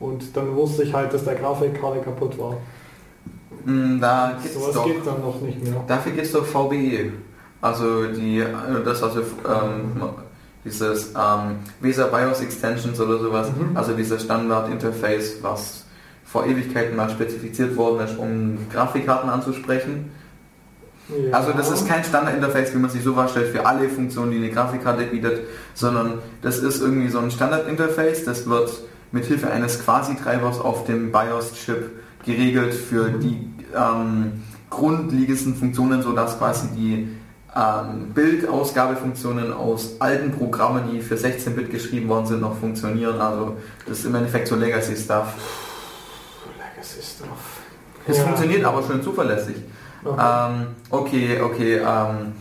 Und 0.00 0.36
dann 0.36 0.54
wusste 0.54 0.82
ich 0.82 0.92
halt, 0.92 1.12
dass 1.12 1.24
der 1.24 1.36
Grafikkarte 1.36 2.00
kaputt 2.00 2.38
war. 2.38 2.56
Mm, 3.64 4.00
da 4.00 4.38
gibt's 4.42 4.58
Sowas 4.58 4.74
doch, 4.74 4.84
geht 4.84 5.06
dann 5.06 5.20
noch 5.20 5.40
nicht 5.40 5.62
mehr. 5.62 5.84
Dafür 5.86 6.12
gibt 6.12 6.26
es 6.26 6.32
doch 6.32 6.44
VBE. 6.44 7.12
Also 7.60 8.06
die, 8.08 8.40
äh, 8.40 8.46
das 8.84 9.02
also 9.02 9.20
ähm, 9.20 10.02
dieses 10.64 11.12
ähm, 11.16 11.56
VESA 11.80 12.06
BIOS 12.06 12.40
Extensions 12.40 13.00
oder 13.00 13.18
sowas, 13.18 13.48
mhm. 13.48 13.76
also 13.76 13.94
dieses 13.94 14.22
Standard-Interface, 14.22 15.38
was 15.42 15.84
vor 16.24 16.46
Ewigkeiten 16.46 16.96
mal 16.96 17.08
spezifiziert 17.08 17.76
worden 17.76 18.04
ist, 18.04 18.18
um 18.18 18.58
Grafikkarten 18.72 19.30
anzusprechen. 19.30 20.10
Ja. 21.08 21.36
Also 21.36 21.52
das 21.52 21.70
ist 21.70 21.86
kein 21.86 22.02
Standard-Interface, 22.02 22.74
wie 22.74 22.78
man 22.78 22.90
sich 22.90 23.02
so 23.02 23.14
vorstellt, 23.14 23.48
für 23.48 23.64
alle 23.64 23.88
Funktionen, 23.88 24.30
die 24.30 24.38
eine 24.38 24.50
Grafikkarte 24.50 25.04
bietet, 25.04 25.42
sondern 25.74 26.18
das 26.42 26.58
ist 26.58 26.80
irgendwie 26.80 27.08
so 27.08 27.18
ein 27.18 27.30
Standard-Interface, 27.30 28.24
das 28.24 28.48
wird 28.48 28.70
mit 29.14 29.26
Hilfe 29.26 29.48
eines 29.48 29.82
Quasi-Treibers 29.82 30.60
auf 30.60 30.84
dem 30.84 31.12
BIOS-Chip 31.12 31.92
geregelt 32.26 32.74
für 32.74 33.10
die 33.10 33.48
ähm, 33.72 34.42
grundlegendsten 34.70 35.54
Funktionen, 35.54 36.02
sodass 36.02 36.36
quasi 36.36 36.66
die 36.76 37.08
ähm, 37.54 38.12
Bildausgabefunktionen 38.12 39.52
aus 39.52 40.00
alten 40.00 40.32
Programmen, 40.32 40.90
die 40.90 41.00
für 41.00 41.14
16-Bit 41.14 41.70
geschrieben 41.70 42.08
worden 42.08 42.26
sind, 42.26 42.40
noch 42.40 42.58
funktionieren. 42.58 43.20
Also 43.20 43.56
das 43.86 44.00
ist 44.00 44.06
im 44.06 44.16
Endeffekt 44.16 44.48
so 44.48 44.56
Legacy-Stuff. 44.56 45.28
Legacy-Stuff. 46.58 47.28
Es 48.08 48.18
ja. 48.18 48.24
funktioniert 48.24 48.64
aber 48.64 48.82
schön 48.82 49.00
zuverlässig. 49.00 49.56
Okay, 50.04 50.20
ähm, 50.20 50.66
okay, 50.90 51.40
okay 51.40 51.76
ähm, 51.76 52.32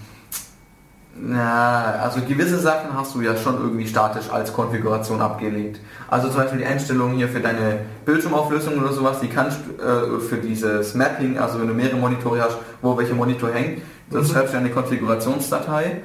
na, 1.15 1.99
also 2.01 2.21
gewisse 2.21 2.59
Sachen 2.59 2.95
hast 2.95 3.13
du 3.13 3.21
ja 3.21 3.35
schon 3.37 3.55
irgendwie 3.55 3.87
statisch 3.87 4.29
als 4.31 4.51
Konfiguration 4.51 5.21
abgelegt. 5.21 5.79
Also 6.09 6.29
zum 6.29 6.37
Beispiel 6.37 6.59
die 6.59 6.65
Einstellungen 6.65 7.17
hier 7.17 7.29
für 7.29 7.39
deine 7.39 7.81
Bildschirmauflösung 8.05 8.79
oder 8.79 8.91
sowas, 8.93 9.19
die 9.19 9.27
kannst 9.27 9.59
du 9.77 9.83
äh, 9.83 10.19
für 10.19 10.37
dieses 10.37 10.95
Mapping, 10.95 11.37
also 11.37 11.59
wenn 11.59 11.67
du 11.67 11.73
mehrere 11.75 11.97
Monitore 11.97 12.41
hast, 12.41 12.57
wo 12.81 12.97
welcher 12.97 13.13
Monitor 13.13 13.51
hängt, 13.51 13.83
das 14.09 14.27
mhm. 14.27 14.33
schreibst 14.33 14.53
du 14.53 14.57
eine 14.57 14.69
Konfigurationsdatei. 14.69 16.01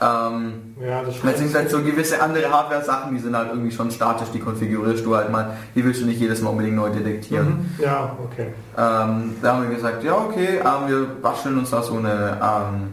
Ähm, 0.00 0.74
ja, 0.84 1.04
das 1.04 1.16
beziehungsweise 1.18 1.68
so 1.68 1.82
gewisse 1.82 2.20
andere 2.20 2.50
Hardware-Sachen, 2.50 3.14
die 3.14 3.20
sind 3.20 3.36
halt 3.36 3.50
irgendwie 3.50 3.70
schon 3.70 3.90
statisch, 3.92 4.28
die 4.34 4.40
konfigurierst 4.40 5.06
du 5.06 5.14
halt 5.14 5.30
mal, 5.30 5.56
die 5.74 5.84
willst 5.84 6.02
du 6.02 6.06
nicht 6.06 6.20
jedes 6.20 6.42
Mal 6.42 6.50
unbedingt 6.50 6.76
neu 6.76 6.90
detektieren. 6.90 7.70
Mhm. 7.78 7.82
Ja, 7.82 8.16
okay. 8.22 8.48
Ähm, 8.76 9.36
da 9.40 9.54
haben 9.54 9.68
wir 9.68 9.74
gesagt, 9.74 10.02
ja 10.02 10.16
okay, 10.16 10.58
ähm, 10.58 10.88
wir 10.88 11.06
basteln 11.22 11.58
uns 11.58 11.70
da 11.70 11.80
so 11.80 11.96
eine 11.96 12.38
ähm, 12.42 12.92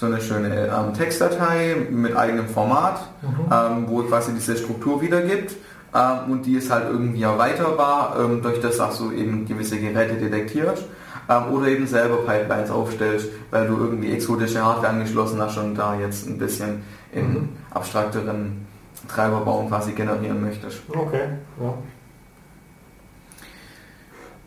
so 0.00 0.06
eine 0.06 0.20
schöne 0.20 0.66
ähm, 0.66 0.94
Textdatei 0.94 1.76
mit 1.90 2.16
eigenem 2.16 2.48
Format, 2.48 3.00
mhm. 3.20 3.52
ähm, 3.52 3.84
wo 3.86 4.02
quasi 4.02 4.32
diese 4.32 4.56
Struktur 4.56 5.02
wiedergibt. 5.02 5.56
Ähm, 5.94 6.32
und 6.32 6.46
die 6.46 6.54
ist 6.54 6.70
halt 6.70 6.86
irgendwie 6.90 7.22
erweiterbar, 7.22 8.16
ähm, 8.18 8.40
durch 8.40 8.60
das 8.60 8.80
auch 8.80 8.92
so 8.92 9.12
eben 9.12 9.44
gewisse 9.44 9.78
Geräte 9.78 10.14
detektiert. 10.14 10.82
Ähm, 11.28 11.52
oder 11.52 11.68
eben 11.68 11.86
selber 11.86 12.24
Pipelines 12.24 12.70
aufstellst, 12.70 13.28
weil 13.50 13.68
du 13.68 13.76
irgendwie 13.76 14.10
exotische 14.12 14.64
Hardware 14.64 14.88
angeschlossen 14.88 15.40
hast 15.40 15.58
und 15.58 15.74
da 15.74 15.94
jetzt 15.94 16.26
ein 16.26 16.38
bisschen 16.38 16.82
in 17.12 17.32
mhm. 17.32 17.48
abstrakteren 17.70 18.66
Treiberbaum 19.06 19.68
quasi 19.68 19.92
generieren 19.92 20.40
möchtest. 20.40 20.80
Okay, 20.88 21.28
ja. 21.60 21.74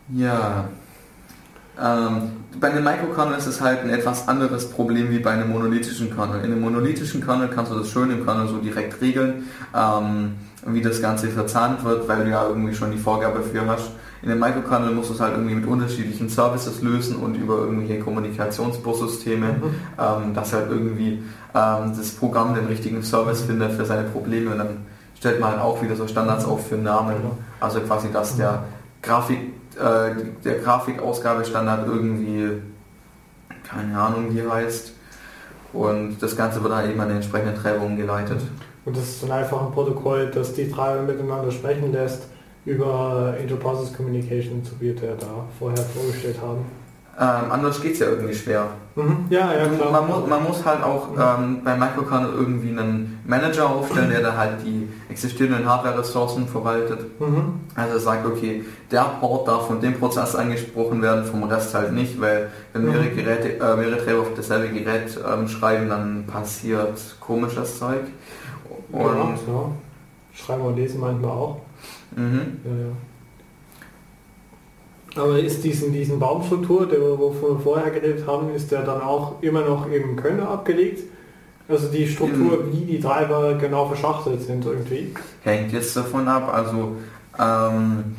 Ja, 0.08 0.68
ähm, 1.80 2.43
bei 2.60 2.70
einem 2.70 2.84
Microkernel 2.84 3.38
ist 3.38 3.46
es 3.46 3.60
halt 3.60 3.80
ein 3.80 3.90
etwas 3.90 4.28
anderes 4.28 4.70
Problem 4.70 5.10
wie 5.10 5.18
bei 5.18 5.30
einem 5.30 5.50
monolithischen 5.50 6.14
Kernel. 6.14 6.38
In 6.44 6.52
einem 6.52 6.60
monolithischen 6.60 7.24
Kernel 7.24 7.48
kannst 7.48 7.72
du 7.72 7.76
das 7.76 7.90
schön 7.90 8.10
im 8.10 8.24
Kernel 8.24 8.48
so 8.48 8.58
direkt 8.58 9.00
regeln, 9.00 9.44
ähm, 9.74 10.34
wie 10.66 10.80
das 10.80 11.00
Ganze 11.02 11.28
verzahnt 11.28 11.84
wird, 11.84 12.08
weil 12.08 12.24
du 12.24 12.30
ja 12.30 12.46
irgendwie 12.46 12.74
schon 12.74 12.90
die 12.90 12.98
Vorgabe 12.98 13.42
für 13.42 13.66
hast. 13.66 13.90
In 14.22 14.30
dem 14.30 14.38
Microkernel 14.38 14.92
musst 14.92 15.10
du 15.10 15.14
es 15.14 15.20
halt 15.20 15.34
irgendwie 15.34 15.54
mit 15.54 15.66
unterschiedlichen 15.66 16.30
Services 16.30 16.80
lösen 16.80 17.16
und 17.16 17.34
über 17.34 17.58
irgendwelche 17.58 18.00
Kommunikationsbussysteme, 18.00 19.46
mhm. 19.48 19.62
ähm, 19.98 20.34
dass 20.34 20.52
halt 20.54 20.70
irgendwie 20.70 21.22
ähm, 21.54 21.92
das 21.96 22.12
Programm 22.12 22.54
den 22.54 22.66
richtigen 22.66 23.02
Service 23.02 23.42
findet 23.42 23.72
für 23.72 23.84
seine 23.84 24.04
Probleme 24.04 24.52
und 24.52 24.58
dann 24.58 24.86
stellt 25.18 25.40
man 25.40 25.50
halt 25.52 25.60
auch 25.60 25.82
wieder 25.82 25.96
so 25.96 26.06
Standards 26.06 26.44
auf 26.46 26.68
für 26.68 26.76
Namen. 26.76 27.16
Also 27.60 27.80
quasi, 27.80 28.10
dass 28.10 28.36
der 28.36 28.64
Grafik 29.02 29.52
äh, 29.76 30.14
der 30.44 30.58
Grafikausgabestandard 30.58 31.86
irgendwie, 31.86 32.62
keine 33.62 33.98
Ahnung 33.98 34.34
wie 34.34 34.48
heißt. 34.48 34.92
Und 35.72 36.18
das 36.20 36.36
Ganze 36.36 36.62
wird 36.62 36.72
dann 36.72 36.88
eben 36.88 37.00
an 37.00 37.08
den 37.08 37.16
entsprechenden 37.16 37.56
Treiber 37.56 37.84
umgeleitet. 37.84 38.40
Und 38.84 38.96
das 38.96 39.08
ist 39.08 39.22
dann 39.22 39.32
einfach 39.32 39.60
ein 39.60 39.72
Protokoll, 39.72 40.30
das 40.32 40.52
die 40.52 40.70
Treiber 40.70 41.02
miteinander 41.02 41.50
sprechen 41.50 41.92
lässt 41.92 42.28
über 42.64 43.34
Interprocess 43.40 43.92
Communication, 43.92 44.62
so 44.62 44.72
wie 44.80 44.94
wir 44.94 45.16
da 45.16 45.44
vorher 45.58 45.84
vorgestellt 45.84 46.36
haben. 46.40 46.64
Ähm, 47.18 47.52
anders 47.52 47.80
geht 47.80 47.92
es 47.92 48.00
ja 48.00 48.08
irgendwie 48.08 48.34
schwer. 48.34 48.66
Mhm. 48.96 49.26
Ja, 49.30 49.52
ja, 49.54 49.66
klar. 49.68 49.92
Man, 49.92 50.06
muss, 50.06 50.28
man 50.28 50.42
muss 50.42 50.64
halt 50.64 50.82
auch 50.82 51.08
ähm, 51.16 51.60
bei 51.62 51.76
Microkernel 51.76 52.32
irgendwie 52.32 52.70
einen 52.70 53.20
Manager 53.24 53.70
aufstellen, 53.70 54.10
der 54.10 54.20
da 54.20 54.36
halt 54.36 54.64
die 54.64 54.88
existierenden 55.08 55.68
Hardware-Ressourcen 55.68 56.48
verwaltet. 56.48 57.20
Mhm. 57.20 57.60
Also 57.76 57.98
sagt, 57.98 58.26
okay, 58.26 58.64
der 58.90 59.04
Port 59.20 59.46
darf 59.46 59.68
von 59.68 59.80
dem 59.80 59.94
Prozess 59.94 60.34
angesprochen 60.34 61.02
werden, 61.02 61.24
vom 61.24 61.44
Rest 61.44 61.74
halt 61.74 61.92
nicht, 61.92 62.20
weil 62.20 62.50
wenn 62.72 62.84
mehrere 62.84 63.04
mhm. 63.04 63.16
Geräte, 63.16 63.58
äh, 63.58 63.76
mehrere 63.76 64.04
Treiber 64.04 64.20
auf 64.20 64.34
dasselbe 64.34 64.68
Gerät 64.68 65.18
ähm, 65.32 65.46
schreiben, 65.46 65.88
dann 65.88 66.24
passiert 66.26 66.98
komisches 67.20 67.78
Zeug. 67.78 68.02
Und 68.90 69.02
ja, 69.02 69.52
ja. 69.52 69.70
Schreiben 70.32 70.62
und 70.62 70.76
lesen 70.76 71.00
manchmal 71.00 71.30
auch. 71.30 71.60
Mhm. 72.16 72.58
Ja, 72.64 72.70
ja. 72.70 72.92
Aber 75.16 75.38
ist 75.38 75.62
diesen, 75.62 75.92
diesen 75.92 76.18
Baumstruktur, 76.18 76.86
der 76.86 77.00
wovon 77.00 77.58
wir 77.58 77.60
vorher 77.60 77.90
geredet 77.90 78.26
haben, 78.26 78.52
ist 78.54 78.72
der 78.72 78.82
dann 78.82 79.00
auch 79.00 79.40
immer 79.42 79.62
noch 79.62 79.86
im 79.86 80.16
Kernel 80.16 80.42
abgelegt? 80.42 81.04
Also 81.68 81.88
die 81.88 82.06
Struktur, 82.06 82.60
Im, 82.60 82.72
wie 82.72 82.84
die 82.84 83.00
Treiber 83.00 83.54
genau 83.54 83.86
verschachtelt 83.86 84.42
sind 84.42 84.66
irgendwie? 84.66 85.14
Hängt 85.42 85.72
jetzt 85.72 85.96
davon 85.96 86.28
ab. 86.28 86.52
Also 86.52 86.96
ähm, 87.38 88.16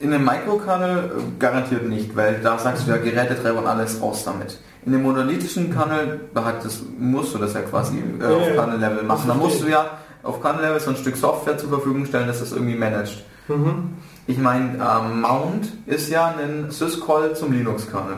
in 0.00 0.12
einem 0.12 0.24
Mikrokernel 0.24 0.98
äh, 0.98 1.10
garantiert 1.38 1.88
nicht, 1.88 2.14
weil 2.14 2.40
da 2.40 2.58
sagst 2.58 2.86
du 2.86 2.90
ja 2.92 2.98
Gerätetreiber 2.98 3.58
und 3.58 3.66
alles 3.66 4.00
raus 4.00 4.22
damit. 4.24 4.58
In 4.86 4.92
dem 4.92 5.02
monolithischen 5.02 5.72
Kernel, 5.72 6.20
da 6.34 6.44
hat 6.44 6.64
das, 6.64 6.82
musst 6.98 7.34
du 7.34 7.38
das 7.38 7.54
ja 7.54 7.62
quasi 7.62 7.96
äh, 8.20 8.24
auf 8.24 8.52
Kernel-Level 8.54 9.02
machen. 9.04 9.24
Da 9.26 9.34
musst 9.34 9.62
du 9.62 9.68
ja 9.68 9.98
auf 10.22 10.40
Kernel-Level 10.40 10.78
so 10.78 10.90
ein 10.90 10.96
Stück 10.96 11.16
Software 11.16 11.56
zur 11.58 11.70
Verfügung 11.70 12.04
stellen, 12.04 12.26
dass 12.26 12.40
das 12.40 12.52
irgendwie 12.52 12.76
managt. 12.76 13.24
Mhm. 13.48 13.94
Ich 14.26 14.38
meine, 14.38 14.78
ähm, 14.78 15.20
Mount 15.20 15.72
ist 15.86 16.08
ja 16.10 16.34
ein 16.38 16.70
Syscall 16.70 17.36
zum 17.36 17.52
Linux-Kernel. 17.52 18.16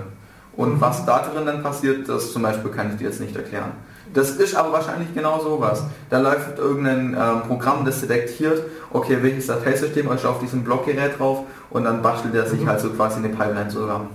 Und 0.57 0.81
was 0.81 1.05
da 1.05 1.19
drin 1.19 1.47
dann 1.47 1.63
passiert, 1.63 2.09
das 2.09 2.33
zum 2.33 2.43
Beispiel 2.43 2.71
kann 2.71 2.91
ich 2.91 2.97
dir 2.97 3.09
jetzt 3.09 3.21
nicht 3.21 3.37
erklären. 3.37 3.73
Das 4.15 4.31
ist 4.31 4.55
aber 4.55 4.73
wahrscheinlich 4.73 5.13
genau 5.15 5.41
sowas. 5.41 5.83
Da 6.09 6.19
läuft 6.19 6.59
irgendein 6.59 7.15
ähm, 7.15 7.43
Programm, 7.47 7.85
das 7.85 8.01
detektiert, 8.01 8.63
okay, 8.93 9.19
welches 9.21 9.49
Dateisystem 9.49 10.11
ist 10.13 10.25
auf 10.25 10.39
diesem 10.39 10.65
Blockgerät 10.65 11.19
drauf 11.19 11.41
und 11.71 11.85
dann 11.85 12.03
bastelt 12.03 12.35
er 12.35 12.47
sich 12.47 12.61
mhm. 12.61 12.69
halt 12.69 12.81
so 12.81 12.91
quasi 12.91 13.19
eine 13.19 13.29
Pipeline 13.29 13.69
zusammen. 13.69 14.09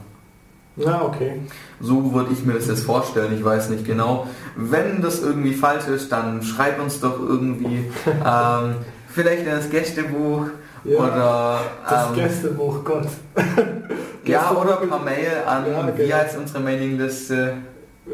Na, 0.78 1.04
okay. 1.04 1.42
So 1.82 2.14
würde 2.14 2.32
ich 2.32 2.46
mir 2.46 2.54
das 2.54 2.68
jetzt 2.68 2.84
vorstellen, 2.84 3.34
ich 3.36 3.44
weiß 3.44 3.70
nicht 3.70 3.86
genau. 3.86 4.28
Wenn 4.56 5.02
das 5.02 5.22
irgendwie 5.22 5.54
falsch 5.54 5.88
ist, 5.88 6.12
dann 6.12 6.42
schreibt 6.42 6.80
uns 6.80 7.02
doch 7.02 7.20
irgendwie 7.20 7.92
ähm, 8.26 8.76
vielleicht 9.10 9.46
in 9.46 9.52
das 9.52 9.70
Gästebuch 9.70 10.48
ja, 10.84 10.98
oder... 10.98 11.60
das 11.90 12.08
ähm, 12.08 12.16
Gästebuch, 12.16 12.84
Gott. 12.84 13.08
ja, 14.26 14.52
oder 14.52 14.78
per 14.78 15.00
Mail 15.00 15.28
an, 15.46 15.66
ja, 15.66 15.82
genau. 15.82 15.98
wie 15.98 16.14
heißt 16.14 16.38
unsere 16.38 16.60
Mailingliste? 16.60 17.54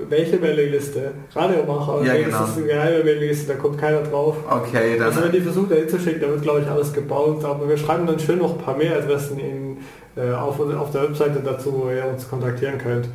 Welche 0.10 0.38
Mailingliste? 0.38 1.12
Radiomacher. 1.34 2.04
Ja, 2.04 2.16
genau. 2.16 2.40
Das 2.40 2.50
ist 2.50 2.58
eine 2.58 2.68
geheime 2.68 3.04
Mailingliste, 3.04 3.54
da 3.54 3.60
kommt 3.60 3.78
keiner 3.80 4.02
drauf. 4.02 4.36
Okay, 4.50 4.98
dann... 4.98 5.08
Also 5.08 5.24
wenn 5.24 5.32
die 5.32 5.42
versucht, 5.42 5.72
da 5.72 5.76
hinzuschicken, 5.76 6.22
da 6.22 6.28
wird, 6.28 6.42
glaube 6.42 6.62
ich, 6.62 6.68
alles 6.68 6.94
gebaut. 6.94 7.44
Aber 7.46 7.68
wir 7.68 7.78
schreiben 7.78 8.06
dann 8.06 8.20
schön 8.20 8.40
noch 8.40 8.58
ein 8.58 8.58
paar 8.58 8.76
Mailadressen 8.76 9.40
in, 9.40 9.78
äh, 10.16 10.34
auf, 10.34 10.60
auf 10.60 10.92
der 10.92 11.04
Webseite 11.04 11.40
dazu, 11.44 11.74
wo 11.74 11.90
ihr 11.90 12.06
uns 12.06 12.30
kontaktieren 12.30 12.78
könnt. 12.78 13.08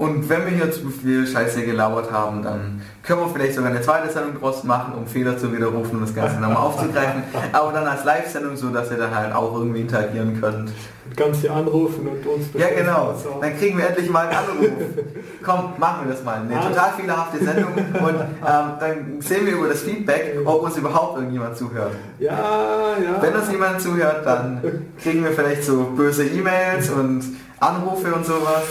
Und 0.00 0.30
wenn 0.30 0.46
wir 0.46 0.52
hier 0.52 0.72
zu 0.72 0.88
viel 0.88 1.26
Scheiße 1.26 1.62
gelauert 1.62 2.10
haben, 2.10 2.42
dann 2.42 2.80
können 3.02 3.20
wir 3.20 3.28
vielleicht 3.28 3.54
sogar 3.54 3.70
eine 3.70 3.82
zweite 3.82 4.10
Sendung 4.10 4.40
draus 4.40 4.64
machen, 4.64 4.94
um 4.94 5.06
Fehler 5.06 5.36
zu 5.36 5.54
widerrufen 5.54 5.98
und 5.98 6.00
das 6.00 6.14
Ganze 6.14 6.40
nochmal 6.40 6.56
aufzugreifen. 6.56 7.22
Aber 7.52 7.70
dann 7.72 7.86
als 7.86 8.04
Live-Sendung, 8.04 8.56
so 8.56 8.70
dass 8.70 8.90
ihr 8.90 8.96
dann 8.96 9.14
halt 9.14 9.34
auch 9.34 9.54
irgendwie 9.54 9.82
interagieren 9.82 10.40
könnt. 10.40 10.72
Ganz 11.14 11.40
hier 11.40 11.52
anrufen 11.52 12.08
und 12.08 12.26
uns 12.26 12.46
Ja 12.54 12.68
genau, 12.74 13.14
dann 13.42 13.58
kriegen 13.58 13.76
wir 13.76 13.88
endlich 13.88 14.08
mal 14.08 14.26
einen 14.26 14.38
Anruf. 14.38 14.70
Komm, 15.44 15.74
machen 15.76 16.06
wir 16.06 16.14
das 16.14 16.24
mal. 16.24 16.36
Eine 16.36 16.66
total 16.66 16.92
fehlerhafte 16.92 17.44
Sendung 17.44 17.74
und 17.74 18.20
ähm, 18.20 18.72
dann 18.80 19.20
sehen 19.20 19.44
wir 19.44 19.52
über 19.52 19.68
das 19.68 19.82
Feedback, 19.82 20.38
ob 20.46 20.62
uns 20.62 20.78
überhaupt 20.78 21.18
irgendjemand 21.18 21.58
zuhört. 21.58 21.92
Ja, 22.18 22.32
ja. 22.32 23.20
Wenn 23.20 23.34
uns 23.34 23.50
jemand 23.50 23.82
zuhört, 23.82 24.24
dann 24.24 24.62
kriegen 25.02 25.22
wir 25.24 25.32
vielleicht 25.32 25.64
so 25.64 25.92
böse 25.94 26.24
E-Mails 26.24 26.88
und 26.88 27.22
Anrufe 27.60 28.14
und 28.14 28.24
sowas. 28.24 28.62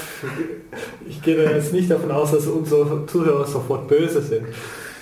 Ich 1.07 1.21
gehe 1.21 1.49
jetzt 1.51 1.71
nicht 1.73 1.89
davon 1.89 2.11
aus, 2.11 2.31
dass 2.31 2.47
unsere 2.47 3.05
Zuhörer 3.05 3.45
sofort 3.45 3.87
böse 3.87 4.21
sind. 4.21 4.47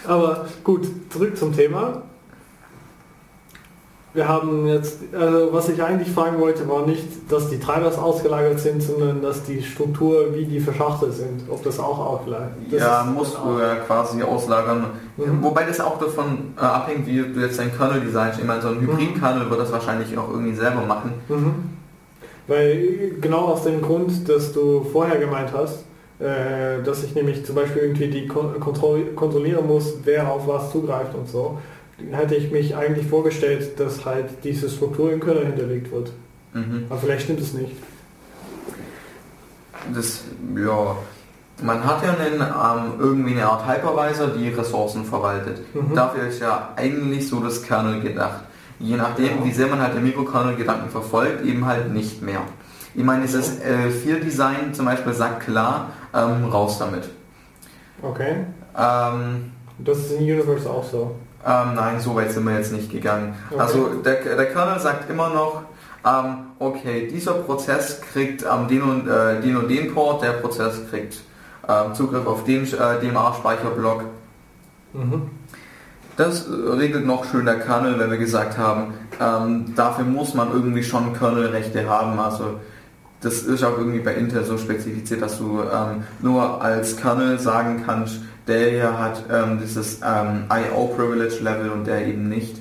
Aber 0.05 0.45
gut, 0.63 0.85
zurück 1.09 1.37
zum 1.37 1.55
Thema. 1.55 2.03
Wir 4.13 4.27
haben 4.27 4.65
jetzt, 4.65 4.99
also 5.13 5.53
was 5.53 5.69
ich 5.69 5.81
eigentlich 5.83 6.09
fragen 6.09 6.39
wollte, 6.39 6.67
war 6.67 6.87
nicht, 6.87 7.31
dass 7.31 7.49
die 7.49 7.59
Treibers 7.59 7.99
ausgelagert 7.99 8.59
sind, 8.59 8.81
sondern 8.81 9.21
dass 9.21 9.43
die 9.43 9.61
Struktur, 9.61 10.33
wie 10.33 10.45
die 10.45 10.59
verschachtelt 10.59 11.13
sind, 11.13 11.43
ob 11.49 11.63
das 11.63 11.79
auch 11.79 11.99
ausgelagert 11.99 12.53
Ja, 12.71 13.03
musst 13.03 13.37
du 13.37 13.59
ja 13.59 13.75
quasi 13.75 14.23
auslagern. 14.23 14.87
Mhm. 15.17 15.43
Wobei 15.43 15.65
das 15.65 15.79
auch 15.79 15.99
davon 15.99 16.53
äh, 16.57 16.61
abhängt, 16.61 17.05
wie 17.05 17.21
du 17.21 17.39
jetzt 17.39 17.59
dein 17.59 17.75
Kernel 17.77 18.01
designst. 18.01 18.39
Ich 18.39 18.45
meine, 18.45 18.61
so 18.61 18.69
ein 18.69 18.81
mhm. 18.81 18.87
Hybrid-Kernel 18.87 19.49
wird 19.51 19.59
das 19.59 19.71
wahrscheinlich 19.71 20.17
auch 20.17 20.29
irgendwie 20.29 20.55
selber 20.55 20.81
machen. 20.81 21.13
Mhm. 21.29 21.76
Weil 22.47 23.15
genau 23.19 23.45
aus 23.47 23.63
dem 23.63 23.81
Grund, 23.81 24.27
dass 24.29 24.53
du 24.53 24.83
vorher 24.83 25.17
gemeint 25.17 25.51
hast, 25.53 25.83
äh, 26.19 26.81
dass 26.83 27.03
ich 27.03 27.13
nämlich 27.13 27.45
zum 27.45 27.55
Beispiel 27.55 27.83
irgendwie 27.83 28.07
die 28.07 28.27
kontrollieren 28.27 29.67
muss, 29.67 29.95
wer 30.05 30.31
auf 30.31 30.47
was 30.47 30.71
zugreift 30.71 31.13
und 31.13 31.27
so, 31.27 31.59
hätte 32.11 32.35
ich 32.35 32.51
mich 32.51 32.75
eigentlich 32.75 33.07
vorgestellt, 33.07 33.79
dass 33.79 34.05
halt 34.05 34.25
diese 34.43 34.69
Struktur 34.69 35.11
im 35.11 35.19
Kernel 35.19 35.47
hinterlegt 35.47 35.91
wird. 35.91 36.11
Mhm. 36.53 36.85
Aber 36.89 36.99
vielleicht 36.99 37.23
stimmt 37.23 37.41
es 37.41 37.53
nicht. 37.53 37.73
Das, 39.93 40.23
ja, 40.55 40.95
man 41.61 41.83
hat 41.83 42.03
ja 42.03 42.13
einen, 42.13 42.41
ähm, 42.41 42.99
irgendwie 42.99 43.31
eine 43.31 43.45
Art 43.45 43.67
Hypervisor, 43.67 44.27
die 44.27 44.49
Ressourcen 44.49 45.05
verwaltet. 45.05 45.59
Mhm. 45.73 45.95
Dafür 45.95 46.27
ist 46.27 46.39
ja 46.39 46.73
eigentlich 46.75 47.27
so 47.27 47.39
das 47.41 47.61
Kernel 47.61 48.01
gedacht 48.01 48.46
je 48.79 48.95
nachdem, 48.97 49.43
wie 49.43 49.51
sehr 49.51 49.67
man 49.67 49.81
halt 49.81 49.95
den 49.95 50.03
Mikrokernel-Gedanken 50.03 50.89
verfolgt, 50.89 51.45
eben 51.45 51.65
halt 51.65 51.93
nicht 51.93 52.21
mehr. 52.21 52.41
Ich 52.95 53.03
meine, 53.03 53.21
dieses 53.21 53.59
äh, 53.59 53.89
4-Design 53.89 54.73
zum 54.73 54.85
Beispiel 54.85 55.13
sagt 55.13 55.41
klar, 55.41 55.91
ähm, 56.13 56.45
raus 56.45 56.79
damit. 56.79 57.09
Okay. 58.01 58.45
Ähm, 58.77 59.51
das 59.79 59.99
ist 59.99 60.11
in 60.13 60.23
Universe 60.23 60.69
auch 60.69 60.83
so. 60.83 61.15
Ähm, 61.45 61.75
nein, 61.75 61.99
so 61.99 62.15
weit 62.15 62.31
sind 62.31 62.43
wir 62.43 62.57
jetzt 62.57 62.73
nicht 62.73 62.91
gegangen. 62.91 63.35
Okay. 63.51 63.59
Also 63.59 63.89
der, 64.03 64.15
der 64.35 64.45
Kernel 64.47 64.79
sagt 64.79 65.09
immer 65.09 65.29
noch, 65.29 65.61
ähm, 66.05 66.37
okay, 66.59 67.07
dieser 67.07 67.33
Prozess 67.33 68.01
kriegt 68.01 68.43
ähm, 68.43 68.67
den, 68.67 68.81
und, 68.81 69.07
äh, 69.07 69.41
den 69.41 69.57
und 69.57 69.69
den 69.69 69.93
Port, 69.93 70.23
der 70.23 70.31
Prozess 70.33 70.81
kriegt 70.89 71.19
ähm, 71.67 71.93
Zugriff 71.93 72.25
auf 72.25 72.43
den 72.43 72.63
äh, 72.63 72.99
DMA-Speicherblock. 72.99 74.03
Mhm. 74.93 75.29
Das 76.17 76.47
regelt 76.49 77.05
noch 77.05 77.25
schön 77.25 77.45
der 77.45 77.59
Kernel, 77.59 77.99
wenn 77.99 78.09
wir 78.09 78.17
gesagt 78.17 78.57
haben, 78.57 78.95
ähm, 79.21 79.75
dafür 79.75 80.03
muss 80.03 80.33
man 80.33 80.51
irgendwie 80.51 80.81
schon 80.81 81.13
Kernelrechte 81.13 81.87
haben. 81.87 82.19
Also 82.19 82.59
das 83.21 83.43
ist 83.43 83.63
auch 83.63 83.77
irgendwie 83.77 83.99
bei 83.99 84.15
Intel 84.15 84.43
so 84.43 84.57
spezifiziert, 84.57 85.21
dass 85.21 85.37
du 85.37 85.61
ähm, 85.61 86.03
nur 86.19 86.59
als 86.59 86.97
Kernel 86.97 87.37
sagen 87.37 87.83
kannst, 87.85 88.21
der 88.47 88.71
hier 88.71 88.97
hat 88.97 89.25
ähm, 89.31 89.59
dieses 89.61 89.99
ähm, 90.03 90.45
IO 90.49 90.87
Privilege 90.87 91.35
Level 91.43 91.69
und 91.69 91.85
der 91.85 92.07
eben 92.07 92.27
nicht. 92.29 92.57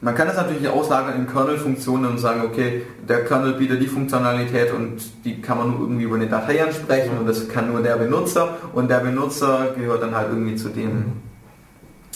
Man 0.00 0.16
kann 0.16 0.26
das 0.26 0.36
natürlich 0.36 0.68
auslagern 0.68 1.14
in 1.14 1.26
Kernel-Funktionen 1.28 2.06
und 2.06 2.18
sagen, 2.18 2.42
okay, 2.44 2.82
der 3.08 3.24
Kernel 3.24 3.54
bietet 3.54 3.80
die 3.80 3.86
Funktionalität 3.86 4.72
und 4.72 4.96
die 5.24 5.40
kann 5.40 5.58
man 5.58 5.70
nur 5.70 5.80
irgendwie 5.82 6.04
über 6.04 6.16
eine 6.16 6.26
Datei 6.26 6.62
ansprechen 6.62 7.18
und 7.18 7.28
das 7.28 7.48
kann 7.48 7.70
nur 7.70 7.82
der 7.82 7.94
Benutzer 7.96 8.56
und 8.72 8.90
der 8.90 8.98
Benutzer 8.98 9.68
gehört 9.78 10.02
dann 10.02 10.16
halt 10.16 10.28
irgendwie 10.30 10.56
zu 10.56 10.70
dem 10.70 11.23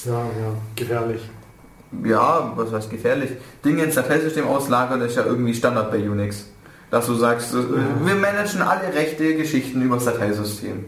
ja, 0.07 0.12
ja, 0.12 0.55
gefährlich. 0.77 1.23
Ja, 2.05 2.53
was 2.55 2.73
heißt 2.73 2.91
gefährlich? 2.91 3.31
Dinge 3.65 3.85
ins 3.85 3.95
Dateisystem 3.95 4.47
auslagern 4.47 5.01
ist 5.01 5.16
ja 5.16 5.25
irgendwie 5.25 5.55
Standard 5.55 5.91
bei 5.91 5.99
Unix. 5.99 6.47
Dass 6.91 7.07
du 7.07 7.15
sagst, 7.15 7.53
ja. 7.53 7.61
wir 8.05 8.15
managen 8.15 8.62
alle 8.62 8.95
rechte 8.95 9.35
Geschichten 9.35 9.83
über 9.83 9.97
das 9.97 10.07
Dateisystem. 10.07 10.85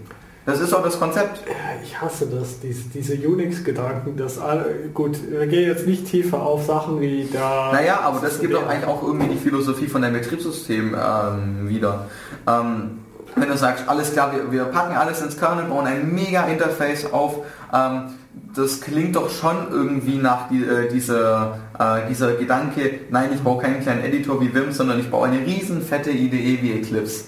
Das 0.47 0.61
ist 0.61 0.73
auch 0.73 0.83
das 0.83 0.99
Konzept. 0.99 1.43
Ich 1.85 2.01
hasse 2.01 2.27
das, 2.27 2.61
diese, 2.61 2.89
diese 2.89 3.29
Unix-Gedanken, 3.29 4.17
dass 4.17 4.39
alle, 4.39 4.65
gut, 4.95 5.19
wir 5.31 5.47
gehen 5.47 5.69
jetzt 5.69 5.87
nicht 5.87 6.07
tiefer 6.07 6.41
auf 6.41 6.65
Sachen 6.65 7.01
wie 7.01 7.29
da. 7.31 7.71
Naja, 7.73 8.01
aber 8.03 8.21
das 8.21 8.41
gibt 8.41 8.55
doch 8.55 8.67
eigentlich 8.67 8.87
auch 8.87 9.03
irgendwie 9.03 9.29
die 9.29 9.39
Philosophie 9.39 9.87
von 9.87 10.03
deinem 10.03 10.15
Betriebssystem 10.15 10.95
ähm, 10.95 11.69
wieder. 11.69 12.07
Ähm, 12.47 13.01
wenn 13.37 13.49
du 13.49 13.57
sagst, 13.57 13.85
alles 13.87 14.13
klar, 14.13 14.33
wir, 14.33 14.51
wir, 14.51 14.65
packen 14.65 14.97
alles 14.97 15.21
ins 15.21 15.39
Kernel, 15.39 15.67
bauen 15.67 15.87
ein 15.87 16.13
mega 16.13 16.45
Interface 16.47 17.13
auf, 17.13 17.45
ähm, 17.73 18.15
das 18.55 18.81
klingt 18.81 19.17
doch 19.17 19.31
schon 19.31 19.57
irgendwie 19.71 20.17
nach 20.17 20.49
die, 20.49 20.63
äh, 20.65 20.89
dieser, 20.89 21.59
äh, 21.79 22.09
dieser 22.09 22.35
Gedanke, 22.35 23.01
nein, 23.11 23.31
ich 23.35 23.41
baue 23.41 23.61
keinen 23.61 23.81
kleinen 23.81 24.05
Editor 24.05 24.41
wie 24.41 24.53
Vim, 24.53 24.73
sondern 24.73 25.01
ich 25.01 25.11
baue 25.11 25.29
eine 25.29 25.45
riesen 25.45 25.83
fette 25.83 26.11
IDE 26.11 26.63
wie 26.63 26.73
Eclipse. 26.73 27.25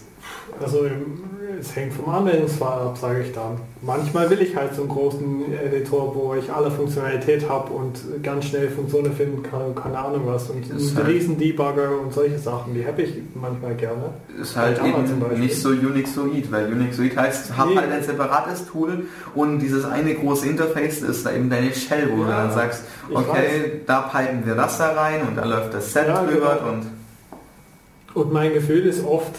Also 0.60 0.86
es 1.62 1.76
hängt 1.76 1.92
vom 1.94 2.12
Anwendungsfall 2.12 2.88
ab, 2.88 2.98
sage 2.98 3.22
ich 3.22 3.32
dann. 3.32 3.56
Manchmal 3.82 4.28
will 4.30 4.42
ich 4.42 4.56
halt 4.56 4.74
so 4.74 4.82
einen 4.82 4.90
großen 4.90 5.44
Editor, 5.64 6.12
wo 6.14 6.34
ich 6.34 6.52
alle 6.52 6.72
Funktionalität 6.72 7.48
habe 7.48 7.72
und 7.72 8.00
ganz 8.22 8.46
schnell 8.46 8.68
Funktionen 8.68 9.12
finden 9.12 9.44
kann, 9.44 9.72
keine 9.74 9.96
Ahnung 9.96 10.22
was. 10.26 10.50
Und 10.50 10.68
einen 10.68 10.96
halt 10.96 11.06
riesen 11.06 11.38
Debugger 11.38 12.00
und 12.00 12.12
solche 12.12 12.38
Sachen, 12.38 12.74
die 12.74 12.84
habe 12.84 13.02
ich 13.02 13.14
manchmal 13.34 13.76
gerne. 13.76 14.10
Ist 14.40 14.56
halt 14.56 14.80
eben 14.84 15.40
nicht 15.40 15.56
so 15.56 15.68
Unixoid, 15.68 16.50
weil 16.50 16.66
Unixoid 16.66 17.16
heißt, 17.16 17.56
hab 17.56 17.68
nee. 17.68 17.76
halt 17.76 17.92
ein 17.92 18.02
separates 18.02 18.66
Tool 18.66 19.06
und 19.36 19.60
dieses 19.60 19.84
eine 19.84 20.14
große 20.14 20.48
Interface 20.48 21.02
ist 21.02 21.24
da 21.24 21.32
eben 21.32 21.48
deine 21.48 21.72
Shell, 21.72 22.10
wo 22.12 22.22
ja, 22.22 22.24
du 22.24 22.30
dann 22.30 22.52
sagst, 22.52 22.84
okay, 23.08 23.82
da 23.86 24.02
pipen 24.02 24.44
wir 24.44 24.56
das 24.56 24.78
da 24.78 24.92
rein 24.94 25.22
und 25.28 25.36
da 25.36 25.44
läuft 25.44 25.74
das 25.74 25.92
Set 25.92 26.08
ja, 26.08 26.24
drüber 26.24 26.58
genau. 26.58 26.72
und 26.72 26.86
und 28.14 28.30
mein 28.30 28.52
Gefühl 28.52 28.84
ist 28.84 29.02
oft, 29.06 29.32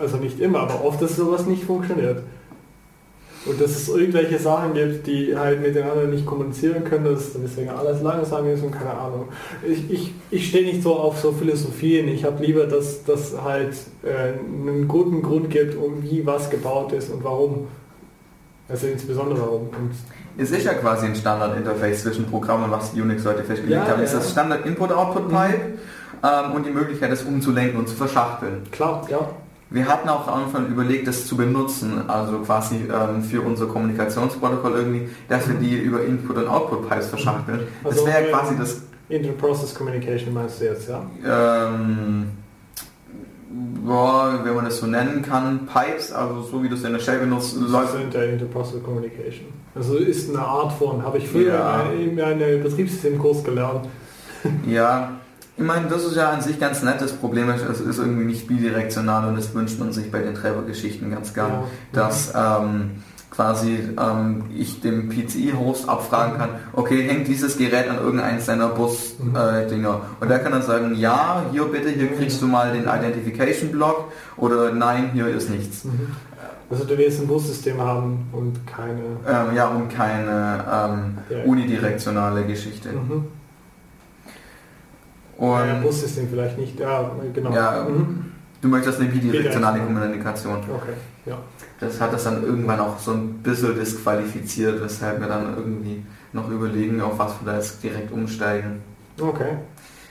also 0.00 0.16
nicht 0.16 0.40
immer, 0.40 0.60
aber 0.60 0.84
oft, 0.84 1.00
dass 1.00 1.16
sowas 1.16 1.46
nicht 1.46 1.64
funktioniert. 1.64 2.22
Und 3.46 3.60
dass 3.60 3.70
es 3.72 3.88
irgendwelche 3.88 4.38
Sachen 4.38 4.72
gibt, 4.72 5.06
die 5.06 5.36
halt 5.36 5.60
mit 5.60 5.74
den 5.74 5.84
anderen 5.84 6.10
nicht 6.10 6.24
kommunizieren 6.24 6.82
können, 6.84 7.04
dass 7.04 7.32
deswegen 7.34 7.68
alles 7.68 8.00
langsam 8.00 8.48
ist 8.48 8.62
und 8.62 8.70
keine 8.70 8.94
Ahnung. 8.94 9.28
Ich, 9.66 9.90
ich, 9.90 10.14
ich 10.30 10.48
stehe 10.48 10.64
nicht 10.64 10.82
so 10.82 10.96
auf 10.96 11.18
so 11.18 11.30
Philosophien. 11.32 12.08
Ich 12.08 12.24
habe 12.24 12.42
lieber, 12.42 12.66
dass 12.66 13.04
das 13.04 13.34
halt 13.42 13.74
äh, 14.02 14.32
einen 14.38 14.88
guten 14.88 15.20
Grund 15.20 15.50
gibt, 15.50 15.76
um 15.76 16.02
wie 16.02 16.24
was 16.24 16.48
gebaut 16.48 16.92
ist 16.92 17.10
und 17.10 17.22
warum. 17.22 17.68
Also 18.66 18.86
insbesondere 18.86 19.40
warum. 19.40 19.68
Und 19.68 19.90
es 20.38 20.50
ist 20.50 20.64
ja 20.64 20.72
quasi 20.72 21.04
ein 21.04 21.14
Standard-Interface 21.14 22.02
zwischen 22.02 22.24
Programmen, 22.24 22.70
was 22.70 22.94
Unix 22.94 23.26
heute 23.26 23.44
festgelegt 23.44 23.82
ja, 23.82 23.86
haben. 23.86 23.98
Ja. 23.98 24.04
Ist 24.04 24.14
das 24.14 24.30
Standard 24.30 24.64
Input-Output-Pipe 24.64 25.58
mhm. 25.58 25.78
ähm, 26.22 26.52
und 26.52 26.64
die 26.64 26.70
Möglichkeit, 26.70 27.12
das 27.12 27.22
umzulenken 27.22 27.78
und 27.78 27.88
zu 27.88 27.94
verschachteln. 27.94 28.62
Klar, 28.72 29.06
ja. 29.10 29.28
Wir 29.70 29.86
hatten 29.88 30.08
auch 30.08 30.28
am 30.28 30.44
Anfang 30.44 30.66
überlegt, 30.68 31.08
das 31.08 31.26
zu 31.26 31.36
benutzen, 31.36 32.08
also 32.08 32.38
quasi 32.40 32.76
ähm, 32.92 33.22
für 33.22 33.40
unser 33.40 33.66
Kommunikationsprotokoll 33.66 34.72
irgendwie, 34.76 35.08
dass 35.28 35.48
wir 35.48 35.56
die 35.56 35.76
über 35.76 36.04
Input- 36.04 36.36
und 36.36 36.46
Output-Pipes 36.48 37.08
verschachteln. 37.08 37.60
Also 37.82 38.04
das 38.04 38.14
wäre 38.14 38.30
quasi 38.30 38.56
das 38.56 38.82
Inter-Process 39.08 39.74
Communication 39.74 40.32
meinst 40.32 40.60
du 40.60 40.64
jetzt, 40.66 40.88
ja? 40.88 41.02
Ähm, 41.24 42.26
boah, 43.84 44.40
wenn 44.44 44.54
man 44.54 44.64
das 44.66 44.78
so 44.78 44.86
nennen 44.86 45.22
kann, 45.22 45.66
Pipes, 45.66 46.12
also 46.12 46.42
so 46.42 46.62
wie 46.62 46.68
du 46.68 46.74
es 46.74 46.84
in 46.84 46.92
der 46.92 47.00
Shell 47.00 47.18
benutzt, 47.18 47.56
läuft. 47.56 47.92
sind 47.92 48.14
der 48.14 48.30
Inter-Process 48.32 48.82
Communication. 48.82 49.46
Also 49.74 49.96
ist 49.96 50.30
eine 50.30 50.38
Art 50.44 50.72
von, 50.72 51.02
habe 51.02 51.18
ich 51.18 51.28
früher 51.28 51.54
Ja. 51.54 51.82
in 51.90 52.20
einem 52.20 52.62
Betriebssystemkurs 52.62 53.42
gelernt. 53.44 53.88
Ja, 54.66 55.12
ich 55.56 55.62
meine, 55.64 55.86
das 55.88 56.04
ist 56.04 56.16
ja 56.16 56.30
an 56.30 56.40
sich 56.40 56.58
ganz 56.58 56.82
nett. 56.82 57.00
Das 57.00 57.12
Problem 57.12 57.48
ist, 57.50 57.64
es 57.64 57.80
ist 57.80 57.98
irgendwie 57.98 58.24
nicht 58.24 58.46
bidirektional 58.48 59.28
und 59.28 59.36
das 59.36 59.54
wünscht 59.54 59.78
man 59.78 59.92
sich 59.92 60.10
bei 60.10 60.18
den 60.20 60.34
Treibergeschichten 60.34 61.10
ganz 61.10 61.32
gern, 61.34 61.50
Ja. 61.50 61.64
dass 61.92 62.32
ähm, 62.34 63.02
quasi 63.30 63.78
ähm, 64.00 64.44
ich 64.56 64.80
dem 64.80 65.08
PCI-Host 65.08 65.88
abfragen 65.88 66.38
kann, 66.38 66.50
okay, 66.72 67.02
hängt 67.08 67.26
dieses 67.28 67.56
Gerät 67.56 67.88
an 67.90 67.98
irgendeinen 67.98 68.40
seiner 68.40 68.68
Mhm. 68.68 68.74
Bus-Dinger? 68.74 70.00
und 70.20 70.28
der 70.30 70.38
kann 70.38 70.52
dann 70.52 70.62
sagen, 70.62 70.94
ja, 70.96 71.42
hier 71.50 71.64
bitte, 71.64 71.88
hier 71.88 72.12
kriegst 72.16 72.40
du 72.42 72.46
mal 72.46 72.72
den 72.72 72.84
Identification-Block 72.84 74.12
oder 74.36 74.72
nein, 74.72 75.10
hier 75.14 75.26
ist 75.28 75.50
nichts. 75.50 75.84
Mhm. 75.84 76.08
Also 76.70 76.84
du 76.84 76.96
willst 76.96 77.20
ein 77.20 77.26
Bussystem 77.28 77.80
haben 77.80 78.26
und 78.32 78.66
keine... 78.66 79.00
Ähm, 79.28 79.54
ja, 79.56 79.68
und 79.68 79.88
keine 79.94 80.64
ähm, 80.72 81.18
unidirektionale 81.48 82.44
Geschichte. 82.44 82.88
Mhm. 82.90 83.24
Und 85.36 85.50
ja, 85.66 85.80
Bussystem 85.82 86.28
vielleicht 86.28 86.58
nicht, 86.58 86.78
ja, 86.78 87.10
genau. 87.32 87.52
Ja, 87.52 87.86
Mhm. 87.88 88.32
du 88.60 88.68
möchtest 88.68 89.00
eine 89.00 89.08
bidirektionale 89.08 89.80
Bidirektional. 89.80 89.80
Kommunikation. 89.80 90.56
Okay, 90.58 90.92
ja. 91.26 91.38
Das 91.80 92.00
hat 92.00 92.12
das 92.12 92.24
dann 92.24 92.42
irgendwann 92.44 92.80
auch 92.80 92.98
so 92.98 93.12
ein 93.12 93.34
bisschen 93.42 93.74
disqualifiziert, 93.74 94.82
weshalb 94.82 95.20
wir 95.20 95.26
dann 95.28 95.54
irgendwie 95.56 96.04
noch 96.32 96.48
überlegen, 96.50 97.00
auf 97.00 97.18
was 97.18 97.32
wir 97.40 97.52
da 97.52 97.58
jetzt 97.58 97.82
direkt 97.82 98.12
umsteigen. 98.12 98.80
Okay. 99.20 99.58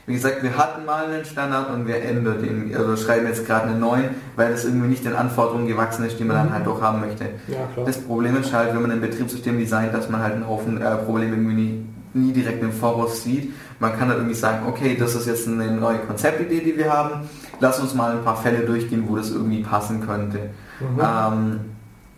Wie 0.05 0.13
gesagt, 0.13 0.43
wir 0.43 0.57
hatten 0.57 0.85
mal 0.85 1.05
einen 1.05 1.23
Standard 1.23 1.69
und 1.69 1.87
wir 1.87 1.95
ändern 2.03 2.41
den, 2.41 2.75
also 2.75 2.97
schreiben 2.97 3.25
jetzt 3.25 3.45
gerade 3.47 3.67
einen 3.69 3.79
neuen, 3.79 4.09
weil 4.35 4.51
das 4.51 4.65
irgendwie 4.65 4.87
nicht 4.89 5.05
den 5.05 5.15
Anforderungen 5.15 5.65
gewachsen 5.65 6.05
ist, 6.05 6.19
die 6.19 6.25
man 6.25 6.35
dann 6.35 6.53
halt 6.53 6.67
doch 6.67 6.81
haben 6.81 6.99
möchte. 6.99 7.23
Ja, 7.47 7.65
klar. 7.73 7.85
Das 7.85 7.99
Problem 8.01 8.35
ist 8.35 8.51
halt, 8.51 8.73
wenn 8.73 8.81
man 8.81 8.91
ein 8.91 8.99
Betriebssystem 8.99 9.57
designt, 9.57 9.93
dass 9.93 10.09
man 10.09 10.21
halt 10.21 10.33
einen 10.33 10.45
Haufen 10.47 10.81
äh, 10.81 10.95
Probleme 10.97 11.37
irgendwie 11.37 11.55
nie, 11.55 11.85
nie 12.15 12.33
direkt 12.33 12.61
im 12.61 12.73
Voraus 12.73 13.23
sieht. 13.23 13.53
Man 13.83 13.99
kann 13.99 14.07
halt 14.07 14.19
irgendwie 14.19 14.35
sagen, 14.35 14.65
okay, 14.65 14.95
das 14.97 15.13
ist 15.13 15.27
jetzt 15.27 15.45
eine 15.45 15.69
neue 15.69 15.99
Konzeptidee, 15.99 16.61
die 16.61 16.77
wir 16.77 16.89
haben. 16.89 17.27
Lass 17.59 17.81
uns 17.81 17.93
mal 17.93 18.13
ein 18.13 18.23
paar 18.23 18.37
Fälle 18.37 18.59
durchgehen, 18.59 19.03
wo 19.09 19.17
das 19.17 19.29
irgendwie 19.29 19.61
passen 19.61 19.99
könnte. 20.07 20.51
Mhm. 20.79 21.01
Ähm, 21.01 21.59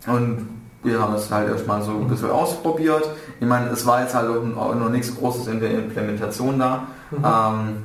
und 0.06 0.48
wir 0.84 1.00
haben 1.00 1.14
es 1.14 1.28
halt 1.28 1.48
erstmal 1.48 1.82
so 1.82 1.90
ein 1.90 2.06
bisschen 2.06 2.30
ausprobiert. 2.30 3.10
Ich 3.40 3.46
meine, 3.48 3.68
es 3.70 3.84
war 3.84 4.00
jetzt 4.00 4.14
halt 4.14 4.28
auch 4.28 4.74
noch 4.76 4.90
nichts 4.90 5.12
Großes 5.16 5.48
in 5.48 5.58
der 5.58 5.72
Implementation 5.72 6.56
da. 6.56 6.84
Mhm. 7.10 7.24
Ähm, 7.24 7.76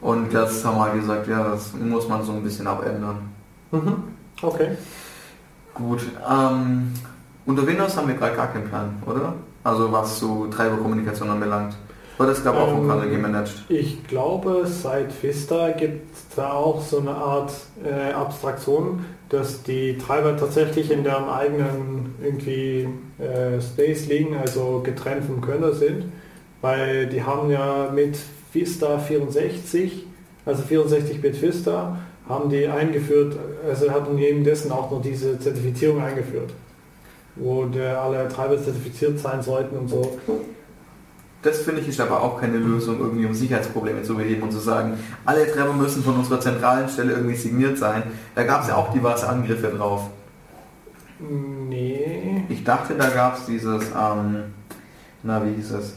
und 0.00 0.32
jetzt 0.32 0.64
haben 0.64 0.76
wir 0.76 0.84
halt 0.84 1.00
gesagt, 1.00 1.26
ja, 1.26 1.50
das 1.50 1.72
muss 1.74 2.08
man 2.08 2.22
so 2.22 2.30
ein 2.30 2.44
bisschen 2.44 2.68
abändern. 2.68 3.28
Mhm. 3.72 4.04
Okay. 4.40 4.68
Gut, 5.74 6.02
ähm, 6.30 6.94
unter 7.44 7.66
Windows 7.66 7.96
haben 7.96 8.06
wir 8.06 8.14
gerade 8.14 8.36
gar 8.36 8.52
keinen 8.52 8.68
Plan, 8.68 9.02
oder? 9.04 9.32
Also 9.64 9.90
was 9.90 10.20
so 10.20 10.46
Treiberkommunikation 10.46 11.28
anbelangt. 11.28 11.74
Wird 12.18 12.30
das, 12.30 12.42
glaube 12.42 12.58
ich, 12.58 12.64
auch 12.64 12.70
vom 12.70 12.80
Ähm, 12.80 12.88
Kernel 12.88 13.10
gemanagt? 13.10 13.52
Ich 13.68 14.06
glaube, 14.08 14.66
seit 14.66 15.22
Vista 15.22 15.70
gibt 15.70 16.12
es 16.12 16.34
da 16.34 16.52
auch 16.52 16.82
so 16.82 16.98
eine 16.98 17.14
Art 17.14 17.52
äh, 17.84 18.12
Abstraktion, 18.12 19.04
dass 19.28 19.62
die 19.62 19.96
Treiber 19.98 20.36
tatsächlich 20.36 20.90
in 20.90 21.04
deren 21.04 21.28
eigenen 21.28 22.14
irgendwie 22.20 22.88
äh, 23.18 23.60
Space 23.60 24.06
liegen, 24.08 24.36
also 24.36 24.80
getrennt 24.82 25.24
vom 25.24 25.40
Kernel 25.40 25.74
sind, 25.74 26.06
weil 26.60 27.06
die 27.06 27.22
haben 27.22 27.50
ja 27.50 27.88
mit 27.94 28.18
Vista 28.52 28.98
64, 28.98 30.04
also 30.44 30.62
64-Bit 30.64 31.40
Vista, 31.40 31.98
haben 32.28 32.50
die 32.50 32.66
eingeführt, 32.66 33.36
also 33.66 33.90
hatten 33.90 34.16
neben 34.16 34.42
dessen 34.42 34.72
auch 34.72 34.90
noch 34.90 35.00
diese 35.00 35.38
Zertifizierung 35.38 36.02
eingeführt, 36.02 36.50
wo 37.36 37.64
der, 37.66 38.02
alle 38.02 38.28
Treiber 38.28 38.60
zertifiziert 38.62 39.18
sein 39.20 39.40
sollten 39.40 39.76
und 39.76 39.88
so. 39.88 40.18
Das 41.48 41.60
finde 41.60 41.80
ich 41.80 41.88
ist 41.88 41.98
aber 41.98 42.22
auch 42.22 42.38
keine 42.38 42.58
Lösung, 42.58 43.00
irgendwie 43.00 43.24
um 43.24 43.32
Sicherheitsprobleme 43.32 44.02
zu 44.02 44.14
beheben 44.14 44.42
und 44.42 44.52
zu 44.52 44.58
sagen, 44.58 44.98
alle 45.24 45.50
Treiber 45.50 45.72
müssen 45.72 46.04
von 46.04 46.16
unserer 46.16 46.38
zentralen 46.40 46.86
Stelle 46.90 47.12
irgendwie 47.12 47.36
signiert 47.36 47.78
sein. 47.78 48.02
Da 48.34 48.44
gab 48.44 48.62
es 48.62 48.68
ja 48.68 48.76
auch 48.76 48.92
diverse 48.92 49.26
Angriffe 49.26 49.68
drauf. 49.68 50.10
Nee. 51.18 52.44
Ich 52.50 52.64
dachte, 52.64 52.94
da 52.96 53.08
gab 53.08 53.38
es 53.38 53.46
dieses, 53.46 53.82
ähm, 53.98 54.44
na 55.22 55.42
wie 55.42 55.54
hieß 55.54 55.70
es? 55.70 55.96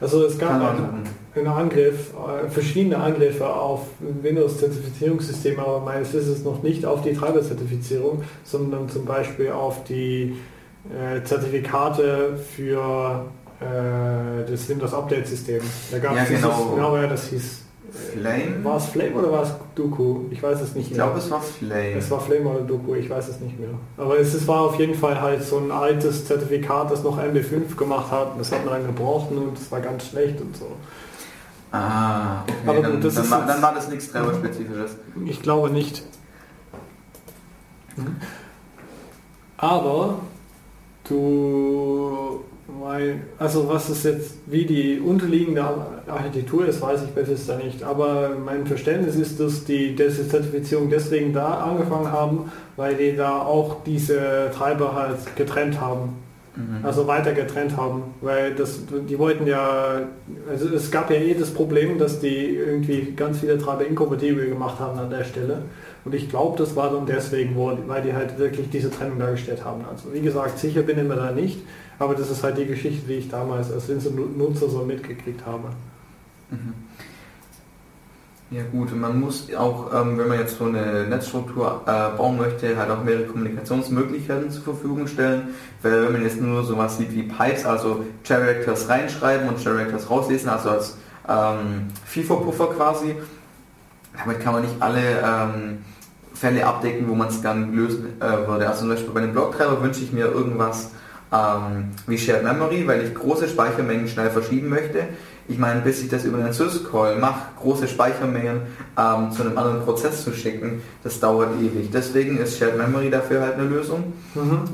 Also 0.00 0.24
es 0.24 0.38
gab 0.38 0.52
einen, 0.52 1.02
einen 1.34 1.46
Angriff, 1.48 2.14
äh, 2.14 2.48
verschiedene 2.48 2.98
Angriffe 2.98 3.46
auf 3.48 3.88
Windows-Zertifizierungssysteme, 3.98 5.60
aber 5.60 5.80
meines 5.80 6.12
Wissens 6.14 6.44
noch 6.44 6.62
nicht 6.62 6.86
auf 6.86 7.02
die 7.02 7.14
Treiber-Zertifizierung, 7.14 8.22
sondern 8.44 8.88
zum 8.88 9.04
Beispiel 9.06 9.50
auf 9.50 9.82
die 9.84 10.36
äh, 10.88 11.22
Zertifikate 11.24 12.38
für 12.56 13.26
äh, 13.60 14.50
das 14.50 14.68
Windows-Update-System. 14.68 15.60
Da 15.90 15.98
gab 15.98 16.16
Ja, 16.16 16.22
es 16.22 16.28
dieses, 16.28 16.42
genau. 16.44 16.72
genau, 16.74 16.96
ja, 16.96 17.06
das 17.06 17.26
hieß, 17.28 17.62
Flame? 18.12 18.62
war 18.64 18.76
es 18.76 18.86
Flame 18.86 19.12
oder 19.14 19.32
war 19.32 19.42
es 19.42 19.50
Doku? 19.74 20.20
Ich 20.30 20.42
weiß 20.42 20.60
es 20.60 20.74
nicht 20.74 20.90
Ich 20.90 20.96
mehr. 20.96 21.04
glaube, 21.06 21.18
es 21.18 21.30
war 21.30 21.40
Flame. 21.42 21.92
Es 21.98 22.10
war 22.10 22.20
Flame 22.20 22.48
oder 22.48 22.60
Doku, 22.60 22.94
ich 22.94 23.10
weiß 23.10 23.28
es 23.28 23.40
nicht 23.40 23.58
mehr. 23.58 23.70
Aber 23.96 24.18
es, 24.18 24.32
es 24.32 24.46
war 24.46 24.60
auf 24.62 24.78
jeden 24.78 24.94
Fall 24.94 25.20
halt 25.20 25.42
so 25.42 25.58
ein 25.58 25.70
altes 25.72 26.24
Zertifikat, 26.26 26.90
das 26.90 27.02
noch 27.02 27.18
MB5 27.18 27.74
gemacht 27.76 28.10
hat. 28.10 28.38
Das 28.38 28.52
hat 28.52 28.64
man 28.64 28.74
dann 28.74 28.86
gebrochen 28.86 29.36
und 29.38 29.58
es 29.58 29.70
war 29.72 29.80
ganz 29.80 30.06
schlecht 30.06 30.40
und 30.40 30.56
so. 30.56 30.66
Ah, 31.72 32.42
okay. 32.42 32.52
Aber 32.66 32.80
dann, 32.82 33.00
das 33.00 33.14
dann, 33.14 33.24
ist 33.24 33.30
war- 33.30 33.46
dann 33.46 33.60
war 33.62 33.74
das 33.74 33.88
nichts 33.88 34.10
Treiber-spezifisches. 34.10 34.92
Ich 35.26 35.42
glaube 35.42 35.70
nicht. 35.70 36.02
Aber 39.56 40.18
du, 41.08 42.40
weil, 42.80 43.22
also 43.38 43.68
was 43.68 43.90
ist 43.90 44.04
jetzt, 44.04 44.34
wie 44.46 44.64
die 44.64 45.00
unterliegende 45.00 45.64
Architektur 46.06 46.66
ist, 46.66 46.80
weiß 46.80 47.02
ich 47.04 47.10
besser 47.10 47.56
nicht. 47.56 47.82
Aber 47.82 48.30
mein 48.44 48.66
Verständnis 48.66 49.16
ist, 49.16 49.40
dass 49.40 49.64
die 49.64 49.96
Zertifizierung 49.96 50.90
deswegen 50.90 51.32
da 51.32 51.54
angefangen 51.60 52.10
haben, 52.10 52.52
weil 52.76 52.94
die 52.94 53.16
da 53.16 53.40
auch 53.40 53.82
diese 53.84 54.50
Treiber 54.54 54.94
halt 54.94 55.36
getrennt 55.36 55.80
haben. 55.80 56.16
Mhm. 56.56 56.84
Also 56.84 57.06
weiter 57.06 57.32
getrennt 57.32 57.76
haben, 57.76 58.02
weil 58.20 58.54
das, 58.54 58.80
die 59.08 59.18
wollten 59.18 59.46
ja, 59.46 60.00
also 60.50 60.68
es 60.74 60.90
gab 60.90 61.10
ja 61.10 61.16
eh 61.16 61.34
das 61.34 61.50
Problem, 61.50 61.98
dass 61.98 62.20
die 62.20 62.56
irgendwie 62.56 63.12
ganz 63.16 63.38
viele 63.38 63.56
Treiber 63.56 63.86
inkompatibel 63.86 64.48
gemacht 64.48 64.80
haben 64.80 64.98
an 64.98 65.10
der 65.10 65.24
Stelle. 65.24 65.62
Und 66.04 66.14
ich 66.14 66.28
glaube, 66.28 66.58
das 66.58 66.74
war 66.76 66.90
dann 66.90 67.06
deswegen, 67.06 67.54
weil 67.86 68.02
die 68.02 68.14
halt 68.14 68.38
wirklich 68.38 68.70
diese 68.70 68.90
Trennung 68.90 69.18
dargestellt 69.18 69.64
haben. 69.64 69.84
Also 69.88 70.12
wie 70.12 70.20
gesagt, 70.20 70.58
sicher 70.58 70.82
bin 70.82 70.98
ich 70.98 71.04
mir 71.04 71.16
da 71.16 71.30
nicht, 71.30 71.60
aber 72.00 72.14
das 72.14 72.30
ist 72.30 72.42
halt 72.42 72.58
die 72.58 72.66
Geschichte, 72.66 73.06
die 73.06 73.14
ich 73.14 73.28
damals 73.28 73.70
als 73.70 73.88
Nutzer 73.88 74.68
so 74.68 74.82
mitgekriegt 74.84 75.46
habe. 75.46 75.68
Mhm. 76.50 76.74
Ja 78.50 78.62
gut, 78.72 78.92
man 78.96 79.20
muss 79.20 79.54
auch, 79.54 79.94
ähm, 79.94 80.18
wenn 80.18 80.26
man 80.26 80.40
jetzt 80.40 80.58
so 80.58 80.64
eine 80.64 81.06
Netzstruktur 81.06 81.82
äh, 81.86 82.16
bauen 82.16 82.36
möchte, 82.36 82.76
halt 82.76 82.90
auch 82.90 83.04
mehrere 83.04 83.26
Kommunikationsmöglichkeiten 83.26 84.50
zur 84.50 84.64
Verfügung 84.64 85.06
stellen. 85.06 85.50
Weil 85.82 86.06
wenn 86.06 86.12
man 86.12 86.22
jetzt 86.22 86.40
nur 86.40 86.64
sowas 86.64 86.96
sieht 86.98 87.14
wie 87.14 87.22
Pipes, 87.22 87.64
also 87.64 88.04
Characters 88.24 88.88
reinschreiben 88.88 89.48
und 89.48 89.62
Characters 89.62 90.10
rauslesen, 90.10 90.48
also 90.48 90.70
als 90.70 90.96
ähm, 91.28 91.88
FIFO-Puffer 92.06 92.68
quasi, 92.74 93.14
damit 94.18 94.40
kann 94.40 94.54
man 94.54 94.62
nicht 94.62 94.74
alle 94.80 95.00
ähm, 95.00 95.78
Fälle 96.34 96.66
abdecken, 96.66 97.08
wo 97.08 97.14
man 97.14 97.28
es 97.28 97.40
dann 97.40 97.72
lösen 97.72 98.20
äh, 98.20 98.48
würde. 98.48 98.68
Also 98.68 98.80
zum 98.80 98.88
Beispiel 98.88 99.10
bei 99.10 99.20
dem 99.20 99.32
Blocktreiber 99.32 99.80
wünsche 99.80 100.02
ich 100.02 100.12
mir 100.12 100.24
irgendwas 100.24 100.90
ähm, 101.32 101.90
wie 102.06 102.18
Shared 102.18 102.42
Memory, 102.42 102.86
weil 102.86 103.04
ich 103.04 103.14
große 103.14 103.48
Speichermengen 103.48 104.08
schnell 104.08 104.30
verschieben 104.30 104.68
möchte. 104.68 105.04
Ich 105.48 105.58
meine, 105.58 105.80
bis 105.80 106.02
ich 106.02 106.08
das 106.08 106.24
über 106.24 106.38
einen 106.38 106.52
Syscall 106.52 107.18
mache, 107.18 107.40
große 107.60 107.88
Speichermengen 107.88 108.62
ähm, 108.96 109.32
zu 109.32 109.42
einem 109.42 109.58
anderen 109.58 109.82
Prozess 109.82 110.22
zu 110.22 110.32
schicken, 110.32 110.82
das 111.02 111.18
dauert 111.18 111.60
ewig. 111.60 111.90
Deswegen 111.92 112.38
ist 112.38 112.58
Shared 112.58 112.78
Memory 112.78 113.10
dafür 113.10 113.42
halt 113.42 113.54
eine 113.54 113.64
Lösung. 113.64 114.12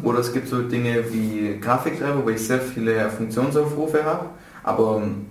Oder 0.02 0.18
es 0.18 0.32
gibt 0.32 0.48
so 0.48 0.60
Dinge 0.62 1.04
wie 1.10 1.58
Grafiktreiber, 1.60 2.24
wo 2.24 2.28
ich 2.28 2.46
sehr 2.46 2.60
viele 2.60 3.08
Funktionsaufrufe 3.08 4.04
habe, 4.04 4.26
aber 4.64 5.00
ähm, 5.02 5.26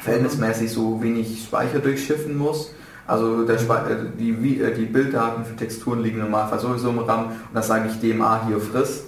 verhältnismäßig 0.00 0.70
so 0.70 1.02
wenig 1.02 1.44
Speicher 1.44 1.78
durchschiffen 1.78 2.36
muss. 2.36 2.72
Also 3.06 3.46
äh, 3.48 3.56
die, 4.18 4.60
äh, 4.60 4.74
die 4.74 4.86
Bilddaten 4.86 5.44
für 5.44 5.56
Texturen 5.56 6.02
liegen 6.02 6.18
normalerweise 6.18 6.66
sowieso 6.66 6.90
im 6.90 6.98
RAM 7.00 7.26
und 7.26 7.54
da 7.54 7.62
sage 7.62 7.88
ich 7.90 8.00
DMA 8.00 8.46
hier 8.46 8.60
friss. 8.60 9.04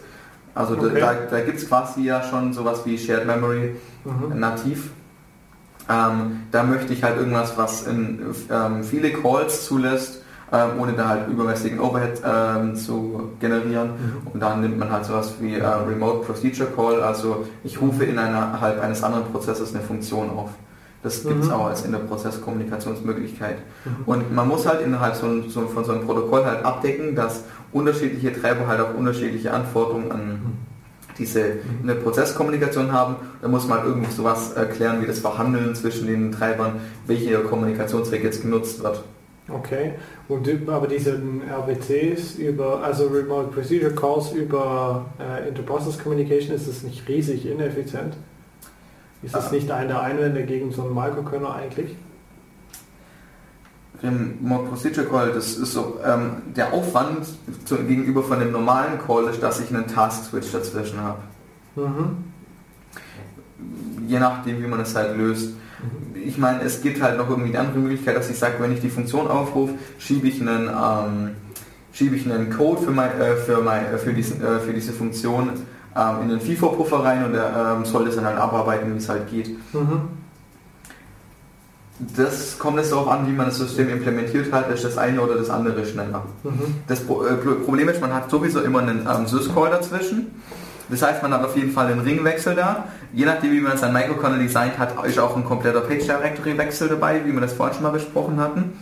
Also 0.58 0.74
da- 0.74 0.86
Okay. 0.88 1.00
da, 1.00 1.14
da 1.30 1.40
gibt 1.40 1.58
es 1.58 1.68
quasi 1.68 2.02
ja 2.02 2.20
schon 2.22 2.52
sowas 2.52 2.80
wie 2.84 2.98
Shared 2.98 3.26
Memory 3.26 3.76
Mhm. 4.04 4.38
nativ. 4.40 4.90
Ähm, 5.88 6.40
da 6.50 6.64
möchte 6.64 6.92
ich 6.92 7.02
halt 7.04 7.16
irgendwas, 7.16 7.56
was 7.56 7.86
in, 7.86 8.20
ähm, 8.50 8.82
viele 8.82 9.10
Calls 9.12 9.64
zulässt, 9.66 10.22
ähm, 10.52 10.70
ohne 10.80 10.92
da 10.94 11.08
halt 11.08 11.28
übermäßigen 11.28 11.78
Overhead 11.78 12.20
ähm, 12.24 12.74
zu 12.74 13.30
generieren. 13.40 13.90
Mhm. 13.90 14.26
Und 14.34 14.40
dann 14.40 14.60
nimmt 14.60 14.78
man 14.78 14.90
halt 14.90 15.04
sowas 15.04 15.34
wie 15.40 15.54
äh, 15.54 15.64
Remote 15.64 16.26
Procedure 16.26 16.68
Call, 16.74 17.02
also 17.02 17.46
ich 17.64 17.80
rufe 17.80 18.04
innerhalb 18.04 18.82
eines 18.82 19.02
anderen 19.04 19.26
Prozesses 19.26 19.74
eine 19.74 19.82
Funktion 19.84 20.28
auf. 20.30 20.50
Das 21.04 21.22
gibt 21.22 21.42
es 21.42 21.46
mhm. 21.48 21.54
auch 21.54 21.66
als 21.66 21.84
Interprozesskommunikationsmöglichkeit. 21.84 23.58
Mhm. 23.84 23.90
Und 24.06 24.34
man 24.34 24.48
muss 24.48 24.66
halt 24.66 24.80
innerhalb 24.82 25.14
so, 25.14 25.42
so, 25.48 25.60
von 25.68 25.84
so 25.84 25.92
einem 25.92 26.04
Protokoll 26.04 26.44
halt 26.44 26.64
abdecken, 26.64 27.14
dass 27.14 27.44
unterschiedliche 27.72 28.32
Treiber 28.32 28.66
halt 28.66 28.80
auch 28.80 28.94
unterschiedliche 28.94 29.52
Anforderungen 29.52 30.12
an 30.12 30.28
mhm. 30.28 30.40
diese 31.18 31.58
eine 31.82 31.94
Prozesskommunikation 31.94 32.92
haben. 32.92 33.16
Da 33.42 33.48
muss 33.48 33.66
man 33.66 33.78
halt 33.78 33.88
irgendwie 33.88 34.10
sowas 34.10 34.52
erklären, 34.52 35.02
wie 35.02 35.06
das 35.06 35.18
Verhandeln 35.20 35.74
zwischen 35.74 36.06
den 36.06 36.32
Treibern, 36.32 36.80
welcher 37.06 37.40
Kommunikationsweg 37.40 38.24
jetzt 38.24 38.42
genutzt 38.42 38.82
wird. 38.82 39.02
Okay, 39.50 39.92
und 40.28 40.46
aber 40.68 40.86
diese 40.86 41.18
RBCs 41.50 42.34
über, 42.34 42.82
also 42.82 43.06
Remote 43.06 43.48
Procedure 43.48 43.94
Calls 43.94 44.32
über 44.32 45.06
äh, 45.18 45.48
Interprocess 45.48 45.98
Communication, 45.98 46.54
ist 46.54 46.68
das 46.68 46.82
nicht 46.82 47.08
riesig 47.08 47.46
ineffizient? 47.46 48.14
Ist 49.22 49.34
das 49.34 49.50
nicht 49.50 49.70
einer 49.70 49.88
der 49.88 50.02
Einwände 50.02 50.44
gegen 50.44 50.70
so 50.70 50.82
einen 50.82 50.94
Microkernel 50.94 51.48
eigentlich? 51.48 51.96
Remote 54.02 54.68
Procedure 54.68 55.06
Call, 55.06 55.32
das 55.32 55.56
ist 55.56 55.72
so, 55.72 55.98
ähm, 56.04 56.42
der 56.54 56.72
Aufwand 56.72 57.26
zu, 57.64 57.76
gegenüber 57.76 58.22
von 58.22 58.38
dem 58.38 58.52
normalen 58.52 58.98
Call 59.04 59.24
ist, 59.24 59.42
dass 59.42 59.60
ich 59.60 59.74
einen 59.74 59.86
Task 59.86 60.24
Switch 60.30 60.52
dazwischen 60.52 61.00
habe. 61.00 61.18
Mhm. 61.76 62.24
Je 64.06 64.20
nachdem, 64.20 64.62
wie 64.62 64.66
man 64.66 64.80
es 64.80 64.94
halt 64.94 65.16
löst 65.16 65.54
ich 66.24 66.38
meine, 66.38 66.62
es 66.62 66.82
gibt 66.82 67.00
halt 67.00 67.18
noch 67.18 67.28
irgendwie 67.28 67.50
die 67.50 67.58
andere 67.58 67.78
Möglichkeit, 67.78 68.16
dass 68.16 68.28
ich 68.30 68.38
sage, 68.38 68.54
wenn 68.58 68.72
ich 68.72 68.80
die 68.80 68.88
Funktion 68.88 69.28
aufrufe, 69.28 69.74
schiebe 69.98 70.28
ich 70.28 70.40
einen, 70.40 70.68
ähm, 70.68 71.30
schiebe 71.92 72.16
ich 72.16 72.30
einen 72.30 72.50
Code 72.50 72.82
für, 72.82 72.90
mein, 72.90 73.10
äh, 73.20 73.36
für, 73.36 73.60
mein, 73.60 73.86
äh, 73.86 73.98
für, 73.98 74.12
diesen, 74.12 74.42
äh, 74.42 74.58
für 74.60 74.72
diese 74.72 74.92
Funktion 74.92 75.50
ähm, 75.96 76.22
in 76.22 76.28
den 76.28 76.40
FIFO-Puffer 76.40 77.04
rein 77.04 77.24
und 77.24 77.34
er 77.34 77.76
ähm, 77.76 77.84
soll 77.84 78.04
das 78.04 78.16
dann 78.16 78.24
halt 78.24 78.38
abarbeiten, 78.38 78.92
wie 78.92 78.98
es 78.98 79.08
halt 79.08 79.30
geht. 79.30 79.48
Mhm. 79.72 80.08
Das 82.16 82.58
kommt 82.58 82.78
jetzt 82.78 82.92
darauf 82.92 83.08
an, 83.08 83.26
wie 83.26 83.32
man 83.32 83.46
das 83.46 83.58
System 83.58 83.88
implementiert 83.88 84.52
hat, 84.52 84.70
ist 84.70 84.84
das 84.84 84.96
eine 84.98 85.20
oder 85.20 85.34
das 85.34 85.50
andere 85.50 85.84
schneller. 85.84 86.24
Mhm. 86.44 86.76
Das 86.86 87.00
äh, 87.00 87.04
Problem 87.04 87.88
ist, 87.88 88.00
man 88.00 88.14
hat 88.14 88.30
sowieso 88.30 88.60
immer 88.60 88.80
einen 88.80 89.06
ähm, 89.08 89.26
Syscall 89.26 89.70
dazwischen 89.70 90.28
das 90.88 91.02
heißt, 91.02 91.22
man 91.22 91.32
hat 91.34 91.44
auf 91.44 91.56
jeden 91.56 91.70
Fall 91.70 91.88
einen 91.88 92.00
Ringwechsel 92.00 92.54
da. 92.54 92.88
Je 93.12 93.26
nachdem, 93.26 93.52
wie 93.52 93.60
man 93.60 93.76
sein 93.76 93.92
Microkernel 93.92 94.38
designt 94.38 94.78
hat, 94.78 95.04
ist 95.04 95.18
auch 95.18 95.36
ein 95.36 95.44
kompletter 95.44 95.82
Page 95.82 96.04
Directory 96.04 96.56
Wechsel 96.56 96.88
dabei, 96.88 97.24
wie 97.24 97.32
wir 97.32 97.40
das 97.40 97.52
vorhin 97.52 97.74
schon 97.74 97.82
mal 97.82 97.92
besprochen 97.92 98.40
hatten. 98.40 98.72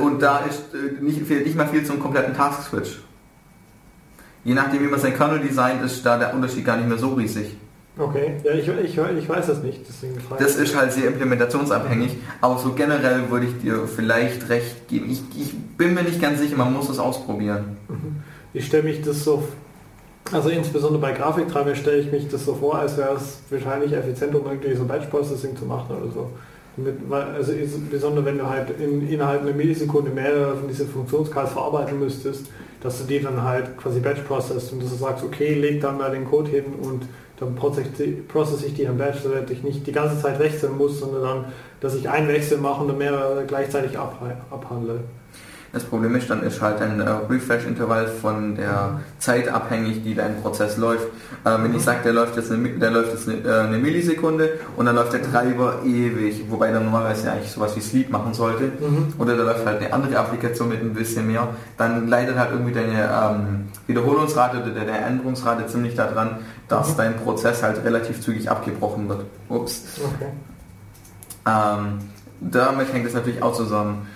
Und 0.00 0.20
da 0.20 0.40
ist 0.40 0.74
äh, 0.74 1.02
nicht, 1.02 1.26
fehlt 1.26 1.46
nicht 1.46 1.56
mal 1.56 1.66
viel 1.66 1.84
zum 1.84 1.98
kompletten 1.98 2.34
Task 2.34 2.68
Switch. 2.68 3.00
Je 4.44 4.54
nachdem, 4.54 4.82
wie 4.82 4.88
man 4.88 5.00
sein 5.00 5.16
Kernel 5.16 5.40
designt, 5.40 5.82
ist 5.82 6.04
da 6.04 6.18
der 6.18 6.34
Unterschied 6.34 6.64
gar 6.64 6.76
nicht 6.76 6.88
mehr 6.88 6.98
so 6.98 7.14
riesig. 7.14 7.56
Okay, 7.98 8.36
ja, 8.42 8.52
ich, 8.52 8.66
ich, 8.68 8.98
ich 8.98 9.28
weiß 9.28 9.46
das 9.46 9.62
nicht. 9.62 9.80
Deswegen 9.86 10.14
das 10.38 10.56
ist 10.56 10.74
halt 10.74 10.92
sehr 10.92 11.08
implementationsabhängig, 11.08 12.16
aber 12.40 12.58
so 12.58 12.72
generell 12.72 13.28
würde 13.30 13.46
ich 13.46 13.58
dir 13.60 13.86
vielleicht 13.86 14.48
recht 14.48 14.88
geben. 14.88 15.10
Ich, 15.10 15.22
ich 15.38 15.54
bin 15.76 15.92
mir 15.92 16.02
nicht 16.02 16.20
ganz 16.20 16.40
sicher, 16.40 16.56
man 16.56 16.72
muss 16.72 16.88
es 16.88 16.98
ausprobieren. 16.98 17.76
Mhm. 17.88 18.22
Ich 18.54 18.66
stelle 18.66 18.84
mich 18.84 19.02
das 19.02 19.24
so 19.24 19.42
also 20.30 20.48
insbesondere 20.48 21.00
bei 21.00 21.12
Grafiktreibern 21.12 21.74
stelle 21.74 21.98
ich 21.98 22.12
mich 22.12 22.28
das 22.28 22.44
so 22.44 22.54
vor, 22.54 22.78
als 22.78 22.96
wäre 22.96 23.16
es 23.16 23.40
wahrscheinlich 23.50 23.92
effizient, 23.92 24.34
um 24.34 24.46
irgendwie 24.46 24.74
so 24.74 24.84
Batch 24.84 25.06
Processing 25.06 25.56
zu 25.56 25.64
machen 25.64 25.96
oder 25.96 26.10
so. 26.12 26.30
Mit, 26.76 26.96
also 27.12 27.52
insbesondere 27.52 28.24
wenn 28.24 28.38
du 28.38 28.48
halt 28.48 28.70
in, 28.80 29.06
innerhalb 29.06 29.42
einer 29.42 29.52
Millisekunde 29.52 30.10
mehrere 30.10 30.56
von 30.56 30.68
diesen 30.68 30.88
Funktionscards 30.88 31.52
verarbeiten 31.52 31.98
müsstest, 31.98 32.46
dass 32.80 32.98
du 32.98 33.04
die 33.04 33.20
dann 33.20 33.42
halt 33.42 33.76
quasi 33.76 34.00
Batch 34.00 34.22
processst 34.22 34.72
und 34.72 34.82
dass 34.82 34.90
du 34.90 34.96
sagst, 34.96 35.22
okay, 35.22 35.54
leg 35.54 35.82
dann 35.82 35.98
mal 35.98 36.10
den 36.10 36.24
Code 36.24 36.50
hin 36.50 36.64
und 36.80 37.02
dann 37.42 37.54
process 38.28 38.64
ich 38.64 38.74
die 38.74 38.84
so 39.22 39.30
dass 39.42 39.50
ich 39.50 39.62
nicht 39.62 39.86
die 39.86 39.92
ganze 39.92 40.20
Zeit 40.20 40.38
wechseln 40.38 40.76
muss, 40.76 41.00
sondern 41.00 41.22
dann, 41.22 41.44
dass 41.80 41.94
ich 41.94 42.08
einen 42.08 42.28
Wechsel 42.28 42.58
mache 42.58 42.84
und 42.84 42.98
mehrere 42.98 43.44
gleichzeitig 43.46 43.98
abhandle. 43.98 45.00
Das 45.72 45.84
Problem 45.84 46.14
ist, 46.16 46.28
dann 46.28 46.42
ist 46.42 46.60
halt 46.60 46.82
ein 46.82 47.00
äh, 47.00 47.08
Refresh-Intervall 47.30 48.06
von 48.06 48.56
der 48.56 49.00
Zeit 49.18 49.48
abhängig, 49.48 50.04
die 50.04 50.14
dein 50.14 50.42
Prozess 50.42 50.76
läuft. 50.76 51.06
Äh, 51.44 51.62
wenn 51.62 51.74
ich 51.74 51.82
sage, 51.82 52.00
der 52.04 52.12
läuft 52.12 52.36
jetzt, 52.36 52.52
eine, 52.52 52.68
der 52.68 52.90
läuft 52.90 53.12
jetzt 53.12 53.26
eine, 53.26 53.38
äh, 53.38 53.60
eine, 53.68 53.78
Millisekunde 53.78 54.50
und 54.76 54.84
dann 54.84 54.94
läuft 54.94 55.14
der 55.14 55.22
Treiber 55.22 55.80
ewig, 55.82 56.44
wobei 56.50 56.70
der 56.70 56.80
normalerweise 56.80 57.26
ja 57.26 57.32
eigentlich 57.32 57.50
sowas 57.50 57.74
wie 57.74 57.80
Sleep 57.80 58.10
machen 58.10 58.34
sollte, 58.34 58.64
mhm. 58.64 59.14
oder 59.18 59.34
da 59.34 59.44
läuft 59.44 59.64
halt 59.64 59.80
eine 59.80 59.90
andere 59.94 60.18
Applikation 60.18 60.68
mit 60.68 60.82
ein 60.82 60.92
bisschen 60.92 61.26
mehr, 61.26 61.48
dann 61.78 62.06
leidet 62.06 62.36
halt 62.36 62.50
irgendwie 62.52 62.72
deine 62.72 63.04
ähm, 63.04 63.68
Wiederholungsrate 63.86 64.58
oder 64.62 64.72
deine 64.72 64.98
Änderungsrate 64.98 65.66
ziemlich 65.68 65.94
daran, 65.94 66.36
dass 66.68 66.92
mhm. 66.92 66.96
dein 66.98 67.16
Prozess 67.16 67.62
halt 67.62 67.82
relativ 67.82 68.20
zügig 68.20 68.50
abgebrochen 68.50 69.08
wird. 69.08 69.24
Ups. 69.48 69.84
Okay. 70.04 70.32
Ähm, 71.46 71.98
damit 72.40 72.92
hängt 72.92 73.06
es 73.06 73.14
natürlich 73.14 73.42
auch 73.42 73.54
zusammen. 73.54 74.06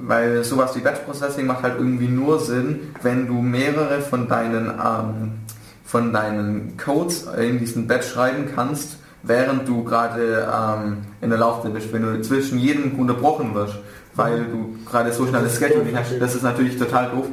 Weil 0.00 0.44
sowas 0.44 0.76
wie 0.76 0.80
Batch 0.80 1.00
Processing 1.00 1.46
macht 1.46 1.62
halt 1.62 1.74
irgendwie 1.78 2.06
nur 2.06 2.38
Sinn, 2.38 2.92
wenn 3.02 3.26
du 3.26 3.34
mehrere 3.34 4.00
von 4.00 4.28
deinen, 4.28 4.66
ähm, 4.66 5.32
von 5.84 6.12
deinen 6.12 6.76
Codes 6.76 7.26
in 7.36 7.58
diesen 7.58 7.88
Batch 7.88 8.12
schreiben 8.12 8.48
kannst, 8.54 8.98
während 9.22 9.66
du 9.66 9.82
gerade 9.82 10.48
ähm, 10.52 10.98
in 11.20 11.30
der 11.30 11.38
Laufzeit 11.38 11.74
bist, 11.74 11.92
wenn 11.92 12.02
du 12.02 12.20
zwischen 12.22 12.58
jedem 12.58 12.98
unterbrochen 12.98 13.54
wirst, 13.54 13.74
weil 14.14 14.44
du 14.44 14.76
gerade 14.88 15.12
so 15.12 15.26
schnelles 15.26 15.58
Scheduling 15.58 15.96
hast, 15.96 16.12
das 16.20 16.34
ist 16.34 16.42
natürlich 16.42 16.78
total 16.78 17.10
doof. 17.10 17.26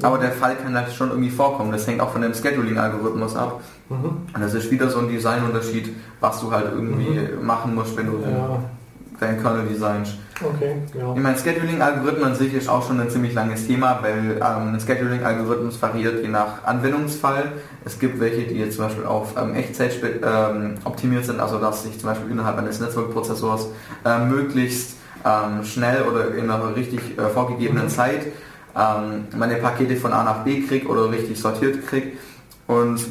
Aber 0.00 0.18
der 0.18 0.32
Fall 0.32 0.56
kann 0.56 0.74
halt 0.74 0.92
schon 0.92 1.10
irgendwie 1.10 1.30
vorkommen. 1.30 1.70
Das 1.70 1.86
hängt 1.86 2.00
auch 2.00 2.10
von 2.10 2.22
dem 2.22 2.34
Scheduling-Algorithmus 2.34 3.36
ab. 3.36 3.60
Mhm. 3.88 4.22
Und 4.34 4.40
das 4.40 4.54
ist 4.54 4.70
wieder 4.70 4.88
so 4.88 4.98
ein 4.98 5.08
Designunterschied, 5.08 5.94
was 6.20 6.40
du 6.40 6.50
halt 6.50 6.66
irgendwie 6.72 7.18
mhm. 7.18 7.46
machen 7.46 7.74
musst, 7.74 7.96
wenn 7.96 8.06
du 8.06 8.18
ja. 8.20 8.64
Dein 9.22 9.40
Kernel 9.40 9.66
designst. 9.68 10.14
Okay, 10.40 10.74
ja. 10.98 11.14
Ich 11.14 11.22
meine, 11.22 11.38
Scheduling-Algorithmen 11.38 12.24
an 12.24 12.34
sich 12.34 12.52
ist 12.52 12.68
auch 12.68 12.86
schon 12.86 13.00
ein 13.00 13.08
ziemlich 13.10 13.32
langes 13.34 13.66
Thema, 13.66 14.00
weil 14.02 14.36
ähm, 14.36 14.74
ein 14.74 14.80
Scheduling-Algorithmus 14.80 15.80
variiert 15.80 16.22
je 16.22 16.28
nach 16.28 16.64
Anwendungsfall. 16.64 17.52
Es 17.84 17.98
gibt 17.98 18.18
welche, 18.18 18.42
die 18.42 18.56
jetzt 18.56 18.76
zum 18.76 18.86
Beispiel 18.86 19.06
auf 19.06 19.34
ähm, 19.40 19.54
Echtzeit 19.54 19.92
ähm, 20.02 20.74
optimiert 20.84 21.24
sind, 21.24 21.40
also 21.40 21.58
dass 21.58 21.84
sich 21.84 21.98
zum 21.98 22.08
Beispiel 22.10 22.30
innerhalb 22.30 22.58
eines 22.58 22.80
Netzwerkprozessors 22.80 23.68
äh, 24.04 24.18
möglichst 24.18 24.96
ähm, 25.24 25.64
schnell 25.64 26.02
oder 26.02 26.34
in 26.34 26.50
einer 26.50 26.74
richtig 26.74 27.16
äh, 27.16 27.28
vorgegebenen 27.28 27.84
mhm. 27.84 27.90
Zeit 27.90 28.26
ähm, 28.76 29.26
meine 29.36 29.56
Pakete 29.56 29.96
von 29.96 30.12
A 30.12 30.24
nach 30.24 30.44
B 30.44 30.62
kriege 30.62 30.86
oder 30.88 31.10
richtig 31.10 31.38
sortiert 31.38 31.86
kriege. 31.86 32.12
Und 32.66 33.04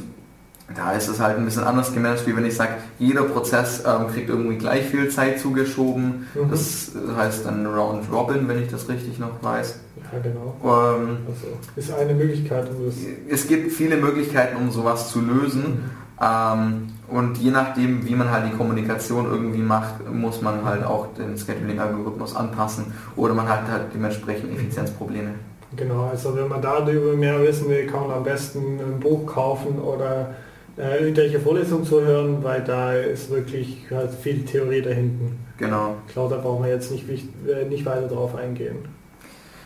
da 0.76 0.94
ist 0.94 1.08
es 1.08 1.20
halt 1.20 1.38
ein 1.38 1.46
bisschen 1.46 1.64
anders 1.64 1.94
gemanagt, 1.94 2.26
wie 2.28 2.36
wenn 2.36 2.46
ich 2.46 2.56
sage, 2.56 2.74
jeder 3.00 3.24
Prozess 3.24 3.84
ähm, 3.86 4.08
kriegt 4.08 4.30
irgendwie 4.30 4.58
gleich 4.58 4.86
viel 4.86 5.10
Zeit 5.10 5.40
zugeschoben. 5.40 6.28
Mhm. 6.34 6.50
Das 6.50 6.92
heißt 7.16 7.46
dann 7.46 7.66
Round 7.66 8.12
Robin, 8.12 8.48
wenn 8.48 8.62
ich 8.62 8.70
das 8.70 8.88
richtig 8.90 9.20
noch 9.20 9.42
weiß. 9.42 9.80
Ja, 10.12 10.20
genau. 10.20 10.56
Ähm, 10.64 11.18
also, 11.28 11.48
ist 11.76 11.94
eine 11.94 12.14
Möglichkeit. 12.14 12.70
Um 12.70 12.86
das 12.86 12.96
es 13.30 13.48
gibt 13.48 13.72
viele 13.72 13.98
Möglichkeiten, 13.98 14.58
um 14.58 14.72
sowas 14.72 15.10
zu 15.12 15.22
lösen. 15.22 15.64
Mhm. 15.64 15.90
Ähm, 16.22 16.88
und 17.08 17.38
je 17.40 17.52
nachdem, 17.52 18.08
wie 18.08 18.16
man 18.16 18.32
halt 18.32 18.52
die 18.52 18.56
Kommunikation 18.56 19.26
irgendwie 19.26 19.62
macht, 19.62 20.10
muss 20.10 20.42
man 20.42 20.64
halt 20.64 20.84
auch 20.86 21.08
den 21.16 21.38
Scheduling-Algorithmus 21.38 22.36
anpassen 22.36 22.94
oder 23.18 23.34
man 23.34 23.50
hat 23.50 23.70
halt 23.70 23.88
dementsprechend 23.94 24.54
Effizienzprobleme. 24.54 25.32
Genau, 25.76 26.10
also 26.10 26.36
wenn 26.36 26.48
man 26.48 26.62
darüber 26.62 27.14
mehr 27.14 27.42
wissen 27.42 27.70
will, 27.70 27.88
kann 27.88 28.08
man 28.08 28.18
am 28.18 28.24
besten 28.24 28.80
ein 28.80 29.00
Buch 29.00 29.26
kaufen 29.26 29.80
oder 29.80 30.36
äh, 30.78 31.04
irgendwelche 31.04 31.40
Vorlesungen 31.40 31.86
zu 31.86 32.02
hören, 32.02 32.44
weil 32.44 32.64
da 32.64 32.94
ist 32.94 33.30
wirklich 33.30 33.86
halt 33.92 34.12
viel 34.14 34.46
Theorie 34.46 34.82
dahinten. 34.82 35.38
Genau. 35.58 35.96
Ich 36.08 36.14
glaube, 36.14 36.36
da 36.36 36.42
brauchen 36.42 36.64
wir 36.64 36.72
jetzt 36.72 36.92
nicht, 36.92 37.08
äh, 37.10 37.66
nicht 37.66 37.86
weiter 37.86 38.08
drauf 38.08 38.36
eingehen. 38.36 38.78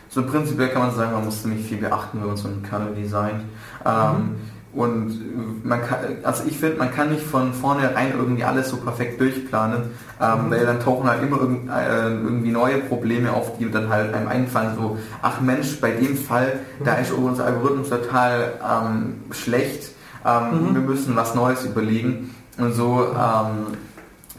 So 0.10 0.24
prinzipiell 0.24 0.70
kann 0.70 0.84
man 0.84 0.96
sagen, 0.96 1.14
man 1.14 1.26
muss 1.26 1.42
ziemlich 1.42 1.66
viel 1.66 1.78
beachten, 1.78 2.20
wenn 2.20 2.28
man 2.28 2.38
so 2.38 2.48
einen 2.48 2.64
Kernel 2.64 2.96
designt. 2.96 3.44
Ähm, 3.86 4.12
mhm. 4.12 4.36
Und 4.76 5.64
man 5.66 5.82
kann, 5.82 6.00
also 6.24 6.44
ich 6.46 6.58
finde, 6.58 6.78
man 6.78 6.92
kann 6.94 7.10
nicht 7.10 7.24
von 7.24 7.54
vornherein 7.54 8.12
irgendwie 8.18 8.44
alles 8.44 8.70
so 8.70 8.78
perfekt 8.78 9.22
durchplanen, 9.22 9.84
ähm, 10.22 10.48
mhm. 10.48 10.52
weil 10.52 10.66
dann 10.66 10.82
tauchen 10.82 11.10
halt 11.10 11.24
immer 11.24 11.38
äh, 11.42 12.10
irgendwie 12.12 12.52
neue 12.52 12.80
Probleme 12.80 13.32
auf, 13.32 13.58
die 13.58 13.72
dann 13.72 13.90
halt 13.90 14.14
einem 14.14 14.28
einfallen, 14.28 14.76
so, 14.76 14.98
ach 15.22 15.40
Mensch, 15.40 15.80
bei 15.80 15.92
dem 15.92 16.18
Fall, 16.18 16.60
mhm. 16.80 16.84
da 16.84 16.96
ist 16.96 17.14
unser 17.14 17.46
Algorithmus 17.46 17.90
total 17.90 18.54
ähm, 18.62 19.16
schlecht, 19.32 19.95
ähm, 20.26 20.70
mhm. 20.70 20.76
Wir 20.76 20.82
müssen 20.82 21.16
was 21.16 21.36
Neues 21.36 21.64
überlegen. 21.66 22.36
Und 22.58 22.74
so 22.74 23.08
ähm, 23.14 23.78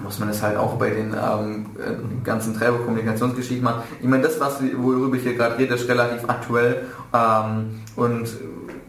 muss 0.02 0.18
man 0.18 0.28
es 0.28 0.42
halt 0.42 0.56
auch 0.56 0.74
bei 0.74 0.90
den 0.90 1.14
ähm, 1.14 1.66
äh, 1.78 2.24
ganzen 2.24 2.56
Treiberkommunikationsgeschichten 2.56 3.64
machen. 3.64 3.82
Ich 4.00 4.08
meine, 4.08 4.22
das, 4.22 4.40
was, 4.40 4.60
worüber 4.76 5.16
ich 5.16 5.22
hier 5.22 5.34
gerade 5.34 5.58
rede, 5.58 5.74
ist 5.74 5.88
relativ 5.88 6.28
aktuell. 6.28 6.86
Ähm, 7.14 7.80
und 7.94 8.28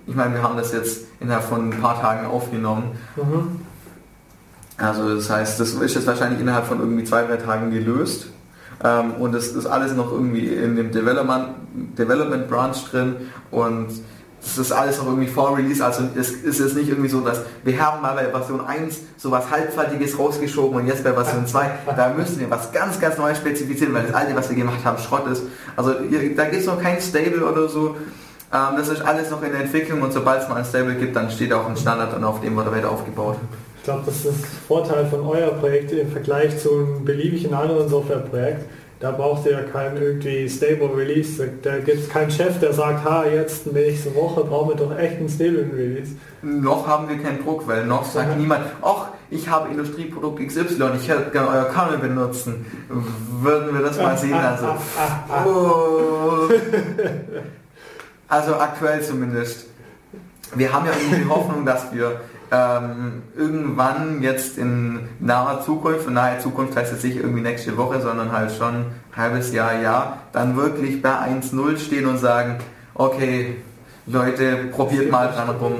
ich 0.05 0.15
meine, 0.15 0.33
wir 0.33 0.41
haben 0.41 0.57
das 0.57 0.73
jetzt 0.73 1.05
innerhalb 1.19 1.43
von 1.43 1.69
ein 1.69 1.81
paar 1.81 2.01
Tagen 2.01 2.25
aufgenommen. 2.25 2.97
Mhm. 3.15 3.61
Also 4.77 5.15
das 5.15 5.29
heißt, 5.29 5.59
das 5.59 5.73
ist 5.73 5.95
jetzt 5.95 6.07
wahrscheinlich 6.07 6.39
innerhalb 6.39 6.65
von 6.65 6.79
irgendwie 6.79 7.03
zwei, 7.03 7.23
drei 7.23 7.37
Tagen 7.37 7.71
gelöst. 7.71 8.27
Ähm, 8.83 9.13
und 9.19 9.33
es 9.33 9.53
ist 9.53 9.65
alles 9.65 9.93
noch 9.93 10.11
irgendwie 10.11 10.47
in 10.47 10.75
dem 10.75 10.91
Development, 10.91 11.47
Development 11.97 12.47
Branch 12.47 12.75
drin 12.91 13.15
und 13.49 13.87
das 14.55 14.67
ist 14.67 14.71
alles 14.71 14.97
noch 14.97 15.05
irgendwie 15.07 15.27
vor 15.27 15.57
Release, 15.57 15.83
also 15.83 16.03
es 16.15 16.31
ist 16.31 16.59
jetzt 16.59 16.75
nicht 16.75 16.89
irgendwie 16.89 17.09
so, 17.09 17.21
dass 17.21 17.41
wir 17.63 17.79
haben 17.79 18.01
mal 18.01 18.15
bei 18.15 18.29
Version 18.29 18.65
1 18.65 18.99
so 19.17 19.31
was 19.31 19.49
Halbfertiges 19.49 20.17
rausgeschoben 20.17 20.79
und 20.79 20.87
jetzt 20.87 21.03
bei 21.03 21.13
Version 21.13 21.45
2, 21.45 21.69
da 21.95 22.09
müssen 22.09 22.39
wir 22.39 22.49
was 22.49 22.71
ganz, 22.71 22.99
ganz 22.99 23.17
Neues 23.17 23.37
spezifizieren, 23.37 23.93
weil 23.93 24.03
das 24.03 24.13
alte, 24.13 24.35
was 24.35 24.49
wir 24.49 24.55
gemacht 24.55 24.83
haben, 24.85 24.97
Schrott 24.97 25.27
ist. 25.27 25.43
Also 25.75 25.93
da 25.93 26.45
gibt 26.45 26.61
es 26.61 26.65
noch 26.65 26.81
kein 26.81 27.01
Stable 27.01 27.45
oder 27.45 27.67
so. 27.67 27.95
Ähm, 28.53 28.77
das 28.77 28.87
ist 28.87 29.01
alles 29.01 29.29
noch 29.29 29.41
in 29.43 29.51
der 29.51 29.61
Entwicklung 29.61 30.01
und 30.01 30.13
sobald 30.13 30.41
es 30.41 30.49
mal 30.49 30.55
ein 30.55 30.65
Stable 30.65 30.95
gibt, 30.95 31.15
dann 31.15 31.29
steht 31.29 31.51
auch 31.51 31.67
ein 31.67 31.75
Standard 31.75 32.15
und 32.15 32.23
auf 32.23 32.39
dem 32.41 32.55
wird 32.55 32.67
er 32.67 32.71
weiter 32.71 32.91
aufgebaut. 32.91 33.37
Ich 33.77 33.83
glaube, 33.83 34.03
das 34.05 34.15
ist 34.15 34.25
der 34.25 34.33
Vorteil 34.67 35.05
von 35.07 35.21
euer 35.21 35.49
Projekt 35.51 35.91
im 35.91 36.11
Vergleich 36.11 36.57
zu 36.57 36.71
einem 36.71 37.05
beliebigen 37.05 37.53
anderen 37.53 37.89
Softwareprojekt 37.89 38.65
da 38.99 39.11
braucht 39.11 39.45
ihr 39.45 39.51
ja 39.51 39.61
keinen 39.61 39.97
irgendwie 39.97 40.49
Stable 40.49 40.89
Release. 40.95 41.47
Da 41.61 41.77
gibt 41.77 41.99
es 41.99 42.09
keinen 42.09 42.31
Chef, 42.31 42.59
der 42.59 42.73
sagt, 42.73 43.05
ha, 43.05 43.25
jetzt 43.25 43.71
nächste 43.71 44.15
Woche 44.15 44.43
brauchen 44.43 44.69
wir 44.69 44.75
doch 44.75 44.97
echt 44.97 45.17
einen 45.17 45.29
Stable 45.29 45.69
Release. 45.71 46.15
Noch 46.41 46.87
haben 46.87 47.07
wir 47.07 47.17
keinen 47.19 47.43
Druck, 47.43 47.67
weil 47.67 47.85
noch 47.85 48.03
sagt 48.05 48.31
ja. 48.31 48.35
niemand, 48.35 48.65
ach, 48.81 49.09
ich 49.29 49.47
habe 49.47 49.69
Industrieprodukt 49.69 50.39
XY, 50.39 50.91
ich 50.99 51.07
hätte 51.09 51.29
gerne 51.31 51.49
euer 51.49 51.65
Kernel 51.65 51.99
benutzen. 51.99 52.65
Würden 53.41 53.75
wir 53.75 53.81
das 53.81 53.97
mal 53.97 54.17
sehen? 54.17 54.33
Also, 54.33 54.67
oh. 55.45 56.49
also 58.27 58.55
aktuell 58.55 59.01
zumindest. 59.03 59.67
Wir 60.55 60.71
haben 60.71 60.85
ja 60.85 60.93
irgendwie 60.93 61.23
die 61.23 61.29
Hoffnung, 61.29 61.65
dass 61.65 61.93
wir 61.93 62.21
ähm, 62.51 63.23
irgendwann 63.35 64.21
jetzt 64.21 64.57
in 64.57 64.99
naher 65.19 65.61
Zukunft, 65.61 66.07
und 66.07 66.13
nahe 66.13 66.39
Zukunft 66.39 66.75
heißt 66.75 66.93
es 66.93 67.03
nicht 67.03 67.17
irgendwie 67.17 67.41
nächste 67.41 67.75
Woche, 67.77 68.01
sondern 68.01 68.31
halt 68.31 68.51
schon 68.51 68.75
ein 68.75 68.85
halbes 69.15 69.53
Jahr, 69.53 69.81
ja, 69.81 70.17
dann 70.31 70.55
wirklich 70.55 71.01
bei 71.01 71.09
1-0 71.09 71.77
stehen 71.77 72.05
und 72.05 72.17
sagen, 72.17 72.57
okay, 72.93 73.55
Leute, 74.05 74.69
probiert 74.71 75.11
mal 75.11 75.27
dran 75.27 75.49
rum. 75.49 75.73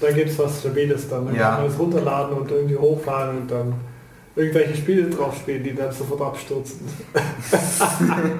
Da 0.00 0.12
gibt 0.12 0.30
es 0.30 0.38
was 0.38 0.60
Stabiles 0.60 1.08
dann. 1.08 1.26
Dann 1.26 1.34
ja. 1.34 1.50
kann 1.50 1.62
man 1.62 1.72
es 1.72 1.78
runterladen 1.78 2.36
und 2.36 2.50
irgendwie 2.50 2.76
hochfahren 2.76 3.38
und 3.38 3.50
dann 3.50 3.74
irgendwelche 4.36 4.76
Spiele 4.76 5.10
drauf 5.10 5.36
spielen, 5.36 5.62
die 5.62 5.74
dann 5.74 5.92
sofort 5.92 6.20
abstürzen. 6.20 6.80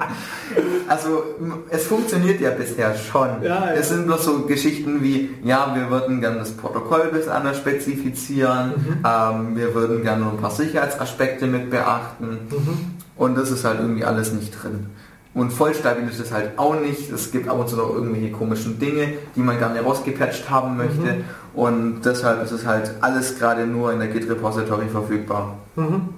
also 0.87 1.23
es 1.69 1.87
funktioniert 1.87 2.41
ja 2.41 2.51
bisher 2.51 2.93
schon. 2.95 3.41
Ja, 3.41 3.67
ja. 3.67 3.73
Es 3.73 3.89
sind 3.89 4.05
bloß 4.05 4.25
so 4.25 4.45
Geschichten 4.45 5.01
wie, 5.01 5.29
ja, 5.43 5.73
wir 5.73 5.89
würden 5.89 6.19
gerne 6.19 6.39
das 6.39 6.51
Protokoll 6.51 7.09
bisschen 7.13 7.31
anders 7.31 7.57
spezifizieren, 7.57 8.73
mhm. 8.75 8.97
ähm, 9.05 9.55
wir 9.55 9.73
würden 9.73 10.03
gerne 10.03 10.25
ein 10.25 10.37
paar 10.37 10.51
Sicherheitsaspekte 10.51 11.47
mit 11.47 11.69
beachten 11.69 12.39
mhm. 12.49 12.95
und 13.15 13.37
das 13.37 13.51
ist 13.51 13.63
halt 13.63 13.79
irgendwie 13.79 14.03
alles 14.03 14.33
nicht 14.33 14.51
drin. 14.51 14.87
Und 15.35 15.51
vollstabil 15.51 16.07
ist 16.07 16.19
es 16.21 16.31
halt 16.31 16.57
auch 16.57 16.79
nicht. 16.79 17.11
Es 17.11 17.29
gibt 17.29 17.49
ab 17.49 17.59
und 17.59 17.67
zu 17.67 17.75
noch 17.75 17.93
irgendwelche 17.93 18.31
komischen 18.31 18.79
Dinge, 18.79 19.15
die 19.35 19.41
man 19.41 19.59
gerne 19.59 19.81
rausgepatcht 19.81 20.49
haben 20.49 20.77
möchte. 20.77 21.01
Mhm. 21.01 21.23
Und 21.53 22.01
deshalb 22.05 22.41
ist 22.41 22.51
es 22.51 22.65
halt 22.65 22.91
alles 23.01 23.37
gerade 23.37 23.67
nur 23.67 23.91
in 23.91 23.99
der 23.99 24.07
Git 24.07 24.29
Repository 24.29 24.87
verfügbar. 24.87 25.57
Mhm. 25.75 26.09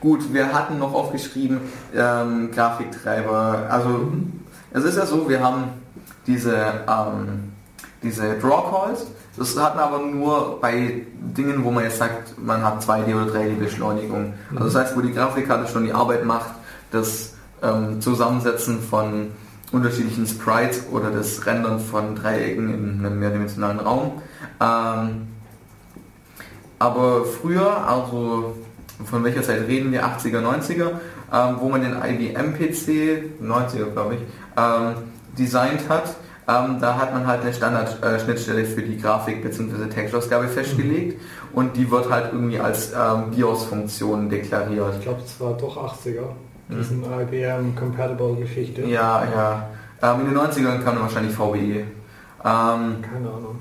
Gut, 0.00 0.32
wir 0.32 0.54
hatten 0.54 0.78
noch 0.78 0.94
aufgeschrieben 0.94 1.60
ähm, 1.94 2.50
Grafiktreiber. 2.50 3.66
Also 3.68 3.88
mhm. 3.90 4.40
es 4.72 4.84
ist 4.84 4.96
ja 4.96 5.04
so, 5.04 5.28
wir 5.28 5.42
haben 5.42 5.64
diese, 6.26 6.56
ähm, 6.56 7.52
diese 8.02 8.38
Draw 8.38 8.70
Calls. 8.70 9.06
Das 9.36 9.54
hatten 9.58 9.78
aber 9.78 9.98
nur 9.98 10.58
bei 10.62 11.02
Dingen, 11.36 11.62
wo 11.62 11.70
man 11.70 11.84
jetzt 11.84 11.98
sagt, 11.98 12.42
man 12.42 12.62
hat 12.64 12.82
2D 12.82 13.14
oder 13.14 13.32
3D-Beschleunigung. 13.32 14.32
Also 14.50 14.64
das 14.64 14.74
heißt, 14.74 14.96
wo 14.96 15.02
die 15.02 15.12
Grafikkarte 15.12 15.70
schon 15.70 15.84
die 15.84 15.92
Arbeit 15.92 16.24
macht, 16.24 16.50
das 16.90 17.34
ähm, 17.62 18.00
Zusammensetzen 18.00 18.80
von 18.80 19.28
unterschiedlichen 19.72 20.26
Sprites 20.26 20.84
oder 20.90 21.10
das 21.10 21.44
Rendern 21.44 21.78
von 21.80 22.14
Dreiecken 22.14 22.72
in 22.72 23.04
einem 23.04 23.18
mehrdimensionalen 23.18 23.80
Raum. 23.80 24.22
Ähm, 24.60 25.28
aber 26.78 27.24
früher, 27.24 27.86
also 27.86 28.56
von 29.04 29.24
welcher 29.24 29.42
Zeit 29.42 29.66
reden 29.66 29.92
wir, 29.92 30.04
80er, 30.04 30.40
90er, 30.40 30.90
ähm, 31.32 31.56
wo 31.58 31.68
man 31.68 31.82
den 31.82 31.94
IBM-PC, 31.94 33.42
90er 33.42 33.92
glaube 33.92 34.14
ich, 34.14 34.20
ähm, 34.56 34.94
designt 35.36 35.88
hat, 35.88 36.16
ähm, 36.48 36.78
da 36.80 36.96
hat 36.96 37.12
man 37.12 37.26
halt 37.26 37.42
eine 37.42 37.52
Standard-Schnittstelle 37.52 38.64
für 38.64 38.82
die 38.82 38.96
Grafik 38.96 39.42
bzw. 39.42 39.88
Textausgabe 39.90 40.48
festgelegt 40.48 41.20
mhm. 41.20 41.58
und 41.58 41.76
die 41.76 41.90
wird 41.90 42.10
halt 42.10 42.32
irgendwie 42.32 42.58
als 42.58 42.92
ähm, 42.92 43.32
BIOS-Funktion 43.32 44.30
deklariert. 44.30 44.94
Ich 44.98 45.02
glaube, 45.02 45.20
es 45.24 45.38
war 45.38 45.54
doch 45.54 45.76
80er 45.76 46.30
diesen 46.68 46.98
mhm. 46.98 47.20
IBM-Compatible-Geschichte. 47.20 48.82
Ja, 48.82 49.24
ja. 49.24 49.68
Ähm, 50.02 50.20
in 50.20 50.26
den 50.28 50.38
90ern 50.38 50.82
kam 50.82 50.94
dann 50.94 51.02
wahrscheinlich 51.02 51.34
VBE. 51.34 51.80
Ähm, 51.80 51.86
Keine 52.42 53.28
Ahnung. 53.28 53.58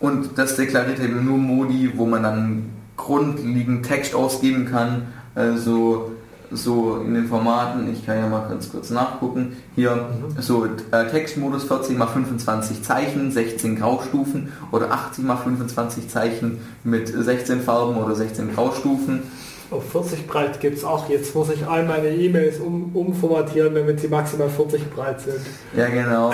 Und 0.00 0.38
das 0.38 0.56
deklariert 0.56 1.00
eben 1.00 1.24
nur 1.24 1.38
Modi, 1.38 1.92
wo 1.96 2.06
man 2.06 2.22
dann 2.22 2.70
grundlegend 2.96 3.84
Text 3.84 4.14
ausgeben 4.14 4.66
kann. 4.66 5.08
Also 5.34 6.12
so 6.50 6.96
in 7.04 7.14
den 7.14 7.26
Formaten, 7.26 7.92
ich 7.92 8.06
kann 8.06 8.16
ja 8.16 8.26
mal 8.26 8.48
ganz 8.48 8.70
kurz 8.70 8.90
nachgucken, 8.90 9.56
hier 9.74 9.94
mhm. 9.96 10.40
so 10.40 10.64
äh, 10.64 11.06
Textmodus 11.10 11.64
40 11.64 11.98
x 11.98 12.10
25 12.10 12.82
Zeichen, 12.82 13.30
16 13.30 13.76
Graustufen 13.76 14.52
oder 14.70 14.90
80 14.90 15.24
x 15.24 15.40
25 15.42 16.08
Zeichen 16.08 16.58
mit 16.84 17.08
16 17.08 17.60
Farben 17.60 17.96
oder 17.96 18.14
16 18.14 18.54
Graustufen 18.54 19.24
auf 19.70 19.90
40 19.92 20.26
breit 20.26 20.60
gibt 20.60 20.78
es 20.78 20.84
auch. 20.84 21.08
Jetzt 21.08 21.34
muss 21.34 21.50
ich 21.50 21.66
all 21.66 21.84
meine 21.84 22.08
E-Mails 22.08 22.58
um, 22.58 22.90
umformatieren, 22.94 23.74
damit 23.74 24.00
sie 24.00 24.08
maximal 24.08 24.48
40 24.48 24.90
breit 24.90 25.20
sind. 25.20 25.40
Ja, 25.76 25.88
genau. 25.88 26.32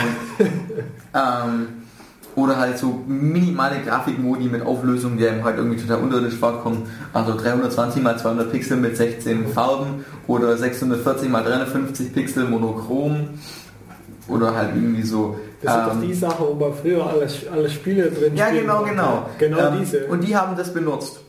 ähm, 1.14 1.66
oder 2.36 2.58
halt 2.58 2.78
so 2.78 3.00
minimale 3.06 3.80
Grafikmodi 3.80 4.46
mit 4.46 4.64
Auflösungen, 4.64 5.18
die 5.18 5.26
einem 5.26 5.44
halt 5.44 5.56
irgendwie 5.56 5.80
total 5.80 6.02
unterirdisch 6.02 6.34
vorkommen. 6.34 6.88
Also 7.12 7.36
320 7.36 8.04
x 8.04 8.22
200 8.22 8.52
Pixel 8.52 8.76
mit 8.76 8.96
16 8.96 9.48
Farben 9.48 10.04
oder 10.26 10.56
640 10.56 11.28
x 11.28 11.44
350 11.44 12.12
Pixel 12.12 12.44
monochrom. 12.44 13.28
Oder 14.26 14.54
halt 14.54 14.70
irgendwie 14.74 15.02
so. 15.02 15.38
Das 15.60 15.74
sind 15.74 15.82
ähm, 15.82 15.88
doch 15.88 16.06
die 16.06 16.14
Sache, 16.14 16.44
wo 16.48 16.54
man 16.54 16.72
früher 16.72 17.06
alle, 17.06 17.28
alle 17.52 17.68
Spiele 17.68 18.10
drin 18.10 18.34
Ja, 18.36 18.50
genau, 18.50 18.82
genau. 18.84 19.28
Genau 19.38 19.58
ähm, 19.58 19.78
diese. 19.80 20.06
Und 20.06 20.22
die 20.22 20.34
haben 20.34 20.56
das 20.56 20.72
benutzt. 20.72 21.20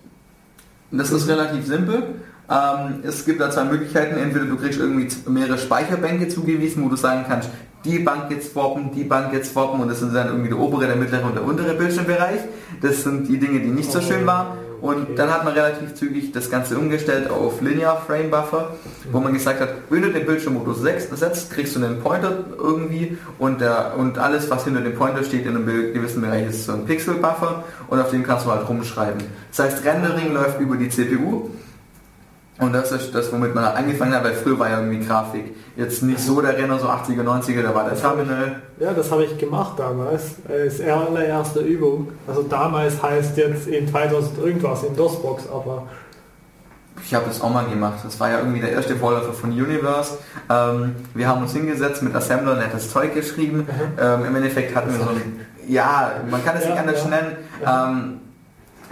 Das 0.91 1.11
ist 1.11 1.27
relativ 1.27 1.65
simpel. 1.65 2.03
Ähm, 2.49 3.03
es 3.03 3.25
gibt 3.25 3.41
da 3.41 3.49
zwei 3.49 3.65
Möglichkeiten. 3.65 4.17
Entweder 4.17 4.45
du 4.45 4.55
kriegst 4.57 4.79
irgendwie 4.79 5.07
mehrere 5.29 5.57
Speicherbänke 5.57 6.27
zugewiesen, 6.27 6.83
wo 6.83 6.89
du 6.89 6.95
sagen 6.95 7.25
kannst, 7.27 7.49
die 7.83 7.99
Bank 7.99 8.31
jetzt 8.31 8.51
swappen, 8.51 8.91
die 8.91 9.03
Bank 9.03 9.31
jetzt 9.33 9.53
swappen 9.53 9.79
und 9.79 9.89
das 9.89 9.99
sind 9.99 10.13
dann 10.13 10.27
irgendwie 10.27 10.49
der 10.49 10.57
obere, 10.57 10.87
der 10.87 10.95
mittlere 10.95 11.25
und 11.25 11.35
der 11.35 11.43
untere 11.43 11.75
Bildschirmbereich. 11.75 12.39
Das 12.81 13.03
sind 13.03 13.27
die 13.27 13.37
Dinge, 13.37 13.59
die 13.59 13.69
nicht 13.69 13.91
so 13.91 14.01
schön 14.01 14.25
waren. 14.25 14.57
Und 14.85 15.01
okay. 15.01 15.13
dann 15.15 15.33
hat 15.33 15.43
man 15.43 15.53
relativ 15.53 15.95
zügig 15.95 16.31
das 16.31 16.51
Ganze 16.51 16.77
umgestellt 16.77 17.27
auf 17.31 17.59
Linear 17.59 18.03
Frame 18.05 18.29
Buffer, 18.29 18.75
wo 19.11 19.19
man 19.19 19.33
gesagt 19.33 19.59
hat, 19.59 19.69
wenn 19.89 20.03
du 20.03 20.11
den 20.11 20.27
Bildschirmmodus 20.27 20.81
setzt, 20.81 21.51
kriegst 21.51 21.75
du 21.75 21.83
einen 21.83 22.01
Pointer 22.01 22.43
irgendwie 22.55 23.17
und, 23.39 23.61
der, 23.61 23.95
und 23.97 24.19
alles, 24.19 24.47
was 24.51 24.63
hinter 24.65 24.81
dem 24.81 24.93
Pointer 24.93 25.23
steht 25.23 25.47
in 25.47 25.55
einem 25.55 25.65
gewissen 25.65 26.21
Bereich, 26.21 26.47
ist 26.49 26.65
so 26.65 26.73
ein 26.73 26.85
Pixel 26.85 27.15
Buffer 27.15 27.63
und 27.87 27.99
auf 27.99 28.11
dem 28.11 28.21
kannst 28.21 28.45
du 28.45 28.51
halt 28.51 28.69
rumschreiben. 28.69 29.23
Das 29.49 29.65
heißt, 29.65 29.83
Rendering 29.83 30.35
läuft 30.35 30.59
über 30.59 30.75
die 30.75 30.89
CPU 30.89 31.49
und 32.57 32.71
das 32.71 32.91
ist 32.91 33.13
das, 33.13 33.33
womit 33.33 33.53
man 33.53 33.65
angefangen 33.65 34.13
hat, 34.13 34.23
weil 34.23 34.33
früher 34.33 34.57
war 34.57 34.69
ja 34.69 34.79
irgendwie 34.79 35.05
Grafik. 35.05 35.53
Jetzt 35.75 36.03
nicht 36.03 36.19
so 36.19 36.39
der 36.39 36.57
Renner, 36.57 36.79
so 36.79 36.87
80er, 36.87 37.21
90er, 37.21 37.61
da 37.61 37.75
war 37.75 37.83
der 37.89 37.99
Terminal. 37.99 38.61
Ja, 38.79 38.93
das 38.93 39.11
habe 39.11 39.25
ich 39.25 39.37
gemacht 39.37 39.77
damals. 39.77 40.35
Als 40.47 40.79
allererste 40.79 41.59
Übung. 41.59 42.13
Also 42.27 42.43
damals 42.43 43.03
heißt 43.03 43.35
jetzt 43.35 43.67
in 43.67 43.89
2000 43.89 44.37
irgendwas 44.39 44.83
in 44.83 44.95
DOSBox, 44.95 45.49
aber... 45.49 45.87
Ich 47.03 47.13
habe 47.13 47.25
das 47.27 47.41
auch 47.41 47.49
mal 47.49 47.65
gemacht. 47.65 47.99
Das 48.05 48.17
war 48.21 48.31
ja 48.31 48.39
irgendwie 48.39 48.61
der 48.61 48.71
erste 48.71 48.95
Vorläufer 48.95 49.33
von 49.33 49.51
Universe. 49.51 50.17
Ähm, 50.49 50.95
wir 51.13 51.27
haben 51.27 51.41
uns 51.41 51.51
hingesetzt 51.51 52.01
mit 52.03 52.15
Assembler, 52.15 52.55
nettes 52.55 52.89
Zeug 52.89 53.13
geschrieben. 53.13 53.67
Mhm. 53.67 53.99
Ähm, 53.99 54.25
Im 54.25 54.35
Endeffekt 54.37 54.73
hatten 54.73 54.91
wir 54.91 55.03
so 55.03 55.09
ein... 55.09 55.41
Ja, 55.67 56.21
man 56.29 56.43
kann 56.45 56.55
es 56.55 56.63
ja, 56.63 56.69
nicht 56.69 56.79
anders 56.79 57.03
ja. 57.03 57.09
nennen. 57.09 57.37
Ja. 57.61 57.89
Ähm, 57.89 58.19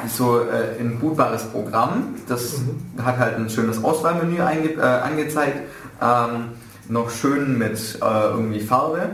so 0.07 0.41
äh, 0.41 0.80
ein 0.80 0.99
bootbares 0.99 1.44
Programm. 1.45 2.15
Das 2.28 2.57
mhm. 2.57 3.03
hat 3.03 3.18
halt 3.18 3.36
ein 3.36 3.49
schönes 3.49 3.84
Auswahlmenü 3.84 4.38
äh, 4.38 4.82
angezeigt. 4.82 5.57
Ähm, 6.02 6.49
noch 6.90 7.10
schön 7.10 7.57
mit 7.57 7.99
äh, 8.02 8.24
irgendwie 8.32 8.60
Farbe, 8.60 9.11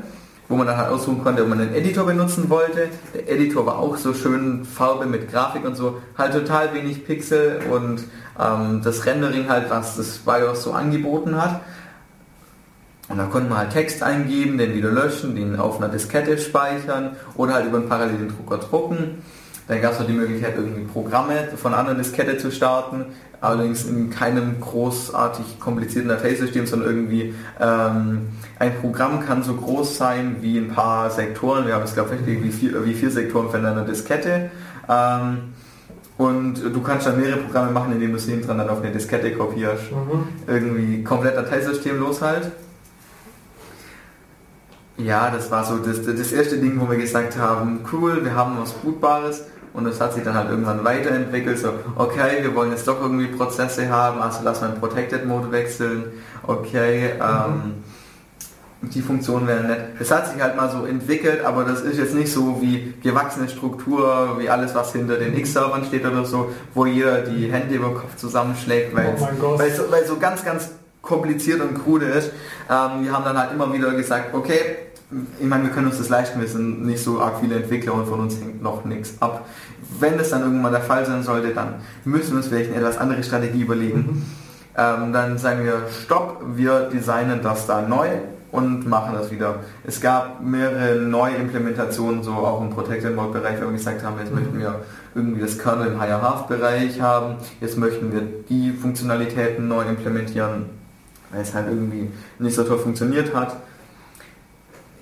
wo 0.47 0.55
man 0.55 0.65
dann 0.65 0.77
halt 0.77 0.89
aussuchen 0.89 1.23
konnte, 1.23 1.43
ob 1.43 1.49
man 1.49 1.61
einen 1.61 1.73
Editor 1.73 2.05
benutzen 2.05 2.49
wollte. 2.49 2.87
Der 3.13 3.29
Editor 3.29 3.65
war 3.65 3.77
auch 3.77 3.97
so 3.97 4.13
schön 4.13 4.65
Farbe 4.65 5.05
mit 5.05 5.31
Grafik 5.31 5.65
und 5.65 5.75
so. 5.75 6.01
Halt 6.17 6.33
total 6.33 6.73
wenig 6.73 7.05
Pixel 7.05 7.59
und 7.71 8.03
ähm, 8.39 8.81
das 8.83 9.05
Rendering 9.05 9.49
halt, 9.49 9.69
was 9.69 9.97
das 9.97 10.19
BIOS 10.19 10.63
so 10.63 10.71
angeboten 10.71 11.39
hat. 11.39 11.61
Und 13.09 13.17
da 13.17 13.25
konnte 13.25 13.49
man 13.49 13.57
halt 13.57 13.71
Text 13.71 14.03
eingeben, 14.03 14.57
den 14.59 14.75
wieder 14.75 14.91
löschen, 14.91 15.35
den 15.35 15.59
auf 15.59 15.77
einer 15.77 15.89
Diskette 15.89 16.37
speichern 16.37 17.15
oder 17.35 17.55
halt 17.55 17.65
über 17.65 17.77
einen 17.77 17.89
parallelen 17.89 18.29
Drucker 18.29 18.59
drucken. 18.59 19.23
Dann 19.69 19.83
gab 19.83 19.93
es 19.93 19.99
noch 19.99 20.07
die 20.07 20.13
Möglichkeit, 20.13 20.55
irgendwie 20.57 20.81
Programme 20.91 21.47
von 21.55 21.75
anderen 21.75 21.99
Diskette 21.99 22.37
zu 22.39 22.51
starten. 22.51 23.05
allerdings 23.39 23.85
in 23.85 24.09
keinem 24.09 24.59
großartig 24.59 25.59
komplizierten 25.59 26.09
Dateisystem, 26.09 26.65
sondern 26.65 26.89
irgendwie 26.89 27.33
ähm, 27.61 28.29
ein 28.57 28.75
Programm 28.81 29.25
kann 29.25 29.43
so 29.43 29.53
groß 29.53 29.95
sein 29.95 30.37
wie 30.41 30.57
ein 30.57 30.69
paar 30.69 31.09
Sektoren. 31.11 31.65
Wir 31.67 31.75
haben 31.75 31.83
es 31.83 31.93
glaube 31.93 32.09
ich 32.15 32.43
wie 32.43 32.51
vier, 32.51 32.83
wie 32.83 32.93
vier 32.93 33.11
Sektoren 33.11 33.49
von 33.49 33.63
einer 33.63 33.85
Diskette. 33.85 34.49
Ähm, 34.89 35.53
und 36.17 36.55
du 36.55 36.81
kannst 36.81 37.05
dann 37.07 37.21
mehrere 37.21 37.37
Programme 37.37 37.71
machen, 37.71 37.93
indem 37.93 38.11
du 38.11 38.17
es 38.17 38.25
hinten 38.25 38.47
dran 38.47 38.57
dann 38.57 38.69
auf 38.69 38.81
eine 38.81 38.91
Diskette 38.91 39.31
kopierst. 39.31 39.91
Mhm. 39.91 40.27
Irgendwie 40.47 41.03
komplett 41.03 41.37
Dateisystemlos 41.37 42.21
halt. 42.21 42.51
Ja, 44.97 45.29
das 45.29 45.49
war 45.49 45.63
so 45.63 45.77
das, 45.77 46.03
das 46.03 46.31
erste 46.33 46.57
Ding, 46.57 46.77
wo 46.81 46.89
wir 46.89 46.97
gesagt 46.97 47.37
haben, 47.37 47.85
cool, 47.93 48.25
wir 48.25 48.35
haben 48.35 48.57
was 48.59 48.73
Bootbares 48.73 49.45
und 49.73 49.85
das 49.85 49.99
hat 50.01 50.13
sich 50.13 50.23
dann 50.23 50.35
halt 50.35 50.49
irgendwann 50.49 50.83
weiterentwickelt, 50.83 51.59
so, 51.59 51.73
okay, 51.95 52.41
wir 52.41 52.55
wollen 52.55 52.71
jetzt 52.71 52.87
doch 52.87 53.01
irgendwie 53.01 53.27
Prozesse 53.27 53.89
haben, 53.89 54.21
also 54.21 54.39
lass 54.43 54.61
mal 54.61 54.71
in 54.71 54.79
Protected 54.79 55.25
Mode 55.25 55.51
wechseln, 55.51 56.05
okay, 56.47 57.11
ähm, 57.21 57.83
die 58.81 59.01
Funktion 59.01 59.45
wäre 59.45 59.63
nett. 59.63 59.79
Es 59.99 60.09
hat 60.09 60.31
sich 60.31 60.41
halt 60.41 60.55
mal 60.55 60.71
so 60.71 60.85
entwickelt, 60.85 61.43
aber 61.43 61.65
das 61.65 61.81
ist 61.81 61.97
jetzt 61.97 62.13
nicht 62.15 62.31
so 62.31 62.61
wie 62.61 62.93
gewachsene 63.03 63.49
Struktur, 63.49 64.37
wie 64.39 64.49
alles, 64.49 64.73
was 64.73 64.93
hinter 64.93 65.17
den 65.17 65.37
X-Servern 65.37 65.83
steht 65.83 66.05
oder 66.05 66.23
so, 66.23 66.53
wo 66.73 66.85
jeder 66.85 67.21
die 67.21 67.51
Hände 67.51 67.75
über 67.75 67.89
den 67.89 67.95
Kopf 67.95 68.15
zusammenschlägt, 68.15 68.95
weil, 68.95 69.15
oh 69.17 69.59
weil, 69.59 69.71
so, 69.71 69.83
weil 69.91 70.05
so 70.05 70.17
ganz, 70.17 70.45
ganz 70.45 70.71
kompliziert 71.01 71.61
und 71.61 71.83
krude 71.83 72.05
ist. 72.05 72.31
Ähm, 72.69 73.03
wir 73.03 73.11
haben 73.11 73.25
dann 73.25 73.37
halt 73.37 73.51
immer 73.51 73.71
wieder 73.73 73.91
gesagt, 73.91 74.33
okay, 74.33 74.61
ich 75.39 75.45
meine, 75.45 75.63
wir 75.63 75.71
können 75.71 75.87
uns 75.87 75.97
das 75.97 76.09
leisten, 76.09 76.39
wir 76.39 76.47
sind 76.47 76.85
nicht 76.85 77.03
so 77.03 77.19
arg 77.19 77.39
viele 77.39 77.55
Entwickler 77.55 77.93
und 77.93 78.07
von 78.07 78.19
uns 78.19 78.39
hängt 78.39 78.61
noch 78.61 78.85
nichts 78.85 79.15
ab. 79.19 79.45
Wenn 79.99 80.17
das 80.17 80.29
dann 80.29 80.43
irgendwann 80.43 80.71
der 80.71 80.81
Fall 80.81 81.05
sein 81.05 81.23
sollte, 81.23 81.49
dann 81.49 81.75
müssen 82.05 82.31
wir 82.31 82.37
uns 82.37 82.47
vielleicht 82.47 82.69
eine 82.69 82.79
etwas 82.79 82.99
andere 82.99 83.23
Strategie 83.23 83.61
überlegen. 83.61 83.97
Mhm. 83.97 84.25
Ähm, 84.77 85.13
dann 85.13 85.37
sagen 85.39 85.65
wir, 85.65 85.81
stopp, 86.03 86.43
wir 86.55 86.89
designen 86.93 87.41
das 87.41 87.65
da 87.65 87.81
neu 87.81 88.07
und 88.51 88.87
machen 88.87 89.15
das 89.15 89.31
wieder. 89.31 89.55
Es 89.83 89.99
gab 89.99 90.43
mehrere 90.43 90.95
neue 90.99 91.35
Implementationen, 91.35 92.21
so 92.21 92.31
auch 92.31 92.61
im 92.61 92.69
Protected 92.69 93.15
Mode 93.15 93.39
Bereich, 93.39 93.57
wo 93.59 93.65
wir 93.65 93.71
gesagt 93.71 94.03
haben, 94.03 94.19
jetzt 94.19 94.29
mhm. 94.29 94.39
möchten 94.39 94.59
wir 94.59 94.75
irgendwie 95.15 95.41
das 95.41 95.57
Kernel 95.57 95.87
im 95.87 95.99
Higher 95.99 96.21
Half 96.21 96.43
Bereich 96.43 97.01
haben, 97.01 97.37
jetzt 97.61 97.79
möchten 97.79 98.13
wir 98.13 98.21
die 98.47 98.73
Funktionalitäten 98.73 99.67
neu 99.67 99.85
implementieren, 99.85 100.65
weil 101.31 101.41
es 101.41 101.53
halt 101.55 101.67
irgendwie 101.67 102.09
nicht 102.37 102.55
so 102.55 102.63
toll 102.63 102.77
funktioniert 102.77 103.33
hat 103.33 103.55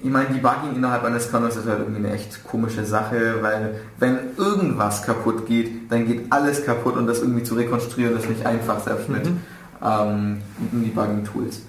ich 0.03 0.09
meine, 0.09 0.27
Debugging 0.27 0.75
innerhalb 0.75 1.03
eines 1.03 1.29
Kernels 1.31 1.55
ist 1.55 1.67
halt 1.67 1.79
irgendwie 1.79 2.05
eine 2.05 2.13
echt 2.13 2.43
komische 2.43 2.85
Sache, 2.85 3.37
weil 3.41 3.81
wenn 3.99 4.19
irgendwas 4.37 5.03
kaputt 5.03 5.47
geht, 5.47 5.91
dann 5.91 6.05
geht 6.05 6.31
alles 6.31 6.63
kaputt 6.65 6.95
und 6.95 7.07
das 7.07 7.21
irgendwie 7.21 7.43
zu 7.43 7.55
rekonstruieren 7.55 8.15
ist 8.15 8.29
nicht 8.29 8.45
einfach, 8.45 8.79
selbst 8.79 9.09
mit, 9.09 9.25
mhm. 9.25 9.39
ähm, 9.83 10.41
Debugging-Tools. 10.71 11.61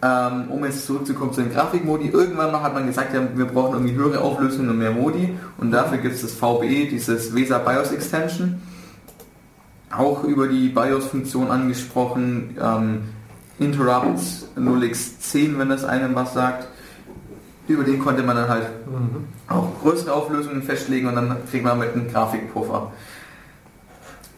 Ähm, 0.00 0.50
um 0.50 0.64
jetzt 0.64 0.86
zurückzukommen 0.86 1.32
zu 1.32 1.42
den 1.42 1.52
Grafikmodi, 1.52 2.08
irgendwann 2.08 2.52
mal 2.52 2.62
hat 2.62 2.74
man 2.74 2.86
gesagt, 2.86 3.14
ja, 3.14 3.20
wir 3.34 3.46
brauchen 3.46 3.74
irgendwie 3.74 3.94
höhere 3.94 4.20
Auflösungen 4.20 4.70
und 4.70 4.78
mehr 4.78 4.92
Modi 4.92 5.36
und 5.58 5.72
dafür 5.72 5.98
gibt 5.98 6.14
es 6.14 6.22
das 6.22 6.32
VBE, 6.34 6.88
dieses 6.88 7.34
VESA 7.34 7.58
BIOS 7.58 7.92
Extension. 7.92 8.62
Auch 9.90 10.22
über 10.22 10.46
die 10.46 10.68
BIOS-Funktion 10.68 11.50
angesprochen, 11.50 12.56
ähm, 12.60 13.00
Interrupt 13.58 14.20
0x10, 14.56 15.58
wenn 15.58 15.68
das 15.68 15.84
einem 15.84 16.14
was 16.14 16.34
sagt. 16.34 16.68
Über 17.66 17.84
den 17.84 17.98
konnte 17.98 18.22
man 18.22 18.36
dann 18.36 18.48
halt 18.48 18.66
mhm. 18.86 19.26
auch 19.48 19.68
größere 19.82 20.12
Auflösungen 20.12 20.62
festlegen 20.62 21.08
und 21.08 21.16
dann 21.16 21.36
kriegt 21.50 21.64
man 21.64 21.78
mit 21.78 21.92
einem 21.92 22.10
Grafikpuffer. 22.10 22.92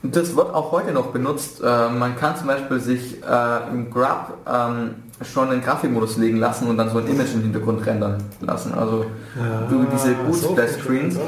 Das 0.02 0.34
wird 0.34 0.54
auch 0.54 0.72
heute 0.72 0.92
noch 0.92 1.08
benutzt. 1.08 1.60
Äh, 1.62 1.90
man 1.90 2.16
kann 2.16 2.36
zum 2.36 2.46
Beispiel 2.46 2.80
sich 2.80 3.22
äh, 3.22 3.70
im 3.70 3.90
Grab 3.90 4.38
ähm, 4.50 4.94
schon 5.22 5.50
einen 5.50 5.62
Grafikmodus 5.62 6.16
legen 6.16 6.38
lassen 6.38 6.68
und 6.68 6.78
dann 6.78 6.88
so 6.90 6.98
ein 6.98 7.06
Image 7.06 7.34
im 7.34 7.42
Hintergrund 7.42 7.84
rendern 7.84 8.22
lassen. 8.40 8.72
Also 8.74 9.04
ja, 9.38 9.68
über 9.70 9.86
diese 9.92 10.14
Boot 10.14 10.36
Splash 10.36 10.82
Screens. 10.82 11.18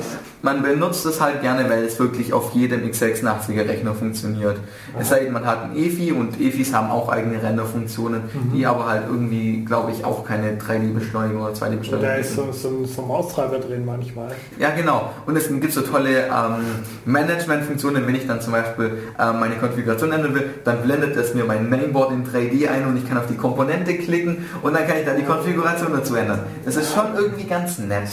Man 0.45 0.61
benutzt 0.61 1.07
es 1.07 1.21
halt 1.21 1.41
gerne, 1.41 1.71
weil 1.71 1.85
es 1.85 2.01
wirklich 2.01 2.33
auf 2.33 2.53
jedem 2.53 2.83
x86er 2.83 3.69
Rechner 3.69 3.95
funktioniert. 3.95 4.57
Es 4.99 5.11
sei 5.11 5.21
denn, 5.21 5.33
man 5.33 5.47
hat 5.47 5.63
ein 5.63 5.77
EFI 5.77 6.11
und 6.11 6.41
EFIs 6.41 6.75
haben 6.75 6.91
auch 6.91 7.09
eigene 7.09 7.41
Renderfunktionen, 7.41 8.23
mhm. 8.23 8.53
die 8.53 8.67
aber 8.67 8.89
halt 8.89 9.05
irgendwie, 9.09 9.65
glaube 9.65 9.93
ich, 9.93 10.05
auch 10.05 10.27
keine 10.27 10.57
3D-Beschleunigung 10.59 11.43
oder 11.43 11.53
2D-Beschleunigung 11.53 12.01
Da 12.01 12.15
ist 12.17 12.35
so, 12.35 12.51
so, 12.51 12.85
so 12.85 13.03
ein 13.03 13.09
Maustreiber 13.09 13.61
drin 13.61 13.85
manchmal. 13.85 14.33
Ja, 14.59 14.71
genau. 14.71 15.13
Und 15.27 15.37
es 15.37 15.49
gibt 15.49 15.73
so 15.73 15.83
tolle 15.83 16.25
ähm, 16.25 16.65
Management-Funktionen, 17.05 18.05
wenn 18.05 18.15
ich 18.17 18.27
dann 18.27 18.41
zum 18.41 18.53
Beispiel 18.53 18.99
äh, 19.21 19.33
meine 19.33 19.55
Konfiguration 19.57 20.11
ändern 20.11 20.35
will, 20.35 20.51
dann 20.65 20.83
blendet 20.83 21.17
es 21.17 21.35
mir 21.35 21.45
mein 21.45 21.71
Mainboard 21.71 22.11
in 22.11 22.27
3D 22.27 22.69
ein 22.69 22.87
und 22.87 22.97
ich 22.97 23.09
kann 23.09 23.17
auf 23.17 23.29
die 23.29 23.37
Komponente 23.83 24.05
klicken 24.05 24.47
und 24.63 24.75
dann 24.75 24.87
kann 24.87 24.99
ich 24.99 25.05
da 25.05 25.15
die 25.15 25.25
Konfiguration 25.25 25.93
dazu 25.93 26.15
ändern. 26.15 26.41
Das 26.65 26.77
ist 26.77 26.95
schon 26.95 27.15
irgendwie 27.17 27.45
ganz 27.45 27.79
nett. 27.79 28.09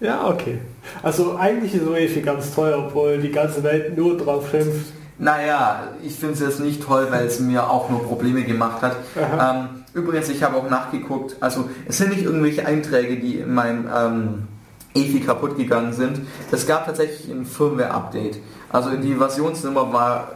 Ja, 0.00 0.26
okay. 0.28 0.58
Also 1.02 1.36
eigentlich 1.36 1.74
ist 1.74 1.86
UEFI 1.86 2.20
ganz 2.20 2.54
teuer, 2.54 2.84
obwohl 2.86 3.18
die 3.18 3.30
ganze 3.30 3.62
Welt 3.62 3.96
nur 3.96 4.16
drauf 4.16 4.50
schimpft. 4.50 4.92
Naja, 5.18 5.88
ich 6.04 6.14
finde 6.14 6.34
es 6.34 6.40
jetzt 6.40 6.60
nicht 6.60 6.82
toll, 6.82 7.06
weil 7.10 7.24
es 7.26 7.40
mir 7.40 7.70
auch 7.70 7.88
nur 7.88 8.02
Probleme 8.02 8.42
gemacht 8.44 8.82
hat. 8.82 8.96
Ähm, 9.16 9.84
übrigens, 9.94 10.28
ich 10.28 10.42
habe 10.42 10.56
auch 10.56 10.68
nachgeguckt, 10.68 11.36
also 11.40 11.70
es 11.88 11.96
sind 11.96 12.10
nicht 12.10 12.24
irgendwelche 12.24 12.66
Einträge, 12.66 13.16
die 13.16 13.36
in 13.36 13.54
meinem 13.54 13.88
ähm, 13.94 14.48
EFI 14.94 15.20
kaputt 15.20 15.56
gegangen 15.56 15.94
sind. 15.94 16.20
Es 16.52 16.66
gab 16.66 16.84
tatsächlich 16.84 17.30
ein 17.30 17.46
Firmware-Update. 17.46 18.38
Also 18.70 18.90
die 18.96 19.14
Versionsnummer 19.14 19.90
war 19.90 20.28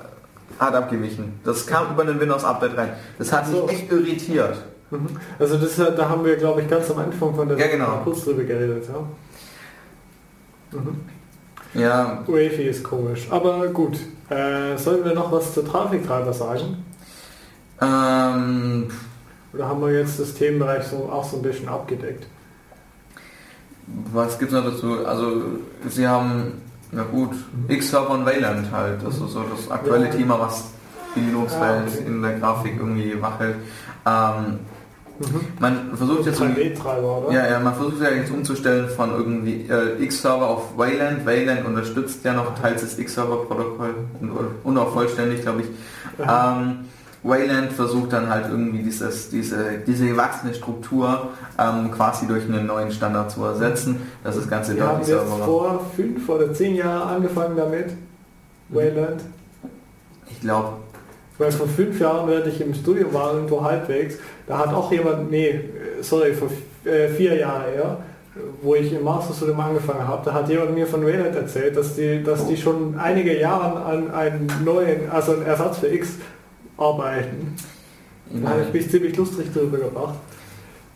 hat 0.60 0.74
abgewichen. 0.74 1.40
Das 1.42 1.66
kam 1.66 1.92
über 1.92 2.02
ein 2.02 2.20
Windows-Update 2.20 2.76
rein. 2.76 2.92
Das 3.18 3.32
hat 3.32 3.46
so. 3.48 3.66
mich 3.66 3.72
echt 3.72 3.90
irritiert. 3.90 4.56
Mhm. 4.90 5.08
Also 5.38 5.56
das, 5.56 5.76
da 5.76 6.08
haben 6.08 6.24
wir, 6.24 6.36
glaube 6.36 6.60
ich, 6.62 6.68
ganz 6.68 6.90
am 6.90 6.98
Anfang 6.98 7.34
von 7.34 7.48
der 7.48 7.58
ja, 7.58 7.68
genau. 7.68 8.00
kurz 8.04 8.24
drüber 8.24 8.44
geredet. 8.44 8.84
Ja. 8.88 10.78
Mhm. 10.78 11.00
Ja. 11.74 12.24
UEFI 12.26 12.64
ist 12.64 12.84
komisch. 12.84 13.26
Aber 13.30 13.68
gut. 13.68 13.98
Äh, 14.28 14.76
sollen 14.76 15.04
wir 15.04 15.14
noch 15.14 15.32
was 15.32 15.54
zu 15.54 15.62
Trafiktreiber 15.62 16.32
sagen? 16.32 16.84
Ähm, 17.80 18.88
Oder 19.52 19.68
haben 19.68 19.80
wir 19.80 19.92
jetzt 19.92 20.20
das 20.20 20.34
Themenbereich 20.34 20.84
so, 20.84 21.08
auch 21.10 21.24
so 21.24 21.38
ein 21.38 21.42
bisschen 21.42 21.68
abgedeckt? 21.68 22.26
Was 24.12 24.38
gibt 24.38 24.52
es 24.52 24.58
noch 24.58 24.70
dazu? 24.70 25.04
Also 25.04 25.42
sie 25.88 26.06
haben, 26.06 26.60
na 26.92 27.02
gut. 27.04 27.34
X-Server 27.68 28.10
und 28.10 28.26
Wayland 28.26 28.70
halt. 28.72 29.04
Das 29.04 29.14
ist 29.14 29.30
so 29.30 29.44
das 29.44 29.70
aktuelle 29.70 30.06
ja. 30.06 30.12
Thema, 30.12 30.38
was 30.38 30.70
die 31.14 31.20
Linux-Welt 31.20 31.88
ja, 31.88 32.00
okay. 32.00 32.06
in 32.06 32.22
der 32.22 32.38
Grafik 32.38 32.74
irgendwie 32.78 33.20
wachelt. 33.20 33.56
Ähm, 34.06 34.58
Mhm. 35.20 35.40
Man 35.58 35.96
versucht 35.96 36.24
jetzt 36.24 36.40
ja, 36.40 37.50
ja, 37.50 37.60
man 37.60 37.74
versucht 37.74 38.00
ja 38.00 38.08
jetzt 38.08 38.30
umzustellen 38.30 38.88
von 38.88 39.10
irgendwie 39.10 39.68
äh, 39.68 40.02
X-Server 40.02 40.48
auf 40.48 40.78
Wayland. 40.78 41.26
Wayland 41.26 41.66
unterstützt 41.66 42.24
ja 42.24 42.32
noch 42.32 42.58
teils 42.58 42.80
das 42.80 42.98
X-Server-Protokoll 42.98 43.94
und, 44.18 44.32
und, 44.64 44.78
auch 44.78 44.94
vollständig, 44.94 45.42
glaube 45.42 45.60
ich. 45.60 45.66
Ähm, 46.18 46.86
Wayland 47.22 47.72
versucht 47.72 48.12
dann 48.12 48.30
halt 48.30 48.46
irgendwie 48.48 48.82
dieses, 48.82 49.28
diese, 49.28 49.78
diese 49.86 50.06
gewachsene 50.06 50.54
Struktur 50.54 51.28
ähm, 51.58 51.90
quasi 51.90 52.26
durch 52.26 52.44
einen 52.44 52.66
neuen 52.66 52.90
Standard 52.90 53.30
zu 53.30 53.44
ersetzen, 53.44 54.00
das 54.24 54.48
Ganze 54.48 54.74
Wir 54.74 54.84
deutlich 54.84 55.14
haben 55.14 55.26
jetzt 55.28 55.44
vor 55.44 55.86
fünf 55.94 56.28
oder 56.28 56.52
zehn 56.54 56.76
Jahren 56.76 57.16
angefangen 57.16 57.56
damit, 57.56 57.90
Wayland. 58.70 59.20
Ich 60.30 60.40
glaube, 60.40 60.78
weil 61.40 61.50
vor 61.52 61.66
fünf 61.66 61.98
Jahren, 61.98 62.28
während 62.28 62.46
ich 62.48 62.60
im 62.60 62.74
Studium 62.74 63.14
war, 63.14 63.32
irgendwo 63.32 63.64
halbwegs, 63.64 64.16
da 64.46 64.58
hat 64.58 64.74
auch 64.74 64.92
jemand, 64.92 65.30
nee, 65.30 65.60
sorry, 66.02 66.34
vor 66.34 66.48
äh, 66.84 67.08
vier 67.08 67.34
Jahren 67.36 67.62
eher, 67.74 67.96
wo 68.62 68.74
ich 68.74 68.92
im 68.92 69.02
Masterstudium 69.02 69.58
angefangen 69.58 70.06
habe, 70.06 70.22
da 70.24 70.34
hat 70.34 70.48
jemand 70.50 70.74
mir 70.74 70.86
von 70.86 71.04
Wayland 71.04 71.34
erzählt, 71.34 71.76
dass 71.76 71.96
die, 71.96 72.22
dass 72.22 72.46
die 72.46 72.58
schon 72.58 72.94
einige 72.98 73.38
Jahre 73.38 73.84
an 73.84 74.10
einem 74.12 74.48
neuen, 74.64 75.10
also 75.10 75.32
einen 75.32 75.46
Ersatz 75.46 75.78
für 75.78 75.88
X 75.88 76.10
arbeiten. 76.80 77.54
Da 78.30 78.50
habe 78.50 78.62
ich 78.62 78.72
mich 78.72 78.90
ziemlich 78.90 79.16
lustig 79.16 79.48
darüber 79.52 79.78
gebracht. 79.78 80.14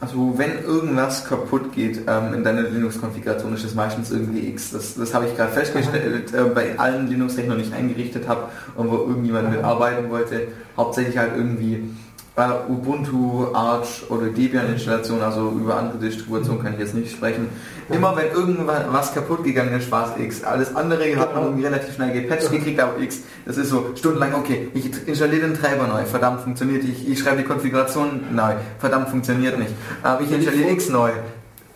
Also 0.00 0.34
wenn 0.36 0.62
irgendwas 0.64 1.24
kaputt 1.24 1.72
geht 1.72 2.02
ähm, 2.06 2.34
in 2.34 2.44
deiner 2.44 2.62
Linux-Konfiguration, 2.62 3.54
ist 3.54 3.64
es 3.64 3.74
meistens 3.74 4.10
irgendwie 4.10 4.48
X. 4.48 4.72
Das, 4.72 4.96
das 4.96 5.14
habe 5.14 5.26
ich 5.26 5.36
gerade 5.36 5.52
festgestellt 5.52 6.34
äh, 6.34 6.42
bei 6.54 6.78
allen 6.78 7.08
Linux-Rechnern, 7.08 7.58
die 7.58 7.64
ich 7.64 7.72
eingerichtet 7.72 8.28
habe 8.28 8.48
und 8.76 8.90
wo 8.90 8.96
irgendjemand 8.96 9.50
mitarbeiten 9.50 10.10
wollte. 10.10 10.48
Hauptsächlich 10.76 11.16
halt 11.16 11.32
irgendwie 11.36 11.88
äh, 12.36 12.70
Ubuntu, 12.70 13.54
Arch 13.54 14.02
oder 14.08 14.26
Debian-Installation, 14.26 15.22
also 15.22 15.50
über 15.50 15.76
andere 15.76 15.98
Distributionen 15.98 16.62
kann 16.62 16.74
ich 16.74 16.80
jetzt 16.80 16.94
nicht 16.94 17.12
sprechen. 17.12 17.48
Immer 17.88 18.16
wenn 18.16 18.32
irgendwas 18.32 19.14
kaputt 19.14 19.44
gegangen 19.44 19.78
ist, 19.78 19.90
war 19.90 20.12
es 20.16 20.20
X. 20.22 20.42
Alles 20.42 20.74
andere 20.74 21.16
hat 21.16 21.34
man 21.34 21.44
irgendwie 21.44 21.66
relativ 21.66 21.94
schnell 21.94 22.12
gepatcht 22.12 22.50
gekriegt, 22.50 22.80
aber 22.80 22.98
X, 22.98 23.20
das 23.46 23.56
ist 23.56 23.68
so 23.68 23.90
stundenlang, 23.94 24.34
okay, 24.34 24.68
ich 24.74 24.90
installiere 25.06 25.46
den 25.48 25.54
Treiber 25.54 25.86
neu, 25.86 26.04
verdammt 26.04 26.40
funktioniert, 26.40 26.82
ich, 26.84 27.08
ich 27.08 27.18
schreibe 27.20 27.38
die 27.38 27.44
Konfiguration 27.44 28.24
neu, 28.32 28.54
verdammt 28.78 29.10
funktioniert 29.10 29.58
nicht. 29.58 29.72
Aber 30.02 30.20
ich 30.22 30.32
installiere 30.32 30.70
X 30.70 30.88
neu. 30.88 31.10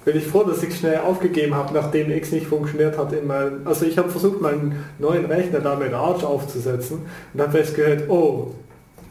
bin 0.04 0.16
ich 0.16 0.26
froh, 0.26 0.42
dass 0.42 0.62
ich 0.62 0.76
schnell 0.76 0.98
aufgegeben 0.98 1.54
habe, 1.54 1.72
nachdem 1.72 2.10
X 2.10 2.32
nicht 2.32 2.46
funktioniert 2.46 2.98
hat. 2.98 3.12
In 3.12 3.28
mein, 3.28 3.64
also 3.64 3.84
ich 3.84 3.96
habe 3.96 4.10
versucht, 4.10 4.40
meinen 4.40 4.84
neuen 4.98 5.26
Rechner 5.26 5.60
da 5.60 5.76
mit 5.76 5.92
Arch 5.92 6.24
aufzusetzen 6.24 7.02
und 7.32 7.40
habe 7.40 7.52
festgestellt, 7.52 8.08
oh, 8.08 8.54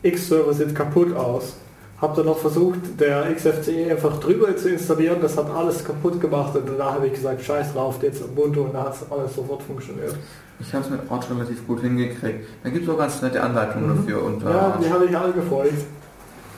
X-Server 0.08 0.54
sieht 0.54 0.76
kaputt 0.76 1.16
aus. 1.16 1.56
Habe 2.02 2.18
dann 2.18 2.28
noch 2.28 2.38
versucht, 2.38 3.00
der 3.00 3.34
XFCE 3.34 3.90
einfach 3.90 4.20
drüber 4.20 4.56
zu 4.56 4.70
installieren, 4.70 5.18
das 5.20 5.36
hat 5.36 5.50
alles 5.50 5.84
kaputt 5.84 6.22
gemacht 6.22 6.56
und 6.56 6.70
danach 6.70 6.94
habe 6.94 7.08
ich 7.08 7.14
gesagt, 7.14 7.42
scheiß 7.44 7.74
drauf, 7.74 7.96
jetzt 8.04 8.22
Ubuntu 8.24 8.62
und 8.62 8.74
da 8.74 8.84
hat 8.84 8.94
es 8.94 9.12
alles 9.12 9.34
sofort 9.36 9.64
funktioniert. 9.64 10.16
Ich 10.60 10.74
habe 10.74 10.84
es 10.84 10.92
mit 10.92 11.00
Arch 11.10 11.30
relativ 11.30 11.66
gut 11.66 11.82
hingekriegt. 11.82 12.48
Da 12.64 12.70
gibt 12.70 12.88
es 12.88 12.94
auch 12.94 12.98
ganz 12.98 13.22
nette 13.22 13.42
Anleitungen 13.42 13.90
mhm. 13.90 13.98
dafür. 13.98 14.24
Und, 14.24 14.44
ja, 14.44 14.78
die 14.82 14.92
habe 14.92 15.06
ich 15.06 15.18
alle 15.18 15.34
gefreut. 15.34 15.74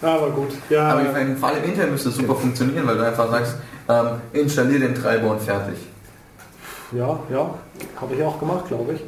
Aber 0.02 0.30
gut, 0.30 0.52
ja. 0.70 0.90
Aber 0.90 1.02
im 1.20 1.38
Fall 1.38 1.58
im 1.58 1.70
Internet 1.70 1.92
müsste 1.92 2.10
es 2.10 2.16
super 2.16 2.36
funktionieren, 2.36 2.88
weil 2.88 2.98
du 2.98 3.06
einfach 3.06 3.30
sagst, 3.30 3.56
ähm, 3.90 4.08
installier 4.32 4.80
den 4.80 4.96
Treiber 4.96 5.32
und 5.32 5.42
fertig. 5.42 5.78
Ja, 6.92 7.20
ja, 7.30 7.54
habe 8.00 8.16
ich 8.16 8.24
auch 8.24 8.40
gemacht, 8.40 8.68
glaube 8.68 8.94
ich. 8.94 9.02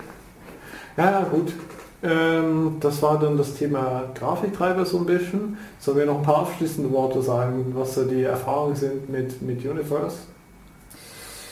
Ja, 0.97 1.21
gut. 1.31 1.53
Ähm, 2.03 2.77
das 2.79 3.01
war 3.01 3.19
dann 3.19 3.37
das 3.37 3.53
Thema 3.53 4.05
Grafiktreiber 4.15 4.85
so 4.85 4.99
ein 4.99 5.05
bisschen. 5.05 5.57
Sollen 5.79 5.97
wir 5.97 6.05
noch 6.05 6.17
ein 6.17 6.23
paar 6.23 6.39
abschließende 6.39 6.91
Worte 6.91 7.21
sagen, 7.21 7.73
was 7.75 7.95
so 7.95 8.05
die 8.05 8.23
Erfahrungen 8.23 8.75
sind 8.75 9.09
mit, 9.09 9.41
mit 9.41 9.63
Universe? 9.63 10.17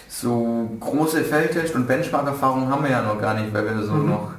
So 0.08 0.70
große 0.80 1.24
Feldtest- 1.24 1.76
und 1.76 1.88
Benchmark-Erfahrungen 1.88 2.68
haben 2.68 2.84
wir 2.84 2.92
ja 2.92 3.02
noch 3.04 3.22
gar 3.22 3.36
nicht, 3.36 3.54
weil 3.54 3.64
wir 3.64 3.84
so 3.84 3.94
mhm. 3.94 4.10
noch 4.10 4.32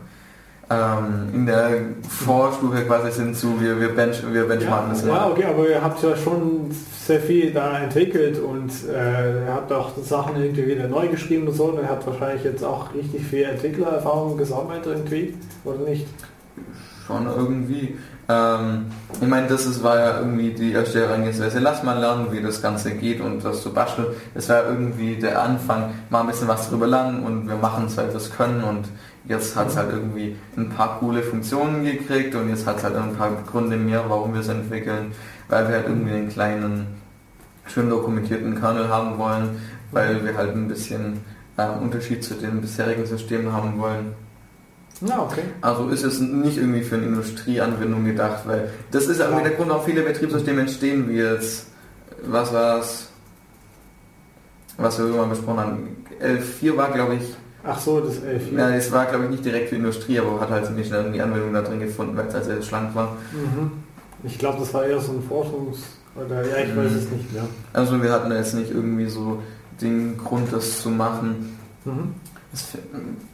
ähm, 0.70 1.28
in 1.34 1.46
der 1.46 1.70
Vorstufe 2.08 2.84
quasi 2.84 3.10
sind 3.10 3.36
zu, 3.36 3.60
wir, 3.60 3.80
wir, 3.80 3.94
bench, 3.94 4.22
wir 4.30 4.46
benchmarken 4.46 4.90
ja, 4.90 4.94
das. 4.94 5.04
Ja, 5.04 5.28
okay, 5.28 5.44
aber 5.44 5.68
ihr 5.68 5.82
habt 5.82 6.00
ja 6.02 6.16
schon 6.16 6.70
sehr 7.06 7.20
viel 7.20 7.52
da 7.52 7.80
entwickelt 7.80 8.38
und 8.38 8.70
äh, 8.88 9.46
ihr 9.46 9.52
habt 9.52 9.72
auch 9.72 9.90
Sachen 10.00 10.40
irgendwie 10.40 10.66
wieder 10.68 10.86
neu 10.86 11.08
geschrieben 11.08 11.48
und 11.48 11.54
so 11.54 11.64
und 11.64 11.78
ihr 11.78 11.88
habt 11.88 12.06
wahrscheinlich 12.06 12.44
jetzt 12.44 12.62
auch 12.62 12.94
richtig 12.94 13.26
viel 13.26 13.42
Entwicklererfahrung 13.42 14.36
gesammelt 14.36 14.86
irgendwie, 14.86 15.34
oder 15.64 15.78
nicht? 15.78 16.06
Schon 17.04 17.26
irgendwie. 17.26 17.96
Ähm, 18.28 18.86
ich 19.20 19.26
meine, 19.26 19.48
das 19.48 19.66
ist, 19.66 19.82
war 19.82 19.98
ja 19.98 20.18
irgendwie 20.20 20.52
die 20.52 20.70
erste 20.70 21.00
Herangehensweise. 21.00 21.58
Lass 21.58 21.82
mal 21.82 21.98
lernen, 21.98 22.28
wie 22.30 22.40
das 22.40 22.62
Ganze 22.62 22.92
geht 22.92 23.20
und 23.20 23.42
was 23.42 23.62
zu 23.62 23.72
basteln. 23.72 24.06
Das 24.34 24.48
war 24.48 24.66
irgendwie 24.68 25.16
der 25.16 25.42
Anfang, 25.42 25.94
mal 26.10 26.20
ein 26.20 26.28
bisschen 26.28 26.46
was 26.46 26.70
drüber 26.70 26.86
lernen 26.86 27.24
und 27.24 27.48
wir 27.48 27.56
machen 27.56 27.86
es, 27.86 27.96
weil 27.96 28.06
wir 28.08 28.14
es 28.14 28.30
können 28.30 28.62
und 28.62 28.84
Jetzt 29.28 29.54
hat 29.54 29.68
es 29.68 29.76
halt 29.76 29.92
irgendwie 29.92 30.36
ein 30.56 30.70
paar 30.70 30.98
coole 30.98 31.22
Funktionen 31.22 31.84
gekriegt 31.84 32.34
und 32.34 32.48
jetzt 32.48 32.66
hat 32.66 32.78
es 32.78 32.84
halt 32.84 32.96
ein 32.96 33.14
paar 33.14 33.30
Gründe 33.46 33.76
mehr, 33.76 34.04
warum 34.08 34.32
wir 34.32 34.40
es 34.40 34.48
entwickeln, 34.48 35.12
weil 35.48 35.68
wir 35.68 35.76
halt 35.76 35.86
irgendwie 35.88 36.12
einen 36.12 36.28
kleinen, 36.28 36.86
schön 37.66 37.90
dokumentierten 37.90 38.58
Kernel 38.58 38.88
haben 38.88 39.18
wollen, 39.18 39.60
weil 39.92 40.24
wir 40.24 40.36
halt 40.36 40.54
ein 40.54 40.68
bisschen 40.68 41.20
äh, 41.56 41.68
Unterschied 41.68 42.24
zu 42.24 42.34
den 42.34 42.60
bisherigen 42.60 43.06
Systemen 43.06 43.52
haben 43.52 43.78
wollen. 43.78 44.14
Ja, 45.02 45.22
okay. 45.22 45.42
Also 45.60 45.88
ist 45.88 46.02
es 46.02 46.20
nicht 46.20 46.58
irgendwie 46.58 46.82
für 46.82 46.96
eine 46.96 47.06
Industrieanwendung 47.06 48.04
gedacht, 48.04 48.42
weil 48.46 48.70
das 48.90 49.06
ist 49.06 49.20
irgendwie 49.20 49.44
der 49.44 49.52
Grund, 49.52 49.70
auch 49.70 49.84
viele 49.84 50.02
Betriebssysteme 50.02 50.62
entstehen, 50.62 51.08
wie 51.08 51.16
jetzt, 51.16 51.68
was 52.22 52.52
war 52.52 52.80
es, 52.80 53.08
was 54.76 54.98
wir 54.98 55.06
irgendwann 55.06 55.30
besprochen 55.30 55.60
haben. 55.60 55.96
L4 56.20 56.76
war, 56.76 56.90
glaube 56.90 57.14
ich, 57.14 57.34
Ach 57.62 57.78
so, 57.78 58.00
das 58.00 58.16
L4. 58.16 58.56
Ja, 58.56 58.70
es 58.70 58.90
war 58.90 59.06
glaube 59.06 59.24
ich 59.24 59.30
nicht 59.30 59.44
direkt 59.44 59.68
für 59.68 59.76
Industrie, 59.76 60.18
aber 60.18 60.40
hat 60.40 60.50
halt 60.50 60.66
ziemlich 60.66 60.86
schnell 60.88 61.12
die 61.12 61.20
Anwendung 61.20 61.52
da 61.52 61.62
drin 61.62 61.80
gefunden, 61.80 62.16
weil 62.16 62.26
es 62.26 62.34
halt 62.34 62.44
sehr 62.44 62.62
schlank 62.62 62.94
war. 62.94 63.16
Mhm. 63.32 63.70
Ich 64.22 64.38
glaube, 64.38 64.58
das 64.60 64.72
war 64.74 64.84
eher 64.84 65.00
so 65.00 65.12
ein 65.12 65.22
Forschungs... 65.22 65.78
Oder 66.16 66.44
ja, 66.44 66.64
ich 66.64 66.74
mhm. 66.74 66.78
weiß 66.78 66.92
es 66.92 67.10
nicht 67.10 67.32
mehr. 67.32 67.44
Also 67.72 68.02
wir 68.02 68.12
hatten 68.12 68.32
jetzt 68.32 68.54
nicht 68.54 68.70
irgendwie 68.70 69.06
so 69.06 69.40
den 69.80 70.18
Grund, 70.18 70.52
das 70.52 70.82
zu 70.82 70.90
machen. 70.90 71.56
Mhm. 71.84 72.14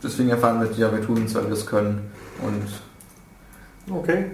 Deswegen 0.03 0.29
erfahren 0.29 0.61
wir, 0.61 0.71
ja, 0.77 0.93
wir 0.93 1.01
tun 1.01 1.25
es, 1.25 1.35
weil 1.35 1.47
wir 1.47 1.55
es 1.55 1.67
können. 1.67 2.11
Und 2.43 3.95
okay. 3.97 4.27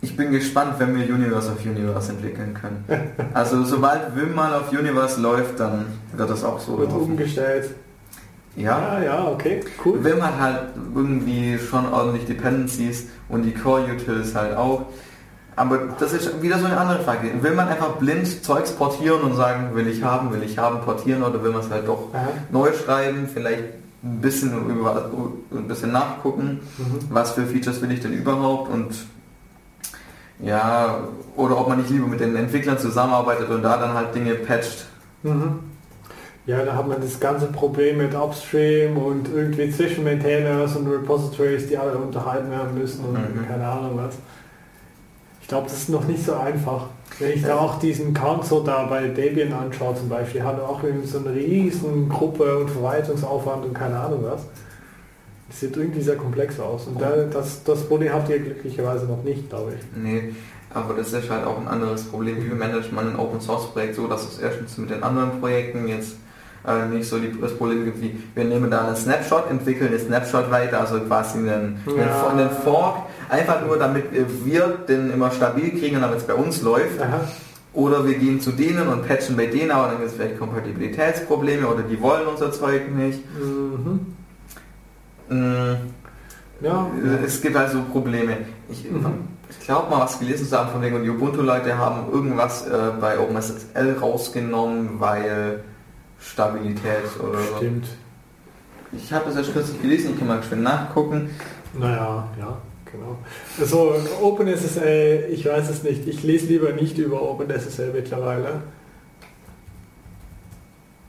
Ich 0.00 0.16
bin 0.16 0.32
gespannt, 0.32 0.74
wenn 0.78 0.96
wir 0.96 1.14
Universe 1.14 1.50
auf 1.50 1.64
Universe 1.64 2.12
entwickeln 2.12 2.54
können. 2.54 2.84
Also 3.34 3.64
sobald 3.64 4.14
Wim 4.16 4.34
mal 4.34 4.52
auf 4.54 4.72
Universe 4.72 5.20
läuft, 5.20 5.60
dann 5.60 5.86
wird 6.16 6.28
das 6.28 6.44
auch 6.44 6.60
so. 6.60 6.78
Wird 6.78 6.90
laufen. 6.90 7.12
umgestellt. 7.12 7.70
Ja, 8.56 8.98
ja, 8.98 9.04
ja, 9.04 9.28
okay, 9.28 9.60
cool. 9.84 10.04
Will 10.04 10.16
man 10.16 10.38
halt 10.38 10.60
irgendwie 10.94 11.58
schon 11.58 11.90
ordentlich 11.92 12.26
Dependencies 12.26 13.06
und 13.28 13.42
die 13.42 13.54
Core-Utils 13.54 14.34
halt 14.34 14.56
auch. 14.56 14.86
Aber 15.56 15.78
das 15.98 16.12
ist 16.12 16.42
wieder 16.42 16.58
so 16.58 16.66
eine 16.66 16.78
andere 16.78 17.00
Frage. 17.00 17.42
Will 17.42 17.54
man 17.54 17.68
einfach 17.68 17.96
blind 17.96 18.44
Zeugs 18.44 18.72
portieren 18.72 19.22
und 19.22 19.36
sagen, 19.36 19.74
will 19.74 19.86
ich 19.86 20.02
haben, 20.02 20.32
will 20.32 20.42
ich 20.42 20.58
haben, 20.58 20.80
portieren 20.80 21.22
oder 21.22 21.42
will 21.42 21.52
man 21.52 21.60
es 21.60 21.70
halt 21.70 21.86
doch 21.88 22.12
Aha. 22.14 22.28
neu 22.50 22.72
schreiben, 22.72 23.28
vielleicht 23.32 23.64
ein 24.02 24.20
bisschen, 24.20 24.68
über, 24.68 25.10
ein 25.52 25.68
bisschen 25.68 25.92
nachgucken, 25.92 26.60
mhm. 26.78 26.98
was 27.10 27.32
für 27.32 27.46
Features 27.46 27.80
will 27.82 27.92
ich 27.92 28.00
denn 28.00 28.12
überhaupt 28.12 28.70
und 28.70 28.94
ja, 30.40 31.04
oder 31.36 31.58
ob 31.58 31.68
man 31.68 31.78
nicht 31.78 31.90
lieber 31.90 32.08
mit 32.08 32.18
den 32.18 32.34
Entwicklern 32.34 32.78
zusammenarbeitet 32.78 33.48
und 33.48 33.62
da 33.62 33.76
dann 33.76 33.94
halt 33.94 34.14
Dinge 34.14 34.34
patcht. 34.34 34.86
Mhm. 35.22 35.60
Ja, 36.44 36.64
da 36.64 36.74
hat 36.74 36.88
man 36.88 37.00
das 37.00 37.20
ganze 37.20 37.46
Problem 37.46 37.98
mit 37.98 38.14
Upstream 38.14 38.96
und 38.96 39.28
irgendwie 39.32 39.70
zwischen 39.70 40.02
Maintainers 40.02 40.74
und 40.74 40.88
Repositories, 40.88 41.68
die 41.68 41.78
alle 41.78 41.96
unterhalten 41.96 42.50
werden 42.50 42.76
müssen 42.76 43.04
und 43.04 43.12
mhm. 43.12 43.46
keine 43.46 43.66
Ahnung 43.66 43.92
was. 43.94 44.16
Ich 45.40 45.46
glaube, 45.46 45.68
das 45.68 45.78
ist 45.78 45.88
noch 45.90 46.06
nicht 46.08 46.24
so 46.24 46.34
einfach. 46.34 46.86
Wenn 47.18 47.32
ich 47.32 47.42
da 47.42 47.58
auch 47.58 47.78
diesen 47.78 48.14
Council 48.14 48.62
da 48.64 48.86
bei 48.86 49.06
Debian 49.06 49.52
anschaue 49.52 49.94
zum 49.94 50.08
Beispiel, 50.08 50.42
hat 50.42 50.58
er 50.58 50.68
auch 50.68 50.82
irgendwie 50.82 51.06
so 51.06 51.18
eine 51.18 51.32
riesen 51.34 52.08
Gruppe 52.08 52.58
und 52.58 52.70
Verwaltungsaufwand 52.70 53.66
und 53.66 53.74
keine 53.74 53.98
Ahnung 53.98 54.24
was. 54.24 54.42
Das 55.48 55.60
sieht 55.60 55.76
irgendwie 55.76 56.00
sehr 56.00 56.16
komplex 56.16 56.58
aus. 56.58 56.86
Und 56.86 57.00
da, 57.00 57.24
das, 57.24 57.62
das 57.62 57.86
Problem 57.86 58.12
habt 58.12 58.28
ihr 58.30 58.38
glücklicherweise 58.38 59.06
noch 59.06 59.22
nicht, 59.22 59.48
glaube 59.50 59.74
ich. 59.74 60.02
Nee, 60.02 60.34
aber 60.70 60.94
das 60.94 61.12
ist 61.12 61.30
halt 61.30 61.46
auch 61.46 61.60
ein 61.60 61.68
anderes 61.68 62.04
Problem. 62.04 62.42
Wie 62.42 62.54
managt 62.54 62.92
man 62.92 63.10
ein 63.10 63.16
Open 63.16 63.40
Source 63.40 63.66
Projekt 63.66 63.96
so, 63.96 64.08
dass 64.08 64.26
es 64.26 64.38
erstens 64.38 64.78
mit 64.78 64.90
den 64.90 65.02
anderen 65.02 65.38
Projekten 65.38 65.86
jetzt 65.86 66.16
äh, 66.66 66.86
nicht 66.86 67.08
so 67.08 67.18
die, 67.18 67.32
das 67.40 67.56
Problem 67.56 67.84
gibt 67.84 68.00
wie, 68.00 68.16
wir 68.34 68.44
nehmen 68.44 68.70
da 68.70 68.86
einen 68.86 68.96
Snapshot, 68.96 69.50
entwickeln 69.50 69.90
den 69.90 70.00
Snapshot 70.00 70.50
weiter, 70.50 70.80
also 70.80 71.00
quasi 71.00 71.38
einen, 71.38 71.80
ja. 71.86 72.28
einen, 72.28 72.50
Fork, 72.50 72.98
einfach 73.28 73.64
nur 73.66 73.78
damit 73.78 74.04
wir 74.44 74.78
den 74.88 75.12
immer 75.12 75.30
stabil 75.30 75.70
kriegen 75.70 75.96
und 75.96 76.02
damit 76.02 76.18
es 76.18 76.24
bei 76.24 76.34
uns 76.34 76.62
läuft. 76.62 77.00
Aha. 77.00 77.20
Oder 77.74 78.06
wir 78.06 78.14
gehen 78.14 78.40
zu 78.40 78.52
denen 78.52 78.86
und 78.88 79.08
patchen 79.08 79.36
bei 79.36 79.46
denen, 79.46 79.70
aber 79.70 79.88
dann 79.88 79.96
gibt 79.96 80.10
es 80.10 80.16
vielleicht 80.16 80.38
Kompatibilitätsprobleme 80.38 81.66
oder 81.66 81.82
die 81.82 82.00
wollen 82.02 82.26
unser 82.26 82.52
Zeug 82.52 82.94
nicht. 82.94 83.20
Mhm. 83.34 84.14
Mm. 85.30 85.76
Ja. 86.60 86.86
Es 87.24 87.40
gibt 87.40 87.56
also 87.56 87.82
Probleme. 87.90 88.36
Ich, 88.70 88.84
mhm. 88.88 89.24
ich 89.50 89.58
glaube 89.60 89.90
mal, 89.90 90.00
was 90.00 90.18
gelesen 90.18 90.46
zu 90.46 90.56
haben 90.56 90.70
von 90.70 90.82
wegen, 90.82 90.96
und 90.96 91.02
die 91.02 91.10
Ubuntu-Leute 91.10 91.76
haben 91.76 92.12
irgendwas 92.12 92.66
äh, 92.66 92.90
bei 93.00 93.18
OpenSSL 93.18 93.96
rausgenommen, 94.00 95.00
weil 95.00 95.64
Stabilität 96.24 97.18
oder 97.20 97.38
Stimmt. 97.56 97.86
Ich 98.92 99.12
habe 99.12 99.24
das 99.26 99.36
erst 99.36 99.52
kürzlich 99.52 99.80
gelesen, 99.80 100.10
ich 100.12 100.18
kann 100.18 100.28
mal 100.28 100.42
schön 100.42 100.62
nachgucken. 100.62 101.30
Naja, 101.78 102.28
ja, 102.38 102.58
genau. 102.90 103.16
Also 103.58 103.94
OpenSSL, 104.20 105.28
ich 105.30 105.46
weiß 105.46 105.70
es 105.70 105.82
nicht. 105.82 106.06
Ich 106.06 106.22
lese 106.22 106.46
lieber 106.46 106.72
nicht 106.72 106.98
über 106.98 107.22
OpenSSL 107.22 107.92
mittlerweile. 107.92 108.62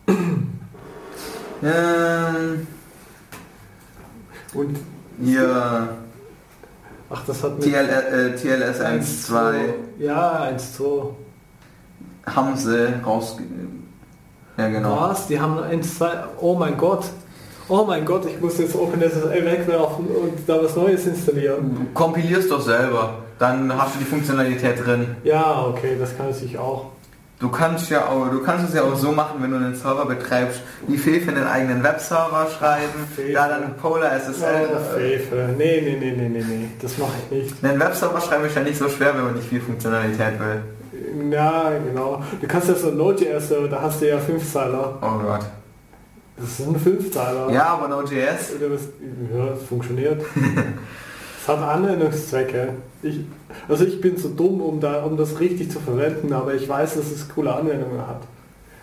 Ähm, 1.66 2.68
Und 4.54 4.78
hier. 5.24 5.88
Ach, 7.10 7.26
das 7.26 7.42
hat 7.42 7.62
TL, 7.62 7.88
äh, 7.88 8.36
TLS 8.36 8.82
1.2. 8.82 9.56
Ja, 9.98 10.44
1.2. 10.44 11.14
Haben 12.26 12.58
sie 12.58 12.94
rausge 13.06 13.44
ja, 14.58 14.68
genau. 14.70 15.02
Was? 15.02 15.28
Die 15.28 15.40
haben 15.40 15.60
ein, 15.60 15.82
zwei, 15.84 16.12
oh 16.40 16.56
mein 16.56 16.78
Gott. 16.78 17.06
Oh 17.70 17.86
mein 17.86 18.04
Gott, 18.04 18.26
ich 18.26 18.40
muss 18.42 18.58
jetzt 18.58 18.76
OpenSSL 18.76 19.46
wegwerfen 19.46 20.08
und 20.08 20.34
da 20.48 20.62
was 20.62 20.76
Neues 20.76 21.08
installieren. 21.08 21.76
Du 21.76 21.94
kompilierst 21.94 22.52
doch 22.52 22.62
selber, 22.62 23.20
dann 23.40 23.76
hast 23.76 23.96
du 23.96 24.00
die 24.00 24.06
Funktionalität 24.06 24.86
drin. 24.86 25.16
Ja, 25.24 25.66
okay, 25.66 25.96
das 25.98 26.16
kann 26.18 26.28
ich 26.30 26.58
auch. 26.58 26.88
Du 27.40 27.50
kannst 27.50 27.90
ja 27.90 28.08
auch, 28.08 28.30
du 28.30 28.42
kannst 28.42 28.70
es 28.70 28.74
ja 28.74 28.84
auch 28.84 28.96
so 28.96 29.12
machen, 29.12 29.42
wenn 29.42 29.52
du 29.52 29.58
einen 29.58 29.76
Server 29.76 30.06
betreibst, 30.06 30.62
wie 30.88 30.98
Fefe 30.98 31.32
einen 31.32 31.46
eigenen 31.46 31.84
Webserver 31.84 32.48
schreiben, 32.58 33.06
Fefe. 33.14 33.34
da 33.34 33.50
dann 33.50 33.76
Polar 33.76 34.18
SSL. 34.18 34.70
Oh, 34.74 34.98
Fefe. 34.98 35.50
Nee, 35.58 35.82
nee, 35.82 35.98
nee, 36.00 36.16
nee, 36.16 36.30
nee, 36.30 36.44
nee, 36.48 36.70
das 36.82 36.98
mache 36.98 37.12
ich 37.30 37.38
nicht. 37.38 37.64
Einen 37.64 37.80
Webserver 37.80 38.22
schreiben 38.22 38.46
ist 38.46 38.56
ja 38.56 38.62
nicht 38.62 38.78
so 38.78 38.88
schwer, 38.88 39.14
wenn 39.16 39.26
man 39.26 39.36
nicht 39.36 39.50
viel 39.50 39.60
Funktionalität 39.60 40.40
will. 40.40 40.62
Ja, 41.32 41.72
genau. 41.86 42.22
Du 42.42 42.48
kannst 42.48 42.68
ja 42.70 42.76
so 42.76 42.90
ein 42.90 42.98
Node.js, 42.98 43.50
da 43.70 43.82
hast 43.82 44.02
du 44.02 44.08
ja 44.08 44.18
fünf 44.18 44.52
Zeiler. 44.52 44.98
Oh 45.02 45.24
Gott. 45.24 45.46
Das 46.38 46.58
sind 46.58 46.78
fünf 46.80 47.12
Zeiler. 47.12 47.50
Ja, 47.52 47.66
aber 47.68 47.88
Node.js. 47.88 48.54
Ja, 48.60 49.46
das 49.48 49.64
funktioniert. 49.64 50.22
Es 51.44 51.50
hat 51.50 51.60
Anwendungszwecke. 51.60 52.70
Ich, 53.02 53.20
also 53.68 53.84
ich 53.84 54.00
bin 54.00 54.16
zu 54.18 54.30
dumm, 54.30 54.62
um, 54.62 54.80
da, 54.80 55.04
um 55.04 55.18
das 55.18 55.42
richtig 55.42 55.70
zu 55.70 55.82
verwenden, 55.82 56.32
aber 56.32 56.54
ich 56.54 56.70
weiß, 56.70 56.94
dass 56.96 57.12
es 57.12 57.28
coole 57.28 57.54
Anwendungen 57.54 58.00
hat. 58.08 58.22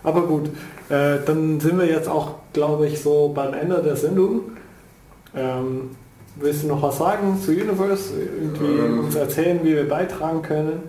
Aber 0.05 0.27
gut, 0.27 0.51
äh, 0.91 1.17
dann 1.25 1.59
sind 1.59 1.79
wir 1.79 1.87
jetzt 1.87 2.07
auch, 2.07 2.35
glaube 2.53 2.87
ich, 2.87 3.01
so 3.01 3.33
beim 3.35 3.55
Ende 3.55 3.83
der 3.83 3.97
Sendung. 3.97 4.43
Ähm, 5.35 5.93
willst 6.37 6.65
du 6.65 6.67
noch 6.69 6.83
was 6.83 6.99
sagen 6.99 7.41
zu 7.43 7.51
Universe? 7.51 8.13
Irgendwie 8.21 8.79
Ähm. 8.79 8.99
uns 9.07 9.15
erzählen, 9.15 9.61
wie 9.63 9.75
wir 9.75 9.89
beitragen 9.89 10.43
können? 10.43 10.83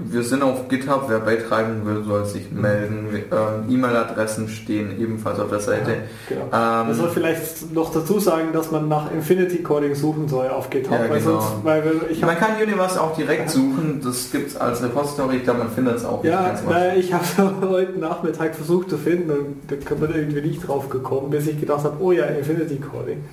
Wir 0.00 0.22
sind 0.22 0.42
auf 0.44 0.68
GitHub, 0.68 1.06
wer 1.08 1.18
beitragen 1.18 1.82
will, 1.84 2.04
soll 2.04 2.24
sich 2.24 2.52
melden. 2.52 3.08
Wir- 3.10 3.18
Ähm, 3.36 3.64
E-Mail-Adressen 3.68 4.48
stehen 4.48 4.98
ebenfalls 5.00 5.40
auf 5.40 5.50
der 5.50 5.58
Seite. 5.58 5.94
Genau. 6.28 6.42
Ähm, 6.44 6.50
Man 6.52 6.94
soll 6.94 7.08
vielleicht 7.08 7.74
noch 7.74 7.92
dazu 7.92 8.20
sagen, 8.20 8.52
dass 8.52 8.70
man 8.70 8.88
nach 8.88 9.10
Infinity 9.12 9.62
Coding 9.62 9.96
suchen 9.96 10.28
soll 10.28 10.48
auf 10.48 10.70
GitHub, 10.70 10.92
Ja, 10.92 11.10
weil 11.10 11.18
genau. 11.18 11.40
sonst, 11.40 11.64
weil 11.64 11.92
ich 12.10 12.20
man 12.22 12.36
kann 12.38 12.52
Universe 12.62 13.00
auch 13.00 13.16
direkt 13.16 13.50
suchen, 13.50 14.00
das 14.04 14.30
gibt 14.30 14.48
es 14.50 14.56
als 14.56 14.82
Repository, 14.82 15.38
ich 15.38 15.42
glaube 15.44 15.58
man 15.60 15.70
findet 15.70 15.96
es 15.96 16.04
auch 16.04 16.22
ja, 16.22 16.54
naja, 16.68 16.94
ich 16.94 17.12
habe 17.12 17.24
heute 17.68 17.98
Nachmittag 17.98 18.54
versucht 18.54 18.90
zu 18.90 18.98
finden 18.98 19.30
und 19.30 19.56
da 19.66 19.74
kann 19.84 19.98
man 20.00 20.14
irgendwie 20.14 20.42
nicht 20.42 20.66
drauf 20.66 20.88
gekommen, 20.88 21.30
bis 21.30 21.48
ich 21.48 21.58
gedacht 21.58 21.82
habe, 21.84 21.96
oh 22.00 22.12
ja, 22.12 22.24
Infinity 22.26 22.76
Coding. 22.76 23.24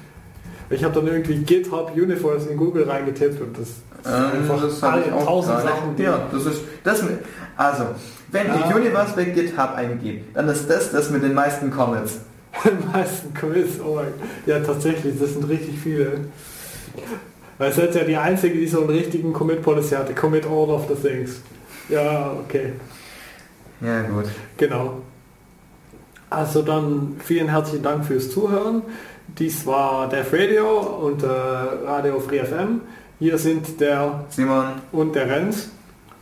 Ich 0.72 0.84
habe 0.84 0.96
dann 0.96 1.06
irgendwie 1.08 1.36
GitHub 1.36 1.92
Universe 1.96 2.50
in 2.50 2.58
Google 2.58 2.90
reingetippt 2.90 3.40
und 3.40 3.56
das 3.60 3.68
Ähm, 4.06 4.48
das 4.62 4.84
habe 4.84 5.04
ich 5.06 5.12
auch 5.12 5.26
tausend. 5.26 5.62
Sachen, 5.62 5.98
Ja, 5.98 6.28
das 6.32 6.46
ist 6.46 6.62
das 6.84 7.04
also 7.58 7.86
wenn 8.32 8.48
ich 8.48 8.70
Ja. 8.70 8.76
Universe 8.76 9.14
bei 9.16 9.26
GitHub 9.26 9.76
eingebe, 9.76 10.22
dann 10.34 10.50
ist 10.50 10.70
das 10.70 10.92
das 10.92 11.10
mit 11.10 11.24
den 11.24 11.34
meisten 11.34 11.72
Comments. 11.72 12.20
Die 12.64 12.98
meisten 12.98 13.34
Quiz, 13.34 13.80
oh 13.84 13.96
mein 13.96 14.14
Ja, 14.46 14.60
tatsächlich, 14.60 15.20
das 15.20 15.34
sind 15.34 15.48
richtig 15.48 15.80
viele. 15.80 16.20
Weil 17.58 17.72
es 17.72 17.78
ist 17.78 17.96
ja 17.96 18.04
die 18.04 18.18
einzige, 18.18 18.58
die 18.58 18.68
so 18.68 18.82
einen 18.82 18.90
richtigen 18.90 19.32
Commit 19.32 19.62
Policy 19.62 19.96
hatte. 19.96 20.14
Commit 20.14 20.46
all 20.46 20.70
of 20.70 20.88
the 20.90 20.96
things. 20.96 21.42
Ja, 21.88 22.32
okay. 22.32 22.74
Ja 23.82 24.02
gut. 24.02 24.26
Genau. 24.58 25.02
Also 26.30 26.62
dann 26.62 27.16
vielen 27.24 27.48
herzlichen 27.48 27.84
Dank 27.84 28.06
fürs 28.06 28.30
Zuhören. 28.30 28.82
Dies 29.28 29.66
war 29.66 30.10
Def 30.10 30.34
Radio 30.34 30.80
und 30.80 31.24
äh, 31.24 31.28
Radio 31.28 32.20
Free 32.20 32.44
FM. 32.44 32.82
Hier 33.18 33.38
sind 33.38 33.80
der 33.80 34.26
Simon, 34.30 34.82
und 34.92 35.16
der 35.16 35.30
Renz 35.30 35.70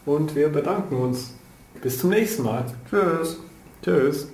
und 0.06 0.36
wir 0.36 0.50
bedanken 0.50 0.96
uns. 0.96 1.34
Bis 1.82 1.98
zum 1.98 2.12
nächsten 2.12 2.44
Mal. 2.44 2.66
tschüss. 2.90 3.40
Tschüss. 3.84 4.33